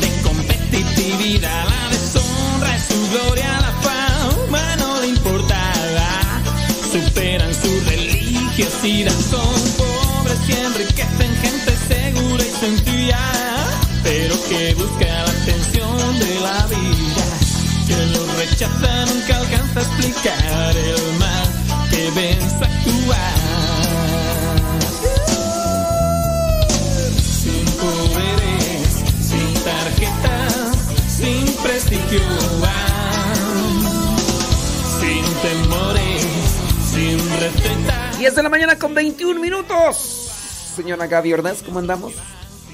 religiosidad, 8.83 9.13
son 9.31 9.55
pobres 9.77 10.39
y 10.49 10.53
enriquecen 10.53 11.37
gente 11.37 11.77
segura 11.89 12.45
y 12.45 12.61
sencilla. 12.61 13.19
Pero 14.03 14.35
que 14.49 14.75
busca 14.75 15.07
la 15.07 15.31
atención 15.31 16.19
de 16.19 16.41
la 16.41 16.67
vida. 16.67 17.25
Que 17.87 18.07
lo 18.07 18.27
rechaza 18.37 19.07
nunca 19.07 19.37
alcanza 19.39 19.81
a 19.81 19.83
explicar 19.83 20.77
el 20.77 21.19
mal 21.19 21.89
que 21.91 22.11
ven 22.11 22.41
su 22.41 22.65
actuar. 22.65 23.35
Sin 27.43 27.65
poderes, 27.81 29.05
sin 29.21 29.55
tarjetas, 29.65 30.79
sin 31.09 31.47
prestigio. 31.63 32.21
Sin 35.01 35.25
temores, 35.43 36.27
sin 36.93 37.19
recetas. 37.41 38.08
10 38.19 38.35
de 38.35 38.43
la 38.43 38.49
mañana 38.49 38.79
con 38.79 38.95
21 38.95 39.41
minutos. 39.41 39.97
Señora 40.77 41.07
Gaby 41.07 41.33
Ordaz, 41.35 41.63
¿cómo 41.63 41.79
andamos? 41.79 42.15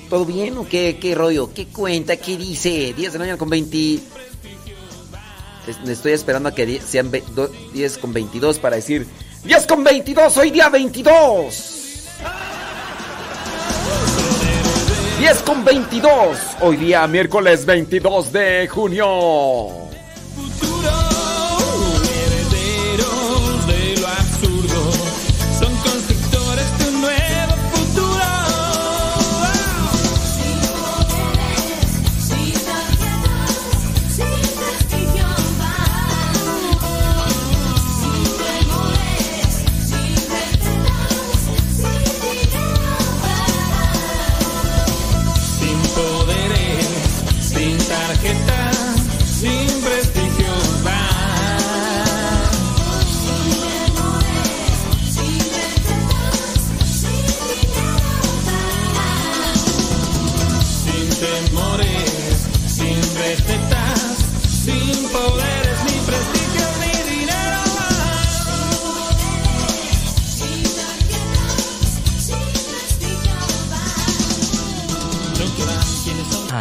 ¿Todo 0.09 0.25
bien 0.25 0.57
o 0.59 0.69
qué, 0.69 0.99
qué 1.01 1.15
rollo? 1.15 1.53
¿Qué 1.53 1.67
cuenta? 1.67 2.17
¿Qué 2.17 2.37
dice? 2.37 2.93
10 2.95 3.13
de 3.13 3.19
la 3.19 3.23
mañana 3.25 3.39
con 3.39 3.51
20. 3.51 3.95
Es- 5.67 5.89
Estoy 5.89 6.13
esperando 6.13 6.49
a 6.49 6.55
que 6.55 6.81
sean 6.81 7.11
ve- 7.11 7.25
do- 7.35 7.51
10 7.73 7.99
con 7.99 8.13
22 8.13 8.59
para 8.59 8.77
decir 8.77 9.07
10 9.45 9.67
con 9.67 9.83
22, 9.85 10.37
hoy 10.37 10.51
día 10.51 10.69
22. 10.69 11.71
10 15.19 15.39
con 15.43 15.65
22, 15.65 16.39
hoy 16.61 16.77
día 16.77 17.07
miércoles 17.07 17.65
22 17.65 18.33
de 18.33 18.69
junio. 18.69 19.84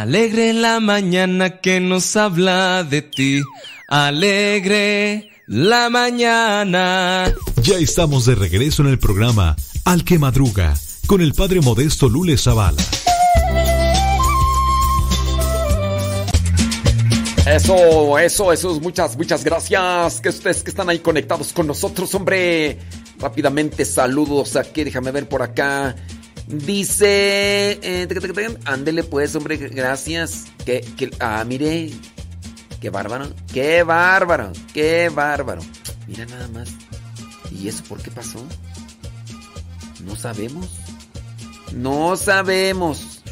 Alegre 0.04 0.52
la 0.52 0.80
mañana 0.80 1.60
que 1.62 1.80
nos 1.80 2.14
habla 2.14 2.84
de 2.84 3.00
ti. 3.00 3.40
Alegre 3.88 5.30
la 5.46 5.88
mañana. 5.88 7.32
Ya 7.62 7.76
estamos 7.78 8.26
de 8.26 8.34
regreso 8.34 8.82
en 8.82 8.88
el 8.88 8.98
programa 8.98 9.56
Al 9.86 10.04
que 10.04 10.18
Madruga 10.18 10.74
con 11.06 11.22
el 11.22 11.32
padre 11.32 11.62
modesto 11.62 12.10
Lule 12.10 12.36
Zavala. 12.36 12.82
Eso, 17.46 18.18
eso, 18.18 18.52
eso, 18.52 18.80
muchas, 18.80 19.16
muchas 19.16 19.42
gracias. 19.42 20.20
Que 20.20 20.28
ustedes 20.28 20.62
que 20.62 20.68
están 20.68 20.90
ahí 20.90 20.98
conectados 20.98 21.54
con 21.54 21.66
nosotros, 21.66 22.14
hombre. 22.14 22.78
Rápidamente, 23.18 23.86
saludos 23.86 24.54
aquí, 24.56 24.84
déjame 24.84 25.12
ver 25.12 25.26
por 25.30 25.40
acá. 25.40 25.96
Dice. 26.46 27.78
eh, 27.82 28.58
ándele 28.64 29.02
pues, 29.04 29.34
hombre, 29.34 29.56
gracias. 29.56 30.44
Que, 30.64 30.80
que- 30.96 31.10
ah, 31.20 31.44
mire. 31.46 31.90
Qué 32.80 32.90
bárbaro. 32.90 33.32
Qué 33.52 33.82
bárbaro. 33.82 34.52
Qué 34.74 35.08
bárbaro. 35.08 35.62
Mira 36.06 36.26
nada 36.26 36.48
más. 36.48 36.68
¿Y 37.50 37.68
eso 37.68 37.82
por 37.84 38.02
qué 38.02 38.10
pasó? 38.10 38.44
No 40.04 40.16
sabemos. 40.16 40.68
No 41.72 42.16
sabemos. 42.16 43.22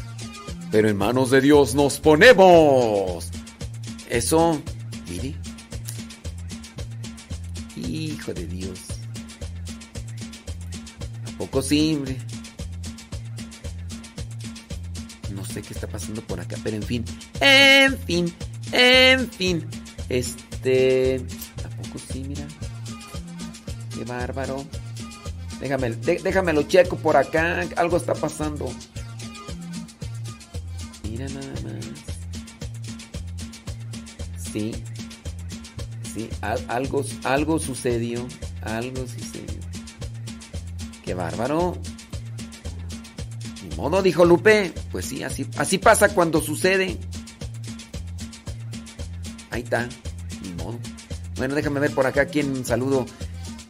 Pero 0.71 0.89
en 0.89 0.97
manos 0.97 1.29
de 1.29 1.39
Dios 1.41 1.75
nos 1.75 1.99
ponemos. 1.99 3.29
Eso. 4.09 4.59
Mire. 5.07 5.35
Hijo 7.75 8.33
de 8.33 8.47
Dios. 8.47 8.79
¿A 11.27 11.37
poco 11.37 11.61
sí, 11.61 11.93
hombre? 11.95 12.17
Sé 15.53 15.61
qué 15.61 15.73
está 15.73 15.87
pasando 15.87 16.21
por 16.21 16.39
acá, 16.39 16.55
pero 16.63 16.75
en 16.77 16.83
fin. 16.83 17.05
En 17.39 17.97
fin. 17.99 18.33
En 18.71 19.29
fin. 19.29 19.65
Este. 20.09 21.17
¿A 21.65 21.69
poco 21.81 21.99
sí, 22.11 22.23
mira? 22.27 22.45
Qué 23.95 24.03
bárbaro. 24.05 24.65
Déjame, 25.59 25.91
dé- 25.91 26.19
déjamelo 26.23 26.63
checo 26.63 26.97
por 26.97 27.15
acá. 27.15 27.65
Algo 27.77 27.97
está 27.97 28.13
pasando. 28.13 28.69
Mira 31.09 31.27
nada 31.29 31.53
más. 31.63 31.85
Sí. 34.51 34.71
Sí, 36.13 36.29
al- 36.41 36.63
algo, 36.67 37.03
algo 37.23 37.59
sucedió. 37.59 38.27
Algo 38.61 39.05
sucedió. 39.07 39.59
Qué 41.03 41.13
bárbaro. 41.13 41.77
Modo, 43.77 44.01
dijo 44.01 44.25
Lupe. 44.25 44.73
Pues 44.91 45.05
sí, 45.05 45.23
así, 45.23 45.47
así 45.57 45.77
pasa 45.77 46.09
cuando 46.09 46.41
sucede. 46.41 46.97
Ahí 49.51 49.61
está. 49.61 49.87
Ni 50.41 50.51
modo. 50.53 50.79
Bueno, 51.37 51.55
déjame 51.55 51.79
ver 51.79 51.91
por 51.91 52.05
acá 52.05 52.25
quién 52.25 52.65
saludo. 52.65 53.05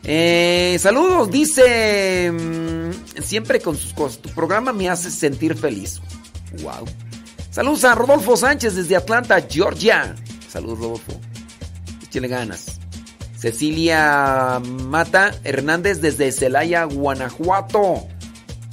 Eh, 0.03 0.77
saludos, 0.79 1.31
dice. 1.31 2.31
mm, 2.31 3.21
siempre 3.21 3.59
con 3.59 3.77
sus 3.77 3.93
cosas. 3.93 4.19
Tu 4.19 4.29
programa 4.29 4.73
me 4.73 4.89
hace 4.89 5.09
sentir 5.09 5.55
feliz. 5.55 6.01
Wow. 6.61 6.85
Saludos 7.51 7.83
a 7.83 7.95
Rodolfo 7.95 8.35
Sánchez 8.35 8.75
desde 8.75 8.95
Atlanta, 8.95 9.41
Georgia. 9.49 10.15
Saludos, 10.49 10.79
Rodolfo. 10.79 11.13
Échale 12.03 12.27
ganas. 12.27 12.79
Cecilia 13.37 14.61
Mata 14.87 15.35
Hernández 15.43 15.99
desde 16.01 16.31
Celaya, 16.31 16.85
Guanajuato. 16.85 18.07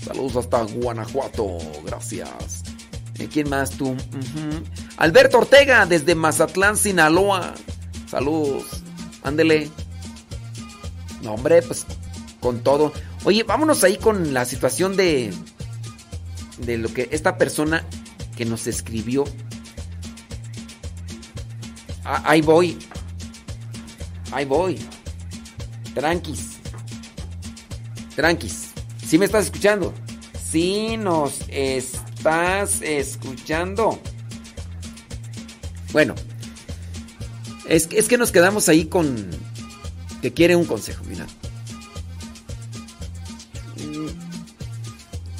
Saludos 0.04 0.36
hasta 0.36 0.62
Guanajuato. 0.62 1.58
Gracias. 1.84 2.62
¿Quién 3.32 3.50
más 3.50 3.70
tú? 3.72 3.94
Alberto 4.96 5.38
Ortega 5.38 5.84
desde 5.86 6.14
Mazatlán, 6.14 6.76
Sinaloa. 6.76 7.54
Saludos. 8.08 8.64
Ándele. 9.22 9.70
No, 11.22 11.34
hombre, 11.34 11.62
pues 11.62 11.84
con 12.40 12.60
todo. 12.60 12.92
Oye, 13.24 13.42
vámonos 13.42 13.84
ahí 13.84 13.98
con 13.98 14.32
la 14.32 14.46
situación 14.46 14.96
de 14.96 15.32
de 16.58 16.78
lo 16.78 16.92
que 16.92 17.08
esta 17.10 17.36
persona 17.38 17.84
que 18.36 18.44
nos 18.44 18.66
escribió. 18.66 19.24
Ah, 22.04 22.22
ahí 22.24 22.40
voy. 22.40 22.78
Ahí 24.32 24.44
voy. 24.44 24.78
Tranquis. 25.94 26.58
Tranquis. 28.16 28.69
¿Sí 29.10 29.18
me 29.18 29.24
estás 29.24 29.46
escuchando? 29.46 29.92
Sí 30.52 30.96
nos 30.96 31.40
estás 31.48 32.80
escuchando. 32.80 33.98
Bueno. 35.92 36.14
Es, 37.66 37.88
que- 37.88 37.98
es 37.98 38.06
que 38.06 38.16
nos 38.18 38.30
quedamos 38.30 38.68
ahí 38.68 38.84
con... 38.84 39.16
Que 40.22 40.32
quiere 40.32 40.54
un 40.54 40.64
consejo, 40.64 41.02
mira. 41.08 41.26
Mm, 43.78 44.06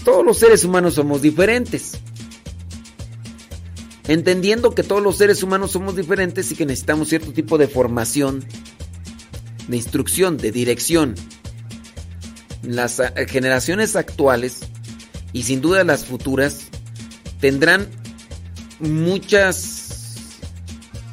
Todos 0.05 0.25
los 0.27 0.37
seres 0.39 0.65
humanos 0.65 0.95
somos 0.95 1.23
diferentes. 1.23 1.93
Entendiendo 4.09 4.75
que 4.75 4.83
todos 4.83 5.01
los 5.01 5.17
seres 5.17 5.45
humanos 5.45 5.71
somos 5.71 5.95
diferentes 5.95 6.51
y 6.51 6.57
que 6.57 6.67
necesitamos 6.67 7.09
cierto 7.09 7.33
tipo 7.33 7.57
de 7.57 7.69
formación, 7.69 8.45
de 9.69 9.77
instrucción, 9.77 10.39
de 10.39 10.51
dirección. 10.51 11.15
Las 12.63 13.01
ah, 13.01 13.13
generaciones 13.27 13.97
actuales 13.97 14.61
y 15.33 15.45
sin 15.45 15.61
duda 15.61 15.85
las 15.85 16.05
futuras 16.05 16.63
tendrán 17.41 17.89
muchas 18.81 19.91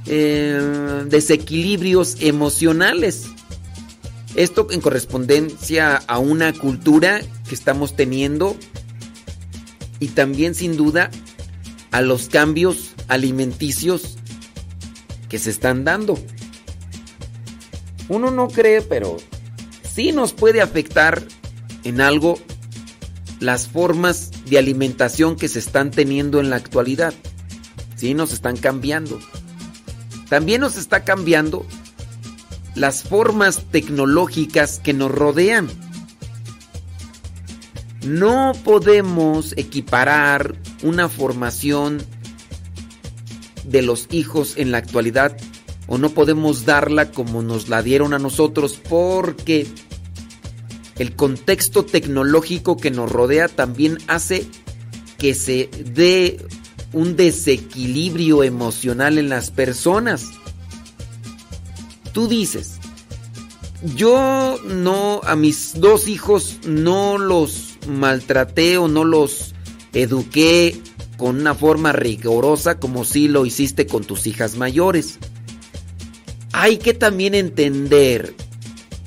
eh, 0.06 1.04
desequilibrios 1.08 2.18
emocionales. 2.22 3.26
Esto 4.36 4.68
en 4.72 4.82
correspondencia 4.82 5.98
a 6.08 6.20
una 6.20 6.54
cultura 6.54 7.22
que 7.48 7.56
estamos 7.56 7.96
teniendo 7.96 8.56
y 10.00 10.10
también 10.10 10.54
sin 10.54 10.78
duda 10.78 11.10
a 11.92 12.02
los 12.02 12.30
cambios 12.30 12.94
alimenticios 13.08 14.18
que 15.30 15.40
se 15.40 15.50
están 15.50 15.84
dando. 15.84 16.20
Uno 18.10 18.32
no 18.32 18.48
cree, 18.48 18.82
pero 18.82 19.18
sí 19.94 20.12
nos 20.12 20.34
puede 20.34 20.62
afectar 20.62 21.24
en 21.88 22.02
algo 22.02 22.38
las 23.40 23.68
formas 23.68 24.32
de 24.46 24.58
alimentación 24.58 25.38
que 25.38 25.48
se 25.48 25.60
están 25.60 25.90
teniendo 25.90 26.42
en 26.42 26.50
la 26.50 26.58
actualidad. 26.58 27.14
Sí 27.96 28.14
nos 28.14 28.34
están 28.34 28.58
cambiando. 28.58 29.20
También 30.28 30.60
nos 30.60 30.76
está 30.76 31.06
cambiando 31.06 31.66
las 32.76 33.04
formas 33.04 33.64
tecnológicas 33.72 34.80
que 34.80 34.94
nos 34.94 35.12
rodean. 35.12 35.70
No 38.06 38.52
podemos 38.66 39.54
equiparar 39.56 40.56
una 40.84 41.08
formación 41.08 42.04
de 43.64 43.82
los 43.82 44.08
hijos 44.12 44.56
en 44.58 44.72
la 44.72 44.80
actualidad 44.80 45.38
o 45.88 45.98
no 45.98 46.10
podemos 46.10 46.66
darla 46.66 47.12
como 47.12 47.42
nos 47.42 47.70
la 47.70 47.82
dieron 47.82 48.14
a 48.14 48.20
nosotros 48.20 48.78
porque 48.90 49.68
el 51.00 51.16
contexto 51.16 51.86
tecnológico 51.86 52.78
que 52.78 52.92
nos 52.92 53.12
rodea 53.12 53.48
también 53.48 53.98
hace 54.08 54.48
que 55.18 55.34
se 55.34 55.70
dé 55.94 56.38
un 56.94 57.16
desequilibrio 57.16 58.44
emocional 58.44 59.18
en 59.18 59.30
las 59.30 59.52
personas. 59.52 60.26
Tú 62.14 62.28
dices, 62.28 62.80
yo 63.96 64.58
no, 64.66 65.22
a 65.24 65.36
mis 65.36 65.80
dos 65.80 66.08
hijos 66.08 66.60
no 66.66 67.18
los 67.18 67.78
maltraté 67.88 68.78
o 68.78 68.88
no 68.88 69.04
los 69.04 69.54
eduqué 69.94 70.82
con 71.18 71.40
una 71.40 71.56
forma 71.56 71.94
rigurosa 71.94 72.80
como 72.80 73.06
si 73.06 73.28
lo 73.28 73.46
hiciste 73.46 73.88
con 73.88 74.04
tus 74.04 74.28
hijas 74.28 74.56
mayores. 74.56 75.20
Hay 76.54 76.78
que 76.78 76.94
también 76.94 77.36
entender 77.36 78.34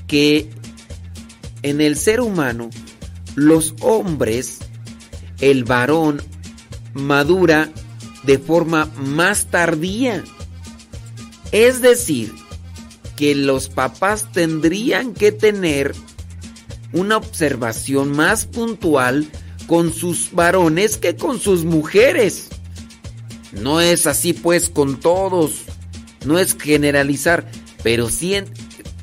que 0.06 0.50
en 1.62 1.80
el 1.80 1.96
ser 1.96 2.20
humano, 2.20 2.70
los 3.34 3.74
hombres, 3.80 4.58
el 5.40 5.64
varón, 5.64 6.22
madura 6.94 7.70
de 8.24 8.38
forma 8.38 8.86
más 8.96 9.46
tardía. 9.46 10.22
Es 11.52 11.80
decir, 11.82 12.32
que 13.16 13.34
los 13.34 13.68
papás 13.68 14.30
tendrían 14.32 15.14
que 15.14 15.32
tener 15.32 15.94
una 16.92 17.16
observación 17.16 18.12
más 18.12 18.46
puntual 18.46 19.28
con 19.66 19.92
sus 19.92 20.32
varones 20.32 20.96
que 20.96 21.16
con 21.16 21.38
sus 21.38 21.64
mujeres. 21.64 22.48
No 23.52 23.80
es 23.80 24.06
así 24.06 24.32
pues 24.32 24.68
con 24.70 24.98
todos, 24.98 25.62
no 26.24 26.38
es 26.38 26.56
generalizar, 26.58 27.48
pero 27.82 28.08
sí 28.08 28.34
en- 28.34 28.46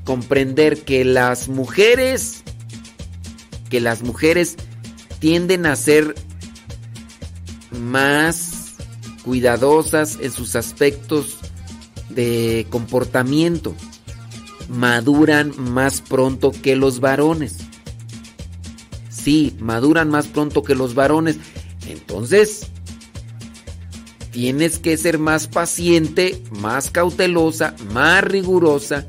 comprender 0.03 0.83
que 0.83 1.03
las 1.05 1.47
mujeres, 1.49 2.43
que 3.69 3.79
las 3.79 4.03
mujeres 4.03 4.55
tienden 5.19 5.65
a 5.65 5.75
ser 5.75 6.15
más 7.71 8.75
cuidadosas 9.23 10.17
en 10.21 10.31
sus 10.31 10.55
aspectos 10.55 11.37
de 12.09 12.65
comportamiento, 12.69 13.75
maduran 14.69 15.53
más 15.57 16.01
pronto 16.01 16.51
que 16.51 16.75
los 16.75 16.99
varones. 16.99 17.57
Sí, 19.09 19.55
maduran 19.59 20.09
más 20.09 20.27
pronto 20.27 20.63
que 20.63 20.75
los 20.75 20.95
varones. 20.95 21.37
Entonces, 21.87 22.67
tienes 24.31 24.79
que 24.79 24.97
ser 24.97 25.19
más 25.19 25.47
paciente, 25.47 26.41
más 26.51 26.91
cautelosa, 26.91 27.75
más 27.93 28.23
rigurosa 28.23 29.05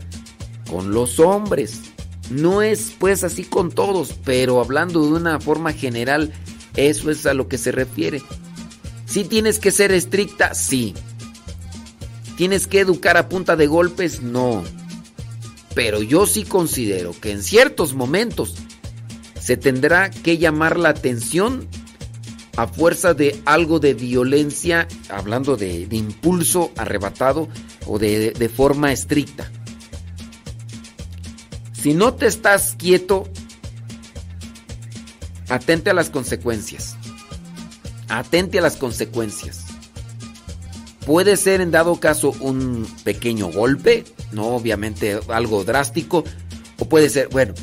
con 0.68 0.92
los 0.92 1.20
hombres. 1.20 1.88
No 2.31 2.62
es 2.62 2.92
pues 2.98 3.24
así 3.24 3.44
con 3.44 3.70
todos, 3.70 4.15
pero 4.24 4.60
hablando 4.60 5.02
de 5.02 5.12
una 5.12 5.40
forma 5.40 5.73
general, 5.73 6.32
Eso 6.76 7.10
es 7.10 7.26
a 7.26 7.34
lo 7.34 7.48
que 7.48 7.58
se 7.58 7.73
refiere. 7.73 8.23
Si 9.05 9.24
tienes 9.24 9.58
que 9.58 9.73
ser 9.73 9.90
estricta, 9.90 10.55
sí. 10.55 10.94
¿Tienes 12.36 12.68
que 12.68 12.78
educar 12.78 13.16
a 13.16 13.28
punta 13.28 13.57
de 13.57 13.66
golpes? 13.66 14.23
No. 14.23 14.62
Pero 15.74 16.02
yo 16.02 16.26
sí 16.26 16.44
considero 16.44 17.18
que 17.20 17.32
en 17.32 17.42
ciertos 17.42 17.94
momentos 17.94 18.55
se 19.40 19.57
tendrá 19.57 20.10
que 20.10 20.39
llamar 20.39 20.78
la 20.78 20.90
atención 20.90 21.66
a 22.57 22.68
fuerza 22.68 23.12
de 23.12 23.40
algo 23.44 23.81
de 23.81 23.94
violencia, 23.94 24.86
hablando 25.08 25.57
de, 25.57 25.89
impulso 25.90 26.70
arrebatado 26.76 27.48
o 27.86 27.98
de 27.98 28.52
forma 28.55 28.92
estricta. 28.92 29.50
Si 31.89 31.94
no 31.94 32.12
te 32.12 32.26
estás 32.26 32.75
quieto, 32.76 33.26
atente 35.49 35.89
a 35.89 35.94
las 35.94 36.10
consecuencias. 36.10 36.99
Atente 38.10 38.58
a 38.58 38.60
las 38.60 38.76
consecuencias. 38.76 39.65
Puede 41.07 41.39
ser 41.39 41.62
en 41.62 41.70
dado 41.70 41.99
caso 41.99 42.34
un 42.41 42.86
pequeño 43.05 43.50
golpe, 43.50 44.05
no 44.33 44.49
obviamente 44.49 45.18
algo 45.28 45.65
drástico, 45.65 46.25
o 46.78 46.86
puede 46.91 47.08
ser, 47.08 47.28
bueno, 47.28 47.55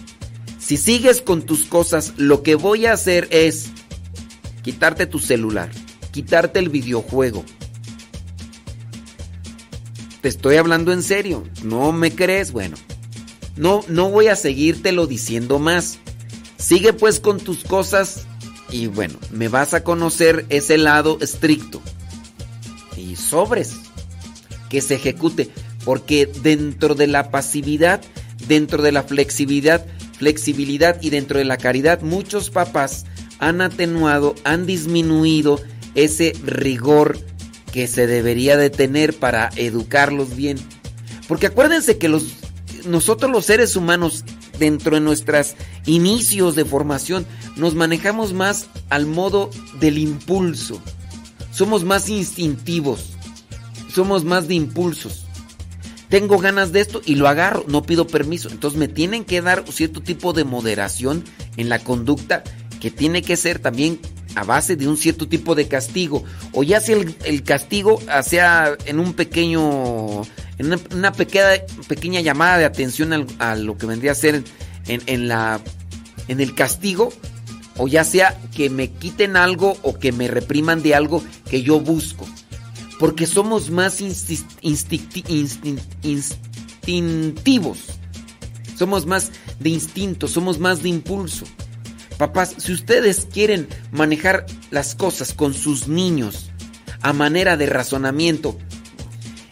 si 0.57 0.77
sigues 0.77 1.21
con 1.21 1.43
tus 1.43 1.67
cosas, 1.67 2.13
lo 2.17 2.41
que 2.41 2.55
voy 2.55 2.87
a 2.87 2.93
hacer 2.93 3.27
es 3.29 3.67
quitarte 4.63 5.05
tu 5.05 5.19
celular, 5.19 5.69
quitarte 6.09 6.57
el 6.57 6.69
videojuego. 6.69 7.45
Te 10.21 10.29
estoy 10.29 10.55
hablando 10.55 10.91
en 10.93 11.03
serio, 11.03 11.43
¿no 11.63 11.91
me 11.91 12.15
crees? 12.15 12.51
Bueno, 12.51 12.75
no, 13.57 13.83
no 13.87 14.09
voy 14.09 14.27
a 14.27 14.35
seguírtelo 14.35 15.07
diciendo 15.07 15.59
más. 15.59 15.99
Sigue 16.57 16.93
pues 16.93 17.19
con 17.19 17.39
tus 17.39 17.63
cosas 17.63 18.25
y 18.69 18.87
bueno, 18.87 19.19
me 19.31 19.47
vas 19.47 19.73
a 19.73 19.83
conocer 19.83 20.45
ese 20.49 20.77
lado 20.77 21.17
estricto. 21.21 21.81
Y 22.97 23.15
sobres, 23.15 23.75
que 24.69 24.81
se 24.81 24.95
ejecute, 24.95 25.49
porque 25.83 26.25
dentro 26.25 26.95
de 26.95 27.07
la 27.07 27.29
pasividad, 27.29 28.01
dentro 28.47 28.81
de 28.81 28.91
la 28.91 29.03
flexibilidad, 29.03 29.85
flexibilidad 30.17 31.01
y 31.01 31.09
dentro 31.09 31.39
de 31.39 31.45
la 31.45 31.57
caridad, 31.57 32.01
muchos 32.01 32.49
papás 32.49 33.05
han 33.39 33.61
atenuado, 33.61 34.35
han 34.43 34.65
disminuido 34.65 35.61
ese 35.93 36.33
rigor 36.43 37.19
que 37.71 37.87
se 37.87 38.07
debería 38.07 38.57
de 38.57 38.69
tener 38.69 39.13
para 39.13 39.49
educarlos 39.55 40.35
bien. 40.35 40.57
Porque 41.27 41.47
acuérdense 41.47 41.97
que 41.97 42.09
los, 42.09 42.35
nosotros 42.85 43.31
los 43.31 43.45
seres 43.45 43.75
humanos, 43.75 44.23
dentro 44.59 44.95
de 44.95 45.01
nuestros 45.01 45.55
inicios 45.85 46.55
de 46.55 46.65
formación, 46.65 47.25
nos 47.55 47.75
manejamos 47.75 48.33
más 48.33 48.67
al 48.89 49.05
modo 49.05 49.49
del 49.79 49.97
impulso. 49.97 50.81
Somos 51.51 51.83
más 51.83 52.09
instintivos. 52.09 53.11
Somos 53.93 54.25
más 54.25 54.47
de 54.47 54.55
impulsos. 54.55 55.25
Tengo 56.09 56.37
ganas 56.37 56.71
de 56.71 56.81
esto 56.81 57.01
y 57.05 57.15
lo 57.15 57.27
agarro, 57.27 57.65
no 57.67 57.83
pido 57.83 58.07
permiso. 58.07 58.49
Entonces 58.49 58.79
me 58.79 58.87
tienen 58.87 59.25
que 59.25 59.41
dar 59.41 59.63
cierto 59.71 60.01
tipo 60.01 60.33
de 60.33 60.43
moderación 60.43 61.23
en 61.57 61.69
la 61.69 61.79
conducta 61.79 62.43
que 62.79 62.91
tiene 62.91 63.21
que 63.21 63.37
ser 63.37 63.59
también 63.59 63.99
a 64.35 64.43
base 64.43 64.75
de 64.75 64.87
un 64.87 64.97
cierto 64.97 65.27
tipo 65.27 65.55
de 65.55 65.67
castigo. 65.67 66.23
O 66.51 66.63
ya 66.63 66.79
sea 66.79 66.97
el, 66.97 67.15
el 67.25 67.43
castigo 67.43 67.99
sea 68.23 68.77
en 68.85 68.99
un 68.99 69.13
pequeño, 69.13 70.21
en 70.57 70.67
una, 70.93 71.11
pequeña, 71.11 72.21
llamada 72.21 72.57
de 72.57 72.65
atención 72.65 73.27
a 73.39 73.55
lo 73.55 73.77
que 73.77 73.85
vendría 73.85 74.11
a 74.13 74.15
ser 74.15 74.43
en, 74.87 75.31
el 76.27 76.55
castigo. 76.55 77.11
O 77.77 77.87
ya 77.89 78.05
sea 78.05 78.39
que 78.55 78.69
me 78.69 78.89
quiten 78.89 79.35
algo 79.35 79.77
o 79.81 79.99
que 79.99 80.13
me 80.13 80.29
repriman 80.29 80.81
de 80.81 80.95
algo 80.95 81.21
que 81.49 81.61
yo 81.61 81.81
busco. 81.81 82.25
Porque 82.99 83.27
somos 83.27 83.69
más 83.69 83.99
instinti, 83.99 84.45
instinti, 84.61 85.23
instintivos. 86.03 87.79
Somos 88.77 89.05
más 89.05 89.31
de 89.59 89.69
instinto, 89.69 90.27
somos 90.27 90.59
más 90.59 90.83
de 90.83 90.89
impulso. 90.89 91.45
Papás, 92.17 92.55
si 92.57 92.71
ustedes 92.71 93.27
quieren 93.31 93.67
manejar 93.91 94.45
las 94.71 94.95
cosas 94.95 95.33
con 95.33 95.53
sus 95.53 95.89
niños 95.89 96.49
a 97.01 97.11
manera 97.11 97.57
de 97.57 97.65
razonamiento, 97.65 98.57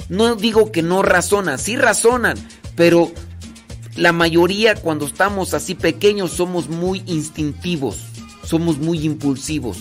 no 0.09 0.35
digo 0.35 0.71
que 0.71 0.81
no 0.81 1.01
razonan, 1.01 1.59
sí 1.59 1.75
razonan, 1.75 2.37
pero 2.75 3.11
la 3.95 4.11
mayoría 4.11 4.75
cuando 4.75 5.05
estamos 5.05 5.53
así 5.53 5.75
pequeños 5.75 6.31
somos 6.31 6.69
muy 6.69 7.03
instintivos, 7.05 7.97
somos 8.43 8.79
muy 8.79 9.05
impulsivos. 9.05 9.77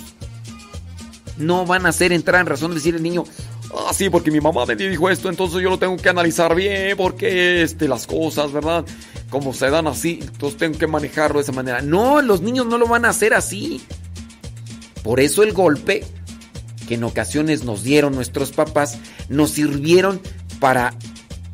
No 1.39 1.65
van 1.65 1.87
a 1.87 1.91
hacer 1.91 2.13
entrar 2.13 2.41
en 2.41 2.47
razón 2.47 2.71
de 2.71 2.77
decir 2.77 2.95
el 2.95 3.03
niño, 3.03 3.25
ah, 3.75 3.93
sí, 3.95 4.11
porque 4.11 4.31
mi 4.31 4.41
mamá 4.41 4.67
me 4.67 4.77
dijo 4.77 5.09
esto, 5.09 5.29
entonces 5.29 5.61
yo 5.63 5.71
lo 5.71 5.79
tengo 5.79 5.97
que 5.97 6.09
analizar 6.09 6.55
bien, 6.55 6.97
porque 6.97 7.63
este, 7.63 7.89
las 7.89 8.07
cosas, 8.07 8.53
¿verdad? 8.53 8.85
Como 9.31 9.55
se 9.55 9.71
dan 9.71 9.87
así, 9.87 10.21
entonces 10.21 10.59
tengo 10.59 10.79
que 10.79 10.87
manejarlo 10.87 11.39
de 11.39 11.43
esa 11.43 11.53
manera. 11.53 11.81
No, 11.81 12.21
los 12.21 12.43
niños 12.43 12.67
no 12.67 12.77
lo 12.79 12.87
van 12.87 13.07
a 13.07 13.11
hacer 13.11 13.35
así. 13.35 13.83
Por 15.03 15.21
eso 15.21 15.43
el 15.43 15.53
golpe 15.53 16.05
que 16.83 16.95
en 16.95 17.05
ocasiones 17.05 17.65
nos 17.65 17.83
dieron 17.83 18.15
nuestros 18.15 18.53
papás 18.53 18.99
nos 19.29 19.51
sirvieron 19.51 20.21
para 20.61 20.95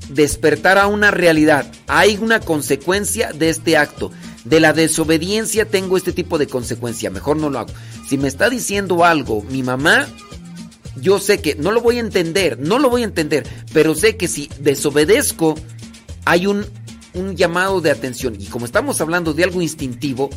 despertar 0.08 0.78
a 0.78 0.86
una 0.86 1.10
realidad. 1.10 1.70
Hay 1.86 2.18
una 2.20 2.40
consecuencia 2.40 3.32
de 3.32 3.50
este 3.50 3.76
acto. 3.76 4.10
De 4.44 4.60
la 4.60 4.72
desobediencia 4.72 5.66
tengo 5.66 5.96
este 5.96 6.12
tipo 6.12 6.38
de 6.38 6.46
consecuencia. 6.46 7.10
Mejor 7.10 7.36
no 7.36 7.50
lo 7.50 7.58
hago. 7.58 7.72
Si 8.08 8.16
me 8.16 8.28
está 8.28 8.48
diciendo 8.48 9.04
algo 9.04 9.42
mi 9.42 9.62
mamá, 9.62 10.06
yo 10.96 11.18
sé 11.18 11.40
que 11.40 11.54
no 11.54 11.70
lo 11.70 11.80
voy 11.80 11.98
a 11.98 12.00
entender, 12.00 12.58
no 12.58 12.78
lo 12.78 12.90
voy 12.90 13.02
a 13.02 13.06
entender, 13.06 13.46
pero 13.72 13.94
sé 13.94 14.16
que 14.16 14.26
si 14.26 14.48
desobedezco 14.60 15.54
hay 16.24 16.46
un, 16.46 16.64
un 17.14 17.36
llamado 17.36 17.80
de 17.80 17.90
atención. 17.90 18.36
Y 18.38 18.46
como 18.46 18.64
estamos 18.64 19.00
hablando 19.00 19.34
de 19.34 19.44
algo 19.44 19.60
instintivo, 19.60 20.30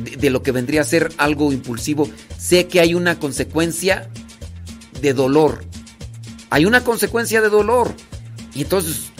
de, 0.00 0.30
lo 0.30 0.42
que 0.42 0.52
vendría 0.52 0.82
a 0.82 0.84
ser 0.84 1.12
algo 1.16 1.52
impulsivo, 1.52 2.08
sé 2.38 2.66
que 2.66 2.80
hay 2.80 2.94
una 2.94 3.18
consecuencia 3.18 4.08
de 5.00 5.14
dolor. 5.14 5.64
Hay 6.50 6.64
una 6.64 6.82
consecuencia 6.82 7.40
de 7.40 7.48
dolor. 7.48 7.94
Y 8.54 8.62
entonces, 8.62 9.10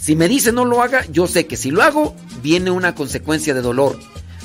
si 0.00 0.16
me 0.16 0.28
dice 0.28 0.52
no 0.52 0.64
lo 0.64 0.82
haga, 0.82 1.06
yo 1.10 1.26
sé 1.26 1.46
que 1.46 1.56
si 1.56 1.70
lo 1.70 1.82
hago, 1.82 2.14
viene 2.42 2.70
una 2.70 2.94
consecuencia 2.94 3.54
de 3.54 3.62
dolor. 3.62 3.98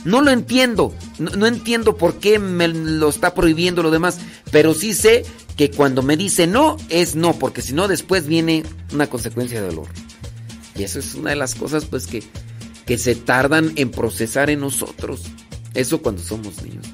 No 0.05 0.21
lo 0.21 0.31
entiendo, 0.31 0.93
no, 1.17 1.31
no, 1.31 1.45
entiendo 1.45 1.97
por 1.97 2.19
qué 2.19 2.39
me 2.39 2.69
lo 2.69 3.09
está 3.09 3.33
prohibiendo 3.33 3.83
lo 3.83 3.91
demás, 3.91 4.19
pero 4.49 4.73
sí 4.73 4.93
sé 4.93 5.25
que 5.57 5.71
cuando 5.71 6.01
me 6.03 6.15
dice 6.15 6.47
no, 6.47 6.77
es 6.87 7.15
no, 7.15 7.37
porque 7.37 7.61
si 7.61 7.73
no, 7.73 7.89
después 7.89 8.25
viene 8.25 8.63
una 8.93 9.07
consecuencia 9.07 9.61
de 9.61 9.67
dolor. 9.67 9.87
Y 10.73 10.83
eso 10.83 10.99
es 10.99 11.15
una 11.15 11.31
de 11.31 11.35
las 11.35 11.55
cosas 11.55 11.83
pues 11.83 12.07
que, 12.07 12.23
que 12.85 12.97
se 12.97 13.13
tardan 13.15 13.73
en 13.75 13.91
procesar 13.91 14.49
en 14.49 14.61
nosotros. 14.61 15.23
Eso 15.73 16.01
cuando 16.01 16.21
somos 16.21 16.61
niños. 16.63 16.85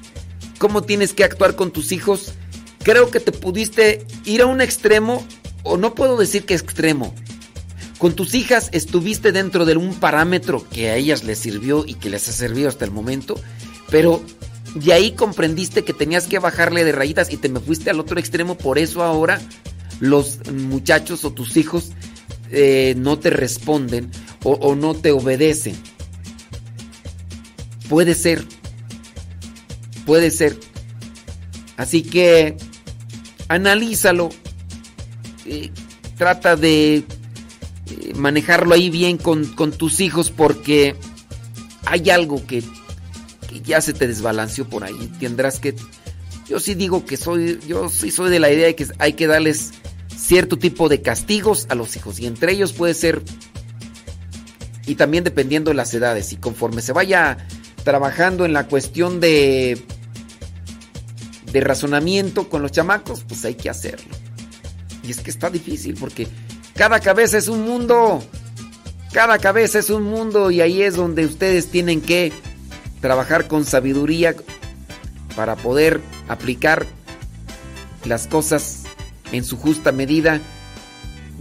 ¿Cómo 0.57 0.83
tienes 0.83 1.13
que 1.13 1.23
actuar 1.23 1.55
con 1.55 1.71
tus 1.71 1.91
hijos? 1.91 2.33
Creo 2.83 3.09
que 3.11 3.19
te 3.19 3.31
pudiste 3.31 4.05
ir 4.25 4.41
a 4.41 4.45
un 4.45 4.61
extremo, 4.61 5.25
o 5.63 5.77
no 5.77 5.95
puedo 5.95 6.17
decir 6.17 6.45
que 6.45 6.53
extremo. 6.53 7.13
Con 7.97 8.13
tus 8.13 8.33
hijas 8.33 8.69
estuviste 8.71 9.31
dentro 9.31 9.65
de 9.65 9.75
un 9.77 9.95
parámetro 9.95 10.67
que 10.69 10.89
a 10.89 10.95
ellas 10.95 11.23
les 11.23 11.39
sirvió 11.39 11.85
y 11.85 11.95
que 11.95 12.09
les 12.09 12.27
ha 12.27 12.33
servido 12.33 12.69
hasta 12.69 12.85
el 12.85 12.91
momento, 12.91 13.39
pero 13.89 14.21
de 14.75 14.93
ahí 14.93 15.13
comprendiste 15.13 15.83
que 15.83 15.93
tenías 15.93 16.27
que 16.27 16.39
bajarle 16.39 16.83
de 16.83 16.91
rayitas 16.91 17.31
y 17.31 17.37
te 17.37 17.47
me 17.47 17.61
fuiste 17.61 17.89
al 17.89 17.99
otro 17.99 18.19
extremo, 18.19 18.57
por 18.57 18.77
eso 18.77 19.01
ahora 19.01 19.41
los 19.99 20.39
muchachos 20.51 21.23
o 21.23 21.31
tus 21.31 21.55
hijos 21.55 21.91
eh, 22.51 22.93
no 22.97 23.17
te 23.17 23.29
responden 23.29 24.11
o, 24.43 24.51
o 24.51 24.75
no 24.75 24.93
te 24.93 25.11
obedecen. 25.11 25.75
Puede 27.89 28.15
ser, 28.15 28.45
puede 30.05 30.31
ser. 30.31 30.57
Así 31.77 32.03
que 32.03 32.55
analízalo, 33.47 34.29
eh, 35.45 35.71
trata 36.17 36.55
de 36.55 36.95
eh, 36.95 37.03
manejarlo 38.15 38.73
ahí 38.73 38.89
bien 38.89 39.17
con, 39.17 39.45
con, 39.45 39.71
tus 39.71 39.99
hijos 39.99 40.31
porque 40.31 40.95
hay 41.85 42.09
algo 42.09 42.45
que, 42.45 42.63
que, 43.49 43.61
ya 43.61 43.81
se 43.81 43.93
te 43.93 44.07
desbalanceó 44.07 44.67
por 44.69 44.83
ahí. 44.83 45.11
Tendrás 45.19 45.59
que... 45.59 45.75
Yo 46.47 46.59
sí 46.59 46.75
digo 46.75 47.05
que 47.05 47.17
soy, 47.17 47.59
yo 47.67 47.89
sí 47.89 48.11
soy 48.11 48.29
de 48.29 48.39
la 48.39 48.51
idea 48.51 48.67
de 48.67 48.75
que 48.75 48.85
hay 48.99 49.13
que 49.13 49.25
darles 49.25 49.71
cierto 50.15 50.57
tipo 50.57 50.89
de 50.89 51.01
castigos 51.01 51.65
a 51.69 51.75
los 51.75 51.95
hijos 51.95 52.19
y 52.19 52.27
entre 52.27 52.51
ellos 52.51 52.71
puede 52.71 52.93
ser 52.93 53.23
y 54.87 54.95
también 54.95 55.23
dependiendo 55.23 55.71
de 55.71 55.75
las 55.75 55.93
edades 55.93 56.31
y 56.33 56.37
conforme 56.37 56.81
se 56.81 56.93
vaya 56.93 57.37
trabajando 57.83 58.45
en 58.45 58.53
la 58.53 58.67
cuestión 58.67 59.19
de 59.19 59.83
de 61.55 61.61
razonamiento 61.61 62.49
con 62.49 62.61
los 62.61 62.73
chamacos, 62.73 63.23
pues 63.25 63.45
hay 63.45 63.55
que 63.55 63.69
hacerlo. 63.69 64.13
Y 65.03 65.11
es 65.11 65.21
que 65.21 65.29
está 65.31 65.49
difícil 65.49 65.95
porque 65.97 66.27
cada 66.75 66.99
cabeza 66.99 67.37
es 67.37 67.47
un 67.47 67.61
mundo. 67.61 68.21
Cada 69.13 69.39
cabeza 69.39 69.79
es 69.79 69.89
un 69.89 70.03
mundo 70.03 70.51
y 70.51 70.59
ahí 70.59 70.81
es 70.81 70.97
donde 70.97 71.25
ustedes 71.25 71.67
tienen 71.67 72.01
que 72.01 72.33
trabajar 72.99 73.47
con 73.47 73.63
sabiduría 73.63 74.35
para 75.37 75.55
poder 75.55 76.01
aplicar 76.27 76.85
las 78.03 78.27
cosas 78.27 78.83
en 79.31 79.45
su 79.45 79.55
justa 79.55 79.93
medida 79.93 80.41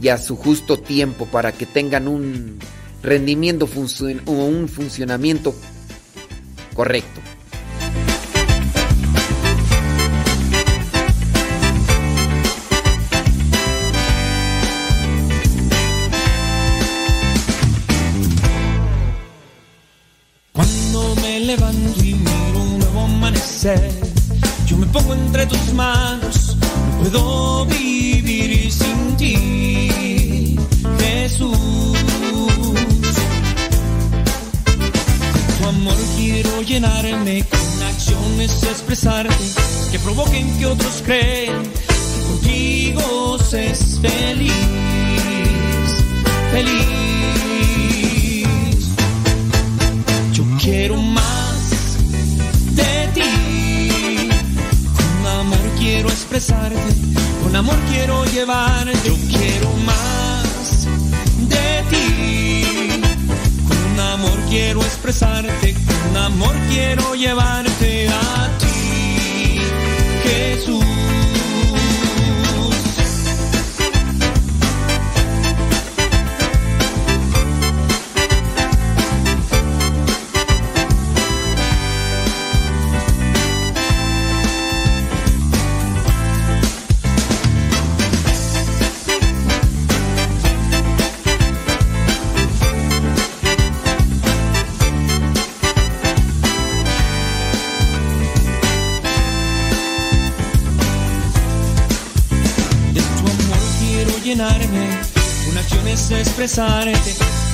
y 0.01 0.11
a 0.11 0.19
su 0.19 0.37
justo 0.37 0.79
tiempo 0.79 1.27
para 1.27 1.51
que 1.51 1.67
tengan 1.67 2.07
un 2.07 2.61
rendimiento 3.03 3.69
o 4.27 4.33
un 4.33 4.69
funcionamiento 4.69 5.57
correcto. 6.73 7.21
Manos, 25.75 26.57
no 26.57 26.99
puedo 26.99 27.67
vivir 27.67 28.71
sin 28.73 29.17
ti, 29.17 30.57
Jesús. 30.99 31.59
Tu 35.59 35.69
amor 35.69 35.97
quiero 36.17 36.63
llenarme, 36.63 37.45
con 37.45 37.83
acciones 37.83 38.63
expresarte, 38.63 39.45
que 39.91 39.99
provoquen 39.99 40.59
que 40.59 40.67
otros 40.67 41.03
creen 41.05 41.63
que 41.63 42.23
contigo 42.29 43.39
se 43.39 43.75
feliz, 43.75 44.53
feliz. 46.53 46.95
Yo 50.33 50.45
quiero 50.61 50.97
más 50.97 51.34
expresarte, 56.37 56.77
con 57.45 57.55
amor 57.55 57.77
quiero 57.89 58.25
llevarte. 58.25 58.93
Yo 59.05 59.15
quiero 59.29 59.73
más 59.87 60.89
de 61.49 61.85
ti. 61.91 63.01
Con 63.69 64.01
amor 64.01 64.39
quiero 64.49 64.81
expresarte, 64.81 65.75
con 65.75 66.17
amor 66.17 66.55
quiero 66.69 67.15
llevarte 67.15 68.09
a 68.09 68.51
ti, 68.59 69.61
Jesús. 70.25 71.14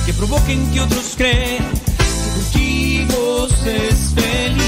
Que 0.05 0.13
provoquen 0.17 0.69
que 0.73 0.81
otros 0.81 1.13
crean 1.15 1.63
que 1.71 3.07
contigo 3.07 3.47
es 3.65 4.13
feliz, 4.13 4.59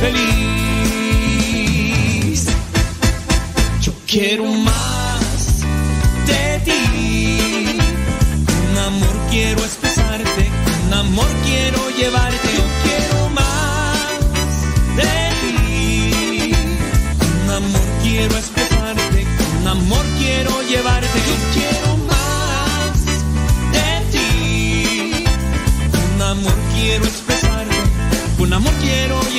feliz. 0.00 0.40
Yo 3.82 3.92
quiero 4.06 4.44
más 4.44 5.62
de 6.28 6.60
ti, 6.66 7.76
con 8.46 8.78
amor 8.78 9.16
quiero 9.28 9.60
expresarte, 9.64 10.50
con 10.82 10.94
amor 11.00 11.26
quiero 11.44 11.90
llevarte. 11.98 12.48
Yo 12.56 12.62
quiero 12.84 13.28
más 13.30 14.20
de 14.94 15.14
ti. 15.40 16.54
Con 17.18 17.50
amor 17.56 17.88
quiero 18.04 18.36
expresarte, 18.36 19.26
con 19.56 19.66
amor 19.66 20.06
quiero 20.20 20.62
llevarte. 20.62 21.18
Yo 21.28 21.34
quiero 21.54 21.79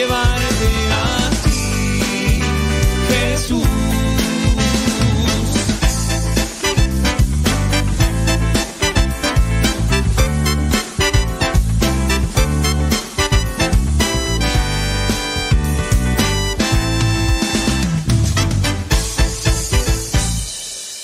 a 0.10 1.30
ti, 1.44 2.42
Jesús. 3.10 3.68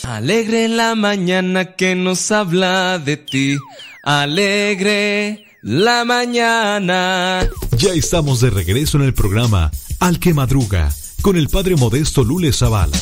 Alegre 0.03 0.67
la 0.67 0.95
mañana 0.95 1.75
que 1.75 1.95
nos 1.95 2.31
habla 2.31 2.97
de 2.99 3.17
ti. 3.17 3.57
Alegre 4.03 5.46
la 5.61 6.05
mañana. 6.05 7.47
Ya 7.77 7.93
estamos 7.93 8.41
de 8.41 8.49
regreso 8.49 8.97
en 8.97 9.03
el 9.03 9.13
programa 9.13 9.71
Al 9.99 10.19
que 10.19 10.33
Madruga 10.33 10.91
con 11.21 11.35
el 11.35 11.49
padre 11.49 11.75
modesto 11.75 12.23
Lule 12.23 12.53
Zavala. 12.53 12.97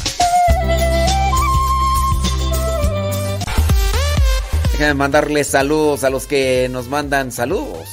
Déjame 4.72 4.94
mandarles 4.94 5.48
saludos 5.48 6.04
a 6.04 6.10
los 6.10 6.28
que 6.28 6.68
nos 6.70 6.90
mandan 6.90 7.32
saludos. 7.32 7.88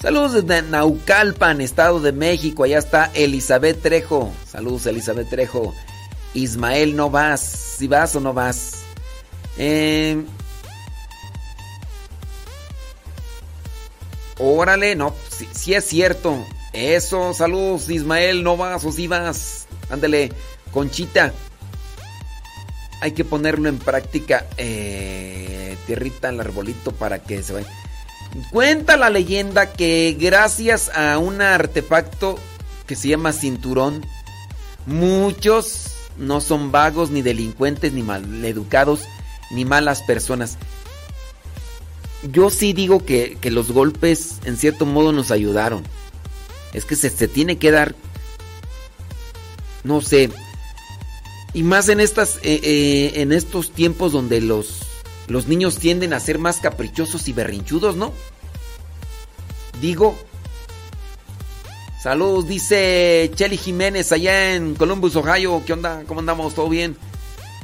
Saludos 0.00 0.32
desde 0.32 0.62
Naucalpan, 0.62 1.60
Estado 1.60 2.00
de 2.00 2.12
México. 2.12 2.64
Allá 2.64 2.78
está 2.78 3.10
Elizabeth 3.14 3.82
Trejo. 3.82 4.32
Saludos, 4.50 4.86
Elizabeth 4.86 5.28
Trejo. 5.28 5.74
Ismael, 6.32 6.96
no 6.96 7.10
vas. 7.10 7.40
Si 7.40 7.86
vas 7.86 8.14
o 8.16 8.20
no 8.20 8.32
vas. 8.32 8.76
Eh, 9.58 10.24
órale, 14.40 14.96
no, 14.96 15.14
si, 15.30 15.46
si 15.52 15.74
es 15.74 15.84
cierto. 15.84 16.44
Eso, 16.72 17.34
saludos, 17.34 17.90
Ismael, 17.90 18.42
no 18.42 18.56
vas 18.56 18.84
o 18.84 18.92
si 18.92 19.06
vas. 19.06 19.66
Ándale, 19.90 20.32
Conchita. 20.72 21.32
Hay 23.00 23.12
que 23.12 23.24
ponerlo 23.24 23.68
en 23.68 23.78
práctica. 23.78 24.46
Eh, 24.56 25.76
tierrita 25.86 26.28
al 26.28 26.40
arbolito 26.40 26.92
para 26.92 27.20
que 27.20 27.42
se 27.42 27.52
vaya. 27.52 27.66
Cuenta 28.52 28.96
la 28.96 29.10
leyenda 29.10 29.72
que 29.72 30.16
gracias 30.18 30.88
a 30.94 31.18
un 31.18 31.40
artefacto 31.42 32.38
que 32.86 32.94
se 32.94 33.08
llama 33.08 33.32
cinturón, 33.32 34.04
muchos 34.86 35.86
no 36.16 36.40
son 36.40 36.70
vagos, 36.70 37.10
ni 37.10 37.22
delincuentes, 37.22 37.92
ni 37.92 38.02
maleducados, 38.02 39.02
ni 39.50 39.64
malas 39.64 40.02
personas. 40.02 40.58
Yo 42.22 42.50
sí 42.50 42.72
digo 42.72 43.04
que, 43.04 43.38
que 43.40 43.50
los 43.50 43.72
golpes 43.72 44.40
en 44.44 44.56
cierto 44.56 44.86
modo 44.86 45.12
nos 45.12 45.30
ayudaron. 45.30 45.84
Es 46.72 46.84
que 46.84 46.96
se, 46.96 47.10
se 47.10 47.28
tiene 47.28 47.58
que 47.58 47.70
dar, 47.70 47.94
no 49.82 50.00
sé, 50.00 50.30
y 51.52 51.62
más 51.62 51.88
en 51.88 52.00
estas, 52.00 52.36
eh, 52.42 52.60
eh, 52.62 53.12
en 53.16 53.32
estos 53.32 53.72
tiempos 53.72 54.12
donde 54.12 54.40
los, 54.40 54.82
los 55.26 55.48
niños 55.48 55.78
tienden 55.78 56.12
a 56.12 56.20
ser 56.20 56.38
más 56.38 56.58
caprichosos 56.58 57.26
y 57.28 57.32
berrinchudos, 57.32 57.96
¿no? 57.96 58.12
Digo. 59.80 60.16
Saludos, 62.02 62.48
dice 62.48 63.30
Chelly 63.34 63.58
Jiménez 63.58 64.10
allá 64.12 64.54
en 64.54 64.74
Columbus, 64.74 65.16
Ohio. 65.16 65.62
¿Qué 65.66 65.72
onda? 65.72 66.04
¿Cómo 66.06 66.20
andamos? 66.20 66.54
¿Todo 66.54 66.68
bien? 66.68 66.96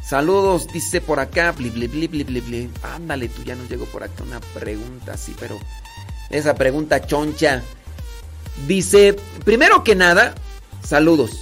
Saludos, 0.07 0.69
dice 0.73 1.01
por 1.01 1.19
acá. 1.19 1.51
Bli, 1.51 1.71
bli, 1.71 1.89
bli, 1.89 2.07
bli, 2.07 2.23
bli. 2.23 2.71
Ándale, 2.83 3.29
tú 3.29 3.43
ya 3.43 3.57
nos 3.57 3.69
llegó 3.69 3.87
por 3.87 4.05
acá 4.05 4.23
una 4.23 4.39
pregunta 4.41 5.15
así, 5.15 5.35
pero 5.39 5.59
esa 6.31 6.55
pregunta 6.55 7.05
choncha. 7.05 7.63
Dice, 8.69 9.17
primero 9.45 9.83
que 9.83 9.97
nada, 9.97 10.35
saludos. 10.83 11.33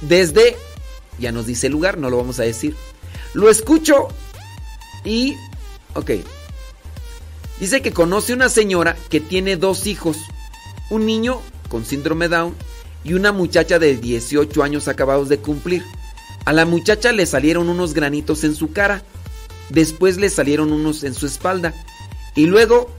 Desde, 0.00 0.56
ya 1.18 1.30
nos 1.30 1.44
dice 1.44 1.66
el 1.66 1.74
lugar, 1.74 1.98
no 1.98 2.08
lo 2.08 2.16
vamos 2.16 2.40
a 2.40 2.44
decir. 2.44 2.74
Lo 3.34 3.50
escucho 3.50 4.08
y, 5.04 5.36
ok. 5.94 6.12
Dice 7.60 7.82
que 7.82 7.92
conoce 7.92 8.32
una 8.32 8.48
señora 8.48 8.96
que 9.10 9.20
tiene 9.20 9.56
dos 9.56 9.86
hijos. 9.86 10.16
Un 10.88 11.04
niño 11.04 11.42
con 11.68 11.84
síndrome 11.84 12.28
Down 12.28 12.54
y 13.04 13.12
una 13.12 13.30
muchacha 13.30 13.78
de 13.78 13.96
18 13.96 14.62
años 14.62 14.88
acabados 14.88 15.28
de 15.28 15.38
cumplir. 15.38 15.84
A 16.48 16.54
la 16.54 16.64
muchacha 16.64 17.12
le 17.12 17.26
salieron 17.26 17.68
unos 17.68 17.92
granitos 17.92 18.42
en 18.42 18.54
su 18.54 18.72
cara, 18.72 19.02
después 19.68 20.16
le 20.16 20.30
salieron 20.30 20.72
unos 20.72 21.04
en 21.04 21.12
su 21.12 21.26
espalda 21.26 21.74
y 22.34 22.46
luego 22.46 22.90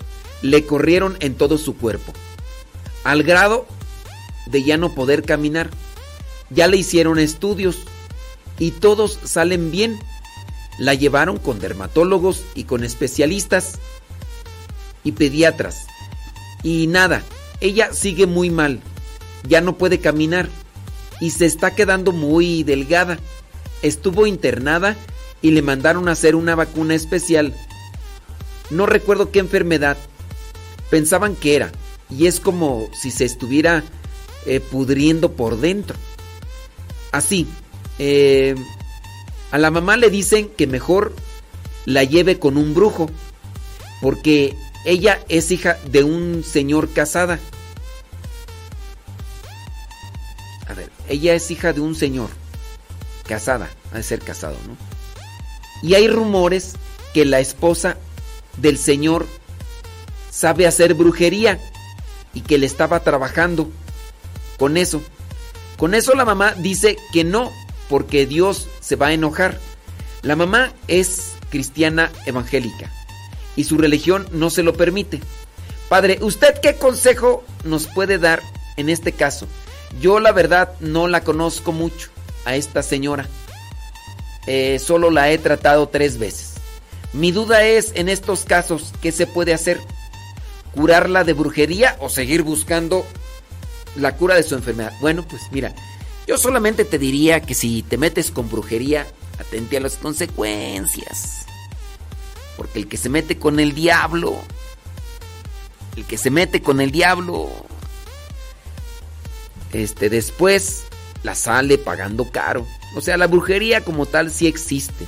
le 0.44 0.68
corrieron 0.68 1.18
en 1.19 1.34
todo 1.34 1.58
su 1.58 1.76
cuerpo. 1.76 2.14
Al 3.03 3.24
grado 3.24 3.66
de 4.45 4.61
ya 4.61 4.78
no 4.78 4.94
poder 4.94 5.24
caminar. 5.24 5.72
Ya 6.52 6.68
le 6.68 6.78
hicieron 6.78 7.18
estudios 7.18 7.78
y 8.60 8.69
todos 8.69 9.18
salen 9.24 9.72
bien. 9.72 10.00
La 10.78 10.94
llevaron 10.94 11.40
con 11.40 11.60
dermatólogos 11.60 12.44
y 12.53 12.66
con 12.66 12.84
especialistas 12.84 13.80
y 15.03 15.14
pediatras. 15.14 15.88
Y 16.61 16.86
nada, 16.86 17.24
ella 17.61 17.94
sigue 17.94 18.28
muy 18.28 18.52
mal. 18.52 18.80
Ya 19.48 19.60
no 19.60 19.76
puede 19.76 20.00
caminar 20.00 20.50
y 21.19 21.32
se 21.32 21.48
está 21.48 21.74
quedando 21.74 22.11
muy 22.11 22.61
delgada. 22.61 23.18
Estuvo 23.82 24.27
internada 24.27 24.95
y 25.41 25.51
le 25.51 25.61
mandaron 25.61 26.09
a 26.09 26.14
hacer 26.14 26.35
una 26.35 26.56
vacuna 26.56 26.95
especial. 26.95 27.53
No 28.69 28.85
recuerdo 28.85 29.32
qué 29.32 29.40
enfermedad. 29.40 29.98
Pensaban 30.90 31.35
que 31.35 31.56
era. 31.56 31.72
Y 32.09 32.27
es 32.27 32.40
como 32.40 32.90
si 32.93 33.11
se 33.11 33.25
estuviera 33.25 33.83
eh, 34.45 34.59
pudriendo 34.59 35.32
por 35.33 35.59
dentro. 35.59 35.95
Así. 37.11 37.48
eh, 37.98 38.56
a 39.51 39.58
la 39.58 39.72
mamá 39.72 39.98
le 39.98 40.11
dicen 40.11 40.49
que 40.49 40.67
mejor 40.67 41.16
la 41.85 42.03
lleve 42.03 42.38
con 42.38 42.58
un 42.58 42.74
brujo. 42.74 43.09
Porque 44.01 44.56
ella 44.85 45.19
es 45.30 45.51
hija 45.51 45.77
de 45.90 46.03
un 46.03 46.43
señor 46.43 46.90
casada. 46.90 47.40
A 50.67 50.74
ver, 50.74 50.91
ella 51.08 51.33
es 51.33 51.49
hija 51.49 51.74
de 51.74 51.82
un 51.82 51.95
señor 51.95 52.30
casada, 53.30 53.69
ha 53.93 54.01
ser 54.01 54.19
casado, 54.22 54.58
¿no? 54.67 54.75
Y 55.88 55.93
hay 55.93 56.08
rumores 56.08 56.74
que 57.14 57.25
la 57.25 57.40
esposa 57.40 57.95
del 58.58 58.80
señor 58.80 59.27
sabe 60.32 60.66
hacer 60.66 60.95
brujería 60.95 61.59
y 62.33 62.41
que 62.41 62.58
le 62.58 62.66
estaba 62.66 63.01
trabajando 63.01 63.69
con 64.58 64.77
eso. 64.77 65.03
Con 65.77 65.93
eso 65.93 66.16
la 66.16 66.25
mamá 66.25 66.56
dice 66.58 66.98
que 67.14 67.24
no, 67.24 67.51
porque 67.88 68.25
Dios 68.25 68.67
se 68.80 68.95
va 68.95 69.08
a 69.08 69.14
enojar. 69.14 69.59
La 70.24 70.35
mamá 70.35 70.74
es 70.88 71.33
cristiana 71.51 72.11
evangélica 72.25 72.91
y 73.56 73.66
su 73.66 73.77
religión 73.77 74.27
no 74.32 74.49
se 74.49 74.64
lo 74.64 74.74
permite. 74.74 75.22
Padre, 75.88 76.17
¿usted 76.22 76.59
qué 76.61 76.75
consejo 76.75 77.43
nos 77.64 77.85
puede 77.85 78.17
dar 78.17 78.41
en 78.75 78.90
este 78.90 79.11
caso? 79.11 79.48
Yo 80.01 80.19
la 80.19 80.32
verdad 80.32 80.74
no 80.80 81.08
la 81.08 81.24
conozco 81.24 81.72
mucho 81.72 82.09
a 82.50 82.56
esta 82.56 82.82
señora. 82.84 83.28
Eh, 84.48 84.80
solo 84.80 85.11
la 85.11 85.30
he 85.32 85.38
tratado 85.38 85.88
tres 85.88 86.18
veces. 86.18 86.56
Mi 87.14 87.32
duda 87.32 87.64
es 87.64 87.92
en 87.95 88.10
estos 88.10 88.44
casos, 88.44 88.94
¿qué 89.02 89.11
se 89.11 89.28
puede 89.28 89.53
hacer? 89.53 89.80
¿Curarla 90.74 91.24
de 91.24 91.34
brujería 91.34 91.95
o 92.00 92.10
seguir 92.10 92.42
buscando 92.42 93.06
la 93.95 94.16
cura 94.16 94.36
de 94.36 94.44
su 94.44 94.56
enfermedad? 94.56 94.94
Bueno, 95.00 95.26
pues 95.28 95.44
mira, 95.52 95.74
yo 96.28 96.38
solamente 96.38 96.86
te 96.86 96.98
diría 96.98 97.42
que 97.42 97.53
si 97.53 97.84
te 97.84 97.98
metes 97.98 98.32
con 98.32 98.50
brujería, 98.50 99.06
atente 99.40 99.78
a 99.78 99.82
las 99.82 99.95
consecuencias. 99.95 101.45
Porque 102.58 102.80
el 102.80 102.88
que 102.88 102.98
se 102.98 103.10
mete 103.10 103.38
con 103.38 103.60
el 103.60 103.74
diablo, 103.74 104.36
el 105.95 106.06
que 106.06 106.18
se 106.18 106.30
mete 106.30 106.61
con 106.61 106.82
el 106.82 106.92
diablo, 106.92 107.50
este 109.72 110.10
después 110.10 110.89
la 111.23 111.35
sale 111.35 111.77
pagando 111.77 112.30
caro. 112.31 112.65
O 112.95 113.01
sea, 113.01 113.17
la 113.17 113.27
brujería 113.27 113.83
como 113.83 114.06
tal 114.06 114.31
sí 114.31 114.48
existe. 114.48 115.06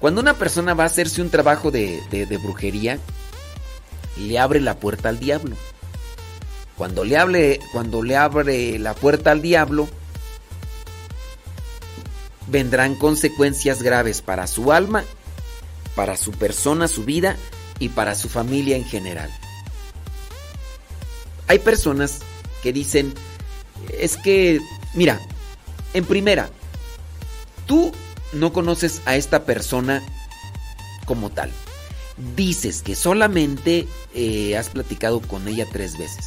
Cuando 0.00 0.20
una 0.20 0.34
persona 0.34 0.74
va 0.74 0.84
a 0.84 0.86
hacerse 0.86 1.20
un 1.22 1.30
trabajo 1.30 1.70
de, 1.70 2.00
de- 2.10 2.26
de 2.26 2.36
brujería, 2.36 2.98
le 4.16 4.38
abre 4.38 4.60
la 4.60 4.78
puerta 4.78 5.08
al 5.08 5.18
diablo. 5.18 5.56
Cuando 6.76 7.04
le, 7.04 7.16
hable, 7.16 7.58
cuando 7.72 8.02
le 8.04 8.16
abre 8.16 8.78
la 8.78 8.94
puerta 8.94 9.32
al 9.32 9.42
diablo, 9.42 9.88
vendrán 12.46 12.94
consecuencias 12.94 13.82
graves 13.82 14.22
para 14.22 14.46
su 14.46 14.72
alma, 14.72 15.04
para 15.94 16.16
su 16.16 16.30
persona, 16.32 16.86
su 16.88 17.04
vida 17.04 17.36
y 17.80 17.88
para 17.88 18.14
su 18.14 18.28
familia 18.28 18.76
en 18.76 18.84
general. 18.84 19.30
Hay 21.48 21.58
personas 21.58 22.20
que 22.62 22.72
dicen, 22.72 23.12
es 23.98 24.16
que, 24.16 24.60
mira, 24.94 25.20
en 25.94 26.04
primera, 26.04 26.50
tú 27.66 27.92
no 28.32 28.52
conoces 28.52 29.02
a 29.06 29.16
esta 29.16 29.44
persona 29.44 30.02
como 31.04 31.30
tal. 31.30 31.50
Dices 32.36 32.82
que 32.82 32.94
solamente 32.94 33.86
eh, 34.14 34.56
has 34.56 34.68
platicado 34.70 35.20
con 35.20 35.46
ella 35.48 35.66
tres 35.70 35.96
veces. 35.96 36.26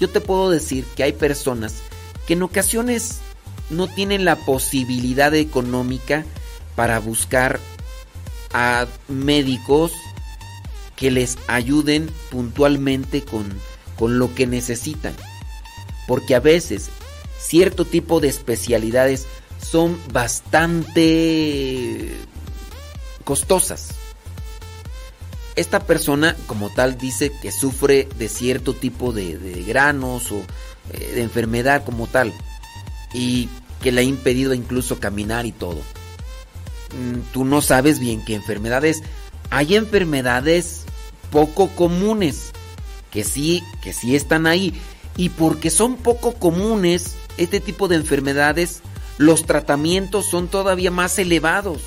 Yo 0.00 0.10
te 0.10 0.20
puedo 0.20 0.50
decir 0.50 0.84
que 0.96 1.04
hay 1.04 1.12
personas 1.12 1.74
que 2.26 2.34
en 2.34 2.42
ocasiones 2.42 3.20
no 3.70 3.86
tienen 3.86 4.24
la 4.24 4.36
posibilidad 4.36 5.34
económica 5.34 6.24
para 6.74 6.98
buscar 6.98 7.60
a 8.52 8.86
médicos 9.08 9.92
que 10.96 11.10
les 11.10 11.38
ayuden 11.46 12.10
puntualmente 12.30 13.22
con, 13.22 13.48
con 13.96 14.18
lo 14.18 14.34
que 14.34 14.46
necesitan. 14.46 15.14
Porque 16.06 16.34
a 16.34 16.40
veces 16.40 16.90
cierto 17.42 17.84
tipo 17.84 18.20
de 18.20 18.28
especialidades 18.28 19.26
son 19.58 19.98
bastante 20.12 22.12
costosas. 23.24 23.90
Esta 25.54 25.80
persona 25.80 26.36
como 26.46 26.70
tal 26.70 26.96
dice 26.96 27.30
que 27.42 27.52
sufre 27.52 28.08
de 28.18 28.28
cierto 28.28 28.74
tipo 28.74 29.12
de, 29.12 29.64
granos 29.66 30.32
o 30.32 30.42
eh, 30.92 31.12
de 31.14 31.22
enfermedad 31.22 31.84
como 31.84 32.06
tal 32.06 32.32
y 33.12 33.48
que 33.82 33.92
le 33.92 34.00
ha 34.00 34.04
impedido 34.04 34.54
incluso 34.54 34.98
caminar 34.98 35.44
y 35.44 35.52
todo. 35.52 35.80
Mm, 36.96 37.20
Tú 37.32 37.44
no 37.44 37.60
sabes 37.60 37.98
bien 37.98 38.24
qué 38.24 38.34
enfermedad 38.34 38.84
es. 38.84 39.02
Hay 39.50 39.76
enfermedades 39.76 40.84
poco 41.30 41.68
comunes 41.68 42.52
que 43.10 43.24
sí, 43.24 43.62
que 43.82 43.92
sí 43.92 44.16
están 44.16 44.46
ahí. 44.46 44.80
Y 45.16 45.28
porque 45.28 45.70
son 45.70 45.96
poco 45.96 46.34
comunes 46.34 47.16
este 47.36 47.60
tipo 47.60 47.88
de 47.88 47.96
enfermedades, 47.96 48.82
los 49.18 49.44
tratamientos 49.46 50.26
son 50.26 50.48
todavía 50.48 50.90
más 50.90 51.18
elevados. 51.18 51.82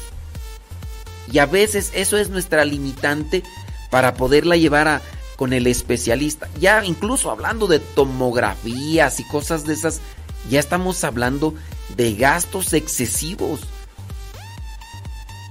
Y 1.32 1.40
a 1.40 1.46
veces 1.46 1.92
eso 1.94 2.18
es 2.18 2.30
nuestra 2.30 2.66
limitante 2.66 3.44
para 3.90 4.14
poderla 4.14 4.56
llevar 4.56 4.88
a, 4.88 5.02
con 5.36 5.54
el 5.54 5.68
especialista. 5.68 6.50
Ya 6.60 6.84
incluso 6.86 7.32
hablando 7.32 7.68
de 7.68 7.80
tomografías 7.80 9.20
y 9.20 9.24
cosas 9.24 9.66
de 9.66 9.74
esas, 9.74 10.02
ya 10.50 10.60
estamos 10.60 11.04
hablando 11.04 11.54
de 11.96 12.16
gastos 12.16 12.74
excesivos. 12.74 13.62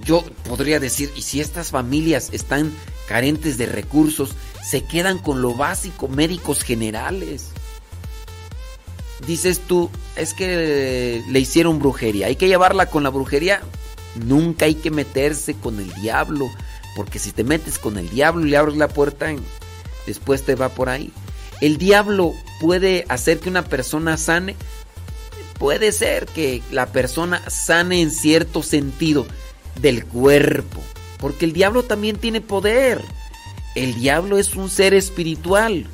Yo 0.03 0.23
podría 0.47 0.79
decir, 0.79 1.11
y 1.15 1.21
si 1.23 1.41
estas 1.41 1.71
familias 1.71 2.29
están 2.31 2.71
carentes 3.07 3.57
de 3.57 3.65
recursos, 3.65 4.35
se 4.63 4.83
quedan 4.83 5.17
con 5.17 5.41
lo 5.41 5.53
básico, 5.53 6.07
médicos 6.07 6.61
generales. 6.63 7.51
Dices 9.27 9.61
tú, 9.65 9.89
es 10.15 10.33
que 10.33 11.23
le 11.29 11.39
hicieron 11.39 11.79
brujería, 11.79 12.27
hay 12.27 12.35
que 12.35 12.47
llevarla 12.47 12.87
con 12.87 13.03
la 13.03 13.09
brujería. 13.09 13.61
Nunca 14.25 14.65
hay 14.65 14.75
que 14.75 14.91
meterse 14.91 15.55
con 15.55 15.79
el 15.79 15.93
diablo, 15.93 16.45
porque 16.95 17.19
si 17.19 17.31
te 17.31 17.43
metes 17.43 17.79
con 17.79 17.97
el 17.97 18.09
diablo 18.09 18.45
y 18.45 18.49
le 18.49 18.57
abres 18.57 18.77
la 18.77 18.87
puerta, 18.87 19.27
después 20.05 20.43
te 20.43 20.55
va 20.55 20.69
por 20.69 20.89
ahí. 20.89 21.11
El 21.61 21.77
diablo 21.77 22.33
puede 22.59 23.05
hacer 23.09 23.39
que 23.39 23.49
una 23.49 23.63
persona 23.63 24.17
sane. 24.17 24.55
Puede 25.57 25.93
ser 25.93 26.25
que 26.25 26.61
la 26.69 26.87
persona 26.87 27.41
sane 27.49 28.01
en 28.01 28.11
cierto 28.11 28.61
sentido 28.61 29.25
del 29.81 30.05
cuerpo, 30.05 30.81
porque 31.17 31.45
el 31.45 31.53
diablo 31.53 31.83
también 31.83 32.17
tiene 32.17 32.41
poder. 32.41 33.01
El 33.73 33.95
diablo 33.95 34.37
es 34.37 34.55
un 34.55 34.69
ser 34.69 34.93
espiritual, 34.93 35.87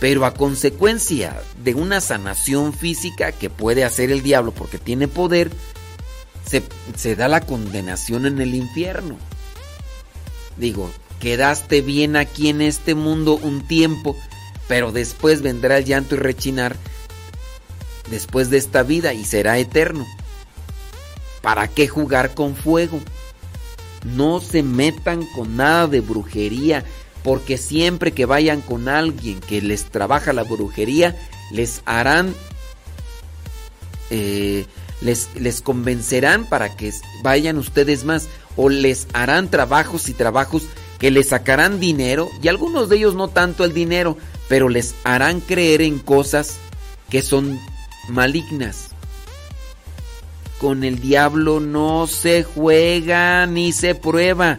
pero 0.00 0.24
a 0.24 0.32
consecuencia 0.32 1.40
de 1.62 1.74
una 1.74 2.00
sanación 2.00 2.72
física 2.72 3.32
que 3.32 3.50
puede 3.50 3.84
hacer 3.84 4.10
el 4.10 4.22
diablo 4.22 4.50
porque 4.50 4.78
tiene 4.78 5.06
poder, 5.06 5.50
se, 6.96 7.14
da 7.16 7.28
la 7.28 7.42
condenación 7.42 8.24
en 8.24 8.40
el 8.40 8.54
infierno. 8.54 9.18
Digo, 10.56 10.90
quedaste 11.20 11.82
bien 11.82 12.16
aquí 12.16 12.48
en 12.48 12.62
este 12.62 12.94
mundo 12.94 13.34
un 13.34 13.66
tiempo, 13.68 14.16
pero 14.66 14.90
después 14.90 15.42
vendrá 15.42 15.78
el 15.78 15.84
llanto 15.84 16.14
y 16.14 16.18
rechinar 16.18 16.76
después 18.10 18.48
de 18.48 18.56
esta 18.56 18.82
vida 18.82 19.12
y 19.12 19.24
será 19.24 19.58
eterno. 19.58 20.06
¿Para 21.42 21.68
qué 21.68 21.88
jugar 21.88 22.34
con 22.34 22.56
fuego? 22.56 23.00
No 24.04 24.40
se 24.40 24.62
metan 24.62 25.26
con 25.34 25.56
nada 25.56 25.86
de 25.86 26.00
brujería, 26.00 26.84
porque 27.22 27.58
siempre 27.58 28.12
que 28.12 28.26
vayan 28.26 28.60
con 28.60 28.88
alguien 28.88 29.40
que 29.40 29.60
les 29.60 29.84
trabaja 29.86 30.32
la 30.32 30.42
brujería, 30.42 31.16
les 31.52 31.82
harán, 31.84 32.34
eh, 34.10 34.64
les, 35.00 35.28
les 35.36 35.60
convencerán 35.60 36.48
para 36.48 36.76
que 36.76 36.92
vayan 37.22 37.58
ustedes 37.58 38.04
más, 38.04 38.28
o 38.56 38.68
les 38.68 39.06
harán 39.12 39.50
trabajos 39.50 40.08
y 40.08 40.14
trabajos 40.14 40.64
que 40.98 41.10
les 41.10 41.28
sacarán 41.28 41.80
dinero, 41.80 42.28
y 42.42 42.48
algunos 42.48 42.88
de 42.88 42.96
ellos 42.96 43.14
no 43.14 43.28
tanto 43.28 43.64
el 43.64 43.72
dinero, 43.72 44.16
pero 44.48 44.68
les 44.68 44.94
harán 45.04 45.40
creer 45.40 45.82
en 45.82 45.98
cosas 45.98 46.58
que 47.08 47.22
son 47.22 47.58
malignas. 48.08 48.88
Con 50.58 50.84
el 50.84 51.00
diablo 51.00 51.60
no 51.60 52.06
se 52.06 52.42
juega 52.44 53.46
ni 53.46 53.72
se 53.72 53.94
prueba. 53.94 54.58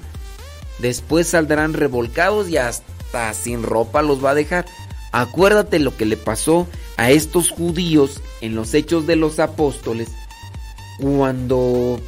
Después 0.82 1.28
saldrán 1.28 1.74
revolcados 1.74 2.50
y 2.50 2.58
hasta 2.58 3.34
sin 3.34 3.64
ropa 3.64 4.02
los 4.02 4.24
va 4.24 4.32
a 4.32 4.36
dejar. 4.36 4.66
Acuérdate 5.12 5.80
lo 5.80 5.96
que 5.96 6.06
le 6.06 6.18
pasó 6.18 6.68
a 6.98 7.12
estos 7.12 7.52
judíos 7.52 8.22
en 8.42 8.56
los 8.56 8.74
hechos 8.74 9.06
de 9.06 9.16
los 9.16 9.40
apóstoles 9.40 10.10
cuando 11.00 12.00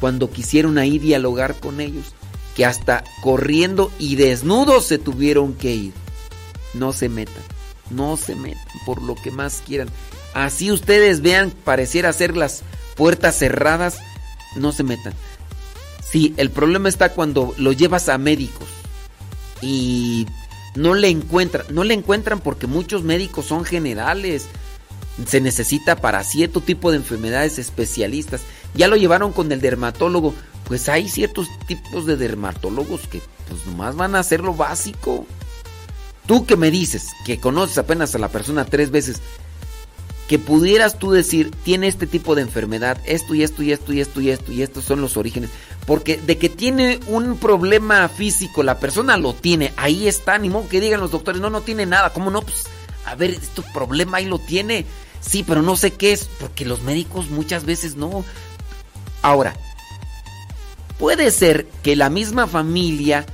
cuando 0.00 0.30
quisieron 0.30 0.76
ahí 0.76 0.98
dialogar 0.98 1.54
con 1.60 1.80
ellos, 1.80 2.12
que 2.54 2.66
hasta 2.66 3.04
corriendo 3.22 3.90
y 3.98 4.16
desnudos 4.16 4.84
se 4.86 4.98
tuvieron 4.98 5.54
que 5.54 5.72
ir. 5.72 5.92
No 6.74 6.92
se 6.92 7.08
metan, 7.08 7.42
no 7.90 8.16
se 8.16 8.34
metan 8.34 8.66
por 8.84 9.02
lo 9.02 9.14
que 9.14 9.30
más 9.30 9.62
quieran. 9.64 9.88
Así 10.34 10.70
ustedes 10.70 11.22
vean, 11.22 11.50
pareciera 11.50 12.12
ser 12.12 12.36
las 12.36 12.64
puertas 12.96 13.38
cerradas, 13.38 13.98
no 14.56 14.72
se 14.72 14.82
metan. 14.82 15.14
Sí, 16.14 16.32
el 16.36 16.52
problema 16.52 16.88
está 16.88 17.08
cuando 17.08 17.54
lo 17.58 17.72
llevas 17.72 18.08
a 18.08 18.18
médicos 18.18 18.68
y 19.60 20.28
no 20.76 20.94
le 20.94 21.08
encuentran, 21.08 21.66
no 21.70 21.82
le 21.82 21.92
encuentran 21.92 22.38
porque 22.38 22.68
muchos 22.68 23.02
médicos 23.02 23.46
son 23.46 23.64
generales. 23.64 24.46
Se 25.26 25.40
necesita 25.40 25.96
para 25.96 26.22
cierto 26.22 26.60
tipo 26.60 26.92
de 26.92 26.98
enfermedades 26.98 27.58
especialistas. 27.58 28.42
Ya 28.76 28.86
lo 28.86 28.94
llevaron 28.94 29.32
con 29.32 29.50
el 29.50 29.60
dermatólogo. 29.60 30.34
Pues 30.68 30.88
hay 30.88 31.08
ciertos 31.08 31.48
tipos 31.66 32.06
de 32.06 32.16
dermatólogos 32.16 33.08
que 33.08 33.20
pues 33.48 33.66
nomás 33.66 33.96
van 33.96 34.14
a 34.14 34.20
hacer 34.20 34.38
lo 34.38 34.54
básico. 34.54 35.26
Tú 36.26 36.46
que 36.46 36.56
me 36.56 36.70
dices 36.70 37.08
que 37.26 37.40
conoces 37.40 37.76
apenas 37.76 38.14
a 38.14 38.20
la 38.20 38.28
persona 38.28 38.64
tres 38.64 38.92
veces, 38.92 39.20
que 40.28 40.38
pudieras 40.38 40.98
tú 40.98 41.10
decir, 41.10 41.50
tiene 41.64 41.86
este 41.86 42.06
tipo 42.06 42.34
de 42.34 42.42
enfermedad, 42.42 42.98
esto 43.04 43.34
y 43.34 43.42
esto 43.42 43.62
y 43.62 43.72
esto 43.72 43.92
y 43.92 44.00
esto 44.00 44.20
y 44.22 44.30
esto 44.30 44.52
y 44.52 44.62
estos 44.62 44.84
son 44.84 45.00
los 45.00 45.16
orígenes. 45.16 45.50
Porque 45.86 46.16
de 46.16 46.38
que 46.38 46.48
tiene 46.48 46.98
un 47.08 47.36
problema 47.36 48.08
físico, 48.08 48.62
la 48.62 48.78
persona 48.80 49.18
lo 49.18 49.34
tiene, 49.34 49.74
ahí 49.76 50.08
está, 50.08 50.38
ni 50.38 50.48
modo 50.48 50.68
que 50.68 50.80
digan 50.80 51.00
los 51.00 51.10
doctores, 51.10 51.42
no, 51.42 51.50
no 51.50 51.60
tiene 51.60 51.84
nada, 51.84 52.12
¿cómo 52.14 52.30
no? 52.30 52.40
Pues, 52.40 52.64
a 53.04 53.14
ver, 53.16 53.30
este 53.30 53.62
problema 53.74 54.16
ahí 54.16 54.24
lo 54.24 54.38
tiene. 54.38 54.86
Sí, 55.20 55.42
pero 55.42 55.60
no 55.62 55.76
sé 55.76 55.90
qué 55.92 56.12
es, 56.12 56.24
porque 56.40 56.64
los 56.64 56.82
médicos 56.82 57.28
muchas 57.30 57.64
veces 57.66 57.96
no. 57.96 58.24
Ahora, 59.20 59.54
puede 60.98 61.30
ser 61.30 61.66
que 61.82 61.96
la 61.96 62.08
misma 62.10 62.46
familia, 62.46 63.26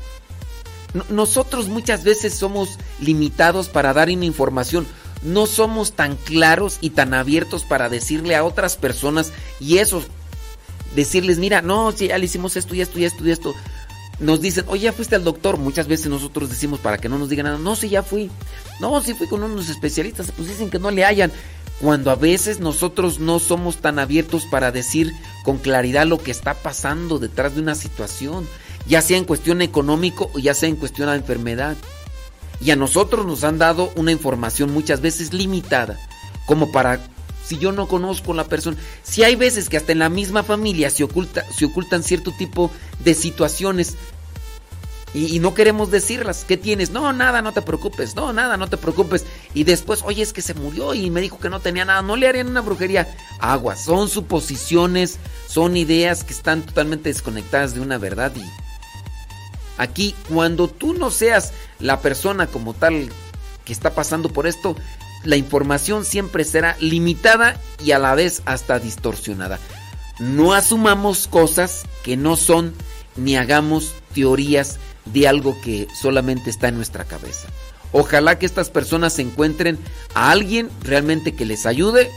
no- 0.95 1.05
nosotros 1.09 1.69
muchas 1.69 2.03
veces 2.05 2.35
somos 2.35 2.71
limitados 3.01 3.69
para 3.69 3.93
dar 3.93 4.09
una 4.09 4.25
información 4.25 4.87
no 5.23 5.47
somos 5.47 5.93
tan 5.93 6.17
claros 6.17 6.79
y 6.81 6.91
tan 6.91 7.15
abiertos 7.15 7.65
para 7.65 7.89
decirle 7.89 8.37
a 8.37 8.45
otras 8.45 8.77
personas 8.77 9.33
y 9.61 9.79
eso, 9.79 10.03
decirles, 10.95 11.39
mira, 11.39 11.63
no, 11.63 11.93
si 11.93 12.09
ya 12.09 12.19
le 12.19 12.25
hicimos 12.25 12.57
esto 12.57 12.75
y 12.75 12.81
esto 12.81 12.99
y 12.99 13.05
esto 13.05 13.27
y 13.27 13.31
esto. 13.31 13.55
Nos 14.19 14.43
dicen, 14.43 14.67
oye, 14.69 14.83
ya 14.83 14.93
fuiste 14.93 15.17
al 15.17 15.25
doctor. 15.25 15.57
Muchas 15.57 15.87
veces 15.87 16.09
nosotros 16.09 16.51
decimos 16.51 16.79
para 16.79 16.99
que 16.99 17.09
no 17.09 17.19
nos 17.19 17.31
digan 17.31 17.47
nada, 17.47 17.59
no, 17.59 17.75
sí, 17.75 17.89
ya 17.89 18.03
fui. 18.03 18.31
No, 18.79 19.01
sí 19.03 19.15
fui 19.15 19.27
con 19.27 19.43
unos 19.43 19.71
especialistas, 19.71 20.31
pues 20.37 20.49
dicen 20.49 20.69
que 20.69 20.79
no 20.79 20.91
le 20.91 21.05
hayan. 21.05 21.33
Cuando 21.81 22.11
a 22.11 22.17
veces 22.17 22.61
nosotros 22.61 23.19
no 23.19 23.39
somos 23.39 23.79
tan 23.79 23.99
abiertos 23.99 24.45
para 24.51 24.71
decir 24.71 25.13
con 25.45 25.57
claridad 25.57 26.07
lo 26.07 26.19
que 26.19 26.31
está 26.31 26.53
pasando 26.53 27.19
detrás 27.19 27.55
de 27.55 27.63
una 27.63 27.75
situación, 27.75 28.47
ya 28.87 29.01
sea 29.01 29.17
en 29.17 29.25
cuestión 29.25 29.63
económico 29.63 30.31
o 30.35 30.39
ya 30.39 30.53
sea 30.53 30.69
en 30.69 30.77
cuestión 30.77 31.09
de 31.09 31.17
enfermedad. 31.17 31.79
Y 32.61 32.71
a 32.71 32.77
nosotros 32.77 33.27
nos 33.27 33.45
han 33.45 33.59
dado 33.59 33.91
una 33.97 34.13
información 34.13 34.73
muchas 34.73 35.01
veces 35.01 35.33
limitada, 35.33 35.99
como 36.47 36.73
para 36.73 37.01
si 37.45 37.59
yo 37.59 37.73
no 37.73 37.89
conozco 37.89 38.33
a 38.33 38.37
la 38.37 38.45
persona, 38.45 38.77
si 39.03 39.25
hay 39.25 39.35
veces 39.35 39.69
que 39.69 39.77
hasta 39.77 39.93
en 39.93 39.99
la 39.99 40.09
misma 40.09 40.43
familia 40.43 40.91
se 40.91 41.03
oculta, 41.03 41.45
se 41.51 41.65
ocultan 41.65 42.03
cierto 42.03 42.33
tipo 42.33 42.71
de 43.03 43.15
situaciones 43.15 43.97
y, 45.13 45.41
no 45.41 45.55
queremos 45.55 45.91
decirlas. 45.91 46.45
¿Qué 46.47 46.57
tienes? 46.57 46.91
No, 46.91 47.13
nada, 47.13 47.43
no 47.43 47.53
te 47.53 47.63
preocupes. 47.63 48.15
No, 48.15 48.33
nada, 48.33 48.57
no 48.57 48.69
te 48.69 48.77
preocupes. 48.77 49.25
Y 49.55 49.65
después, 49.65 50.03
oye, 50.05 50.23
es 50.23 50.33
que 50.33 50.43
se 50.43 50.55
murió 50.55 50.95
y 50.95 51.11
me 51.11 51.21
dijo 51.21 51.39
que 51.41 51.51
no 51.51 51.61
tenía 51.61 51.85
nada. 51.85 52.03
No 52.03 52.15
le 52.15 52.29
harían 52.29 52.49
una 52.49 52.61
brujería. 52.61 53.13
Agua, 53.41 53.75
son 53.75 54.09
suposiciones, 54.09 55.19
son 55.49 55.77
ideas 55.77 56.23
que 56.23 56.33
están 56.33 56.63
totalmente 56.63 57.09
desconectadas 57.09 57.75
de 57.75 57.81
una 57.81 57.99
verdad 57.99 58.33
y 58.37 58.45
Aquí, 59.81 60.15
cuando 60.29 60.69
tú 60.69 60.93
no 60.93 61.11
seas 61.11 61.55
la 61.79 62.01
persona 62.01 62.47
como 62.47 62.75
tal 62.75 63.09
que 63.65 63.73
está 63.73 63.95
pasando 63.95 64.29
por 64.29 64.47
esto, 64.47 64.77
la 65.25 65.37
información 65.37 66.05
siempre 66.05 66.45
será 66.45 66.77
limitada 66.81 67.59
y 67.83 67.93
a 67.93 67.99
la 67.99 68.15
vez 68.15 68.43
hasta 68.45 68.79
distorsionada. 68.79 69.59
No 70.19 70.53
asumamos 70.53 71.27
cosas 71.29 71.85
que 72.03 72.19
no 72.19 72.37
son 72.37 72.75
ni 73.17 73.39
hagamos 73.39 73.95
teorías 74.13 74.79
de 75.07 75.27
algo 75.27 75.59
que 75.63 75.89
solamente 75.99 76.51
está 76.51 76.69
en 76.69 76.77
nuestra 76.77 77.07
cabeza. 77.07 77.49
Ojalá 77.91 78.39
que 78.39 78.45
estas 78.45 78.69
personas 78.69 79.19
encuentren 79.19 79.79
a 80.13 80.31
alguien 80.31 80.69
realmente 80.83 81.35
que 81.35 81.47
les 81.47 81.65
ayude 81.65 82.11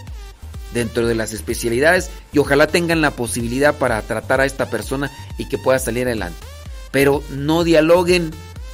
dentro 0.74 1.08
de 1.08 1.16
las 1.16 1.32
especialidades 1.32 2.12
y 2.34 2.40
ojalá 2.40 2.68
tengan 2.68 3.00
la 3.00 3.12
posibilidad 3.12 3.74
para 3.74 4.02
tratar 4.02 4.42
a 4.42 4.46
esta 4.46 4.70
persona 4.70 5.10
y 5.38 5.48
que 5.48 5.58
pueda 5.58 5.80
salir 5.80 6.08
adelante. 6.08 6.53
Pero 6.94 7.22
no 7.32 7.66
dialoguen 7.66 8.32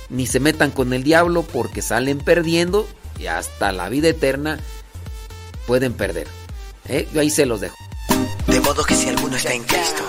ni 0.09 0.27
se 0.27 0.39
metan 0.39 0.69
con 0.69 0.93
el 0.93 1.03
diablo 1.03 1.41
porque 1.41 1.81
salen 1.81 2.19
perdiendo 2.19 2.88
y 3.17 3.27
hasta 3.27 3.72
la 3.72 3.89
vida 3.89 4.09
eterna 4.09 4.59
pueden 5.65 5.93
perder. 5.93 6.27
¿Eh? 6.88 7.07
Yo 7.14 7.22
ahí 7.22 7.30
se 7.30 7.45
los 7.45 7.61
dejo. 7.61 7.75
De 8.48 8.59
modo 8.59 8.83
que 8.83 8.95
si 8.95 9.07
alguno 9.07 9.38
está 9.38 9.53
en 9.53 9.64
Cristo, 9.64 10.03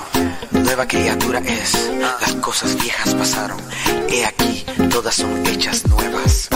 nueva 0.50 0.88
criatura 0.88 1.38
es. 1.40 1.90
Las 1.98 2.34
cosas 2.36 2.74
viejas 2.82 3.14
pasaron. 3.14 3.60
He 4.08 4.24
aquí, 4.24 4.64
todas 4.90 5.14
son 5.14 5.46
hechas 5.46 5.86
nuevas. 5.86 6.48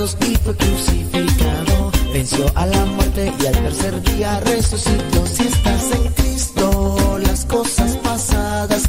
Pecados 0.00 0.16
y 0.28 0.34
fue 0.36 0.56
crucificado. 0.56 1.92
Venció 2.12 2.46
a 2.54 2.66
la 2.66 2.84
muerte 2.86 3.32
y 3.40 3.46
al 3.46 3.54
tercer 3.54 4.02
día 4.02 4.40
resucitó. 4.40 5.26
Si 5.26 5.42
estás 5.46 5.90
en 5.92 6.12
Cristo, 6.12 7.18
las 7.22 7.44
cosas 7.44 7.96
pasadas 7.96 8.82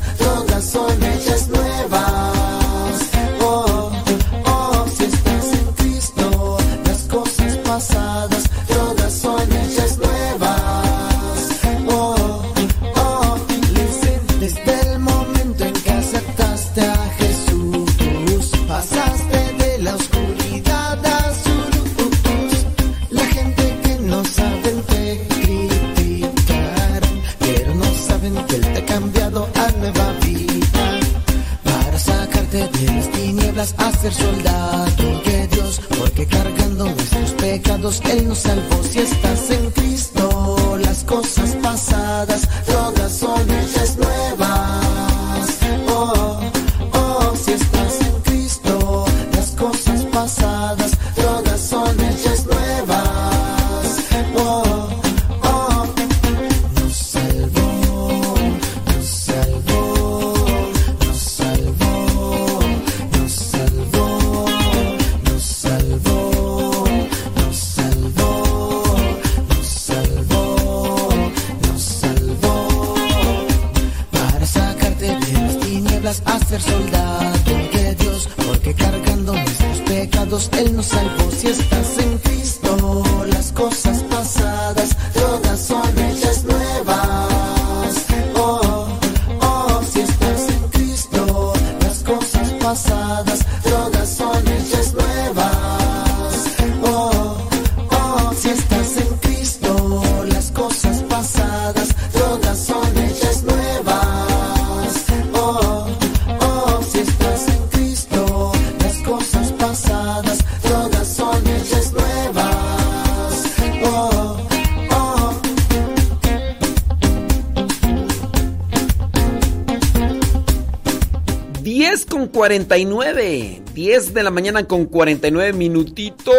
49. 122.52 123.62
10 123.74 124.14
de 124.14 124.24
la 124.24 124.30
mañana 124.30 124.68
con 124.68 124.84
49 124.84 125.54
minutitos. 125.54 126.36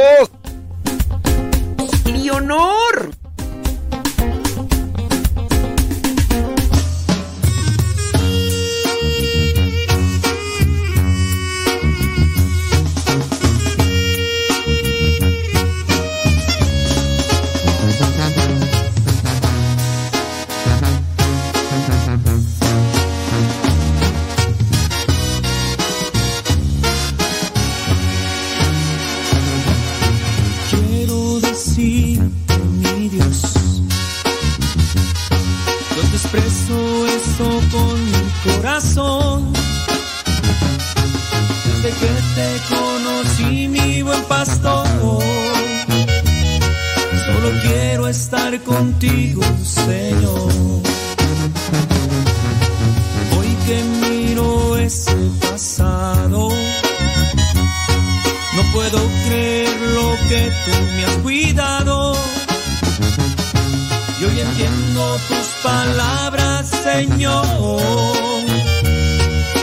Tus 65.29 65.47
palabras, 65.63 66.69
Señor, 66.83 67.47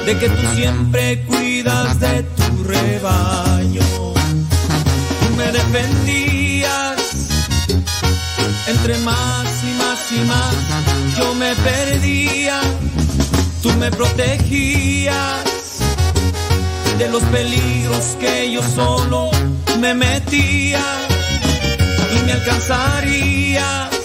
de 0.05 0.17
que 0.17 0.29
tú 0.29 0.41
siempre 0.55 1.23
cuidas 1.23 1.99
de 1.99 2.23
tu 2.23 2.63
rebaño. 2.63 3.81
Tú 5.19 5.35
me 5.37 5.51
defendías 5.51 6.99
entre 8.67 8.97
más 8.99 9.47
y 9.63 9.73
más 9.77 10.11
y 10.11 10.19
más. 10.25 10.55
Yo 11.17 11.33
me 11.35 11.55
perdía, 11.55 12.61
tú 13.63 13.71
me 13.73 13.89
protegías 13.91 15.43
de 16.97 17.09
los 17.09 17.23
peligros 17.23 18.17
que 18.19 18.51
yo 18.51 18.61
solo 18.61 19.31
me 19.79 19.93
metía 19.93 20.83
y 22.13 22.25
me 22.25 22.33
alcanzarías 22.33 23.98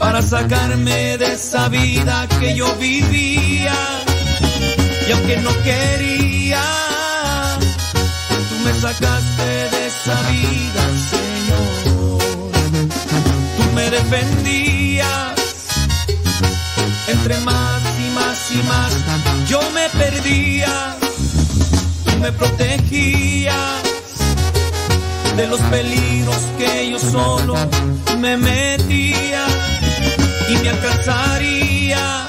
para 0.00 0.22
sacarme 0.22 1.18
de 1.18 1.34
esa 1.34 1.68
vida 1.68 2.26
que 2.40 2.54
yo 2.54 2.74
vivía. 2.76 3.74
Y 5.06 5.12
aunque 5.12 5.36
no 5.36 5.50
quería 5.62 6.62
tú 8.48 8.54
me 8.64 8.72
sacaste 8.72 9.50
de 9.74 9.86
esa 9.86 10.16
vida 10.30 10.82
Señor. 11.12 12.18
Tú 13.56 13.64
me 13.74 13.90
defendías 13.90 15.34
entre 17.06 17.38
más 17.40 17.82
y 18.06 18.10
más 18.18 18.50
y 18.52 18.62
más. 18.70 18.92
Yo 19.48 19.60
me 19.72 19.86
perdía 19.90 20.96
tú 22.06 22.16
me 22.22 22.32
protegías 22.32 23.82
de 25.36 25.46
los 25.46 25.60
peligros 25.60 26.36
que 26.58 26.90
yo 26.90 26.98
solo 26.98 27.54
me 28.18 28.36
metía 28.36 29.46
y 30.50 30.56
me 30.62 30.70
alcanzarías 30.70 32.28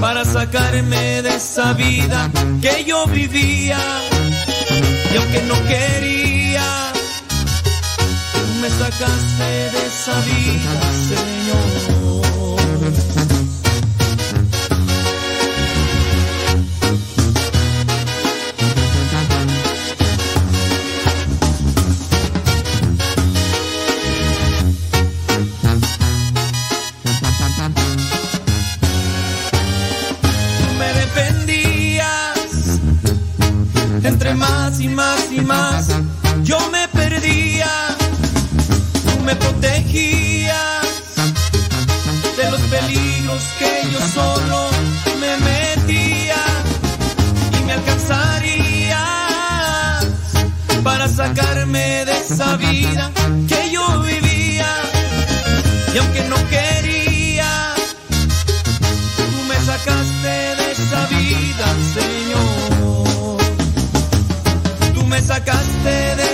para 0.00 0.24
sacarme 0.24 1.22
de 1.22 1.36
esa 1.36 1.72
vida 1.74 2.30
que 2.60 2.84
yo 2.84 3.06
vivía. 3.06 3.78
Y 5.12 5.16
aunque 5.16 5.42
no 5.42 5.54
quería 5.66 6.92
tú 8.32 8.60
me 8.60 8.68
sacaste 8.68 9.50
de 9.74 9.86
esa 9.86 10.20
vida 10.20 10.80
Señor 11.08 12.05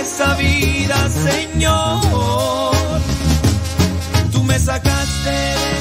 esa 0.03 0.35
vida, 0.35 1.09
Señor. 1.09 2.01
Tú 4.31 4.43
me 4.43 4.59
sacaste 4.59 5.29
de 5.29 5.72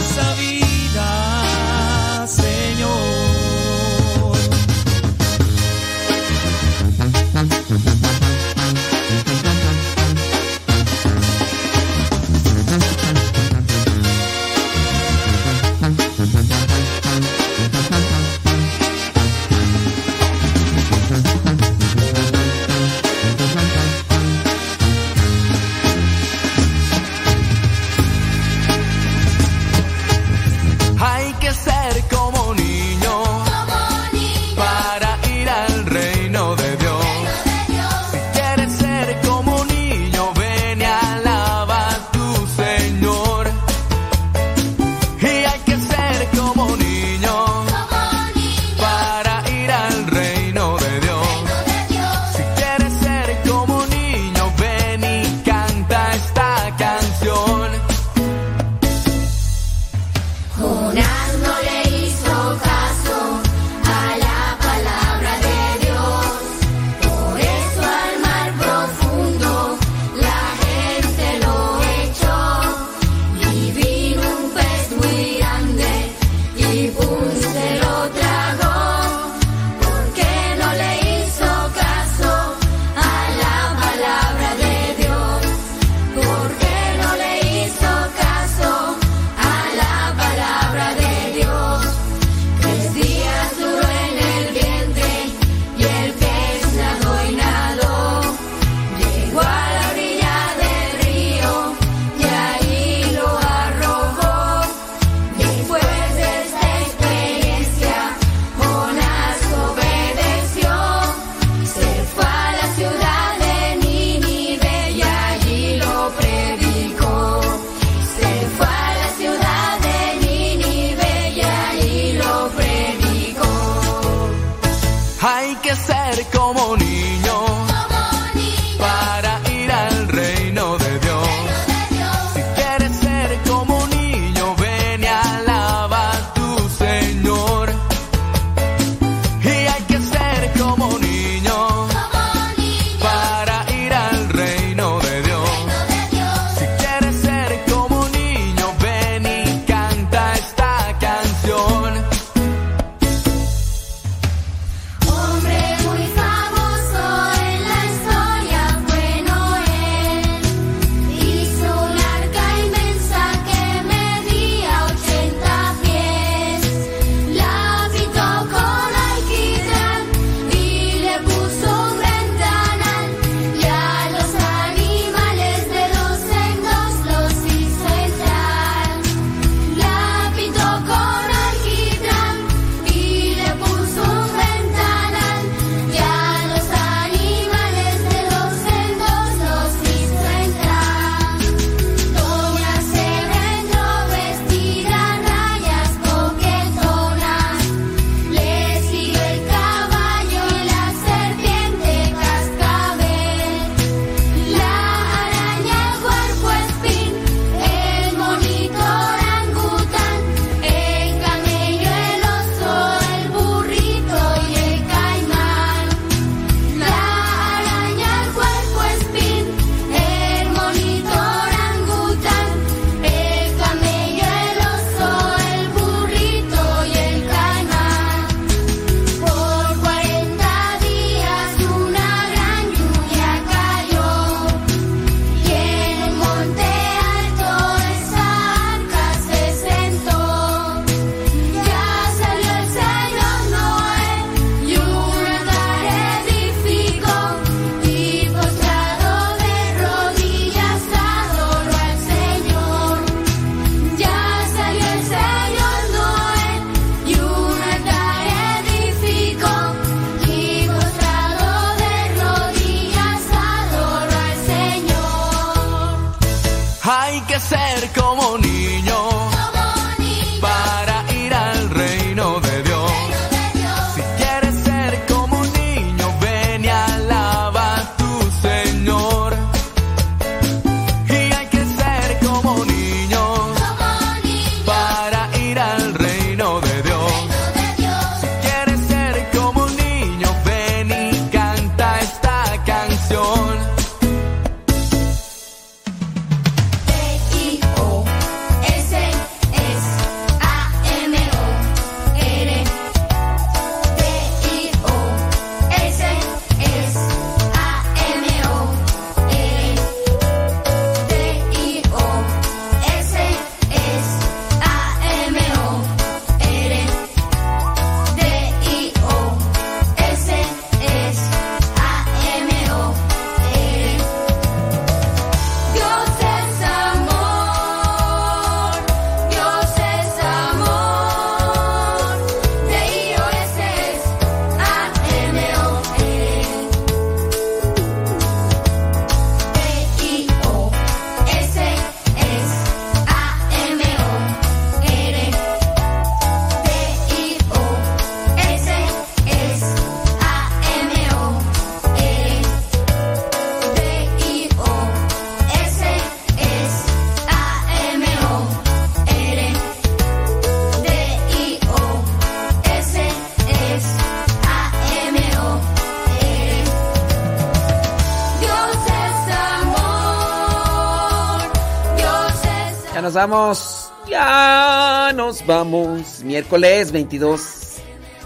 vamos. 373.12 373.90
Ya 374.08 375.12
nos 375.14 375.44
vamos. 375.46 376.22
Miércoles 376.24 376.92
22. 376.92 377.78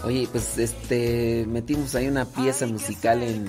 Oye, 0.05 0.29
pues 0.31 0.59
este 0.59 1.45
metimos 1.49 1.95
ahí 1.95 2.07
una 2.09 2.25
pieza 2.25 2.67
musical 2.67 3.23
en 3.23 3.49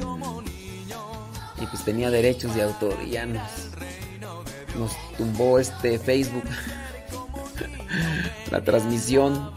y 1.60 1.66
pues 1.66 1.84
tenía 1.84 2.10
derechos 2.12 2.54
de 2.56 2.62
autor 2.62 3.04
ya 3.06 3.26
nos 3.26 3.42
nos 4.78 4.92
tumbó 5.18 5.60
este 5.60 5.98
Facebook 5.98 6.44
la 8.52 8.64
transmisión. 8.64 9.52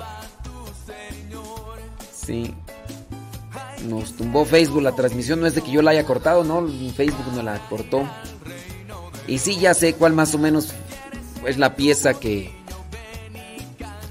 Sí. 2.12 2.54
Nos 3.88 4.14
tumbó 4.14 4.44
Facebook 4.44 4.82
la 4.82 4.92
transmisión, 4.92 5.40
no 5.40 5.46
es 5.46 5.54
de 5.54 5.62
que 5.62 5.70
yo 5.70 5.82
la 5.82 5.92
haya 5.92 6.04
cortado, 6.04 6.44
no, 6.44 6.66
Facebook 6.94 7.32
no 7.34 7.42
la 7.42 7.58
cortó. 7.68 8.06
Y 9.26 9.38
sí, 9.38 9.58
ya 9.58 9.74
sé 9.74 9.94
cuál 9.94 10.12
más 10.12 10.34
o 10.34 10.38
menos 10.38 10.74
es 11.46 11.58
la 11.58 11.74
pieza 11.76 12.14
que 12.14 12.60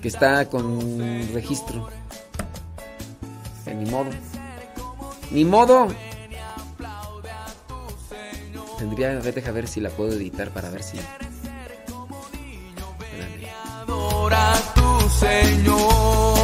que 0.02 0.08
está 0.08 0.48
con 0.50 1.34
registro. 1.34 1.90
De 3.66 3.76
ni 3.76 3.90
modo. 3.90 4.10
Ni 5.32 5.46
modo. 5.46 5.88
Tendría, 8.78 9.20
deja 9.20 9.52
ver 9.52 9.68
si 9.68 9.82
la 9.82 9.90
puedo 9.90 10.14
editar 10.14 10.52
para 10.52 10.70
ver 10.70 10.84
si. 10.84 11.00
Señor. 15.20 16.39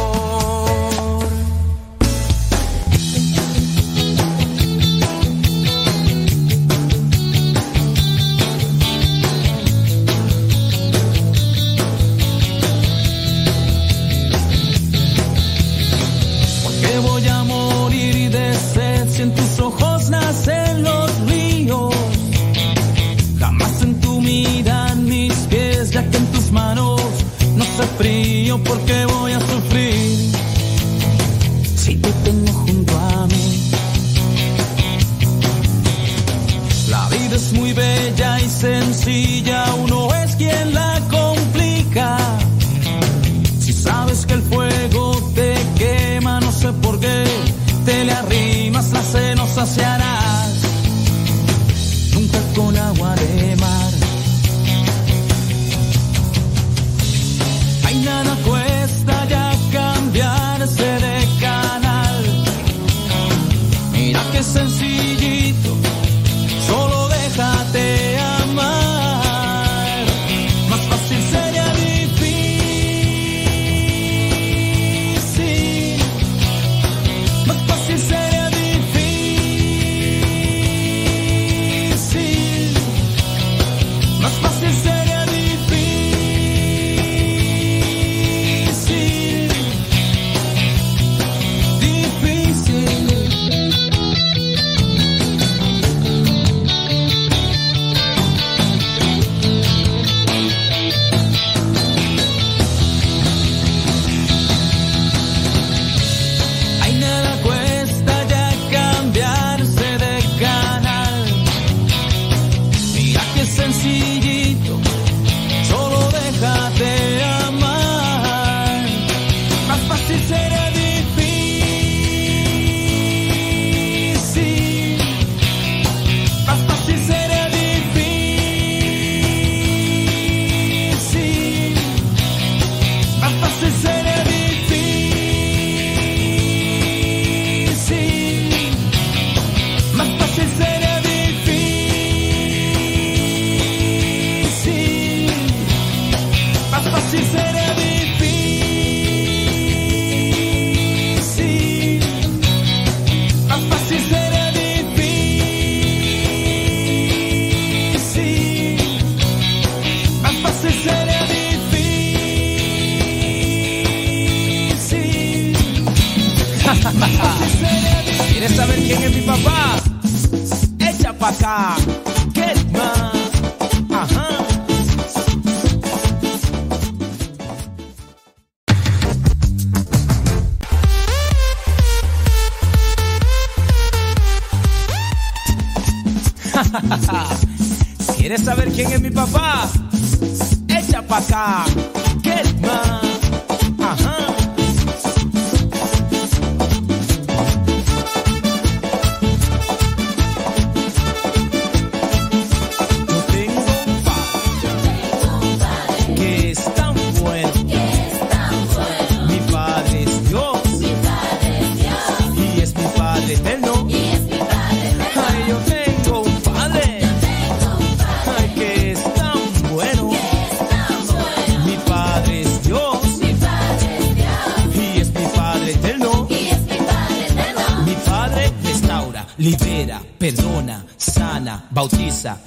Frío 27.98 28.62
porque 28.62 29.06
voy 29.06 29.32
a 29.32 29.40
sufrir. 29.40 30.32
Si 31.76 31.96
te 31.96 32.12
tengo 32.24 32.52
junto 32.52 32.98
a 32.98 33.26
mí. 33.26 33.70
La 36.88 37.08
vida 37.08 37.36
es 37.36 37.52
muy 37.52 37.72
bella 37.72 38.40
y 38.40 38.48
sencilla, 38.48 39.64
uno 39.74 40.14
es 40.14 40.36
quien 40.36 40.74
la 40.74 41.00
complica. 41.10 42.16
Si 43.60 43.72
sabes 43.72 44.26
que 44.26 44.34
el 44.34 44.42
fuego 44.42 45.32
te 45.34 45.54
quema, 45.76 46.40
no 46.40 46.52
sé 46.52 46.72
por 46.72 46.98
qué, 47.00 47.24
te 47.84 48.04
le 48.04 48.12
arrimas, 48.12 48.92
la 48.92 49.34
no 49.34 49.46
saciarás. 49.46 50.05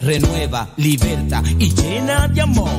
Renueva, 0.02 0.70
liberta 0.78 1.42
y 1.58 1.74
llena 1.74 2.28
de 2.28 2.42
amor. 2.42 2.70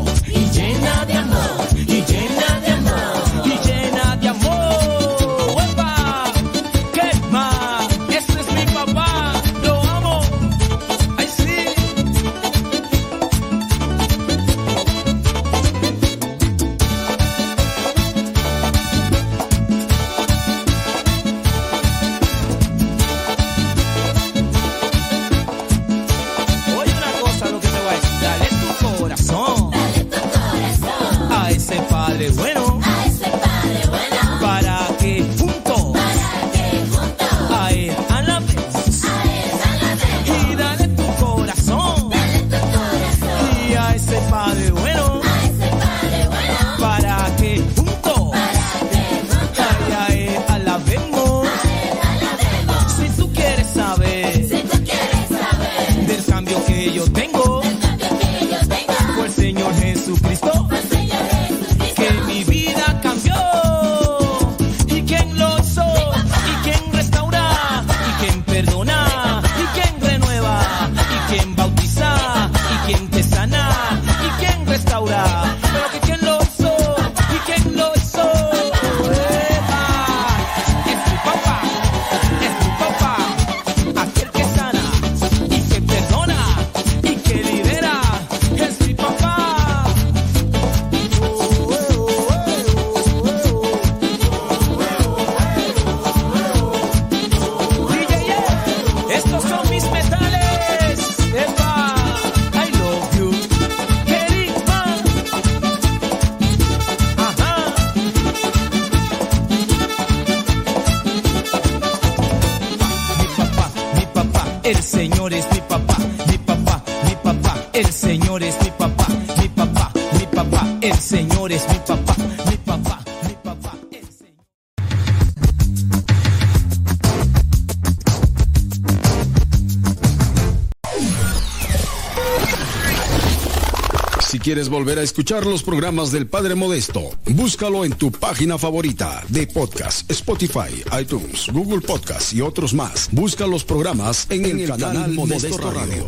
A 135.01 135.03
escuchar 135.03 135.47
los 135.47 135.63
programas 135.63 136.13
del 136.13 136.27
Padre 136.27 136.55
Modesto, 136.55 137.01
búscalo 137.31 137.87
en 137.87 137.95
tu 137.95 138.13
página 138.13 138.59
favorita 138.59 139.25
de 139.29 139.47
podcast, 139.47 140.11
Spotify, 140.11 140.85
iTunes, 141.01 141.49
Google 141.51 141.81
Podcast 141.81 142.35
y 142.35 142.43
otros 142.43 142.75
más. 142.75 143.09
Busca 143.11 143.47
los 143.47 143.65
programas 143.65 144.27
en, 144.29 144.45
el, 144.45 144.69
canal, 144.69 145.13
Modesto, 145.13 145.57
Radio. 145.71 146.05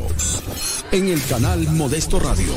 En 0.90 1.08
el 1.08 1.24
canal 1.24 1.66
Modesto 1.70 2.20
Radio. 2.20 2.52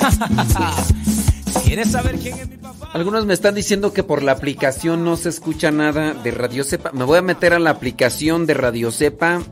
¿Quieres 1.64 1.90
saber 1.92 2.18
quién 2.18 2.38
es 2.40 2.48
mi 2.48 2.58
papá? 2.58 2.90
Algunos 2.92 3.24
me 3.24 3.32
están 3.32 3.54
diciendo 3.54 3.94
que 3.94 4.02
por 4.02 4.22
la 4.22 4.32
aplicación 4.32 5.02
no 5.02 5.16
se 5.16 5.30
escucha 5.30 5.70
nada 5.70 6.12
de 6.12 6.30
Radio 6.30 6.64
Cepa. 6.64 6.92
Me 6.92 7.04
voy 7.04 7.16
a 7.16 7.22
meter 7.22 7.54
a 7.54 7.58
la 7.58 7.70
aplicación 7.70 8.44
de 8.44 8.52
Radio 8.52 8.92
Cepa. 8.92 9.42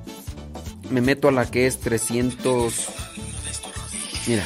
Me 0.91 1.01
meto 1.01 1.29
a 1.29 1.33
la 1.33 1.51
que 1.51 1.67
es 1.67 1.79
300. 1.81 2.88
Mira. 4.29 4.45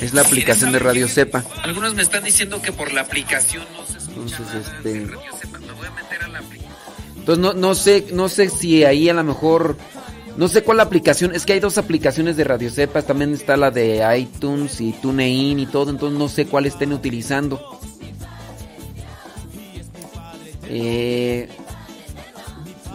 Es 0.00 0.14
la 0.14 0.22
aplicación 0.22 0.72
de 0.72 0.78
Radio 0.78 1.06
Cepa. 1.06 1.44
Algunos 1.62 1.94
me 1.94 2.00
están 2.00 2.24
diciendo 2.24 2.62
que 2.62 2.72
por 2.72 2.94
la 2.94 3.02
aplicación 3.02 3.62
no 3.76 3.86
se 3.86 3.98
escucha 3.98 4.36
Entonces, 4.38 4.72
este... 4.74 4.94
Me 4.94 5.72
voy 5.74 5.86
a 5.86 5.90
meter 5.90 6.22
a 6.24 6.28
la 6.28 6.38
aplicación. 6.38 6.72
Entonces 7.18 7.42
no, 7.42 7.52
no 7.52 7.74
sé, 7.74 8.06
no 8.12 8.30
sé 8.30 8.48
si 8.48 8.84
ahí 8.84 9.10
a 9.10 9.14
lo 9.14 9.22
mejor. 9.22 9.76
No 10.38 10.48
sé 10.48 10.62
cuál 10.62 10.80
aplicación. 10.80 11.34
Es 11.34 11.44
que 11.44 11.52
hay 11.52 11.60
dos 11.60 11.76
aplicaciones 11.76 12.38
de 12.38 12.44
Radio 12.44 12.70
Cepa. 12.70 13.02
También 13.02 13.34
está 13.34 13.58
la 13.58 13.70
de 13.70 14.02
iTunes 14.18 14.80
y 14.80 14.92
TuneIn 14.92 15.60
y 15.60 15.66
todo. 15.66 15.90
Entonces 15.90 16.18
no 16.18 16.30
sé 16.30 16.46
cuál 16.46 16.64
estén 16.64 16.90
utilizando. 16.94 17.71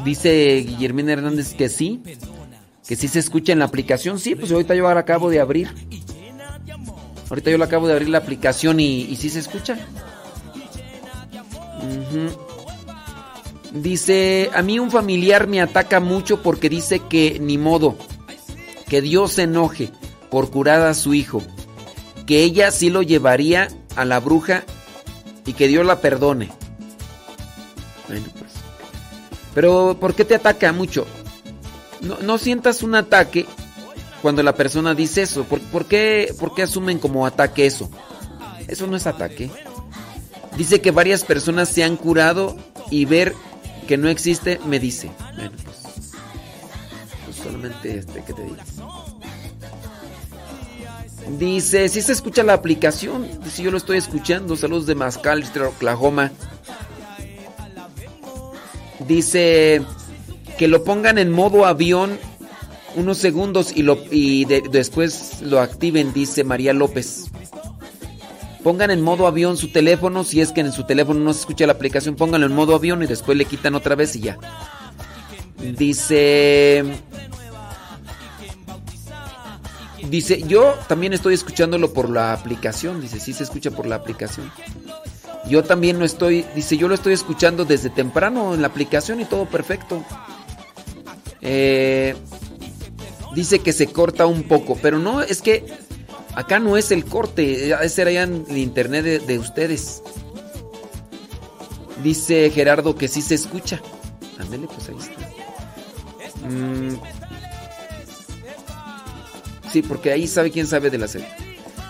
Dice 0.08 0.64
Guillermina 0.66 1.14
Hernández 1.14 1.54
que 1.54 1.70
sí. 1.70 2.02
Que 2.88 2.96
sí 2.96 3.08
se 3.08 3.20
escucha 3.20 3.52
en 3.52 3.60
la 3.60 3.66
aplicación. 3.66 4.18
Sí, 4.18 4.36
pues 4.36 4.52
ahorita 4.52 4.74
yo 4.74 4.88
ahora 4.88 5.02
acabo 5.02 5.30
de 5.30 5.42
abrir. 5.42 5.70
Ahorita 7.30 7.52
yo 7.52 7.58
lo 7.58 7.66
acabo 7.66 7.88
de 7.88 7.94
abrir 7.94 8.10
la 8.10 8.20
aplicación 8.20 8.80
y, 8.80 9.16
sí 9.18 9.30
se 9.30 9.40
escucha. 9.40 9.78
Dice, 13.74 14.50
a 14.54 14.62
mí 14.62 14.80
un 14.80 14.90
familiar 14.90 15.48
me 15.48 15.62
ataca 15.62 16.00
mucho 16.00 16.42
porque 16.42 16.70
dice 16.70 17.02
que 17.10 17.38
ni 17.42 17.58
modo, 17.58 17.98
que 18.88 19.02
Dios 19.02 19.34
se 19.34 19.44
enoje 19.44 19.92
por 20.32 20.50
curar 20.50 20.82
a 20.82 20.94
su 20.94 21.14
hijo, 21.14 21.44
que 22.26 22.44
ella 22.44 22.72
sí 22.72 22.90
lo 22.90 23.02
llevaría 23.02 23.68
a 23.98 24.06
la 24.06 24.22
bruja 24.22 24.64
y 25.46 25.52
que 25.52 25.68
Dios 25.68 25.86
la 25.86 26.00
perdone. 26.00 26.50
Bueno. 28.08 28.37
Pero, 29.58 29.98
¿por 30.00 30.14
qué 30.14 30.24
te 30.24 30.36
ataca 30.36 30.72
mucho? 30.72 31.08
No, 32.02 32.20
no 32.20 32.38
sientas 32.38 32.84
un 32.84 32.94
ataque 32.94 33.48
cuando 34.22 34.44
la 34.44 34.54
persona 34.54 34.94
dice 34.94 35.24
eso. 35.24 35.46
¿Por, 35.46 35.86
qué, 35.86 36.32
¿Por 36.40 36.54
qué 36.54 36.62
asumen 36.62 37.00
como 37.00 37.26
ataque 37.26 37.66
eso? 37.66 37.90
Eso 38.68 38.86
no 38.86 38.96
es 38.96 39.08
ataque. 39.08 39.50
Dice 40.58 40.80
que 40.80 40.92
varias 40.92 41.24
personas 41.24 41.70
se 41.70 41.84
han 41.84 41.98
curado 41.98 42.56
y 42.92 43.06
ver 43.06 43.34
que 43.88 43.98
no 43.98 44.10
existe 44.10 44.60
me 44.64 44.80
dice. 44.80 45.10
Bueno, 45.36 45.58
pues, 45.64 45.78
pues 47.26 47.38
solamente 47.38 47.98
este 47.98 48.24
que 48.24 48.34
te 48.34 48.44
diga. 48.44 48.64
Dice, 51.40 51.90
si 51.90 52.04
se 52.04 52.12
escucha 52.12 52.44
la 52.44 52.54
aplicación, 52.54 53.28
dice 53.44 53.64
yo 53.64 53.72
lo 53.72 53.78
estoy 53.78 53.98
escuchando. 53.98 54.56
Saludos 54.56 54.86
de 54.86 54.94
McAllister, 54.94 55.64
Oklahoma. 55.64 56.32
Dice 59.08 59.82
que 60.58 60.68
lo 60.68 60.84
pongan 60.84 61.18
en 61.18 61.32
modo 61.32 61.66
avión 61.66 62.18
unos 62.96 63.18
segundos 63.20 63.72
y, 63.76 63.84
lo, 63.84 64.00
y 64.12 64.46
de- 64.46 64.64
después 64.72 65.42
lo 65.42 65.60
activen, 65.60 66.14
dice 66.14 66.44
María 66.44 66.74
López. 66.74 67.26
Pongan 68.64 68.92
en 68.92 69.02
modo 69.02 69.28
avión 69.28 69.56
su 69.56 69.70
teléfono, 69.72 70.24
si 70.24 70.42
es 70.42 70.52
que 70.52 70.62
en 70.62 70.72
su 70.74 70.84
teléfono 70.86 71.20
no 71.20 71.32
se 71.32 71.42
escucha 71.42 71.66
la 71.68 71.74
aplicación, 71.74 72.16
pónganlo 72.16 72.48
en 72.48 72.54
modo 72.56 72.76
avión 72.76 73.02
y 73.04 73.06
después 73.08 73.38
le 73.38 73.46
quitan 73.46 73.76
otra 73.76 73.96
vez 73.96 74.16
y 74.16 74.22
ya. 74.22 74.38
Dice... 75.78 76.84
Dice, 80.10 80.42
yo 80.48 80.74
también 80.88 81.12
estoy 81.14 81.34
escuchándolo 81.34 81.92
por 81.92 82.10
la 82.10 82.32
aplicación, 82.32 83.02
dice, 83.02 83.20
sí 83.20 83.34
se 83.34 83.44
escucha 83.44 83.72
por 83.72 83.86
la 83.88 83.96
aplicación. 83.96 84.50
Yo 85.50 85.64
también 85.64 85.98
no 86.00 86.06
estoy, 86.06 86.46
dice, 86.56 86.78
yo 86.78 86.88
lo 86.88 86.96
estoy 86.96 87.14
escuchando 87.14 87.66
desde 87.66 87.90
temprano 87.90 88.54
en 88.54 88.62
la 88.62 88.68
aplicación 88.68 89.22
y 89.22 89.26
todo 89.26 89.46
perfecto. 89.46 90.04
Eh, 91.42 92.16
dice 93.34 93.60
que 93.60 93.72
se 93.72 93.88
corta 93.88 94.26
un 94.26 94.44
poco, 94.44 94.78
pero 94.82 95.00
no, 95.00 95.22
es 95.22 95.42
que 95.42 95.66
acá 96.36 96.60
no 96.60 96.76
es 96.76 96.92
el 96.92 97.06
corte, 97.06 97.74
ese 97.82 98.02
era 98.02 98.12
ya 98.12 98.24
en 98.24 98.46
el 98.50 98.58
internet 98.58 99.04
de, 99.04 99.20
de 99.20 99.40
ustedes. 99.40 100.02
Dice 102.04 102.50
Gerardo 102.50 102.96
que 102.96 103.08
sí 103.08 103.22
se 103.22 103.36
escucha. 103.36 103.82
Pues 104.38 104.90
ahí 104.90 104.96
está. 105.00 106.48
Mm. 106.48 107.00
Sí, 109.72 109.82
porque 109.82 110.12
ahí 110.12 110.28
sabe 110.28 110.52
quién 110.52 110.68
sabe 110.68 110.90
de 110.90 110.98
la 110.98 111.08
serie. 111.08 111.28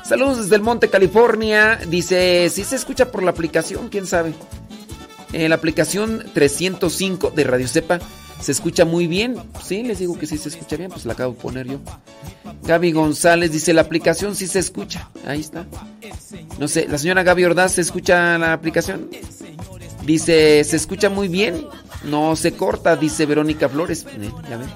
Saludos 0.07 0.37
desde 0.37 0.55
el 0.55 0.61
Monte, 0.61 0.89
California. 0.89 1.77
Dice, 1.89 2.49
si 2.49 2.63
se 2.63 2.77
escucha 2.77 3.11
por 3.11 3.23
la 3.23 3.31
aplicación, 3.31 3.89
quién 3.89 4.05
sabe. 4.05 4.33
En 5.33 5.49
la 5.49 5.55
aplicación 5.55 6.23
305 6.33 7.31
de 7.31 7.43
Radio 7.43 7.67
Cepa 7.67 7.99
se 8.39 8.53
escucha 8.53 8.85
muy 8.85 9.07
bien. 9.07 9.35
Sí, 9.61 9.83
les 9.83 9.99
digo 9.99 10.17
que 10.17 10.25
sí 10.25 10.37
se 10.37 10.47
escucha 10.47 10.77
bien, 10.77 10.91
pues 10.91 11.05
la 11.05 11.11
acabo 11.11 11.33
de 11.33 11.41
poner 11.41 11.67
yo. 11.67 11.79
Gaby 12.63 12.93
González 12.93 13.51
dice, 13.51 13.73
la 13.73 13.81
aplicación 13.81 14.33
sí 14.33 14.47
se 14.47 14.59
escucha. 14.59 15.09
Ahí 15.25 15.41
está. 15.41 15.65
No 16.57 16.69
sé, 16.69 16.87
la 16.87 16.97
señora 16.97 17.23
Gaby 17.23 17.43
Ordaz, 17.43 17.73
¿se 17.73 17.81
escucha 17.81 18.37
la 18.37 18.53
aplicación? 18.53 19.09
Dice, 20.05 20.63
se 20.63 20.77
escucha 20.77 21.09
muy 21.09 21.27
bien. 21.27 21.67
No 22.05 22.37
se 22.37 22.53
corta, 22.53 22.95
dice 22.95 23.25
Verónica 23.25 23.67
Flores. 23.67 24.05
Eh, 24.07 24.31
ya 24.49 24.55
ven. 24.55 24.69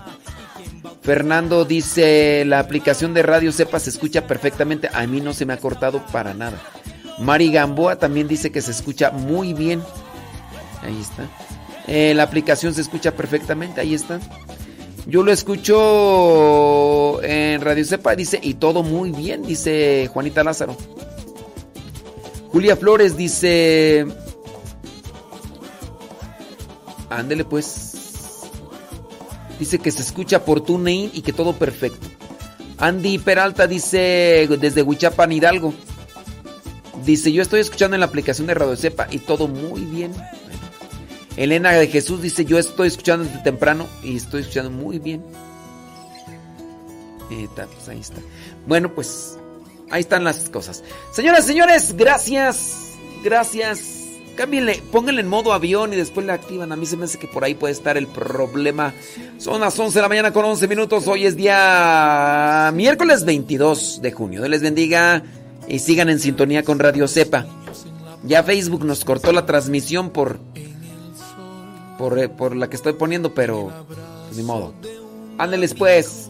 Fernando 1.02 1.66
dice, 1.66 2.44
la 2.46 2.60
aplicación 2.60 3.14
de 3.14 3.24
Radio 3.24 3.52
Cepa 3.52 3.80
se 3.80 3.90
escucha 3.90 4.28
perfectamente. 4.28 4.90
A 4.94 5.08
mí 5.08 5.20
no 5.20 5.34
se 5.34 5.46
me 5.46 5.54
ha 5.54 5.58
cortado 5.58 6.06
para 6.12 6.34
nada. 6.34 6.62
Mari 7.20 7.52
Gamboa 7.52 7.98
también 7.98 8.28
dice 8.28 8.52
que 8.52 8.62
se 8.62 8.72
escucha 8.72 9.12
muy 9.12 9.54
bien. 9.54 9.82
Ahí 10.84 11.00
está. 11.00 11.28
Eh, 11.88 12.14
la 12.16 12.24
aplicación 12.24 12.74
se 12.74 12.82
escucha 12.82 13.16
perfectamente, 13.16 13.82
ahí 13.82 13.94
está. 13.94 14.20
Yo 15.08 15.24
lo 15.24 15.32
escucho 15.32 17.22
en 17.24 17.60
Radio 17.62 17.84
Cepa, 17.84 18.16
dice, 18.16 18.40
y 18.42 18.54
todo 18.54 18.84
muy 18.84 19.12
bien, 19.12 19.42
dice 19.42 20.08
Juanita 20.14 20.44
Lázaro. 20.44 20.78
Julia 22.52 22.76
Flores 22.76 23.18
dice... 23.18 24.06
Ándele 27.10 27.44
pues. 27.44 27.91
Dice 29.62 29.78
que 29.78 29.92
se 29.92 30.02
escucha 30.02 30.44
por 30.44 30.62
TuneIn 30.62 31.12
y 31.14 31.22
que 31.22 31.34
todo 31.34 31.54
perfecto. 31.54 32.08
Andy 32.80 33.20
Peralta 33.20 33.68
dice 33.68 34.48
desde 34.60 34.82
Huichapan, 34.82 35.32
Hidalgo. 35.32 35.72
Dice, 37.06 37.32
yo 37.32 37.44
estoy 37.44 37.60
escuchando 37.60 37.96
en 37.96 38.00
la 38.00 38.08
aplicación 38.08 38.48
de 38.48 38.56
Radio 38.56 38.76
Cepa 38.76 39.08
y 39.12 39.20
todo 39.20 39.48
muy 39.48 39.82
bien. 39.82 40.14
Elena 41.38 41.74
de 41.74 41.86
Jesús 41.86 42.24
dice, 42.24 42.44
yo 42.44 42.58
estoy 42.58 42.88
escuchando 42.88 43.24
desde 43.24 43.38
temprano 43.44 43.86
y 44.02 44.16
estoy 44.16 44.42
escuchando 44.42 44.72
muy 44.72 44.98
bien. 44.98 45.24
Eh, 47.30 47.48
pues 47.54 47.88
ahí 47.88 48.00
está. 48.00 48.18
Bueno, 48.66 48.96
pues 48.96 49.38
ahí 49.92 50.00
están 50.02 50.24
las 50.24 50.50
cosas. 50.50 50.84
Señoras, 51.14 51.46
señores, 51.46 51.96
gracias. 51.96 52.96
Gracias. 53.24 54.01
Cámbienle, 54.36 54.82
pónganle 54.92 55.22
en 55.22 55.28
modo 55.28 55.54
avión 55.54 55.94
y 55.94 55.96
después 55.96 56.26
le 56.26 56.32
activan. 56.32 56.72
A 56.72 56.76
mí 56.76 56.86
se 56.86 56.98
me 56.98 57.06
hace 57.06 57.20
que 57.20 57.28
por 57.28 57.44
ahí 57.44 57.54
puede 57.54 57.74
estar 57.74 57.98
el 57.98 58.08
problema. 58.08 58.94
Son 59.38 59.62
las 59.62 59.78
11 59.78 59.98
de 59.98 60.02
la 60.02 60.10
mañana 60.10 60.32
con 60.32 60.46
11 60.46 60.68
minutos. 60.68 61.08
Hoy 61.08 61.26
es 61.26 61.36
día 61.36 62.72
miércoles 62.74 63.26
22 63.26 64.02
de 64.02 64.12
junio. 64.12 64.40
Dios 64.40 64.50
les 64.50 64.62
bendiga 64.62 65.24
y 65.68 65.80
sigan 65.80 66.10
en 66.10 66.20
sintonía 66.20 66.64
con 66.64 66.80
Radio 66.80 67.08
Cepa. 67.08 67.46
Ya 68.24 68.44
Facebook 68.44 68.86
nos 68.86 69.04
cortó 69.04 69.32
la 69.32 69.46
transmisión 69.46 70.12
por 70.12 70.40
por, 71.98 72.18
eh, 72.18 72.30
por 72.30 72.56
la 72.56 72.68
que 72.68 72.76
estoy 72.76 72.94
poniendo, 72.94 73.34
pero 73.34 73.72
pues, 73.88 74.38
ni 74.38 74.44
modo. 74.44 74.74
Ándeles 75.38 75.74
pues. 75.74 76.30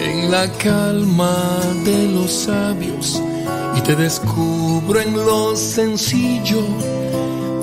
En 0.00 0.30
la 0.30 0.50
calma 0.52 1.60
de 1.84 2.08
los 2.08 2.30
sabios 2.30 3.22
y 3.76 3.80
te 3.82 3.94
descubro 3.94 5.00
en 5.00 5.14
lo 5.14 5.56
sencillo, 5.56 6.62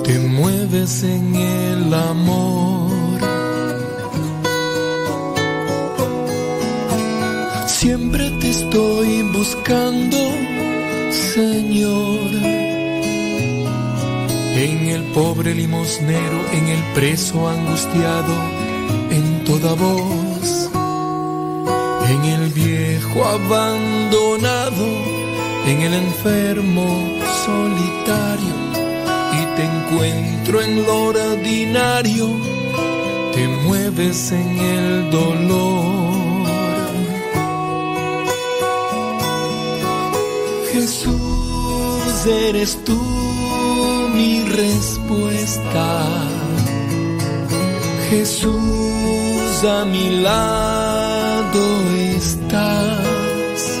te 0.04 0.18
mueves 0.18 1.02
en 1.02 1.34
el 1.34 1.94
amor. 1.94 3.20
Siempre 7.66 8.30
te 8.40 8.50
estoy 8.50 9.22
buscando, 9.32 10.18
Señor. 11.34 12.30
En 14.54 14.86
el 14.88 15.02
pobre 15.14 15.54
limosnero, 15.54 16.38
en 16.52 16.68
el 16.68 16.82
preso 16.94 17.48
angustiado, 17.48 18.34
en 19.10 19.44
toda 19.44 19.74
voz. 19.74 20.70
En 22.08 22.24
el 22.24 22.50
viejo 22.50 23.24
abandonado, 23.24 24.86
en 25.66 25.80
el 25.82 25.94
enfermo 25.94 26.86
solitario. 27.44 28.61
Te 29.56 29.62
encuentro 29.64 30.62
en 30.62 30.86
lo 30.86 31.04
ordinario, 31.04 32.28
te 33.34 33.48
mueves 33.66 34.32
en 34.32 34.58
el 34.58 35.10
dolor. 35.10 36.02
Jesús, 40.72 42.26
eres 42.26 42.78
tú 42.84 42.98
mi 44.14 44.42
respuesta. 44.44 46.04
Jesús, 48.10 49.64
a 49.64 49.84
mi 49.84 50.22
lado 50.22 51.62
estás. 52.16 53.80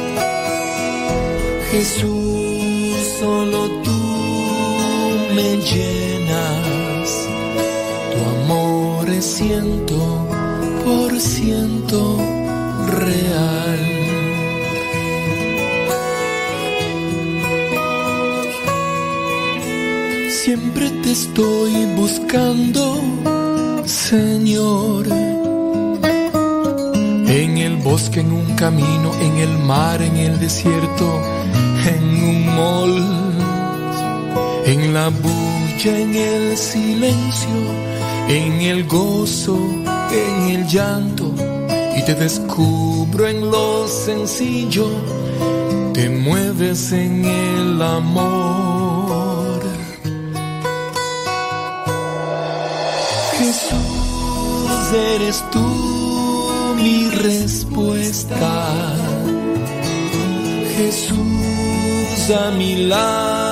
Jesús, 1.70 2.94
solo 3.20 3.68
tú 3.81 3.81
llenas. 5.70 7.28
Tu 8.12 8.18
amor 8.42 9.08
es 9.08 9.24
ciento 9.24 10.26
por 10.84 11.20
ciento 11.20 12.18
real. 13.00 14.02
Siempre 20.44 20.90
te 21.02 21.12
estoy 21.12 21.86
buscando, 21.96 23.00
Señor. 23.86 25.06
En 27.28 27.58
el 27.58 27.76
bosque, 27.76 28.20
en 28.20 28.32
un 28.32 28.56
camino, 28.56 29.12
en 29.20 29.36
el 29.38 29.58
mar, 29.58 30.02
en 30.02 30.16
el 30.16 30.38
desierto, 30.38 31.22
en 31.86 32.04
un 32.24 32.56
mall, 32.56 33.31
en 34.72 34.94
la 34.94 35.08
bulla, 35.10 35.98
en 35.98 36.14
el 36.14 36.56
silencio, 36.56 37.58
en 38.28 38.60
el 38.62 38.84
gozo, 38.86 39.58
en 40.10 40.50
el 40.54 40.66
llanto, 40.66 41.34
y 41.96 42.02
te 42.06 42.14
descubro 42.14 43.28
en 43.28 43.50
lo 43.50 43.86
sencillo, 43.86 44.86
te 45.92 46.08
mueves 46.08 46.92
en 46.92 47.24
el 47.24 47.82
amor. 47.82 49.60
Jesús, 53.38 54.92
eres 55.14 55.44
tú 55.50 55.66
mi 56.76 57.10
respuesta. 57.10 58.94
Jesús, 60.76 62.30
a 62.30 62.50
mi 62.52 62.86
lado 62.86 63.51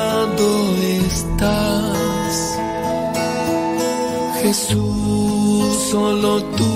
Jesús, 4.51 5.87
solo 5.89 6.43
tú 6.57 6.73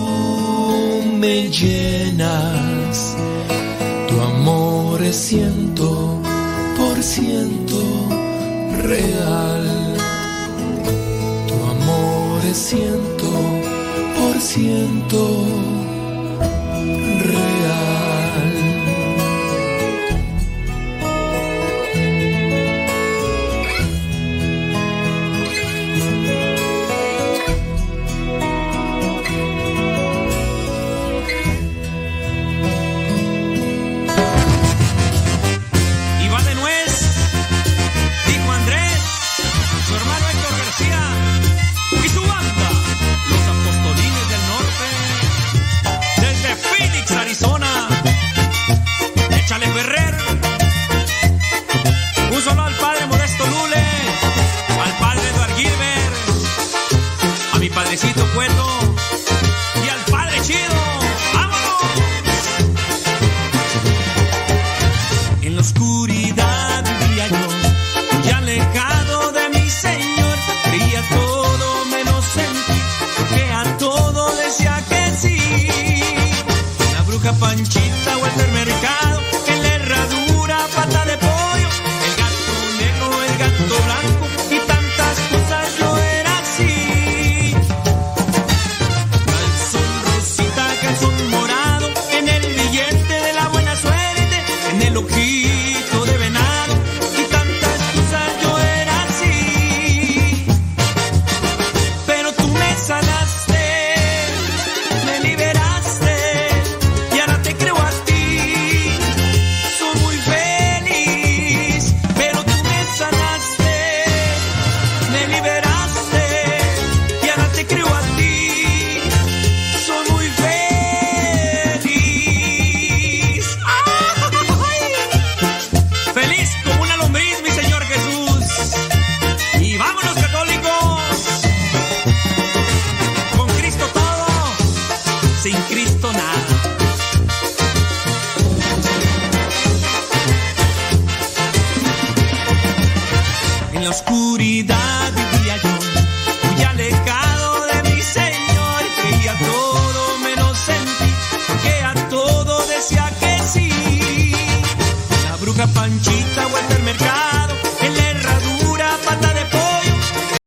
me 1.19 1.49
llenas. 1.49 3.17
Tu 4.07 4.15
amor 4.21 5.03
es 5.03 5.17
ciento 5.17 6.21
por 6.77 7.03
ciento 7.03 7.81
real. 8.81 9.65
Tu 11.49 11.55
amor 11.75 12.45
es 12.49 12.57
ciento 12.57 13.29
por 14.17 14.39
ciento 14.39 15.64